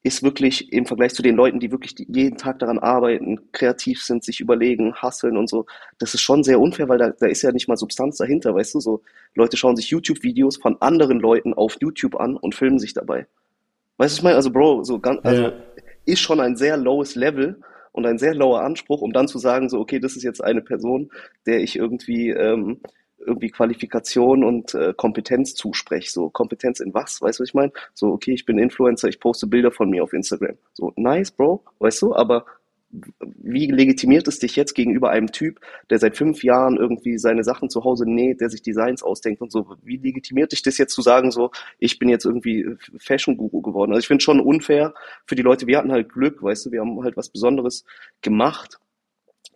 ist 0.02 0.24
wirklich 0.24 0.72
im 0.72 0.86
Vergleich 0.86 1.14
zu 1.14 1.22
den 1.22 1.36
Leuten, 1.36 1.60
die 1.60 1.72
wirklich 1.72 1.94
jeden 1.98 2.38
Tag 2.38 2.60
daran 2.60 2.80
arbeiten, 2.80 3.52
kreativ 3.52 4.02
sind, 4.02 4.24
sich 4.24 4.40
überlegen, 4.40 4.96
hasseln 4.96 5.36
und 5.36 5.50
so, 5.50 5.66
das 5.98 6.14
ist 6.14 6.22
schon 6.22 6.44
sehr 6.44 6.62
unfair, 6.62 6.88
weil 6.88 6.98
da, 6.98 7.10
da 7.10 7.28
ist 7.28 7.42
ja 7.42 7.52
nicht 7.52 7.68
mal 7.68 7.76
Substanz 7.76 8.18
dahinter, 8.18 8.56
weißt 8.56 8.76
du, 8.76 8.80
so 8.80 9.02
Leute 9.36 9.58
schauen 9.58 9.76
sich 9.76 9.90
YouTube-Videos 9.90 10.58
von 10.58 10.78
anderen 10.82 11.20
Leuten 11.20 11.54
auf 11.54 11.78
YouTube 11.82 12.16
an 12.16 12.38
und 12.38 12.56
filmen 12.56 12.80
sich 12.80 12.94
dabei. 12.94 13.28
Weißt 13.98 14.16
du, 14.16 14.20
ich 14.20 14.24
meine, 14.24 14.38
also 14.38 14.52
Bro, 14.52 14.86
so 14.86 15.00
ganz, 15.00 15.20
also 15.24 15.44
ja. 15.44 15.54
Ist 16.10 16.20
schon 16.20 16.40
ein 16.40 16.56
sehr 16.56 16.78
lowes 16.78 17.16
Level 17.16 17.62
und 17.92 18.06
ein 18.06 18.18
sehr 18.18 18.36
lower 18.36 18.62
Anspruch, 18.62 19.02
um 19.02 19.14
dann 19.14 19.28
zu 19.28 19.40
sagen, 19.40 19.70
so, 19.70 19.80
okay, 19.80 20.00
das 20.00 20.16
ist 20.16 20.24
jetzt 20.24 20.44
eine 20.44 20.62
Person, 20.62 21.12
der 21.46 21.60
ich 21.60 21.76
irgendwie 21.76 22.30
ähm, 22.30 22.82
irgendwie 23.20 23.50
Qualifikation 23.50 24.44
und 24.44 24.74
äh, 24.74 24.94
Kompetenz 24.96 25.54
zuspreche. 25.54 26.10
So, 26.12 26.30
Kompetenz 26.30 26.80
in 26.80 26.94
was? 26.94 27.22
Weißt 27.22 27.40
du, 27.40 27.44
was 27.44 27.50
ich 27.50 27.54
meine? 27.54 27.72
So, 27.94 28.08
okay, 28.08 28.34
ich 28.34 28.46
bin 28.46 28.58
Influencer, 28.58 29.08
ich 29.08 29.20
poste 29.20 29.48
Bilder 29.48 29.72
von 29.72 29.90
mir 29.90 30.04
auf 30.04 30.14
Instagram. 30.14 30.58
So, 30.74 30.94
nice, 30.96 31.32
Bro, 31.32 31.64
weißt 31.80 32.02
du, 32.02 32.16
aber 32.16 32.46
wie 32.92 33.68
legitimiert 33.68 34.28
es 34.28 34.40
dich 34.40 34.56
jetzt 34.56 34.74
gegenüber 34.74 35.10
einem 35.10 35.32
Typ, 35.32 35.60
der 35.90 36.00
seit 36.00 36.18
fünf 36.18 36.44
Jahren 36.44 36.78
irgendwie 36.78 37.18
seine 37.18 37.44
Sachen 37.44 37.70
zu 37.70 37.84
Hause 37.84 38.10
näht, 38.10 38.42
der 38.42 38.50
sich 38.50 38.62
Designs 38.62 39.04
ausdenkt 39.04 39.42
und 39.42 39.52
so? 39.52 39.76
Wie 39.84 39.98
legitimiert 39.98 40.52
dich 40.52 40.62
das 40.62 40.78
jetzt 40.78 40.94
zu 40.94 41.02
sagen, 41.02 41.32
so, 41.32 41.52
ich 41.78 42.00
bin 42.00 42.10
jetzt 42.10 42.26
irgendwie 42.26 42.66
Fashion-Guru 42.98 43.62
geworden? 43.62 43.92
Also 43.92 44.00
ich 44.00 44.08
finde 44.08 44.24
schon 44.24 44.40
unfair 44.40 44.94
für 45.26 45.36
die 45.36 45.44
Leute, 45.44 45.68
wir 45.68 45.78
hatten 45.78 45.92
halt 45.92 46.10
Glück, 46.10 46.42
weißt 46.42 46.66
du, 46.66 46.72
wir 46.72 46.82
haben 46.82 47.04
halt 47.04 47.18
was 47.18 47.30
Besonderes 47.30 47.86
gemacht 48.22 48.80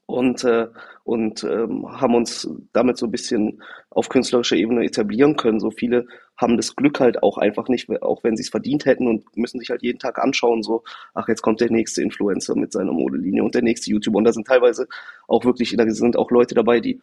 und, 0.06 0.44
äh, 0.44 0.68
und 1.04 1.44
ähm, 1.44 1.88
haben 1.90 2.16
uns 2.16 2.48
damit 2.74 2.98
so 2.98 3.08
ein 3.08 3.12
bisschen 3.12 3.62
auf 3.90 4.10
künstlerischer 4.10 4.56
Ebene 4.56 4.84
etablieren 4.84 5.36
können. 5.36 5.60
So 5.60 5.72
viele 5.72 6.08
haben 6.38 6.58
das 6.58 6.76
Glück 6.76 7.00
halt 7.00 7.24
auch 7.24 7.38
einfach 7.38 7.70
nicht, 7.70 7.90
auch 8.02 8.24
wenn 8.24 8.36
sie 8.36 8.44
es 8.44 8.50
verdient 8.50 8.86
hätten 8.86 9.08
und 9.08 9.38
müssen 9.38 9.60
sich 9.60 9.70
halt 9.70 9.82
jeden 9.82 10.00
Tag 10.00 10.20
anschauen, 10.20 10.64
so, 10.64 10.84
ach, 11.14 11.28
jetzt 11.28 11.42
kommt 11.42 11.62
der 11.62 11.72
nächste 11.72 12.02
Influencer 12.02 12.56
mit 12.56 12.72
seiner 12.72 12.92
Modelinie 12.92 13.44
und 13.44 13.56
der 13.56 13.62
nächste 13.62 13.92
YouTuber. 13.92 14.18
Und 14.18 14.26
da 14.26 14.34
sind 14.34 14.48
teilweise 14.48 14.88
auch 15.28 15.46
wirklich, 15.46 15.76
da 15.76 15.90
sind 15.90 16.18
auch 16.18 16.32
Leute 16.32 16.56
dabei, 16.56 16.80
die, 16.80 17.02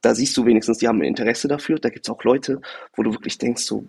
da 0.00 0.14
siehst 0.14 0.36
du 0.36 0.44
wenigstens, 0.46 0.78
die 0.78 0.88
haben 0.88 1.00
ein 1.00 1.04
Interesse 1.04 1.48
dafür. 1.48 1.78
Da 1.78 1.90
gibt's 1.90 2.10
auch 2.10 2.22
Leute, 2.24 2.60
wo 2.96 3.02
du 3.02 3.12
wirklich 3.12 3.38
denkst, 3.38 3.62
so, 3.62 3.84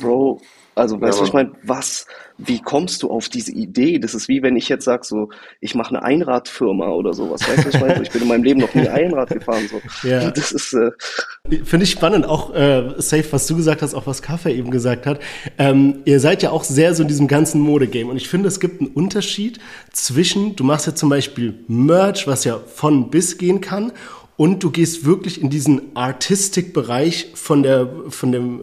Bro, 0.00 0.40
also 0.74 1.00
weißt 1.00 1.18
ja, 1.18 1.22
du, 1.22 1.28
ich 1.28 1.34
meine, 1.34 1.52
was, 1.62 2.06
wie 2.38 2.60
kommst 2.60 3.02
du 3.02 3.10
auf 3.10 3.28
diese 3.28 3.52
Idee? 3.52 3.98
Das 3.98 4.14
ist 4.14 4.28
wie 4.28 4.42
wenn 4.42 4.56
ich 4.56 4.68
jetzt 4.68 4.84
sag 4.84 5.04
so, 5.04 5.28
ich 5.60 5.74
mache 5.74 5.90
eine 5.90 6.02
Einradfirma 6.02 6.88
oder 6.88 7.12
sowas. 7.12 7.42
Weißt 7.46 7.64
du, 7.64 7.68
ich 7.68 7.80
meine, 7.80 8.02
ich 8.02 8.10
bin 8.10 8.22
in 8.22 8.28
meinem 8.28 8.42
Leben 8.42 8.60
noch 8.60 8.74
nie 8.74 8.88
Einrad 8.88 9.28
gefahren. 9.28 9.68
So. 9.70 9.80
Ja. 10.08 10.30
Das 10.30 10.50
ist 10.50 10.72
äh, 10.72 10.90
finde 11.64 11.84
ich 11.84 11.90
spannend, 11.90 12.26
auch 12.26 12.54
äh, 12.54 12.94
safe, 12.98 13.26
was 13.30 13.46
du 13.46 13.56
gesagt 13.56 13.82
hast, 13.82 13.94
auch 13.94 14.06
was 14.06 14.22
Kaffee 14.22 14.52
eben 14.52 14.70
gesagt 14.70 15.06
hat. 15.06 15.20
Ähm, 15.58 16.02
ihr 16.06 16.18
seid 16.18 16.42
ja 16.42 16.50
auch 16.50 16.64
sehr 16.64 16.94
so 16.94 17.02
in 17.02 17.08
diesem 17.08 17.28
ganzen 17.28 17.60
Modegame 17.60 18.10
und 18.10 18.16
ich 18.16 18.28
finde, 18.28 18.48
es 18.48 18.58
gibt 18.58 18.80
einen 18.80 18.90
Unterschied 18.90 19.60
zwischen, 19.92 20.56
du 20.56 20.64
machst 20.64 20.86
ja 20.86 20.94
zum 20.94 21.08
Beispiel 21.08 21.54
Merch, 21.68 22.26
was 22.26 22.44
ja 22.44 22.58
von 22.58 23.10
bis 23.10 23.38
gehen 23.38 23.60
kann 23.60 23.92
und 24.42 24.64
du 24.64 24.72
gehst 24.72 25.04
wirklich 25.04 25.40
in 25.40 25.50
diesen 25.50 25.94
Artistic-Bereich 25.94 27.28
von, 27.34 27.62
der, 27.62 27.88
von 28.08 28.32
dem 28.32 28.58
äh, 28.58 28.62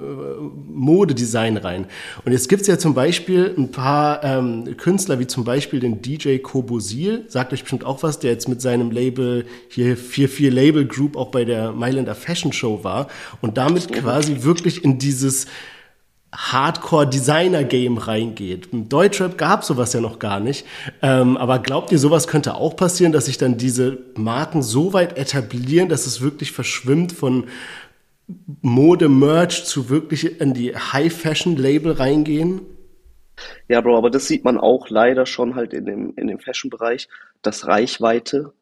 Modedesign 0.73 1.56
rein. 1.56 1.85
Und 2.26 2.34
jetzt 2.34 2.49
gibt's 2.49 2.68
ja 2.68 2.77
zum 2.77 2.93
Beispiel 2.93 3.56
ein 3.57 3.72
paar 3.72 4.22
ähm, 4.22 4.76
Künstler, 4.76 5.19
wie 5.19 5.27
zum 5.27 5.45
Beispiel 5.45 5.80
den 5.80 6.01
DJ 6.01 6.39
Kobosil, 6.39 7.23
sagt 7.30 7.53
euch 7.53 7.61
bestimmt 7.61 7.85
auch 7.85 8.03
was, 8.03 8.19
der 8.19 8.31
jetzt 8.31 8.49
mit 8.49 8.61
seinem 8.61 8.91
Label 8.91 9.45
hier 9.69 9.95
44 9.95 10.53
Label 10.53 10.85
Group 10.85 11.15
auch 11.15 11.31
bei 11.31 11.45
der 11.45 11.72
Mailänder 11.72 12.14
Fashion 12.14 12.51
Show 12.51 12.84
war. 12.84 13.07
Und 13.39 13.57
damit 13.57 13.89
quasi 13.89 14.43
wirklich 14.43 14.84
in 14.84 14.97
dieses 14.97 15.47
Hardcore-Designer-Game 16.31 17.97
reingeht. 17.97 18.69
Im 18.72 18.88
Deutschrap 18.88 19.38
gab 19.38 19.64
sowas 19.64 19.93
ja 19.93 20.01
noch 20.01 20.19
gar 20.19 20.39
nicht. 20.39 20.65
Ähm, 21.01 21.38
aber 21.38 21.60
glaubt 21.60 21.91
ihr, 21.91 21.97
sowas 21.97 22.27
könnte 22.27 22.56
auch 22.56 22.76
passieren, 22.76 23.11
dass 23.11 23.26
sich 23.26 23.38
dann 23.38 23.57
diese 23.57 23.97
Marken 24.15 24.61
so 24.61 24.93
weit 24.93 25.18
etablieren, 25.18 25.89
dass 25.89 26.06
es 26.06 26.22
wirklich 26.22 26.51
verschwimmt 26.51 27.11
von 27.11 27.45
Mode-Merch 28.61 29.65
zu 29.65 29.89
wirklich 29.89 30.39
in 30.39 30.53
die 30.53 30.76
High-Fashion-Label 30.76 31.93
reingehen? 31.93 32.61
Ja, 33.68 33.81
Bro, 33.81 33.97
aber 33.97 34.11
das 34.11 34.27
sieht 34.27 34.43
man 34.43 34.60
auch 34.60 34.89
leider 34.89 35.26
schon 35.26 35.56
halt 35.56 35.73
in 35.73 35.85
dem, 35.85 36.14
in 36.15 36.27
dem 36.27 36.39
Fashion-Bereich, 36.39 37.07
dass 37.41 37.65
Reichweite 37.65 38.53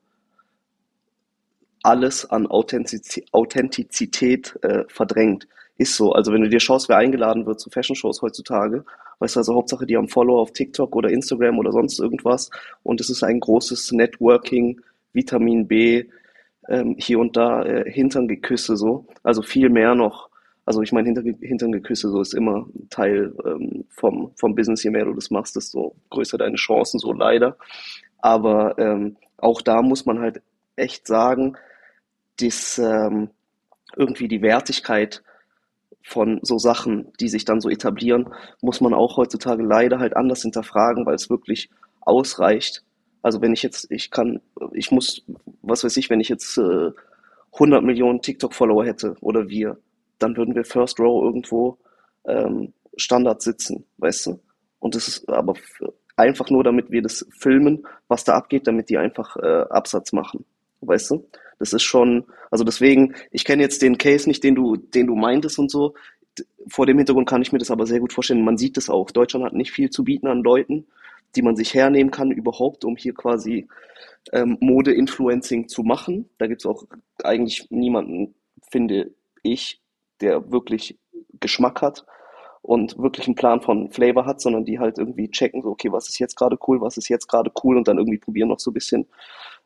alles 1.83 2.29
an 2.29 2.47
Authentizität 2.47 4.57
äh, 4.61 4.85
verdrängt. 4.87 5.47
Ist 5.77 5.95
so. 5.95 6.11
Also 6.13 6.33
wenn 6.33 6.41
du 6.41 6.49
dir 6.49 6.59
schaust, 6.59 6.89
wer 6.89 6.97
eingeladen 6.97 7.45
wird 7.45 7.59
zu 7.59 7.69
Fashion-Shows 7.69 8.21
heutzutage, 8.21 8.83
weißt 9.19 9.35
du, 9.35 9.39
also 9.39 9.55
Hauptsache, 9.55 9.85
die 9.85 9.95
haben 9.95 10.09
Follower 10.09 10.41
auf 10.41 10.51
TikTok 10.51 10.95
oder 10.95 11.09
Instagram 11.09 11.59
oder 11.59 11.71
sonst 11.71 11.99
irgendwas. 11.99 12.49
Und 12.83 12.99
es 12.99 13.09
ist 13.09 13.23
ein 13.23 13.39
großes 13.39 13.91
Networking, 13.91 14.81
Vitamin 15.13 15.67
B, 15.67 16.05
ähm, 16.67 16.95
hier 16.97 17.19
und 17.19 17.37
da 17.37 17.63
äh, 17.63 17.91
Hinterngeküsse 17.91 18.75
so. 18.75 19.07
Also 19.23 19.41
viel 19.41 19.69
mehr 19.69 19.95
noch. 19.95 20.29
Also 20.65 20.81
ich 20.81 20.91
meine, 20.91 21.07
Hinter, 21.07 21.23
Hinterngeküsse 21.41 22.09
so 22.09 22.21
ist 22.21 22.33
immer 22.33 22.67
Teil 22.89 23.33
ähm, 23.45 23.85
vom, 23.89 24.31
vom 24.35 24.55
Business. 24.55 24.83
Je 24.83 24.91
mehr 24.91 25.05
du 25.05 25.13
das 25.13 25.31
machst, 25.31 25.55
desto 25.55 25.95
größer 26.09 26.37
deine 26.37 26.57
Chancen, 26.57 26.99
so 26.99 27.13
leider. 27.13 27.55
Aber 28.19 28.77
ähm, 28.77 29.15
auch 29.37 29.61
da 29.61 29.81
muss 29.81 30.05
man 30.05 30.19
halt 30.19 30.41
echt 30.75 31.07
sagen, 31.07 31.55
dass 32.41 32.77
ähm, 32.79 33.29
irgendwie 33.95 34.27
die 34.27 34.41
Wertigkeit 34.41 35.23
von 36.07 36.39
so 36.41 36.57
Sachen, 36.57 37.11
die 37.19 37.27
sich 37.27 37.43
dann 37.43 37.59
so 37.59 37.69
etablieren, 37.69 38.29
muss 38.61 38.79
man 38.79 38.93
auch 38.93 39.17
heutzutage 39.17 39.61
leider 39.61 39.99
halt 39.99 40.15
anders 40.15 40.41
hinterfragen, 40.41 41.05
weil 41.05 41.15
es 41.15 41.29
wirklich 41.29 41.69
ausreicht. 41.99 42.83
Also 43.21 43.41
wenn 43.41 43.51
ich 43.51 43.61
jetzt, 43.61 43.91
ich 43.91 44.09
kann, 44.09 44.39
ich 44.71 44.89
muss, 44.91 45.25
was 45.61 45.83
weiß 45.83 45.97
ich, 45.97 46.09
wenn 46.09 46.21
ich 46.21 46.29
jetzt 46.29 46.57
äh, 46.57 46.91
100 47.53 47.83
Millionen 47.83 48.21
TikTok-Follower 48.21 48.85
hätte 48.85 49.15
oder 49.19 49.49
wir, 49.49 49.77
dann 50.17 50.37
würden 50.37 50.55
wir 50.55 50.63
First 50.63 50.97
Row 50.99 51.23
irgendwo 51.23 51.77
ähm, 52.25 52.73
Standard 52.95 53.41
sitzen, 53.41 53.83
weißt 53.97 54.27
du? 54.27 54.39
Und 54.79 54.95
das 54.95 55.09
ist 55.09 55.27
aber 55.29 55.55
einfach 56.15 56.49
nur, 56.49 56.63
damit 56.63 56.89
wir 56.89 57.01
das 57.01 57.27
filmen, 57.37 57.85
was 58.07 58.23
da 58.23 58.35
abgeht, 58.35 58.65
damit 58.65 58.89
die 58.89 58.97
einfach 58.97 59.35
äh, 59.35 59.65
Absatz 59.69 60.13
machen, 60.13 60.45
weißt 60.81 61.11
du? 61.11 61.27
Das 61.59 61.73
ist 61.73 61.83
schon, 61.83 62.25
also 62.51 62.63
deswegen, 62.63 63.15
ich 63.31 63.45
kenne 63.45 63.63
jetzt 63.63 63.81
den 63.81 63.97
Case 63.97 64.27
nicht, 64.27 64.43
den 64.43 64.55
du, 64.55 64.75
den 64.75 65.07
du 65.07 65.15
meintest 65.15 65.59
und 65.59 65.71
so. 65.71 65.95
Vor 66.67 66.85
dem 66.85 66.97
Hintergrund 66.97 67.27
kann 67.27 67.41
ich 67.41 67.51
mir 67.51 67.57
das 67.59 67.71
aber 67.71 67.85
sehr 67.85 67.99
gut 67.99 68.13
vorstellen. 68.13 68.43
Man 68.43 68.57
sieht 68.57 68.77
das 68.77 68.89
auch. 68.89 69.11
Deutschland 69.11 69.45
hat 69.45 69.53
nicht 69.53 69.71
viel 69.71 69.89
zu 69.89 70.03
bieten 70.03 70.27
an 70.27 70.43
Leuten, 70.43 70.85
die 71.35 71.41
man 71.41 71.55
sich 71.55 71.73
hernehmen 71.73 72.11
kann 72.11 72.31
überhaupt, 72.31 72.85
um 72.85 72.95
hier 72.95 73.13
quasi 73.13 73.67
ähm, 74.33 74.57
Mode-Influencing 74.59 75.67
zu 75.67 75.83
machen. 75.83 76.29
Da 76.37 76.47
gibt 76.47 76.61
es 76.61 76.65
auch 76.65 76.83
eigentlich 77.23 77.67
niemanden, 77.71 78.35
finde 78.69 79.11
ich, 79.43 79.81
der 80.21 80.51
wirklich 80.51 80.97
Geschmack 81.39 81.81
hat 81.81 82.05
und 82.61 82.97
wirklich 82.97 83.27
einen 83.27 83.35
Plan 83.35 83.61
von 83.61 83.91
Flavor 83.91 84.25
hat, 84.25 84.41
sondern 84.41 84.65
die 84.65 84.79
halt 84.79 84.97
irgendwie 84.97 85.31
checken, 85.31 85.61
so, 85.61 85.69
okay, 85.69 85.91
was 85.91 86.09
ist 86.09 86.19
jetzt 86.19 86.35
gerade 86.35 86.57
cool, 86.67 86.81
was 86.81 86.97
ist 86.97 87.07
jetzt 87.07 87.27
gerade 87.27 87.51
cool 87.63 87.77
und 87.77 87.87
dann 87.87 87.97
irgendwie 87.97 88.17
probieren 88.17 88.49
noch 88.49 88.59
so 88.59 88.71
ein 88.71 88.73
bisschen 88.73 89.07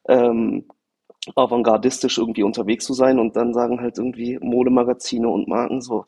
ähm, 0.07 0.65
avantgardistisch 1.35 2.18
irgendwie 2.18 2.43
unterwegs 2.43 2.85
zu 2.85 2.93
sein 2.93 3.19
und 3.19 3.35
dann 3.35 3.53
sagen 3.53 3.80
halt 3.80 3.98
irgendwie 3.98 4.39
Modemagazine 4.41 5.30
und 5.30 5.48
Marken 5.48 5.81
so, 5.81 6.06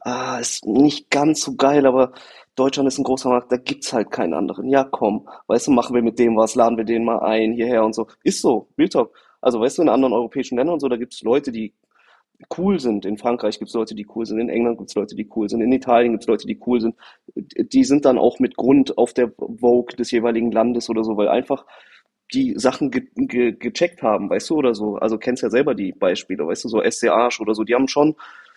ah, 0.00 0.38
ist 0.38 0.66
nicht 0.66 1.10
ganz 1.10 1.42
so 1.42 1.54
geil, 1.56 1.86
aber 1.86 2.12
Deutschland 2.56 2.86
ist 2.88 2.98
ein 2.98 3.04
großer 3.04 3.28
Markt, 3.28 3.50
da 3.50 3.56
gibt's 3.56 3.92
halt 3.92 4.10
keinen 4.10 4.34
anderen. 4.34 4.68
Ja, 4.68 4.84
komm, 4.84 5.28
weißt 5.48 5.66
du, 5.66 5.72
machen 5.72 5.94
wir 5.94 6.02
mit 6.02 6.18
dem 6.18 6.36
was, 6.36 6.54
laden 6.54 6.78
wir 6.78 6.84
den 6.84 7.04
mal 7.04 7.18
ein, 7.20 7.52
hierher 7.52 7.84
und 7.84 7.94
so. 7.94 8.06
Ist 8.22 8.40
so, 8.40 8.68
Real 8.78 8.88
Talk. 8.88 9.14
Also, 9.40 9.60
weißt 9.60 9.78
du, 9.78 9.82
in 9.82 9.88
anderen 9.88 10.14
europäischen 10.14 10.56
Ländern 10.56 10.74
und 10.74 10.80
so, 10.80 10.88
da 10.88 10.96
gibt's 10.96 11.22
Leute, 11.22 11.52
die 11.52 11.74
cool 12.56 12.80
sind. 12.80 13.04
In 13.06 13.18
Frankreich 13.18 13.58
gibt's 13.58 13.74
Leute, 13.74 13.94
die 13.94 14.06
cool 14.14 14.26
sind. 14.26 14.38
In 14.38 14.48
England 14.48 14.78
gibt's 14.78 14.94
Leute, 14.94 15.14
die 15.14 15.28
cool 15.34 15.48
sind. 15.48 15.60
In 15.60 15.72
Italien 15.72 16.12
gibt's 16.12 16.26
Leute, 16.26 16.46
die 16.46 16.58
cool 16.66 16.80
sind. 16.80 16.96
Die 17.34 17.84
sind 17.84 18.04
dann 18.04 18.18
auch 18.18 18.38
mit 18.38 18.56
Grund 18.56 18.96
auf 18.98 19.12
der 19.12 19.32
Vogue 19.36 19.96
des 19.96 20.10
jeweiligen 20.10 20.50
Landes 20.50 20.88
oder 20.88 21.04
so, 21.04 21.16
weil 21.16 21.28
einfach 21.28 21.64
die 22.34 22.54
Sachen 22.56 22.90
ge 22.90 23.06
ge 23.14 23.52
gecheckt 23.52 24.02
haben, 24.02 24.30
weißt 24.30 24.50
du, 24.50 24.56
oder 24.56 24.74
so. 24.74 24.96
Also 24.96 25.18
kennst 25.18 25.42
ja 25.42 25.50
selber 25.50 25.74
die 25.74 25.92
Beispiele, 25.92 26.46
weißt 26.46 26.64
du, 26.64 26.68
so 26.68 26.82
SC 26.82 27.08
Arsch 27.08 27.40
oder 27.40 27.54
so, 27.54 27.64
die 27.64 27.74
haben 27.74 27.88
schon 27.88 28.16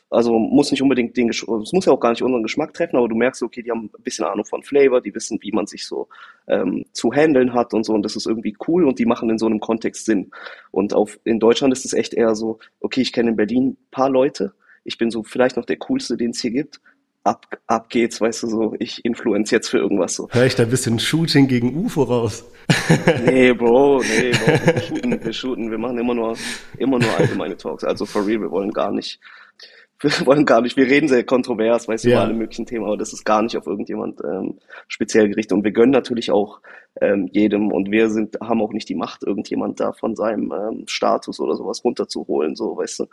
also 0.09 0.39
muss 0.39 0.71
nicht 0.71 0.81
unbedingt 0.81 1.17
den, 1.17 1.29
es 1.29 1.45
muss 1.45 1.85
ja 1.85 1.91
auch 1.91 1.99
gar 1.99 2.11
nicht 2.11 2.21
unseren 2.21 2.43
Geschmack 2.43 2.73
treffen, 2.73 2.95
aber 2.95 3.09
du 3.09 3.15
merkst, 3.15 3.43
okay, 3.43 3.61
die 3.61 3.71
haben 3.71 3.91
ein 3.97 4.03
bisschen 4.03 4.25
Ahnung 4.25 4.45
von 4.45 4.63
Flavor, 4.63 5.01
die 5.01 5.13
wissen, 5.13 5.37
wie 5.41 5.51
man 5.51 5.67
sich 5.67 5.85
so 5.85 6.07
ähm, 6.47 6.85
zu 6.93 7.11
handeln 7.11 7.53
hat 7.53 7.73
und 7.73 7.85
so 7.85 7.93
und 7.93 8.03
das 8.03 8.15
ist 8.15 8.25
irgendwie 8.25 8.55
cool 8.67 8.85
und 8.85 8.99
die 8.99 9.05
machen 9.05 9.29
in 9.29 9.37
so 9.37 9.47
einem 9.47 9.59
Kontext 9.59 10.05
Sinn. 10.05 10.31
Und 10.71 10.93
auf, 10.93 11.19
in 11.25 11.39
Deutschland 11.39 11.73
ist 11.73 11.85
es 11.85 11.93
echt 11.93 12.13
eher 12.13 12.35
so, 12.35 12.59
okay, 12.79 13.01
ich 13.01 13.11
kenne 13.11 13.31
in 13.31 13.35
Berlin 13.35 13.67
ein 13.67 13.77
paar 13.91 14.09
Leute, 14.09 14.53
ich 14.85 14.97
bin 14.97 15.11
so 15.11 15.23
vielleicht 15.23 15.57
noch 15.57 15.65
der 15.65 15.77
coolste, 15.77 16.15
den 16.15 16.29
es 16.31 16.39
hier 16.39 16.51
gibt, 16.51 16.79
ab, 17.27 17.45
ab 17.67 17.89
geht's, 17.89 18.21
weißt 18.21 18.43
du, 18.43 18.47
so, 18.47 18.75
ich 18.79 19.03
influenz 19.03 19.51
jetzt 19.51 19.67
für 19.69 19.77
irgendwas 19.77 20.15
so. 20.15 20.27
Hör 20.31 20.45
ich 20.45 20.55
da 20.55 20.63
ein 20.63 20.69
bisschen 20.69 20.99
Shooting 20.99 21.47
gegen 21.47 21.75
UFO 21.75 22.03
raus? 22.03 22.45
nee, 23.25 23.53
Bro, 23.53 24.01
nee, 24.01 24.31
Bro, 24.31 24.75
wir 24.75 24.81
shooten, 24.87 25.25
wir 25.25 25.33
shooten, 25.33 25.71
wir 25.71 25.77
machen 25.77 25.97
immer 25.97 26.13
nur, 26.13 26.35
immer 26.77 26.99
nur 26.99 27.09
allgemeine 27.17 27.57
Talks, 27.57 27.83
also 27.83 28.05
for 28.05 28.25
real, 28.25 28.41
wir 28.41 28.51
wollen 28.51 28.71
gar 28.71 28.91
nicht, 28.91 29.19
wir 29.99 30.25
wollen 30.25 30.45
gar 30.45 30.61
nicht, 30.61 30.77
wir 30.77 30.87
reden 30.87 31.07
sehr 31.07 31.23
kontrovers, 31.23 31.87
weißt 31.87 32.05
du, 32.05 32.09
ja. 32.09 32.15
über 32.15 32.23
alle 32.25 32.33
möglichen 32.33 32.65
Themen, 32.65 32.85
aber 32.85 32.97
das 32.97 33.13
ist 33.13 33.25
gar 33.25 33.41
nicht 33.41 33.57
auf 33.57 33.67
irgendjemand 33.67 34.21
ähm, 34.23 34.59
speziell 34.87 35.27
gerichtet. 35.27 35.53
Und 35.57 35.63
wir 35.63 35.71
gönnen 35.71 35.91
natürlich 35.91 36.31
auch 36.31 36.61
ähm, 37.01 37.27
jedem 37.31 37.71
und 37.71 37.91
wir 37.91 38.09
sind, 38.09 38.37
haben 38.41 38.61
auch 38.61 38.71
nicht 38.71 38.89
die 38.89 38.95
Macht, 38.95 39.23
irgendjemand 39.23 39.79
da 39.79 39.91
von 39.91 40.15
seinem 40.15 40.51
ähm, 40.51 40.83
Status 40.87 41.39
oder 41.39 41.55
sowas 41.55 41.83
runterzuholen, 41.83 42.55
so, 42.55 42.77
weißt 42.77 43.01
du. 43.01 43.05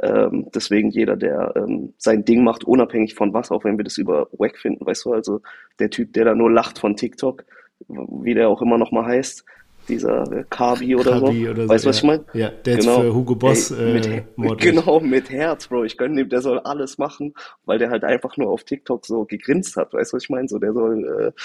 Ähm, 0.00 0.46
deswegen 0.54 0.90
jeder, 0.90 1.16
der 1.16 1.52
ähm, 1.56 1.94
sein 1.98 2.24
Ding 2.24 2.44
macht, 2.44 2.64
unabhängig 2.64 3.14
von 3.14 3.32
was, 3.32 3.50
auch 3.50 3.64
wenn 3.64 3.76
wir 3.76 3.84
das 3.84 3.98
über 3.98 4.28
Wack 4.32 4.56
finden, 4.56 4.86
weißt 4.86 5.04
du, 5.04 5.12
also 5.12 5.40
der 5.78 5.90
Typ, 5.90 6.12
der 6.12 6.26
da 6.26 6.34
nur 6.34 6.50
lacht 6.50 6.78
von 6.78 6.96
TikTok, 6.96 7.44
wie 7.88 8.34
der 8.34 8.48
auch 8.48 8.62
immer 8.62 8.78
noch 8.78 8.92
mal 8.92 9.06
heißt, 9.06 9.44
dieser 9.88 10.30
äh, 10.32 10.44
Kabi 10.48 10.94
oder 10.94 11.20
Kabi 11.20 11.44
so. 11.44 11.50
Oder 11.50 11.68
weißt 11.68 11.84
du, 11.84 11.88
was 11.88 11.96
ja. 11.96 12.00
ich 12.00 12.06
meine? 12.06 12.24
Ja, 12.32 12.50
der 12.50 12.76
genau. 12.76 12.92
jetzt 12.92 13.02
für 13.02 13.14
Hugo 13.14 13.34
Boss 13.34 13.70
Ey, 13.70 13.92
mit, 13.92 14.06
äh, 14.06 14.22
Genau, 14.58 15.00
mit 15.00 15.30
Herz, 15.30 15.68
Bro. 15.68 15.84
Ich 15.84 15.96
gönne 15.96 16.20
ihm, 16.20 16.28
der 16.28 16.40
soll 16.40 16.60
alles 16.60 16.98
machen, 16.98 17.34
weil 17.64 17.78
der 17.78 17.90
halt 17.90 18.04
einfach 18.04 18.36
nur 18.36 18.50
auf 18.50 18.64
TikTok 18.64 19.04
so 19.04 19.24
gegrinst 19.24 19.76
hat. 19.76 19.92
Weißt 19.92 20.12
du, 20.12 20.16
was 20.16 20.24
ich 20.24 20.30
meine? 20.30 20.48
So, 20.48 20.58
der 20.58 20.72
soll, 20.72 21.32
äh, 21.34 21.40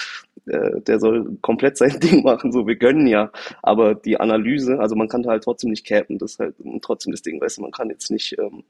äh, 0.46 0.80
der 0.80 1.00
soll 1.00 1.36
komplett 1.40 1.76
sein 1.76 1.98
Ding 2.00 2.22
machen. 2.22 2.52
So, 2.52 2.66
wir 2.66 2.76
gönnen 2.76 3.06
ja. 3.06 3.30
Aber 3.62 3.94
die 3.94 4.18
Analyse, 4.18 4.78
also 4.78 4.96
man 4.96 5.08
kann 5.08 5.26
halt 5.26 5.44
trotzdem 5.44 5.70
nicht 5.70 5.86
capen. 5.86 6.18
Das 6.18 6.32
ist 6.32 6.38
halt 6.40 6.54
trotzdem 6.82 7.12
das 7.12 7.22
Ding, 7.22 7.40
weißt 7.40 7.58
du, 7.58 7.62
man 7.62 7.72
kann 7.72 7.90
jetzt 7.90 8.10
nicht 8.10 8.36
ähm, 8.38 8.64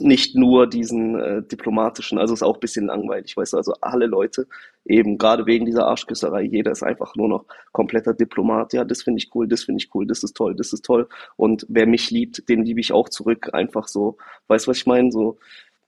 nicht 0.00 0.34
nur 0.34 0.66
diesen 0.66 1.18
äh, 1.18 1.42
diplomatischen, 1.42 2.18
also 2.18 2.34
ist 2.34 2.42
auch 2.42 2.54
ein 2.54 2.60
bisschen 2.60 2.86
langweilig, 2.86 3.36
weißt 3.36 3.52
du, 3.52 3.56
also 3.56 3.74
alle 3.80 4.06
Leute, 4.06 4.46
eben 4.84 5.18
gerade 5.18 5.46
wegen 5.46 5.66
dieser 5.66 5.86
Arschküsserei, 5.86 6.42
jeder 6.42 6.72
ist 6.72 6.82
einfach 6.82 7.16
nur 7.16 7.28
noch 7.28 7.44
kompletter 7.72 8.14
Diplomat, 8.14 8.72
ja, 8.72 8.84
das 8.84 9.02
finde 9.02 9.18
ich 9.18 9.30
cool, 9.34 9.48
das 9.48 9.64
finde 9.64 9.82
ich 9.82 9.94
cool, 9.94 10.06
das 10.06 10.22
ist 10.22 10.36
toll, 10.36 10.54
das 10.54 10.72
ist 10.72 10.84
toll 10.84 11.08
und 11.36 11.66
wer 11.68 11.86
mich 11.86 12.10
liebt, 12.10 12.48
den 12.48 12.62
liebe 12.62 12.80
ich 12.80 12.92
auch 12.92 13.08
zurück, 13.08 13.50
einfach 13.52 13.88
so, 13.88 14.16
weißt 14.48 14.66
du, 14.66 14.70
was 14.70 14.78
ich 14.78 14.86
meine, 14.86 15.10
so, 15.10 15.38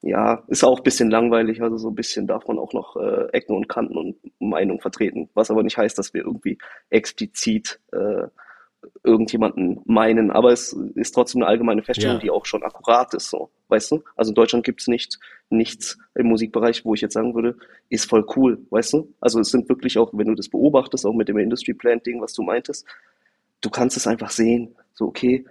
ja, 0.01 0.45
ist 0.47 0.65
auch 0.65 0.79
ein 0.79 0.85
bisschen 0.85 1.11
langweilig, 1.11 1.61
also 1.61 1.77
so 1.77 1.89
ein 1.89 1.95
bisschen 1.95 2.27
darf 2.27 2.47
man 2.47 2.59
auch 2.59 2.73
noch 2.73 2.97
äh, 2.97 3.29
Ecken 3.33 3.57
und 3.57 3.69
Kanten 3.69 3.97
und 3.97 4.17
Meinung 4.39 4.81
vertreten, 4.81 5.29
was 5.35 5.51
aber 5.51 5.63
nicht 5.63 5.77
heißt, 5.77 5.99
dass 5.99 6.15
wir 6.15 6.25
irgendwie 6.25 6.59
explizit 6.89 7.81
äh, 7.93 8.29
irgendjemanden 9.03 9.81
meinen, 9.87 10.31
aber 10.31 10.53
es 10.53 10.73
ist 10.95 11.13
trotzdem 11.13 11.43
eine 11.43 11.51
allgemeine 11.51 11.83
Feststellung, 11.83 12.19
ja. 12.19 12.23
die 12.23 12.31
auch 12.31 12.47
schon 12.47 12.63
akkurat 12.63 13.13
ist, 13.15 13.29
so, 13.29 13.51
weißt 13.69 13.91
du? 13.91 14.05
Also 14.15 14.31
in 14.31 14.35
Deutschland 14.37 14.65
gibt 14.65 14.81
es 14.81 14.87
nicht, 14.87 15.19
nichts 15.51 15.99
im 16.15 16.29
Musikbereich, 16.29 16.85
wo 16.85 16.95
ich 16.95 17.01
jetzt 17.01 17.15
sagen 17.15 17.35
würde, 17.35 17.57
ist 17.89 18.09
voll 18.09 18.25
cool, 18.37 18.65
weißt 18.71 18.93
du? 18.93 19.13
Also 19.21 19.41
es 19.41 19.51
sind 19.51 19.69
wirklich 19.69 19.99
auch, 19.99 20.13
wenn 20.13 20.29
du 20.29 20.35
das 20.35 20.49
beobachtest, 20.49 21.07
auch 21.07 21.15
mit 21.15 21.29
dem 21.29 21.39
Industry 21.39 21.75
Plant 21.75 22.07
Ding, 22.07 22.21
was 22.21 22.35
du 22.35 22.43
meintest, 22.43 22.87
du 23.61 23.71
kannst 23.71 23.97
es 23.97 24.07
einfach 24.07 24.31
sehen, 24.31 24.77
so, 24.95 25.07
okay, 25.07 25.45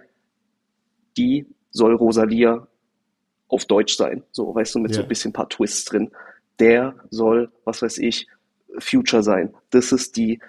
die 1.18 1.46
soll 1.70 1.94
Rosalia 1.94 2.66
auf 3.48 3.64
Deutsch 3.64 3.96
sein, 3.96 4.22
so, 4.30 4.54
weißt 4.54 4.74
du, 4.74 4.78
mit 4.80 4.92
ja. 4.92 4.96
so 4.96 5.02
ein 5.02 5.08
bisschen 5.08 5.32
paar 5.32 5.48
Twists 5.48 5.84
drin. 5.86 6.10
Der 6.58 6.94
soll, 7.10 7.50
was 7.64 7.82
weiß 7.82 7.98
ich, 7.98 8.26
Future 8.78 9.22
sein. 9.22 9.54
Das 9.70 9.92
ist 9.92 10.16
die, 10.16 10.40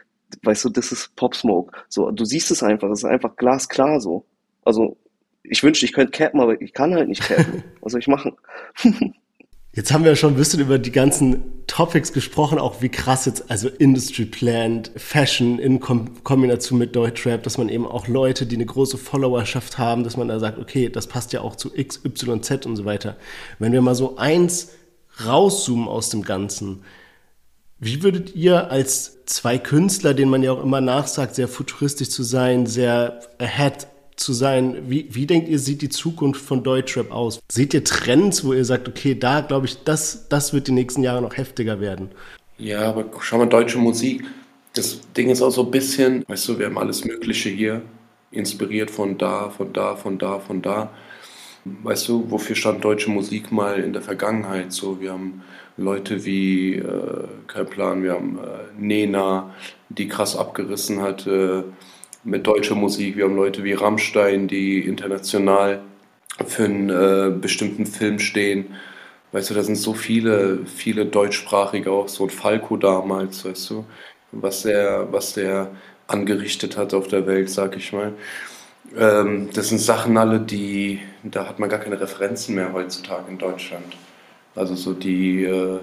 weißt 0.44 0.66
du, 0.66 0.70
das 0.70 0.92
ist 0.92 1.16
Pop 1.16 1.36
Smoke. 1.36 1.78
So, 1.88 2.12
du 2.12 2.26
siehst 2.26 2.52
es 2.52 2.64
einfach, 2.64 2.90
es 2.90 3.00
ist 3.00 3.10
einfach 3.10 3.36
glasklar 3.36 4.02
so. 4.02 4.26
Also, 4.64 4.98
ich 5.44 5.64
wünschte, 5.64 5.86
ich 5.86 5.94
könnte 5.94 6.12
cappen, 6.12 6.42
aber 6.42 6.62
ich 6.62 6.74
kann 6.74 6.94
halt 6.94 7.10
nicht 7.10 7.24
cappen. 7.24 7.64
Was 7.82 7.94
soll 7.94 8.02
ich 8.02 8.08
machen? 8.08 8.36
Jetzt 9.80 9.94
haben 9.94 10.04
wir 10.04 10.18
schon 10.18 10.34
ein 10.34 10.36
bisschen 10.36 10.60
über 10.60 10.78
die 10.78 10.92
ganzen 10.92 11.66
Topics 11.66 12.12
gesprochen, 12.12 12.60
auch 12.60 12.82
wie 12.82 12.90
krass 12.90 13.24
jetzt, 13.26 13.50
also 13.50 13.70
Industry 13.70 14.26
Plant, 14.26 14.92
Fashion 14.98 15.58
in 15.58 15.80
Kom 15.80 16.22
Kombination 16.26 16.78
mit 16.78 16.98
Deutschrap, 16.98 17.44
dass 17.44 17.58
man 17.58 17.70
eben 17.70 17.88
auch 17.88 18.10
Leute, 18.10 18.46
die 18.46 18.58
eine 18.58 18.66
große 18.66 18.98
Followerschaft 18.98 19.78
haben, 19.78 20.04
dass 20.04 20.18
man 20.18 20.28
da 20.28 20.38
sagt, 20.38 20.60
okay, 20.60 20.90
das 20.90 21.08
passt 21.08 21.32
ja 21.32 21.40
auch 21.40 21.56
zu 21.56 21.72
X, 21.74 22.02
Y, 22.04 22.44
Z 22.44 22.66
und 22.66 22.76
so 22.76 22.84
weiter. 22.84 23.16
Wenn 23.58 23.72
wir 23.72 23.82
mal 23.82 23.96
so 23.96 24.18
eins 24.18 24.72
rauszoomen 25.26 25.88
aus 25.88 26.10
dem 26.10 26.24
Ganzen, 26.24 26.84
wie 27.80 28.04
würdet 28.04 28.36
ihr 28.36 28.72
als 28.72 29.24
zwei 29.28 29.58
Künstler, 29.58 30.14
denen 30.14 30.30
man 30.30 30.44
ja 30.44 30.52
auch 30.52 30.62
immer 30.62 30.82
nachsagt, 30.82 31.36
sehr 31.36 31.48
futuristisch 31.48 32.10
zu 32.10 32.24
sein, 32.24 32.66
sehr 32.66 33.22
ahead 33.38 33.88
zu 34.20 34.34
sein, 34.34 34.84
wie, 34.88 35.08
wie 35.12 35.26
denkt 35.26 35.50
ihr, 35.50 35.60
sieht 35.60 35.82
die 35.82 35.90
Zukunft 35.90 36.42
von 36.42 36.64
Deutschrap 36.64 37.12
aus? 37.12 37.40
Seht 37.50 37.74
ihr 37.74 37.84
Trends, 37.84 38.44
wo 38.44 38.54
ihr 38.54 38.66
sagt, 38.66 38.88
okay, 38.88 39.16
da 39.16 39.42
glaube 39.42 39.68
ich, 39.68 39.84
das, 39.84 40.28
das 40.30 40.54
wird 40.54 40.68
die 40.68 40.72
nächsten 40.72 41.04
Jahre 41.04 41.22
noch 41.22 41.38
heftiger 41.38 41.80
werden? 41.80 42.10
Ja, 42.58 42.82
aber 42.82 43.06
schau 43.22 43.38
mal, 43.38 43.48
deutsche 43.48 43.78
Musik, 43.78 44.26
das 44.74 45.00
Ding 45.16 45.30
ist 45.30 45.42
auch 45.42 45.52
so 45.52 45.64
ein 45.64 45.72
bisschen, 45.72 46.26
weißt 46.28 46.50
du, 46.50 46.60
wir 46.60 46.66
haben 46.66 46.78
alles 46.78 47.06
Mögliche 47.06 47.50
hier, 47.50 47.82
inspiriert 48.32 48.92
von 48.92 49.18
da, 49.18 49.50
von 49.50 49.74
da, 49.74 49.96
von 49.96 50.18
da, 50.18 50.40
von 50.40 50.62
da. 50.62 50.92
Weißt 51.66 52.08
du, 52.08 52.30
wofür 52.30 52.56
stand 52.56 52.84
deutsche 52.84 53.10
Musik 53.10 53.52
mal 53.52 53.80
in 53.80 53.94
der 53.94 54.02
Vergangenheit? 54.02 54.72
So, 54.72 55.02
wir 55.02 55.12
haben 55.12 55.42
Leute 55.78 56.26
wie, 56.26 56.76
äh, 56.76 57.28
kein 57.48 57.66
Plan, 57.66 58.04
wir 58.04 58.14
haben 58.14 58.38
äh, 58.38 58.80
Nena, 58.80 59.54
die 59.90 60.08
krass 60.08 60.36
abgerissen 60.36 61.02
hat 61.02 61.26
äh, 61.28 61.64
mit 62.24 62.46
deutscher 62.46 62.76
Musik. 62.76 63.18
Wir 63.18 63.26
haben 63.26 63.36
Leute 63.36 63.64
wie 63.64 63.74
Rammstein, 63.74 64.48
die 64.48 64.80
international 64.80 65.82
für 66.46 66.66
einen 66.66 66.90
äh, 66.90 67.32
bestimmten 67.32 67.86
Film 67.86 68.20
stehen. 68.20 68.76
Weißt 69.32 69.50
du, 69.50 69.54
da 69.54 69.64
sind 69.64 69.76
so 69.76 69.94
viele, 69.94 70.66
viele 70.66 71.06
deutschsprachige 71.06 71.92
auch, 71.92 72.08
so 72.08 72.24
ein 72.24 72.30
Falco 72.30 72.78
damals, 72.78 73.46
weißt 73.46 73.70
du, 73.70 73.86
was 74.32 74.64
der, 74.64 75.08
was 75.12 75.34
der 75.34 75.72
angerichtet 76.08 76.78
hat 76.78 76.94
auf 76.94 77.08
der 77.08 77.28
Welt, 77.28 77.50
sag 77.50 77.78
ich 77.78 77.94
mal. 77.94 78.14
Ähm, 78.98 79.50
das 79.54 79.70
sind 79.70 79.80
Sachen 79.80 80.18
alle, 80.18 80.40
die, 80.40 81.00
da 81.24 81.48
hat 81.48 81.60
man 81.60 81.70
gar 81.70 81.80
keine 81.80 82.00
Referenzen 82.00 82.56
mehr 82.56 82.74
heutzutage 82.74 83.30
in 83.30 83.38
Deutschland. 83.38 83.96
Also 84.56 84.76
so 84.76 84.94
die 84.94 85.44
äh, 85.44 85.80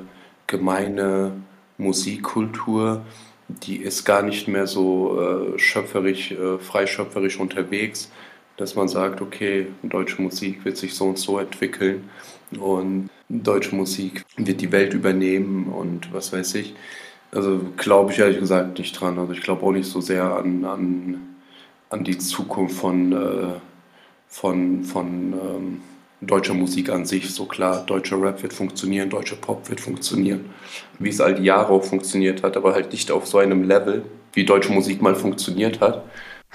gemeine 0.46 1.32
Musikkultur, 1.78 3.04
die 3.48 3.76
ist 3.76 4.04
gar 4.04 4.22
nicht 4.22 4.48
mehr 4.48 4.66
so 4.66 5.20
äh, 5.20 5.58
schöpferisch, 5.58 6.32
äh, 6.32 6.58
freischöpferisch 6.58 7.38
unterwegs, 7.38 8.10
dass 8.56 8.74
man 8.74 8.88
sagt, 8.88 9.20
okay, 9.20 9.68
deutsche 9.82 10.20
Musik 10.20 10.64
wird 10.64 10.76
sich 10.76 10.94
so 10.94 11.06
und 11.06 11.18
so 11.18 11.38
entwickeln 11.38 12.08
und 12.58 13.10
deutsche 13.28 13.74
Musik 13.74 14.24
wird 14.36 14.60
die 14.60 14.72
Welt 14.72 14.94
übernehmen 14.94 15.72
und 15.72 16.12
was 16.12 16.32
weiß 16.32 16.54
ich. 16.56 16.74
Also 17.32 17.60
glaube 17.76 18.12
ich 18.12 18.18
ehrlich 18.18 18.38
gesagt 18.38 18.78
nicht 18.78 18.98
dran. 18.98 19.18
Also 19.18 19.32
ich 19.32 19.42
glaube 19.42 19.62
auch 19.64 19.72
nicht 19.72 19.88
so 19.88 20.00
sehr 20.00 20.24
an, 20.24 20.64
an, 20.64 21.36
an 21.90 22.04
die 22.04 22.18
Zukunft 22.18 22.76
von, 22.76 23.12
äh, 23.12 23.60
von, 24.28 24.84
von 24.84 25.32
ähm, 25.32 25.80
deutscher 26.26 26.54
Musik 26.54 26.90
an 26.90 27.06
sich. 27.06 27.32
So 27.34 27.44
klar, 27.44 27.84
deutscher 27.86 28.20
Rap 28.20 28.42
wird 28.42 28.52
funktionieren, 28.52 29.10
deutscher 29.10 29.36
Pop 29.36 29.68
wird 29.68 29.80
funktionieren, 29.80 30.46
wie 30.98 31.08
es 31.08 31.20
all 31.20 31.34
die 31.34 31.44
Jahre 31.44 31.72
auch 31.72 31.84
funktioniert 31.84 32.42
hat, 32.42 32.56
aber 32.56 32.74
halt 32.74 32.92
nicht 32.92 33.10
auf 33.10 33.26
so 33.26 33.38
einem 33.38 33.62
Level, 33.64 34.04
wie 34.32 34.44
deutsche 34.44 34.72
Musik 34.72 35.00
mal 35.00 35.14
funktioniert 35.14 35.80
hat. 35.80 36.04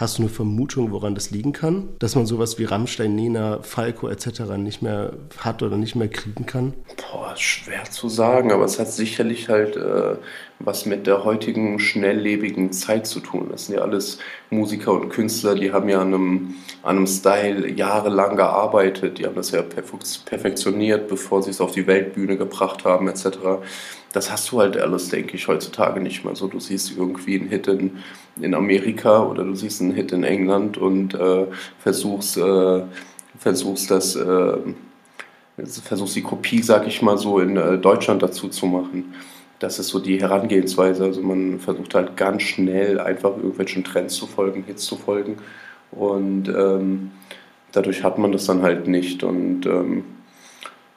Hast 0.02 0.18
du 0.18 0.24
eine 0.24 0.32
Vermutung, 0.32 0.92
woran 0.92 1.14
das 1.14 1.30
liegen 1.30 1.54
kann? 1.54 1.90
Dass 2.00 2.16
man 2.16 2.26
sowas 2.26 2.58
wie 2.58 2.64
Rammstein, 2.64 3.14
Nena, 3.14 3.60
Falco 3.62 4.08
etc. 4.08 4.58
nicht 4.58 4.82
mehr 4.82 5.14
hat 5.38 5.62
oder 5.62 5.78
nicht 5.78 5.94
mehr 5.94 6.08
kriegen 6.08 6.48
kann? 6.48 6.74
Boah, 6.98 7.38
schwer 7.38 7.84
zu 7.84 8.10
sagen, 8.10 8.52
aber 8.52 8.66
es 8.66 8.80
hat 8.80 8.92
sicherlich 8.92 9.48
halt 9.48 9.76
äh, 9.76 10.16
was 10.58 10.88
mit 10.88 11.06
der 11.06 11.24
heutigen 11.24 11.80
schnelllebigen 11.80 12.72
Zeit 12.72 13.06
zu 13.06 13.20
tun. 13.20 13.50
Das 13.52 13.68
sind 13.68 13.76
ja 13.76 13.84
alles 13.84 14.18
Musiker 14.50 14.92
und 14.94 15.10
Künstler, 15.10 15.54
die 15.54 15.72
haben 15.72 15.88
ja 15.88 16.02
an 16.02 16.16
einem, 16.16 16.56
an 16.82 16.98
einem 16.98 17.06
Style 17.06 17.70
jahrelang 17.70 18.38
gearbeitet, 18.38 19.20
die 19.20 19.28
haben 19.28 19.36
das 19.36 19.52
ja 19.52 19.62
perfektioniert, 19.62 21.10
bevor 21.10 21.44
sie 21.44 21.52
es 21.52 21.62
auf 21.62 21.74
die 21.74 21.86
Weltbühne 21.86 22.38
gebracht 22.38 22.86
haben, 22.86 23.08
etc. 23.08 23.28
Das 24.14 24.32
hast 24.32 24.52
du 24.52 24.60
halt 24.60 24.78
alles, 24.78 25.10
denke 25.10 25.36
ich, 25.36 25.48
heutzutage 25.48 26.02
nicht 26.02 26.26
mehr 26.26 26.36
so. 26.36 26.48
Du 26.48 26.60
siehst 26.60 26.98
irgendwie 26.98 27.40
einen 27.40 27.50
Hit 27.50 27.68
in, 27.68 28.00
in 28.42 28.54
Amerika 28.54 29.24
oder 29.24 29.44
du 29.44 29.56
siehst 29.56 29.82
einen 29.82 29.94
Hit 29.94 30.12
in 30.12 30.24
England 30.24 30.78
und 30.78 31.14
äh, 31.14 31.48
versuchst, 31.80 32.38
äh, 32.38 32.82
versuchst 33.40 33.90
das, 33.90 34.16
äh, 34.16 34.58
versuchst 35.84 36.16
die 36.16 36.24
Kopie, 36.24 36.62
sag 36.62 36.88
ich 36.88 37.02
mal 37.02 37.18
so, 37.18 37.40
in 37.40 37.56
äh, 37.56 37.78
Deutschland 37.78 38.22
dazu 38.22 38.50
zu 38.50 38.66
machen 38.66 39.14
das 39.62 39.78
ist 39.78 39.90
so 39.90 40.00
die 40.00 40.20
Herangehensweise. 40.20 41.04
Also 41.04 41.22
man 41.22 41.60
versucht 41.60 41.94
halt 41.94 42.18
ganz 42.18 42.42
schnell 42.42 43.00
einfach 43.00 43.38
irgendwelchen 43.38 43.84
Trends 43.84 44.16
zu 44.16 44.26
folgen, 44.26 44.64
Hits 44.64 44.86
zu 44.86 44.98
folgen. 44.98 45.38
Und 45.92 46.50
ähm, 46.50 47.12
dadurch 47.72 48.04
hat 48.04 48.18
man 48.18 48.32
das 48.32 48.46
dann 48.48 48.64
halt 48.64 48.88
nicht. 48.88 49.24
Und 49.24 49.68
ähm, 49.68 50.04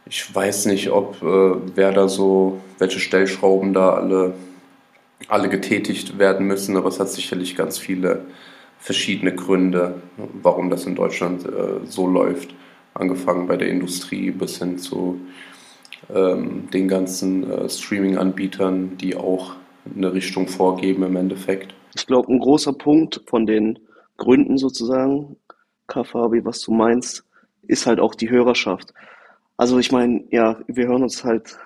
ich 0.06 0.34
weiß 0.34 0.66
nicht, 0.66 0.90
ob 0.90 1.22
äh, 1.22 1.56
wer 1.74 1.92
da 1.92 2.08
so, 2.08 2.60
welche 2.78 3.00
Stellschrauben 3.00 3.72
da 3.72 3.94
alle, 3.94 4.34
alle 5.28 5.48
getätigt 5.48 6.18
werden 6.18 6.46
müssen, 6.46 6.76
aber 6.76 6.88
es 6.88 7.00
hat 7.00 7.08
sicherlich 7.08 7.56
ganz 7.56 7.78
viele 7.78 8.24
verschiedene 8.78 9.34
Gründe, 9.34 10.02
warum 10.42 10.68
das 10.68 10.84
in 10.84 10.94
Deutschland 10.94 11.46
äh, 11.46 11.86
so 11.86 12.06
läuft. 12.06 12.54
Angefangen 12.92 13.48
bei 13.48 13.56
der 13.56 13.68
Industrie 13.68 14.30
bis 14.30 14.58
hin 14.58 14.78
zu 14.78 15.18
ähm, 16.14 16.68
den 16.70 16.86
ganzen 16.86 17.50
äh, 17.50 17.68
Streaming-Anbietern, 17.68 18.98
die 18.98 19.16
auch 19.16 19.54
eine 19.96 20.12
Richtung 20.12 20.48
vorgeben 20.48 21.02
im 21.02 21.16
Endeffekt. 21.16 21.74
Ich 21.94 22.06
glaube, 22.06 22.32
ein 22.32 22.38
großer 22.38 22.72
Punkt 22.72 23.22
von 23.26 23.46
den 23.46 23.78
Gründen 24.16 24.58
sozusagen, 24.58 25.36
Kafabi, 25.86 26.44
was 26.44 26.60
du 26.60 26.72
meinst, 26.72 27.24
ist 27.66 27.86
halt 27.86 28.00
auch 28.00 28.14
die 28.14 28.30
Hörerschaft. 28.30 28.92
Also 29.56 29.78
ich 29.78 29.92
meine, 29.92 30.24
ja, 30.30 30.60
wir 30.66 30.86
hören 30.86 31.02
uns 31.02 31.24
halt 31.24 31.58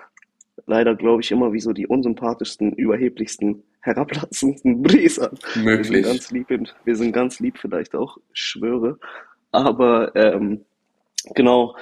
leider, 0.66 0.94
glaube 0.94 1.22
ich, 1.22 1.30
immer 1.30 1.52
wie 1.52 1.60
so 1.60 1.72
die 1.72 1.86
unsympathischsten, 1.86 2.72
überheblichsten, 2.72 3.62
herablassendsten 3.80 4.82
Bries 4.82 5.18
an. 5.18 5.38
Möglich. 5.56 5.90
Wir 5.90 6.02
sind 6.02 6.02
ganz 6.04 6.30
lieb, 6.30 6.48
wir 6.84 6.96
sind 6.96 7.12
ganz 7.12 7.40
lieb 7.40 7.58
vielleicht 7.58 7.94
auch, 7.94 8.18
ich 8.32 8.40
schwöre. 8.40 8.98
Aber 9.50 10.14
ähm, 10.14 10.64
genau, 11.34 11.74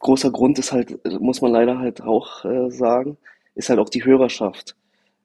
großer 0.00 0.30
Grund 0.30 0.58
ist 0.58 0.72
halt, 0.72 0.98
muss 1.20 1.40
man 1.40 1.52
leider 1.52 1.78
halt 1.78 2.02
auch 2.02 2.44
äh, 2.44 2.70
sagen, 2.70 3.16
ist 3.54 3.68
halt 3.68 3.78
auch 3.78 3.88
die 3.88 4.04
Hörerschaft 4.04 4.76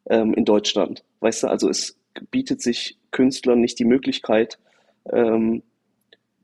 ähm, 0.10 0.34
in 0.34 0.46
Deutschland. 0.46 1.04
Weißt 1.20 1.44
du, 1.44 1.48
also 1.48 1.70
es 1.70 1.98
bietet 2.32 2.62
sich 2.62 2.98
Künstlern 3.12 3.62
nicht 3.62 3.80
die 3.80 3.86
Möglichkeit, 3.86 4.60
ähm, 5.12 5.64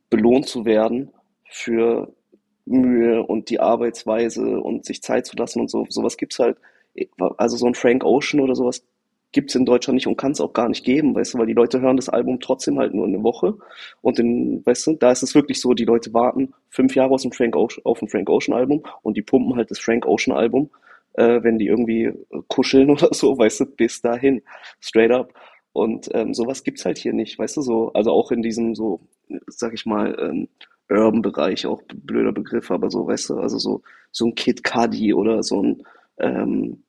belohnt 0.09 0.47
zu 0.47 0.65
werden 0.65 1.11
für 1.49 2.13
Mühe 2.65 3.23
und 3.23 3.49
die 3.49 3.60
Arbeitsweise 3.60 4.60
und 4.61 4.85
sich 4.85 5.02
Zeit 5.02 5.26
zu 5.26 5.35
lassen 5.35 5.60
und 5.60 5.69
so. 5.69 5.85
Sowas 5.90 6.18
gibt's 6.18 6.40
halt, 6.40 6.57
also 7.38 7.57
so 7.57 7.68
ein 7.68 7.76
Frank 7.76 8.03
Ocean 8.03 8.40
oder 8.40 8.56
sowas 8.56 8.85
gibt 9.34 9.49
es 9.49 9.56
in 9.56 9.65
Deutschland 9.65 9.95
nicht 9.95 10.07
und 10.07 10.15
kann 10.15 10.31
es 10.31 10.40
auch 10.40 10.53
gar 10.53 10.69
nicht 10.69 10.85
geben, 10.85 11.15
weißt 11.15 11.34
du, 11.34 11.40
weil 11.40 11.48
die 11.48 11.53
Leute 11.53 11.81
hören 11.81 11.98
das 11.98 12.07
Album 12.07 12.40
trotzdem 12.40 12.77
halt 12.80 12.94
nur 12.94 13.07
eine 13.07 13.23
Woche. 13.23 13.57
Und 14.02 14.19
in, 14.19 14.65
weißt 14.65 14.88
du, 14.88 14.94
da 14.94 15.11
ist 15.11 15.23
es 15.23 15.35
wirklich 15.35 15.60
so, 15.60 15.73
die 15.73 15.85
Leute 15.85 16.14
warten 16.14 16.53
fünf 16.69 16.95
Jahre 16.95 17.11
aus 17.11 17.23
dem 17.23 17.31
Frank 17.31 17.56
Ocean, 17.56 17.84
auf 17.84 18.02
ein 18.02 18.07
Frank 18.07 18.30
Ocean 18.30 18.56
Album 18.56 18.84
und 19.02 19.18
die 19.18 19.23
pumpen 19.23 19.56
halt 19.56 19.72
das 19.72 19.80
Frank 19.80 20.06
Ocean 20.06 20.38
Album, 20.38 20.69
äh, 21.14 21.44
wenn 21.44 21.57
die 21.57 21.68
irgendwie 21.68 22.14
kuscheln 22.48 22.90
oder 22.91 23.10
so, 23.11 23.38
weißt 23.38 23.61
du, 23.61 23.65
bis 23.65 24.02
dahin. 24.02 24.44
Straight 24.80 25.11
up. 25.11 25.34
Und 25.73 26.10
ähm, 26.14 26.35
sowas 26.35 26.64
gibt's 26.64 26.85
halt 26.85 26.99
hier 26.99 27.14
nicht, 27.14 27.40
weißt 27.40 27.57
du, 27.57 27.61
so, 27.61 27.91
also 27.94 28.11
auch 28.11 28.31
in 28.31 28.44
diesem 28.44 28.76
so, 28.76 28.99
sag 29.48 29.73
ich 29.73 29.88
mal, 29.88 30.15
ähm, 30.19 30.48
Urban-Bereich, 30.89 31.65
auch 31.65 31.81
blöder 31.93 32.31
Begriff, 32.31 32.72
aber 32.72 32.89
so, 32.89 33.07
weißt 33.07 33.31
du, 33.31 33.38
also 33.38 33.57
so, 33.57 33.81
so 34.11 34.27
ein 34.27 34.35
Kid 34.35 34.64
Cudi 34.64 35.14
oder 35.14 35.43
so 35.43 35.61
ein, 35.64 35.84
ähm, 36.18 36.84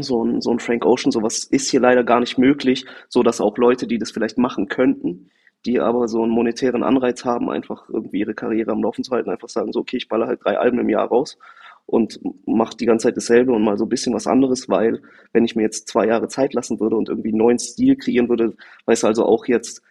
so 0.00 0.24
ein, 0.24 0.40
so 0.40 0.50
ein 0.50 0.58
Frank 0.58 0.84
Ocean, 0.84 1.12
sowas 1.12 1.44
ist 1.44 1.70
hier 1.70 1.80
leider 1.80 2.04
gar 2.04 2.20
nicht 2.20 2.38
möglich, 2.38 2.84
so 3.08 3.22
dass 3.22 3.40
auch 3.40 3.56
Leute, 3.58 3.86
die 3.86 3.98
das 3.98 4.10
vielleicht 4.10 4.38
machen 4.38 4.68
könnten, 4.68 5.30
die 5.66 5.80
aber 5.80 6.08
so 6.08 6.22
einen 6.22 6.32
monetären 6.32 6.82
Anreiz 6.82 7.24
haben, 7.24 7.50
einfach 7.50 7.88
irgendwie 7.88 8.20
ihre 8.20 8.34
Karriere 8.34 8.72
am 8.72 8.82
Laufen 8.82 9.04
zu 9.04 9.12
halten, 9.12 9.30
einfach 9.30 9.48
sagen 9.48 9.72
so, 9.72 9.80
okay, 9.80 9.96
ich 9.96 10.08
baller 10.08 10.26
halt 10.26 10.44
drei 10.44 10.58
Alben 10.58 10.78
im 10.78 10.88
Jahr 10.88 11.08
raus 11.08 11.38
und 11.86 12.20
mach 12.46 12.74
die 12.74 12.86
ganze 12.86 13.04
Zeit 13.04 13.16
dasselbe 13.16 13.52
und 13.52 13.62
mal 13.62 13.78
so 13.78 13.86
ein 13.86 13.88
bisschen 13.88 14.14
was 14.14 14.26
anderes, 14.26 14.68
weil 14.68 15.00
wenn 15.32 15.44
ich 15.44 15.56
mir 15.56 15.62
jetzt 15.62 15.88
zwei 15.88 16.06
Jahre 16.06 16.28
Zeit 16.28 16.52
lassen 16.52 16.80
würde 16.80 16.96
und 16.96 17.08
irgendwie 17.08 17.30
einen 17.30 17.38
neuen 17.38 17.58
Stil 17.58 17.96
kreieren 17.96 18.28
würde, 18.28 18.54
weißt 18.84 19.04
du, 19.04 19.06
also 19.06 19.24
auch 19.24 19.46
jetzt 19.46 19.82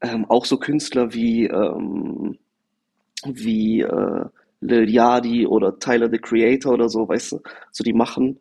ähm, 0.00 0.26
auch 0.28 0.44
so 0.44 0.58
Künstler 0.58 1.14
wie 1.14 1.46
ähm, 1.46 2.38
wie 3.26 3.80
äh, 3.80 4.24
Lil 4.60 4.90
Yadi 4.90 5.46
oder 5.46 5.78
Tyler 5.78 6.10
the 6.10 6.18
Creator 6.18 6.74
oder 6.74 6.88
so, 6.88 7.08
weißt 7.08 7.32
du, 7.32 7.40
so 7.72 7.84
die 7.84 7.92
machen 7.92 8.40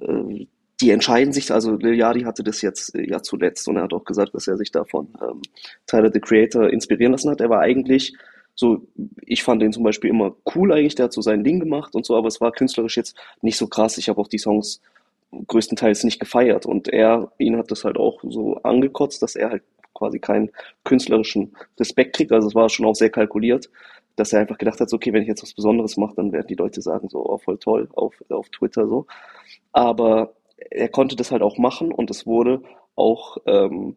äh, 0.00 0.46
die 0.82 0.90
entscheiden 0.90 1.32
sich, 1.32 1.52
also 1.52 1.76
Lil 1.76 1.94
Yadi 1.94 2.22
hatte 2.22 2.42
das 2.42 2.60
jetzt 2.60 2.94
äh, 2.94 3.08
ja 3.08 3.22
zuletzt 3.22 3.68
und 3.68 3.76
er 3.76 3.84
hat 3.84 3.92
auch 3.92 4.04
gesagt, 4.04 4.34
dass 4.34 4.48
er 4.48 4.56
sich 4.56 4.72
davon 4.72 5.08
ähm, 5.22 5.40
Tyler 5.86 6.10
the 6.12 6.20
Creator 6.20 6.68
inspirieren 6.70 7.12
lassen 7.12 7.30
hat. 7.30 7.40
Er 7.40 7.50
war 7.50 7.60
eigentlich 7.60 8.14
so, 8.54 8.86
ich 9.22 9.44
fand 9.44 9.62
den 9.62 9.72
zum 9.72 9.84
Beispiel 9.84 10.10
immer 10.10 10.34
cool 10.54 10.72
eigentlich, 10.72 10.96
der 10.96 11.04
hat 11.04 11.12
so 11.12 11.22
sein 11.22 11.44
Ding 11.44 11.60
gemacht 11.60 11.94
und 11.94 12.04
so, 12.04 12.16
aber 12.16 12.26
es 12.28 12.40
war 12.40 12.50
künstlerisch 12.52 12.96
jetzt 12.96 13.16
nicht 13.40 13.56
so 13.56 13.68
krass. 13.68 13.96
Ich 13.96 14.08
habe 14.08 14.20
auch 14.20 14.28
die 14.28 14.38
Songs 14.38 14.80
größtenteils 15.46 16.04
nicht 16.04 16.20
gefeiert 16.20 16.66
und 16.66 16.88
er, 16.88 17.32
ihn 17.38 17.56
hat 17.56 17.70
das 17.70 17.84
halt 17.84 17.96
auch 17.96 18.20
so 18.28 18.56
angekotzt, 18.64 19.22
dass 19.22 19.36
er 19.36 19.50
halt 19.50 19.62
quasi 19.94 20.18
keinen 20.18 20.50
künstlerischen 20.84 21.56
Respekt 21.78 22.16
kriegt. 22.16 22.32
Also 22.32 22.48
es 22.48 22.54
war 22.54 22.68
schon 22.68 22.86
auch 22.86 22.94
sehr 22.94 23.10
kalkuliert, 23.10 23.70
dass 24.16 24.32
er 24.32 24.40
einfach 24.40 24.58
gedacht 24.58 24.80
hat, 24.80 24.90
so, 24.90 24.96
okay, 24.96 25.12
wenn 25.12 25.22
ich 25.22 25.28
jetzt 25.28 25.42
was 25.42 25.54
Besonderes 25.54 25.96
mache, 25.96 26.14
dann 26.16 26.32
werden 26.32 26.46
die 26.46 26.54
Leute 26.54 26.82
sagen 26.82 27.08
so, 27.08 27.24
oh, 27.24 27.38
voll 27.38 27.58
toll 27.58 27.88
auf, 27.94 28.14
auf 28.28 28.48
Twitter 28.50 28.86
so. 28.86 29.06
Aber 29.72 30.34
er 30.70 30.88
konnte 30.88 31.16
das 31.16 31.30
halt 31.30 31.42
auch 31.42 31.58
machen 31.58 31.92
und 31.92 32.10
es 32.10 32.26
wurde 32.26 32.62
auch, 32.94 33.38
ähm, 33.46 33.96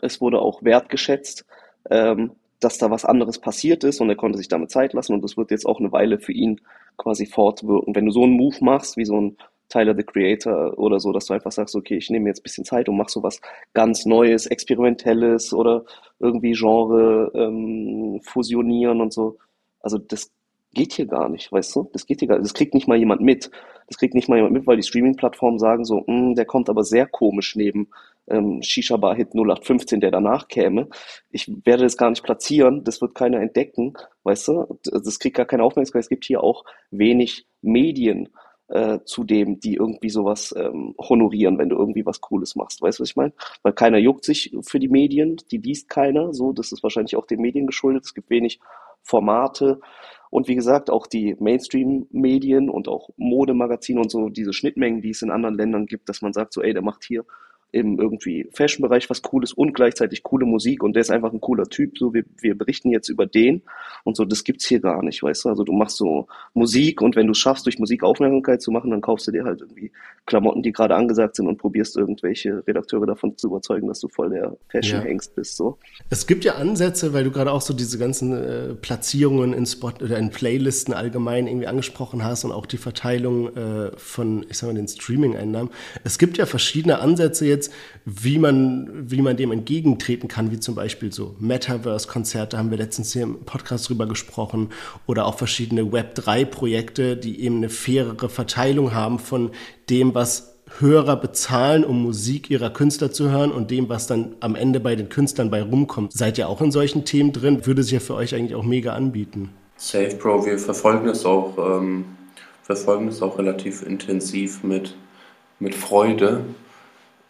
es 0.00 0.20
wurde 0.20 0.40
auch 0.40 0.62
wertgeschätzt, 0.62 1.46
ähm, 1.90 2.32
dass 2.60 2.78
da 2.78 2.90
was 2.90 3.04
anderes 3.04 3.38
passiert 3.38 3.84
ist 3.84 4.00
und 4.00 4.10
er 4.10 4.16
konnte 4.16 4.38
sich 4.38 4.48
damit 4.48 4.70
Zeit 4.70 4.92
lassen 4.92 5.14
und 5.14 5.24
das 5.24 5.36
wird 5.36 5.50
jetzt 5.50 5.66
auch 5.66 5.80
eine 5.80 5.92
Weile 5.92 6.18
für 6.18 6.32
ihn 6.32 6.60
quasi 6.98 7.24
fortwirken. 7.26 7.94
Wenn 7.94 8.06
du 8.06 8.12
so 8.12 8.22
einen 8.22 8.36
Move 8.36 8.56
machst, 8.60 8.96
wie 8.96 9.06
so 9.06 9.18
ein 9.18 9.36
Tyler 9.70 9.94
the 9.96 10.02
Creator 10.02 10.78
oder 10.78 11.00
so, 11.00 11.12
dass 11.12 11.26
du 11.26 11.32
einfach 11.32 11.52
sagst, 11.52 11.74
okay, 11.74 11.96
ich 11.96 12.10
nehme 12.10 12.28
jetzt 12.28 12.40
ein 12.40 12.42
bisschen 12.42 12.64
Zeit 12.64 12.88
und 12.88 12.96
mach 12.96 13.08
so 13.08 13.22
was 13.22 13.40
ganz 13.72 14.04
Neues, 14.04 14.46
Experimentelles 14.46 15.54
oder 15.54 15.84
irgendwie 16.18 16.52
Genre 16.52 17.30
ähm, 17.34 18.20
fusionieren 18.22 19.00
und 19.00 19.12
so. 19.12 19.38
Also 19.80 19.96
das 19.96 20.30
geht 20.72 20.92
hier 20.92 21.06
gar 21.06 21.28
nicht, 21.28 21.50
weißt 21.50 21.74
du? 21.74 21.90
Das 21.92 22.06
geht 22.06 22.20
hier 22.20 22.28
gar 22.28 22.36
nicht. 22.36 22.44
Das 22.44 22.54
kriegt 22.54 22.74
nicht 22.74 22.86
mal 22.86 22.98
jemand 22.98 23.22
mit. 23.22 23.50
Das 23.88 23.96
kriegt 23.96 24.14
nicht 24.14 24.28
mal 24.28 24.36
jemand 24.36 24.52
mit, 24.52 24.66
weil 24.66 24.76
die 24.76 24.82
Streaming-Plattformen 24.82 25.58
sagen 25.58 25.84
so, 25.84 26.04
mm, 26.06 26.34
der 26.34 26.44
kommt 26.44 26.68
aber 26.68 26.84
sehr 26.84 27.06
komisch 27.06 27.56
neben 27.56 27.88
ähm, 28.28 28.62
Shisha 28.62 28.96
Bar 28.96 29.16
Hit 29.16 29.34
0815, 29.34 30.00
der 30.00 30.12
danach 30.12 30.48
käme. 30.48 30.88
Ich 31.30 31.50
werde 31.64 31.82
das 31.82 31.96
gar 31.96 32.10
nicht 32.10 32.22
platzieren, 32.22 32.84
das 32.84 33.00
wird 33.00 33.14
keiner 33.14 33.40
entdecken, 33.40 33.94
weißt 34.22 34.48
du? 34.48 34.78
Das 34.84 35.18
kriegt 35.18 35.36
gar 35.36 35.46
keine 35.46 35.64
Aufmerksamkeit. 35.64 36.04
Es 36.04 36.08
gibt 36.08 36.24
hier 36.24 36.42
auch 36.42 36.64
wenig 36.90 37.46
Medien 37.62 38.28
äh, 38.70 39.00
zu 39.04 39.24
dem, 39.24 39.60
die 39.60 39.74
irgendwie 39.74 40.10
sowas 40.10 40.54
ähm, 40.56 40.94
honorieren, 40.98 41.58
wenn 41.58 41.68
du 41.68 41.76
irgendwie 41.76 42.06
was 42.06 42.20
Cooles 42.20 42.56
machst. 42.56 42.80
Weißt 42.80 42.98
du, 42.98 43.02
was 43.02 43.10
ich 43.10 43.16
meine? 43.16 43.32
Weil 43.62 43.72
keiner 43.72 43.98
juckt 43.98 44.24
sich 44.24 44.56
für 44.62 44.78
die 44.78 44.88
Medien, 44.88 45.36
die 45.50 45.58
liest 45.58 45.88
keiner, 45.88 46.32
so, 46.32 46.52
das 46.52 46.72
ist 46.72 46.82
wahrscheinlich 46.82 47.16
auch 47.16 47.26
den 47.26 47.40
Medien 47.40 47.66
geschuldet. 47.66 48.04
Es 48.04 48.14
gibt 48.14 48.30
wenig 48.30 48.60
Formate. 49.02 49.80
Und 50.30 50.46
wie 50.46 50.54
gesagt, 50.54 50.90
auch 50.90 51.06
die 51.08 51.36
Mainstream-Medien 51.40 52.70
und 52.70 52.86
auch 52.86 53.10
Modemagazine 53.16 54.00
und 54.00 54.10
so, 54.10 54.28
diese 54.28 54.52
Schnittmengen, 54.52 55.02
die 55.02 55.10
es 55.10 55.22
in 55.22 55.30
anderen 55.30 55.56
Ländern 55.56 55.86
gibt, 55.86 56.08
dass 56.08 56.22
man 56.22 56.32
sagt 56.32 56.52
so, 56.52 56.62
ey, 56.62 56.72
der 56.72 56.82
macht 56.82 57.02
hier 57.04 57.24
im 57.72 58.00
irgendwie 58.00 58.48
Fashion-Bereich 58.52 59.08
was 59.10 59.22
Cooles 59.22 59.52
und 59.52 59.74
gleichzeitig 59.74 60.22
coole 60.22 60.46
Musik 60.46 60.82
und 60.82 60.94
der 60.94 61.02
ist 61.02 61.10
einfach 61.10 61.32
ein 61.32 61.40
cooler 61.40 61.66
Typ. 61.66 61.98
So, 61.98 62.12
wir, 62.12 62.24
wir 62.40 62.56
berichten 62.56 62.90
jetzt 62.90 63.08
über 63.08 63.26
den 63.26 63.62
und 64.04 64.16
so, 64.16 64.24
das 64.24 64.44
gibt's 64.44 64.66
hier 64.66 64.80
gar 64.80 65.02
nicht, 65.02 65.22
weißt 65.22 65.44
du? 65.44 65.48
Also 65.50 65.64
du 65.64 65.72
machst 65.72 65.96
so 65.96 66.26
Musik 66.54 67.00
und 67.00 67.16
wenn 67.16 67.26
du 67.26 67.34
schaffst, 67.34 67.66
durch 67.66 67.78
Musik 67.78 68.02
Aufmerksamkeit 68.02 68.62
zu 68.62 68.70
machen, 68.70 68.90
dann 68.90 69.00
kaufst 69.00 69.26
du 69.26 69.32
dir 69.32 69.44
halt 69.44 69.60
irgendwie 69.60 69.92
Klamotten, 70.26 70.62
die 70.62 70.72
gerade 70.72 70.94
angesagt 70.94 71.36
sind 71.36 71.46
und 71.46 71.58
probierst 71.58 71.96
irgendwelche 71.96 72.64
Redakteure 72.66 73.06
davon 73.06 73.36
zu 73.36 73.48
überzeugen, 73.48 73.88
dass 73.88 74.00
du 74.00 74.08
voll 74.08 74.30
der 74.30 74.56
Fashion-Hengst 74.68 75.34
bist. 75.34 75.56
So. 75.56 75.78
Es 76.08 76.26
gibt 76.26 76.44
ja 76.44 76.54
Ansätze, 76.54 77.12
weil 77.12 77.24
du 77.24 77.30
gerade 77.30 77.52
auch 77.52 77.60
so 77.60 77.74
diese 77.74 77.98
ganzen 77.98 78.32
äh, 78.32 78.74
Platzierungen 78.74 79.52
in 79.52 79.66
Spot 79.66 79.92
oder 80.02 80.18
in 80.18 80.30
Playlisten 80.30 80.94
allgemein 80.94 81.46
irgendwie 81.46 81.66
angesprochen 81.66 82.24
hast 82.24 82.44
und 82.44 82.52
auch 82.52 82.66
die 82.66 82.76
Verteilung 82.76 83.56
äh, 83.56 83.90
von, 83.96 84.46
ich 84.48 84.58
sag 84.58 84.68
mal, 84.68 84.74
den 84.74 84.88
Streaming-Einnahmen. 84.88 85.70
Es 86.04 86.18
gibt 86.18 86.38
ja 86.38 86.46
verschiedene 86.46 86.98
Ansätze 87.00 87.46
jetzt 87.46 87.59
jetzt, 87.60 87.72
wie 88.04 88.38
man, 88.38 89.10
wie 89.10 89.22
man 89.22 89.36
dem 89.36 89.52
entgegentreten 89.52 90.28
kann, 90.28 90.50
wie 90.50 90.60
zum 90.60 90.74
Beispiel 90.74 91.12
so 91.12 91.36
Metaverse-Konzerte, 91.38 92.56
haben 92.56 92.70
wir 92.70 92.78
letztens 92.78 93.12
hier 93.12 93.22
im 93.22 93.44
Podcast 93.44 93.88
drüber 93.88 94.06
gesprochen, 94.06 94.70
oder 95.06 95.26
auch 95.26 95.36
verschiedene 95.36 95.82
Web3-Projekte, 95.82 97.16
die 97.16 97.40
eben 97.42 97.56
eine 97.56 97.68
fairere 97.68 98.28
Verteilung 98.28 98.94
haben 98.94 99.18
von 99.18 99.50
dem, 99.88 100.14
was 100.14 100.50
Hörer 100.78 101.16
bezahlen, 101.16 101.84
um 101.84 102.02
Musik 102.02 102.48
ihrer 102.48 102.70
Künstler 102.70 103.10
zu 103.10 103.30
hören 103.30 103.50
und 103.50 103.70
dem, 103.70 103.88
was 103.88 104.06
dann 104.06 104.36
am 104.40 104.54
Ende 104.54 104.78
bei 104.78 104.94
den 104.94 105.08
Künstlern 105.08 105.50
bei 105.50 105.62
rumkommt. 105.62 106.12
Seid 106.12 106.38
ihr 106.38 106.48
auch 106.48 106.60
in 106.60 106.70
solchen 106.70 107.04
Themen 107.04 107.32
drin? 107.32 107.66
Würde 107.66 107.82
sich 107.82 107.92
ja 107.92 108.00
für 108.00 108.14
euch 108.14 108.34
eigentlich 108.34 108.54
auch 108.54 108.62
mega 108.62 108.92
anbieten. 108.92 109.50
Safe, 109.76 110.14
Bro, 110.14 110.46
wir 110.46 110.58
verfolgen 110.58 111.06
das 111.06 111.24
auch, 111.24 111.58
ähm, 111.58 112.04
verfolgen 112.62 113.06
das 113.06 113.20
auch 113.20 113.38
relativ 113.38 113.82
intensiv 113.82 114.62
mit, 114.62 114.94
mit 115.58 115.74
Freude. 115.74 116.44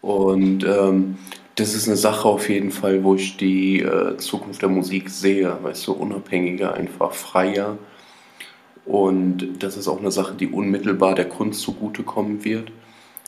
Und 0.01 0.63
ähm, 0.63 1.17
das 1.55 1.75
ist 1.75 1.87
eine 1.87 1.97
Sache 1.97 2.27
auf 2.27 2.49
jeden 2.49 2.71
Fall, 2.71 3.03
wo 3.03 3.15
ich 3.15 3.37
die 3.37 3.81
äh, 3.81 4.17
Zukunft 4.17 4.61
der 4.61 4.69
Musik 4.69 5.09
sehe, 5.09 5.57
weißt 5.61 5.87
du, 5.87 5.93
unabhängiger, 5.93 6.73
einfach 6.73 7.13
freier. 7.13 7.77
Und 8.85 9.59
das 9.59 9.77
ist 9.77 9.87
auch 9.87 9.99
eine 9.99 10.11
Sache, 10.11 10.33
die 10.33 10.47
unmittelbar 10.47 11.13
der 11.13 11.29
Kunst 11.29 11.61
zugutekommen 11.61 12.43
wird. 12.43 12.71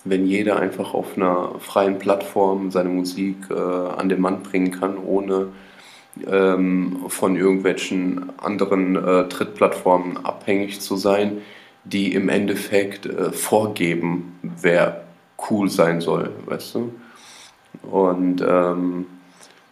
Wenn 0.03 0.25
jeder 0.25 0.59
einfach 0.59 0.93
auf 0.93 1.15
einer 1.15 1.59
freien 1.59 1.99
Plattform 1.99 2.71
seine 2.71 2.89
Musik 2.89 3.37
äh, 3.49 3.53
an 3.53 4.09
den 4.09 4.19
Mann 4.19 4.43
bringen 4.43 4.71
kann, 4.71 4.97
ohne 4.97 5.49
ähm, 6.27 7.05
von 7.07 7.35
irgendwelchen 7.35 8.31
anderen 8.39 8.95
äh, 8.95 9.27
Trittplattformen 9.29 10.17
abhängig 10.25 10.81
zu 10.81 10.95
sein, 10.95 11.41
die 11.85 12.13
im 12.13 12.29
Endeffekt 12.29 13.05
äh, 13.05 13.31
vorgeben, 13.31 14.39
wer 14.41 15.02
cool 15.49 15.69
sein 15.69 16.01
soll, 16.01 16.31
weißt 16.45 16.75
du? 16.75 16.93
Und 17.89 18.43
ähm, 18.47 19.05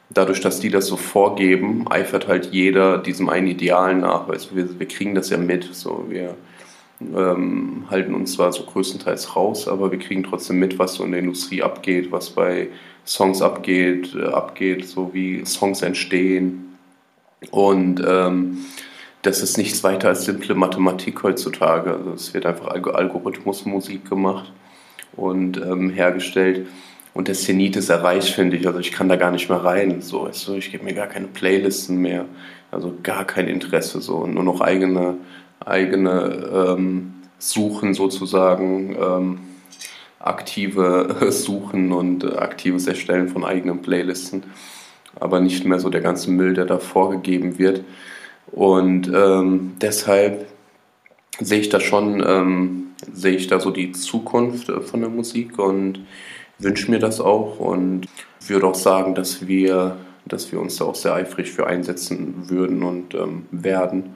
dadurch, 0.09 0.41
dass 0.41 0.59
die 0.59 0.69
das 0.69 0.87
so 0.87 0.97
vorgeben, 0.97 1.85
eifert 1.89 2.27
halt 2.27 2.47
jeder 2.47 2.97
diesem 2.97 3.29
einen 3.29 3.47
Ideal 3.47 3.95
nach. 3.95 4.27
Weißt 4.27 4.51
du, 4.51 4.55
wir, 4.55 4.79
wir 4.79 4.87
kriegen 4.87 5.15
das 5.15 5.29
ja 5.29 5.37
mit. 5.37 5.63
So, 5.73 6.05
wir 6.09 6.35
ähm, 6.99 7.85
halten 7.89 8.13
uns 8.13 8.33
zwar 8.33 8.51
so 8.51 8.63
größtenteils 8.63 9.35
raus, 9.35 9.67
aber 9.67 9.91
wir 9.91 9.99
kriegen 9.99 10.23
trotzdem 10.23 10.59
mit, 10.59 10.79
was 10.79 10.95
so 10.95 11.03
in 11.03 11.11
der 11.11 11.21
Industrie 11.21 11.63
abgeht, 11.63 12.11
was 12.11 12.31
bei 12.31 12.69
Songs 13.05 13.41
abgeht, 13.41 14.15
äh, 14.15 14.25
abgeht, 14.25 14.87
so 14.87 15.13
wie 15.13 15.45
Songs 15.45 15.81
entstehen. 15.81 16.77
Und 17.49 18.03
ähm, 18.05 18.65
das 19.23 19.41
ist 19.41 19.57
nichts 19.57 19.83
weiter 19.83 20.09
als 20.09 20.25
simple 20.25 20.55
Mathematik 20.55 21.23
heutzutage. 21.23 21.93
Also 21.93 22.13
es 22.13 22.33
wird 22.33 22.45
einfach 22.45 22.67
Algorithmusmusik 22.67 24.09
gemacht 24.09 24.51
und 25.15 25.57
ähm, 25.57 25.89
hergestellt. 25.89 26.67
Und 27.13 27.27
der 27.27 27.35
Zenit 27.35 27.75
ist 27.75 27.89
erreicht, 27.89 28.29
finde 28.29 28.57
ich. 28.57 28.65
Also 28.67 28.79
ich 28.79 28.91
kann 28.91 29.09
da 29.09 29.17
gar 29.17 29.31
nicht 29.31 29.49
mehr 29.49 29.63
rein. 29.63 30.01
So, 30.01 30.27
du, 30.27 30.53
ich 30.53 30.71
gebe 30.71 30.83
mir 30.83 30.93
gar 30.93 31.07
keine 31.07 31.27
Playlisten 31.27 31.97
mehr. 31.97 32.25
Also 32.71 32.93
gar 33.03 33.25
kein 33.25 33.47
Interesse. 33.47 33.99
So, 33.99 34.25
nur 34.25 34.43
noch 34.43 34.61
eigene, 34.61 35.15
eigene 35.59 36.49
ähm, 36.77 37.13
Suchen 37.37 37.93
sozusagen, 37.93 38.95
ähm, 38.95 39.39
aktive 40.19 41.31
Suchen 41.31 41.91
und 41.91 42.23
äh, 42.23 42.37
aktives 42.37 42.87
Erstellen 42.87 43.27
von 43.27 43.43
eigenen 43.43 43.81
Playlisten. 43.81 44.43
Aber 45.19 45.41
nicht 45.41 45.65
mehr 45.65 45.79
so 45.79 45.89
der 45.89 46.01
ganze 46.01 46.31
Müll, 46.31 46.53
der 46.53 46.65
da 46.65 46.77
vorgegeben 46.77 47.59
wird. 47.59 47.83
Und 48.51 49.11
ähm, 49.13 49.73
deshalb 49.81 50.47
sehe 51.39 51.59
ich 51.59 51.69
da 51.69 51.81
schon, 51.81 52.23
ähm, 52.25 52.90
sehe 53.13 53.35
ich 53.35 53.47
da 53.47 53.59
so 53.59 53.71
die 53.71 53.91
Zukunft 53.91 54.69
äh, 54.69 54.81
von 54.81 55.01
der 55.01 55.09
Musik 55.09 55.59
und 55.59 56.05
wünsche 56.59 56.91
mir 56.91 56.99
das 56.99 57.19
auch 57.19 57.59
und 57.59 58.07
würde 58.47 58.67
auch 58.67 58.75
sagen, 58.75 59.15
dass 59.15 59.47
wir, 59.47 59.97
dass 60.25 60.51
wir 60.51 60.59
uns 60.59 60.77
da 60.77 60.85
auch 60.85 60.95
sehr 60.95 61.13
eifrig 61.13 61.51
für 61.51 61.67
einsetzen 61.67 62.49
würden 62.49 62.83
und 62.83 63.13
ähm, 63.13 63.47
werden, 63.51 64.15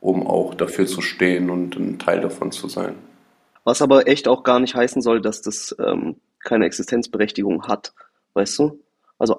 um 0.00 0.26
auch 0.26 0.54
dafür 0.54 0.86
zu 0.86 1.00
stehen 1.00 1.50
und 1.50 1.76
ein 1.76 1.98
Teil 1.98 2.20
davon 2.20 2.52
zu 2.52 2.68
sein. 2.68 2.94
Was 3.64 3.80
aber 3.80 4.06
echt 4.06 4.28
auch 4.28 4.42
gar 4.42 4.60
nicht 4.60 4.74
heißen 4.74 5.00
soll, 5.00 5.20
dass 5.20 5.40
das 5.40 5.74
ähm, 5.78 6.16
keine 6.40 6.66
Existenzberechtigung 6.66 7.66
hat, 7.66 7.94
weißt 8.34 8.58
du? 8.58 8.80
Also 9.18 9.38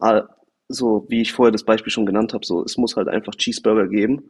so 0.67 1.05
wie 1.09 1.21
ich 1.21 1.33
vorher 1.33 1.51
das 1.51 1.63
Beispiel 1.63 1.91
schon 1.91 2.07
genannt 2.07 2.33
habe, 2.33 2.45
so 2.45 2.63
es 2.63 2.77
muss 2.77 2.95
halt 2.95 3.07
einfach 3.07 3.35
Cheeseburger 3.35 3.87
geben 3.87 4.29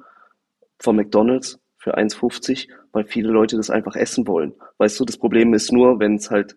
von 0.79 0.97
McDonald's 0.97 1.59
für 1.85 1.95
1,50, 1.95 2.67
weil 2.93 3.05
viele 3.05 3.29
Leute 3.29 3.57
das 3.57 3.69
einfach 3.69 3.95
essen 3.95 4.25
wollen. 4.25 4.53
Weißt 4.79 4.99
du, 4.99 5.05
das 5.05 5.17
Problem 5.17 5.53
ist 5.53 5.71
nur, 5.71 5.99
wenn 5.99 6.15
es 6.15 6.31
halt 6.31 6.55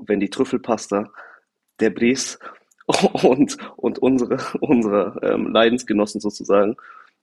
wenn 0.00 0.20
die 0.20 0.28
Trüffelpasta 0.28 1.10
der 1.80 1.88
Bries 1.88 2.38
und, 3.22 3.56
und 3.76 3.98
unsere, 4.00 4.36
unsere 4.60 5.18
ähm, 5.22 5.50
Leidensgenossen 5.50 6.20
sozusagen 6.20 6.76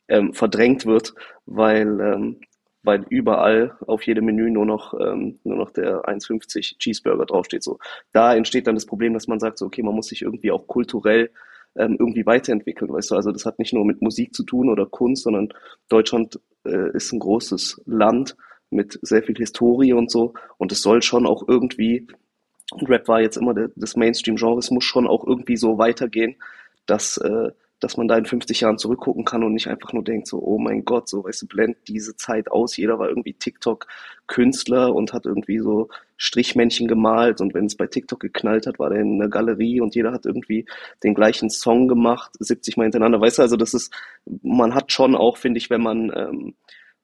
ähm, 0.08 0.34
verdrängt 0.34 0.88
wird, 0.88 1.14
weil, 1.46 2.00
ähm, 2.02 2.42
weil 2.82 3.06
überall 3.10 3.78
auf 3.86 4.02
jedem 4.02 4.26
Menü 4.26 4.50
nur 4.50 4.66
noch, 4.66 5.00
ähm, 5.00 5.40
nur 5.44 5.58
noch 5.58 5.70
der 5.70 6.06
1,50 6.06 6.80
Cheeseburger 6.80 7.28
draufsteht. 7.28 7.62
So. 7.62 7.78
Da 8.14 8.34
entsteht 8.34 8.66
dann 8.66 8.76
das 8.76 8.88
Problem, 8.88 9.14
dass 9.14 9.28
man 9.28 9.40
sagt, 9.40 9.60
so, 9.60 9.68
okay, 9.68 9.84
man 9.84 9.94
muss 9.94 10.08
sich 10.08 10.24
irgendwie 10.24 10.52
auch 10.52 10.66
kulturell 10.66 11.30
ähm, 11.78 11.98
irgendwie 12.00 12.26
weiterentwickeln, 12.26 12.92
weißt 12.92 13.12
du. 13.12 13.16
Also 13.16 13.32
das 13.32 13.46
hat 13.46 13.60
nicht 13.60 13.74
nur 13.74 13.86
mit 13.86 14.02
Musik 14.02 14.34
zu 14.34 14.44
tun 14.44 14.70
oder 14.70 14.86
Kunst, 14.86 15.24
sondern 15.24 15.50
Deutschland 15.90 16.40
äh, 16.66 16.92
ist 16.96 17.12
ein 17.14 17.20
großes 17.20 17.82
Land 17.86 18.36
mit 18.70 19.00
sehr 19.02 19.24
viel 19.24 19.36
Historie 19.38 19.94
und 19.94 20.12
so. 20.12 20.34
Und 20.58 20.72
es 20.72 20.82
soll 20.82 21.02
schon 21.02 21.26
auch 21.26 21.48
irgendwie 21.48 22.08
Rap 22.74 23.08
war 23.08 23.22
jetzt 23.22 23.38
immer 23.38 23.54
der, 23.54 23.70
das 23.76 23.96
Mainstream-Genre. 23.96 24.60
Es 24.60 24.72
muss 24.72 24.84
schon 24.84 25.08
auch 25.08 25.26
irgendwie 25.26 25.58
so 25.58 25.78
weitergehen, 25.78 26.36
dass, 26.86 27.18
äh, 27.18 27.52
dass 27.80 27.98
man 27.98 28.08
da 28.08 28.18
in 28.18 28.26
50 28.26 28.62
Jahren 28.62 28.78
zurückgucken 28.78 29.24
kann 29.24 29.44
und 29.44 29.54
nicht 29.54 29.68
einfach 29.68 29.94
nur 29.94 30.04
denkt, 30.04 30.28
so, 30.28 30.40
oh 30.42 30.58
mein 30.58 30.84
Gott, 30.84 31.08
so, 31.08 31.24
weißt 31.24 31.44
du, 31.44 31.48
blend 31.48 31.78
diese 31.88 32.16
Zeit 32.16 32.52
aus. 32.52 32.76
Jeder 32.78 33.00
war 33.00 33.10
irgendwie 33.10 33.34
TikTok-Künstler 33.34 34.94
und 34.94 35.14
hat 35.14 35.26
irgendwie 35.26 35.60
so 35.60 35.90
Strichmännchen 36.18 36.88
gemalt 36.88 37.42
und 37.42 37.54
wenn 37.54 37.66
es 37.66 37.76
bei 37.76 37.88
TikTok 37.88 38.20
geknallt 38.20 38.68
hat, 38.68 38.80
war 38.80 38.90
der 38.90 39.02
in 39.02 39.22
einer 39.22 39.30
Galerie 39.30 39.82
und 39.82 39.96
jeder 39.96 40.12
hat 40.12 40.26
irgendwie 40.26 40.66
den 41.04 41.14
gleichen 41.14 41.50
Song 41.50 41.88
gemacht, 41.88 42.32
70 42.40 42.78
Mal 42.78 42.84
hintereinander. 42.84 43.22
Weißt 43.22 43.38
du, 43.38 43.44
also 43.44 43.56
das 43.56 43.74
ist, 43.74 43.94
man 44.42 44.74
hat 44.74 44.92
schon 44.92 45.16
auch, 45.16 45.38
finde 45.38 45.60
ich, 45.60 45.70
wenn 45.70 45.82
man, 45.82 46.12
ähm, 46.16 46.56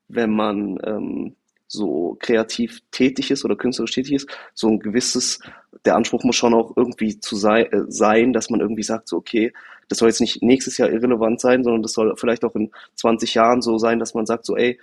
wenn 0.08 0.32
man 0.32 0.78
ähm, 0.84 1.36
so 1.68 2.18
kreativ 2.20 2.82
tätig 2.92 3.32
ist 3.32 3.46
oder 3.46 3.56
künstlerisch 3.56 3.94
tätig 3.94 4.14
ist, 4.14 4.30
so 4.54 4.68
ein 4.68 4.80
gewisses, 4.80 5.40
der 5.86 5.96
Anspruch 5.96 6.24
muss 6.24 6.36
schon 6.36 6.54
auch 6.54 6.74
irgendwie 6.76 7.20
zu 7.20 7.36
sei, 7.36 7.64
äh, 7.64 7.84
sein, 7.88 8.34
dass 8.34 8.50
man 8.50 8.62
irgendwie 8.62 8.84
sagt, 8.84 9.08
so 9.08 9.18
okay, 9.18 9.54
das 9.90 10.00
soll 10.00 10.10
jetzt 10.10 10.22
nicht 10.22 10.42
nächstes 10.42 10.78
Jahr 10.78 10.90
irrelevant 10.90 11.40
sein, 11.42 11.64
sondern 11.64 11.82
das 11.82 11.94
soll 11.94 12.14
vielleicht 12.16 12.46
auch 12.46 12.56
in 12.56 12.72
20 12.96 13.34
Jahren 13.34 13.62
so 13.62 13.78
sein, 13.78 14.00
dass 14.00 14.14
man 14.14 14.26
sagt, 14.26 14.46
so 14.46 14.56
ey, 14.56 14.80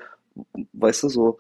weißt 0.73 1.05
du, 1.05 1.09
so 1.09 1.39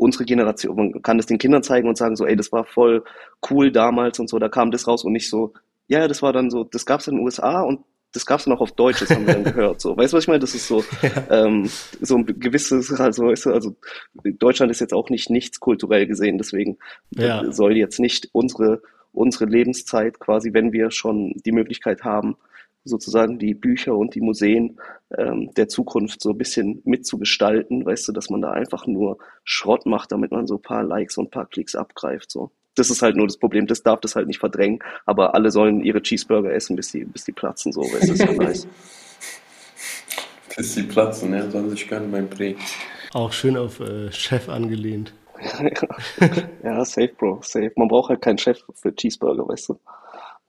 unsere 0.00 0.24
Generation, 0.24 0.76
man 0.76 1.02
kann 1.02 1.18
das 1.18 1.26
den 1.26 1.38
Kindern 1.38 1.62
zeigen 1.62 1.88
und 1.88 1.98
sagen 1.98 2.16
so, 2.16 2.24
ey, 2.24 2.34
das 2.34 2.50
war 2.52 2.64
voll 2.64 3.04
cool 3.50 3.70
damals 3.70 4.18
und 4.18 4.28
so, 4.28 4.38
da 4.38 4.48
kam 4.48 4.70
das 4.70 4.88
raus 4.88 5.04
und 5.04 5.12
nicht 5.12 5.28
so, 5.28 5.52
ja, 5.88 6.08
das 6.08 6.22
war 6.22 6.32
dann 6.32 6.50
so, 6.50 6.64
das 6.64 6.86
gab 6.86 7.00
es 7.00 7.08
in 7.08 7.16
den 7.16 7.24
USA 7.24 7.60
und 7.60 7.80
das 8.12 8.26
gab 8.26 8.40
es 8.40 8.46
noch 8.46 8.60
auf 8.60 8.72
Deutsch, 8.72 9.00
das 9.00 9.10
haben 9.10 9.26
wir 9.26 9.34
dann 9.34 9.44
gehört. 9.44 9.80
So, 9.80 9.96
weißt 9.96 10.12
du, 10.12 10.16
was 10.16 10.24
ich 10.24 10.28
meine? 10.28 10.40
Das 10.40 10.54
ist 10.54 10.66
so, 10.66 10.82
ja. 11.02 11.10
ähm, 11.46 11.70
so 12.00 12.16
ein 12.16 12.26
gewisses, 12.26 12.92
also, 12.98 13.26
weißt 13.26 13.46
du, 13.46 13.52
also 13.52 13.76
Deutschland 14.24 14.72
ist 14.72 14.80
jetzt 14.80 14.94
auch 14.94 15.10
nicht 15.10 15.30
nichts 15.30 15.60
kulturell 15.60 16.06
gesehen, 16.06 16.38
deswegen 16.38 16.78
ja. 17.10 17.52
soll 17.52 17.76
jetzt 17.76 18.00
nicht 18.00 18.30
unsere, 18.32 18.82
unsere 19.12 19.44
Lebenszeit 19.44 20.18
quasi, 20.18 20.52
wenn 20.54 20.72
wir 20.72 20.90
schon 20.90 21.34
die 21.44 21.52
Möglichkeit 21.52 22.02
haben, 22.02 22.36
sozusagen 22.84 23.38
die 23.38 23.54
Bücher 23.54 23.96
und 23.96 24.14
die 24.14 24.20
Museen 24.20 24.78
ähm, 25.16 25.50
der 25.56 25.68
Zukunft 25.68 26.22
so 26.22 26.30
ein 26.30 26.38
bisschen 26.38 26.82
mitzugestalten, 26.84 27.84
weißt 27.84 28.08
du, 28.08 28.12
dass 28.12 28.30
man 28.30 28.40
da 28.40 28.50
einfach 28.50 28.86
nur 28.86 29.18
Schrott 29.44 29.86
macht, 29.86 30.12
damit 30.12 30.30
man 30.30 30.46
so 30.46 30.56
ein 30.56 30.62
paar 30.62 30.82
Likes 30.82 31.18
und 31.18 31.26
ein 31.26 31.30
paar 31.30 31.46
Klicks 31.46 31.74
abgreift. 31.74 32.30
So 32.30 32.50
das 32.80 32.90
ist 32.90 33.02
halt 33.02 33.16
nur 33.16 33.26
das 33.26 33.36
Problem, 33.36 33.66
das 33.66 33.82
darf 33.82 34.00
das 34.00 34.16
halt 34.16 34.26
nicht 34.26 34.38
verdrängen, 34.38 34.78
aber 35.06 35.34
alle 35.34 35.50
sollen 35.50 35.82
ihre 35.82 36.02
Cheeseburger 36.02 36.52
essen, 36.52 36.76
bis 36.76 36.92
die, 36.92 37.04
bis 37.04 37.24
die 37.24 37.32
platzen, 37.32 37.72
so, 37.72 37.82
das 37.82 38.08
ist 38.08 38.20
ja 38.20 38.32
nice. 38.38 38.66
bis 40.56 40.74
die 40.74 40.84
platzen, 40.84 41.34
ja, 41.34 41.50
sollen 41.50 41.70
sich 41.70 41.88
gönnen 41.88 42.10
beim 42.10 42.30
Dreh. 42.30 42.54
Auch 43.12 43.32
schön 43.32 43.56
auf 43.56 43.80
äh, 43.80 44.10
Chef 44.12 44.48
angelehnt. 44.48 45.12
ja, 46.62 46.84
safe, 46.84 47.12
Bro, 47.18 47.40
safe. 47.42 47.72
Man 47.76 47.88
braucht 47.88 48.10
halt 48.10 48.20
keinen 48.20 48.38
Chef 48.38 48.62
für 48.74 48.94
Cheeseburger, 48.94 49.48
weißt 49.48 49.70
du. 49.70 49.78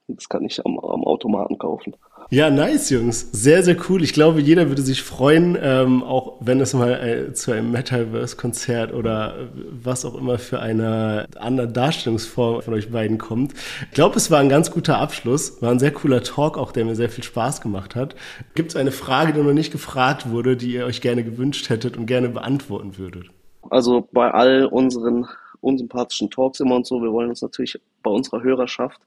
Das 0.08 0.28
kann 0.30 0.44
ich 0.44 0.66
am, 0.66 0.78
am 0.80 1.04
Automaten 1.04 1.58
kaufen. 1.58 1.96
Ja, 2.30 2.50
nice, 2.50 2.90
Jungs. 2.90 3.30
Sehr, 3.34 3.62
sehr 3.62 3.76
cool. 3.90 4.04
Ich 4.04 4.14
glaube, 4.14 4.40
jeder 4.40 4.70
würde 4.70 4.82
sich 4.82 5.04
freuen, 5.04 5.58
ähm, 5.62 6.02
auch 6.02 6.38
wenn 6.40 6.62
es 6.62 6.74
mal 6.74 6.92
äh, 6.92 7.34
zu 7.34 7.52
einem 7.52 7.72
Metaverse-Konzert 7.72 8.94
oder 8.94 9.50
was 9.54 10.06
auch 10.06 10.16
immer 10.16 10.38
für 10.40 10.62
eine 10.62 11.26
andere 11.38 11.68
Darstellungsform 11.68 12.62
von 12.62 12.74
euch 12.74 12.90
beiden 12.90 13.18
kommt. 13.18 13.54
Ich 13.90 13.96
glaube, 13.96 14.16
es 14.16 14.32
war 14.32 14.40
ein 14.40 14.48
ganz 14.48 14.72
guter 14.72 14.98
Abschluss. 15.00 15.62
War 15.62 15.72
ein 15.72 15.80
sehr 15.80 15.92
cooler 15.92 16.24
Talk, 16.24 16.58
auch 16.58 16.72
der 16.72 16.86
mir 16.86 16.96
sehr 16.96 17.10
viel 17.10 17.24
Spaß 17.24 17.60
gemacht 17.60 17.96
hat. 17.96 18.16
Gibt 18.56 18.72
es 18.72 18.76
eine 18.78 18.92
Frage, 18.92 19.34
die 19.34 19.42
noch 19.42 19.52
nicht 19.52 19.74
gefragt 19.74 20.30
wurde, 20.30 20.56
die 20.56 20.74
ihr 20.74 20.86
euch 20.86 21.02
gerne 21.02 21.26
gewünscht 21.26 21.70
hättet 21.70 21.98
und 21.98 22.06
gerne 22.06 22.30
beantworten 22.30 22.98
würdet? 22.98 23.26
Also 23.70 24.08
bei 24.12 24.32
all 24.32 24.66
unseren 24.68 25.28
unsympathischen 25.60 26.30
Talks 26.30 26.60
immer 26.60 26.76
und 26.76 26.88
so, 26.88 27.02
wir 27.02 27.12
wollen 27.12 27.30
uns 27.30 27.42
natürlich 27.42 27.80
bei 28.04 28.10
unserer 28.10 28.42
Hörerschaft 28.42 29.02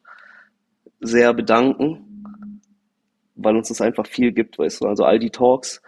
sehr 1.07 1.33
bedanken 1.35 2.05
weil 3.37 3.57
uns 3.57 3.69
das 3.69 3.81
einfach 3.81 4.07
viel 4.07 4.33
gibt, 4.33 4.59
weißt 4.59 4.83
du. 4.83 4.87
Also 4.87 5.05
all 5.05 5.19
die 5.19 5.31
Talks, 5.31 5.83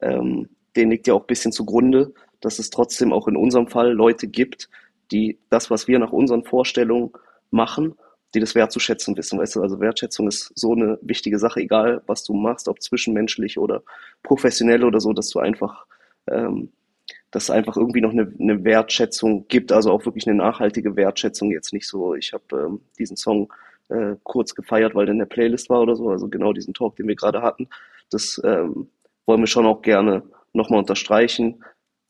ähm, 0.00 0.48
denen 0.76 0.90
liegt 0.90 1.06
ja 1.06 1.14
auch 1.14 1.22
ein 1.22 1.26
bisschen 1.26 1.52
zugrunde, 1.52 2.14
dass 2.40 2.58
es 2.58 2.70
trotzdem 2.70 3.12
auch 3.12 3.28
in 3.28 3.36
unserem 3.36 3.68
Fall 3.68 3.92
Leute 3.92 4.26
gibt, 4.28 4.68
die 5.10 5.38
das, 5.50 5.70
was 5.70 5.88
wir 5.88 5.98
nach 5.98 6.12
unseren 6.12 6.44
Vorstellungen 6.44 7.10
machen, 7.50 7.94
die 8.34 8.40
das 8.40 8.54
wertzuschätzen 8.54 9.14
wissen, 9.16 9.38
weißt 9.38 9.56
du, 9.56 9.62
also 9.62 9.78
Wertschätzung 9.78 10.26
ist 10.26 10.52
so 10.54 10.72
eine 10.72 10.98
wichtige 11.02 11.38
Sache, 11.38 11.60
egal 11.60 12.02
was 12.06 12.24
du 12.24 12.32
machst, 12.32 12.66
ob 12.66 12.80
zwischenmenschlich 12.80 13.58
oder 13.58 13.82
professionell 14.22 14.84
oder 14.84 15.00
so, 15.00 15.12
dass 15.12 15.28
du 15.28 15.38
einfach, 15.38 15.84
ähm, 16.28 16.70
dass 17.30 17.50
einfach 17.50 17.76
irgendwie 17.76 18.00
noch 18.00 18.12
eine, 18.12 18.32
eine 18.40 18.64
Wertschätzung 18.64 19.48
gibt, 19.48 19.70
also 19.70 19.90
auch 19.90 20.06
wirklich 20.06 20.26
eine 20.26 20.36
nachhaltige 20.36 20.96
Wertschätzung, 20.96 21.50
jetzt 21.50 21.74
nicht 21.74 21.86
so, 21.86 22.14
ich 22.14 22.32
habe 22.32 22.44
ähm, 22.56 22.80
diesen 22.98 23.18
Song 23.18 23.52
äh, 23.88 24.16
kurz 24.22 24.54
gefeiert, 24.54 24.94
weil 24.94 25.06
der 25.06 25.12
in 25.12 25.18
der 25.18 25.26
Playlist 25.26 25.70
war 25.70 25.82
oder 25.82 25.96
so, 25.96 26.10
also 26.10 26.28
genau 26.28 26.52
diesen 26.52 26.74
Talk, 26.74 26.96
den 26.96 27.08
wir 27.08 27.16
gerade 27.16 27.42
hatten, 27.42 27.68
das 28.10 28.40
ähm, 28.44 28.88
wollen 29.26 29.40
wir 29.40 29.46
schon 29.46 29.66
auch 29.66 29.82
gerne 29.82 30.22
nochmal 30.52 30.80
unterstreichen, 30.80 31.64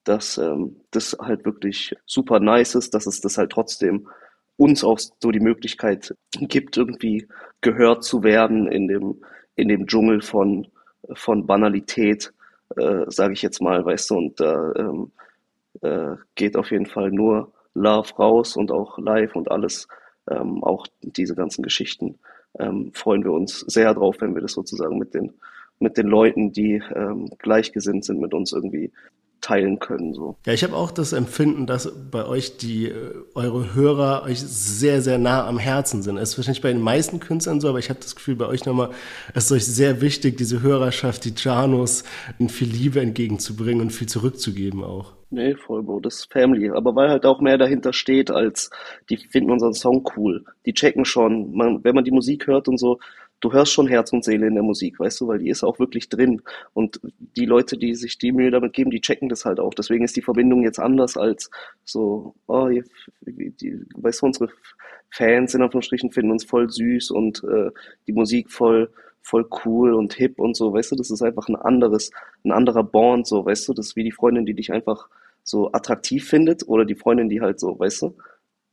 dass 0.05 0.39
ähm, 0.39 0.81
das 0.91 1.17
halt 1.21 1.45
wirklich 1.45 1.95
super 2.07 2.41
nice 2.41 2.75
ist, 2.75 2.95
dass 2.95 3.07
es 3.07 3.21
das 3.21 3.39
halt 3.39 3.51
trotzdem 3.51 4.09
uns 4.57 4.85
auch 4.85 4.99
so 4.99 5.31
die 5.31 5.41
Möglichkeit 5.41 6.15
gibt, 6.41 6.77
irgendwie 6.77 7.27
gehört 7.61 8.05
zu 8.05 8.23
werden 8.23 8.71
in 8.71 8.89
dem, 8.89 9.25
in 9.57 9.69
dem 9.69 9.87
Dschungel 9.87 10.23
von, 10.23 10.69
von 11.15 11.47
Banalität, 11.47 12.33
äh, 12.77 13.05
sage 13.09 13.33
ich 13.33 13.43
jetzt 13.43 13.61
mal, 13.61 13.85
weißt 13.85 14.11
du, 14.11 14.17
und 14.17 14.41
da 14.41 14.73
ähm, 14.77 15.13
äh, 15.81 16.17
geht 16.35 16.57
auf 16.57 16.71
jeden 16.71 16.87
Fall 16.87 17.11
nur 17.11 17.53
Love 17.75 18.15
raus 18.19 18.57
und 18.57 18.71
auch 18.71 18.99
live 18.99 19.35
und 19.35 19.51
alles, 19.51 19.89
ähm, 20.31 20.63
auch 20.63 20.87
diese 21.03 21.35
ganzen 21.35 21.63
Geschichten, 21.63 22.19
ähm, 22.59 22.93
freuen 22.95 23.25
wir 23.25 23.33
uns 23.33 23.61
sehr 23.61 23.95
drauf, 23.95 24.17
wenn 24.21 24.35
wir 24.35 24.43
das 24.43 24.53
sozusagen 24.53 24.99
mit 24.99 25.15
den, 25.15 25.33
mit 25.79 25.97
den 25.97 26.07
Leuten, 26.07 26.53
die 26.53 26.83
ähm, 26.95 27.31
gleichgesinnt 27.39 28.05
sind, 28.05 28.21
mit 28.21 28.35
uns 28.35 28.53
irgendwie 28.53 28.93
teilen 29.43 29.81
können. 29.81 30.15
So. 30.15 30.37
Ja, 30.47 30.53
ich 30.53 30.63
habe 30.63 30.77
auch 30.77 30.91
das 30.91 31.13
Empfinden, 31.13 31.67
dass 31.67 31.93
bei 32.11 32.25
euch 32.25 32.57
die 32.57 32.87
äh, 32.87 33.13
eure 33.35 33.75
Hörer 33.75 34.23
euch 34.23 34.41
sehr, 34.41 35.03
sehr 35.03 35.19
nah 35.19 35.47
am 35.47 35.59
Herzen 35.59 36.03
sind. 36.03 36.17
Es 36.17 36.31
ist 36.31 36.39
wahrscheinlich 36.39 36.63
bei 36.63 36.73
den 36.73 36.81
meisten 36.81 37.21
Künstlern 37.21 37.61
so, 37.61 37.69
aber 37.69 37.81
ich 37.81 37.91
habe 37.91 38.01
das 38.01 38.15
Gefühl, 38.15 38.37
bei 38.37 38.47
euch 38.47 38.65
nochmal, 38.65 38.91
es 39.35 39.47
ist 39.47 39.53
euch 39.53 39.67
sehr 39.67 40.01
wichtig, 40.01 40.37
diese 40.37 40.63
Hörerschaft, 40.63 41.25
die 41.25 41.35
Janos, 41.37 42.05
in 42.39 42.49
viel 42.49 42.69
Liebe 42.69 43.01
entgegenzubringen 43.01 43.83
und 43.83 43.91
viel 43.91 44.09
zurückzugeben 44.09 44.85
auch. 44.85 45.13
Nee, 45.35 45.55
voll, 45.55 45.83
Bro, 45.83 46.01
das 46.01 46.17
ist 46.17 46.33
Family. 46.33 46.69
Aber 46.69 46.95
weil 46.95 47.09
halt 47.09 47.25
auch 47.25 47.41
mehr 47.41 47.57
dahinter 47.57 47.95
steht, 47.95 48.31
als 48.31 48.69
die 49.09 49.17
finden 49.17 49.51
unseren 49.51 49.73
Song 49.73 50.07
cool. 50.15 50.45
Die 50.67 50.75
checken 50.75 51.07
schon, 51.07 51.55
man, 51.57 51.83
wenn 51.85 51.95
man 51.95 52.05
die 52.05 52.11
Musik 52.11 52.47
hört 52.47 52.69
und 52.69 52.77
so, 52.77 52.99
du 53.41 53.51
hörst 53.51 53.73
schon 53.73 53.89
Herz 53.89 54.13
und 54.13 54.25
Seele 54.25 54.47
in 54.47 54.55
der 54.55 54.63
Musik, 54.63 55.01
weißt 55.01 55.23
du, 55.23 55.29
weil 55.29 55.39
die 55.39 55.49
ist 55.49 55.65
auch 55.65 55.79
wirklich 55.79 56.11
drin. 56.11 56.43
Und 56.75 57.01
die 57.19 57.47
Leute, 57.47 57.79
die 57.79 57.95
sich 57.95 58.19
die 58.19 58.31
Mühe 58.31 58.51
damit 58.51 58.75
geben, 58.75 58.91
die 58.91 59.01
checken 59.01 59.31
das 59.31 59.47
halt 59.47 59.59
auch. 59.59 59.73
Deswegen 59.73 60.05
ist 60.05 60.17
die 60.17 60.23
Verbindung 60.23 60.65
jetzt 60.65 60.79
anders 60.79 61.17
als 61.17 61.51
so, 61.83 62.35
oh, 62.47 62.69
die, 62.69 63.53
die, 63.57 63.81
weißt 63.97 64.21
du, 64.21 64.27
unsere 64.27 64.51
Fans 65.09 65.55
in 65.55 65.63
Anführungsstrichen 65.63 66.13
finden 66.13 66.33
uns 66.33 66.45
voll 66.45 66.69
süß 66.69 67.11
und 67.11 67.43
äh, 67.45 67.71
die 68.07 68.13
Musik 68.13 68.51
voll 68.51 68.91
voll 69.25 69.49
cool 69.65 69.95
und 69.95 70.15
hip 70.15 70.41
und 70.41 70.57
so, 70.57 70.73
weißt 70.73 70.91
du, 70.91 70.97
das 70.97 71.11
ist 71.11 71.23
einfach 71.23 71.47
ein 71.49 71.55
anderes, 71.55 72.11
ein 72.45 72.51
anderer 72.51 72.83
Bond, 72.83 73.25
so, 73.27 73.45
weißt 73.47 73.69
du, 73.69 73.73
das 73.73 73.87
ist 73.87 73.97
wie 73.97 74.03
die 74.03 74.11
Freundin, 74.11 74.45
die 74.47 74.55
dich 74.55 74.73
einfach 74.73 75.09
so 75.45 75.73
attraktiv 75.73 76.29
findet 76.29 76.67
oder 76.67 76.85
die 76.85 76.95
Freundin, 76.95 77.29
die 77.29 77.41
halt 77.41 77.61
so, 77.61 77.79
weißt 77.79 78.03
du, 78.03 78.17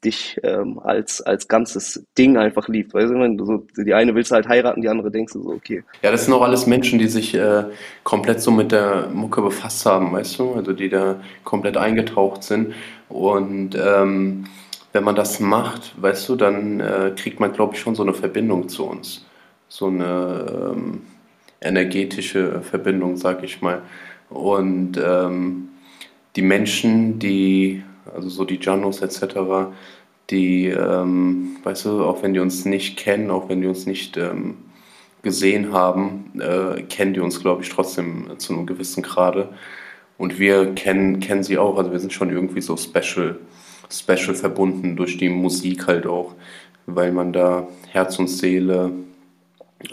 dich 0.03 0.39
ähm, 0.43 0.79
als, 0.79 1.21
als 1.21 1.47
ganzes 1.47 2.05
Ding 2.17 2.37
einfach 2.37 2.67
liebt. 2.69 2.93
Weißt 2.93 3.11
du, 3.11 3.45
so, 3.45 3.67
die 3.77 3.93
eine 3.93 4.15
willst 4.15 4.31
du 4.31 4.35
halt 4.35 4.47
heiraten, 4.47 4.81
die 4.81 4.87
andere 4.87 5.11
denkst 5.11 5.33
du 5.33 5.43
so, 5.43 5.49
okay. 5.49 5.83
Ja, 6.01 6.11
das 6.11 6.25
sind 6.25 6.33
auch 6.33 6.41
alles 6.41 6.67
Menschen, 6.67 6.99
die 6.99 7.07
sich 7.07 7.35
äh, 7.35 7.65
komplett 8.03 8.41
so 8.41 8.51
mit 8.51 8.71
der 8.71 9.09
Mucke 9.09 9.41
befasst 9.41 9.85
haben, 9.85 10.13
weißt 10.13 10.39
du, 10.39 10.53
also 10.53 10.71
die 10.71 10.89
da 10.89 11.19
komplett 11.43 11.75
eingetaucht 11.75 12.43
sind. 12.43 12.73
Und 13.09 13.75
ähm, 13.75 14.45
wenn 14.93 15.03
man 15.03 15.15
das 15.15 15.39
macht, 15.39 16.01
weißt 16.01 16.29
du, 16.29 16.35
dann 16.35 16.79
äh, 16.79 17.11
kriegt 17.15 17.39
man, 17.39 17.51
glaube 17.51 17.75
ich, 17.75 17.81
schon 17.81 17.95
so 17.95 18.03
eine 18.03 18.13
Verbindung 18.13 18.69
zu 18.69 18.85
uns. 18.85 19.25
So 19.67 19.87
eine 19.87 20.71
ähm, 20.71 21.01
energetische 21.61 22.61
Verbindung, 22.61 23.17
sag 23.17 23.43
ich 23.43 23.61
mal. 23.61 23.81
Und 24.29 24.99
ähm, 25.03 25.69
die 26.35 26.41
Menschen, 26.41 27.19
die 27.19 27.83
also 28.13 28.29
so 28.29 28.45
die 28.45 28.59
Janos 28.61 29.01
etc., 29.01 29.71
die, 30.29 30.67
ähm, 30.67 31.57
weißt 31.63 31.85
du, 31.85 32.03
auch 32.03 32.21
wenn 32.21 32.33
die 32.33 32.39
uns 32.39 32.65
nicht 32.65 32.97
kennen, 32.97 33.31
auch 33.31 33.49
wenn 33.49 33.61
die 33.61 33.67
uns 33.67 33.85
nicht 33.85 34.15
ähm, 34.15 34.57
gesehen 35.23 35.73
haben, 35.73 36.39
äh, 36.39 36.83
kennen 36.83 37.13
die 37.13 37.19
uns, 37.19 37.39
glaube 37.39 37.63
ich, 37.63 37.69
trotzdem 37.69 38.37
zu 38.37 38.53
einem 38.53 38.67
gewissen 38.67 39.01
Grade. 39.01 39.49
Und 40.17 40.37
wir 40.37 40.73
kennen, 40.75 41.19
kennen 41.19 41.43
sie 41.43 41.57
auch, 41.57 41.77
also 41.77 41.91
wir 41.91 41.99
sind 41.99 42.13
schon 42.13 42.29
irgendwie 42.29 42.61
so 42.61 42.77
special, 42.77 43.39
special 43.89 44.35
verbunden 44.35 44.95
durch 44.95 45.17
die 45.17 45.29
Musik 45.29 45.87
halt 45.87 46.05
auch, 46.05 46.35
weil 46.85 47.11
man 47.11 47.33
da 47.33 47.67
Herz 47.87 48.19
und 48.19 48.27
Seele 48.27 48.91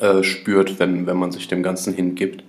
äh, 0.01 0.23
spürt, 0.23 0.79
wenn, 0.79 1.07
wenn 1.07 1.17
man 1.17 1.33
sich 1.33 1.49
dem 1.49 1.63
Ganzen 1.63 1.95
hingibt. 1.95 2.45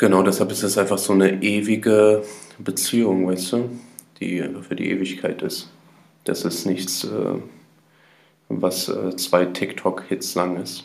Genau, 0.00 0.22
deshalb 0.22 0.50
ist 0.50 0.62
es 0.62 0.78
einfach 0.78 0.96
so 0.96 1.12
eine 1.12 1.42
ewige 1.42 2.22
Beziehung, 2.58 3.28
weißt 3.28 3.52
du? 3.52 3.70
die 4.20 4.42
für 4.66 4.76
die 4.76 4.90
Ewigkeit 4.90 5.42
ist. 5.42 5.70
Das 6.24 6.44
ist 6.44 6.66
nichts, 6.66 7.04
äh, 7.04 7.34
was 8.48 8.88
äh, 8.88 9.16
zwei 9.16 9.46
TikTok-Hits 9.46 10.34
lang 10.34 10.62
ist. 10.62 10.84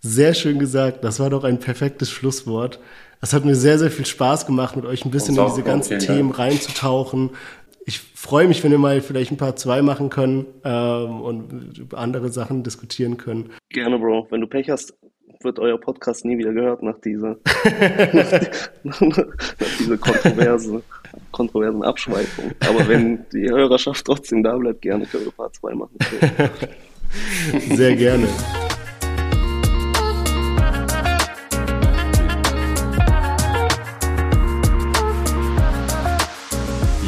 Sehr 0.00 0.34
schön 0.34 0.58
gesagt. 0.58 1.02
Das 1.02 1.18
war 1.18 1.30
doch 1.30 1.44
ein 1.44 1.58
perfektes 1.58 2.10
Schlusswort. 2.10 2.78
Es 3.20 3.32
hat 3.32 3.44
mir 3.44 3.56
sehr, 3.56 3.78
sehr 3.78 3.90
viel 3.90 4.06
Spaß 4.06 4.46
gemacht, 4.46 4.76
mit 4.76 4.84
euch 4.84 5.04
ein 5.04 5.10
bisschen 5.10 5.36
in 5.36 5.46
diese 5.46 5.62
ganzen 5.62 5.98
Themen 5.98 6.30
Dank. 6.30 6.38
reinzutauchen. 6.38 7.30
Ich 7.86 8.00
freue 8.00 8.46
mich, 8.46 8.62
wenn 8.62 8.70
wir 8.70 8.78
mal 8.78 9.00
vielleicht 9.00 9.30
ein 9.32 9.36
paar 9.36 9.56
zwei 9.56 9.80
machen 9.80 10.10
können 10.10 10.46
ähm, 10.64 11.20
und 11.20 11.78
über 11.78 11.98
andere 11.98 12.30
Sachen 12.30 12.62
diskutieren 12.62 13.16
können. 13.16 13.50
Gerne, 13.70 13.98
Bro. 13.98 14.26
Wenn 14.30 14.40
du 14.40 14.46
Pech 14.46 14.70
hast, 14.70 14.94
wird 15.42 15.58
euer 15.58 15.78
Podcast 15.78 16.24
nie 16.24 16.38
wieder 16.38 16.52
gehört 16.52 16.82
nach 16.82 16.98
dieser, 17.00 17.36
nach, 18.82 19.00
nach 19.00 19.78
dieser 19.78 19.96
Kontroverse 19.98 20.82
kontroversen 21.32 21.82
Abschweifung. 21.82 22.52
Aber 22.60 22.88
wenn 22.88 23.24
die 23.32 23.48
Hörerschaft 23.48 24.04
trotzdem 24.04 24.42
da 24.42 24.56
bleibt, 24.56 24.82
gerne 24.82 25.06
können 25.06 25.26
wir 25.26 25.32
Part 25.32 25.54
2 25.56 25.74
machen. 25.74 25.98
Sehr 27.74 27.94
gerne. 27.96 28.26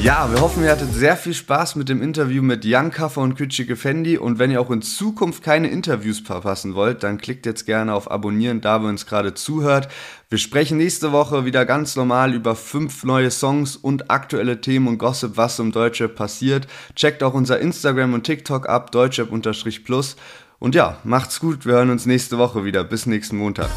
Ja, 0.01 0.31
wir 0.31 0.41
hoffen, 0.41 0.63
ihr 0.63 0.71
hattet 0.71 0.95
sehr 0.95 1.17
viel 1.17 1.35
Spaß 1.35 1.75
mit 1.75 1.89
dem 1.89 2.03
Interview 2.03 2.41
mit 2.41 2.65
Jan 2.65 2.93
Kaffer 2.93 3.21
und 3.21 3.35
Kütschige 3.35 3.75
Fendi. 3.75 4.17
Und 4.17 4.39
wenn 4.39 4.53
ihr 4.53 4.61
auch 4.61 4.71
in 4.71 4.81
Zukunft 4.81 5.43
keine 5.43 5.69
Interviews 5.71 6.21
verpassen 6.21 6.77
wollt, 6.77 7.03
dann 7.03 7.19
klickt 7.19 7.47
jetzt 7.47 7.67
gerne 7.67 7.93
auf 7.93 8.09
Abonnieren, 8.09 8.61
da 8.61 8.79
wir 8.79 8.89
uns 8.89 9.07
gerade 9.07 9.35
zuhört. 9.35 9.89
Wir 10.31 10.39
sprechen 10.39 10.79
nächste 10.79 11.11
Woche 11.11 11.45
wieder 11.45 11.67
ganz 11.67 11.97
normal 11.97 12.33
über 12.33 12.55
fünf 12.55 13.03
neue 13.03 13.33
Songs 13.33 13.75
und 13.75 14.09
aktuelle 14.09 14.61
Themen 14.61 14.87
und 14.87 14.99
Gossip, 14.99 15.37
was 15.37 15.59
im 15.59 15.73
Deutschrap 15.73 16.15
passiert. 16.15 16.69
Checkt 16.95 17.25
auch 17.25 17.35
unser 17.35 17.59
Instagram 17.59 18.15
und 18.15 18.23
TikTok 18.23 18.69
ab, 18.69 18.93
deutschrap-plus. 18.93 20.15
Und 20.61 20.77
ja, 20.77 20.99
macht's 21.03 21.41
gut, 21.41 21.67
wir 21.67 21.73
hören 21.73 21.91
uns 21.91 22.07
nächste 22.07 22.39
Woche 22.39 22.65
wieder. 22.65 22.85
Bis 22.85 23.07
nächsten 23.07 23.37
Montag. 23.37 23.71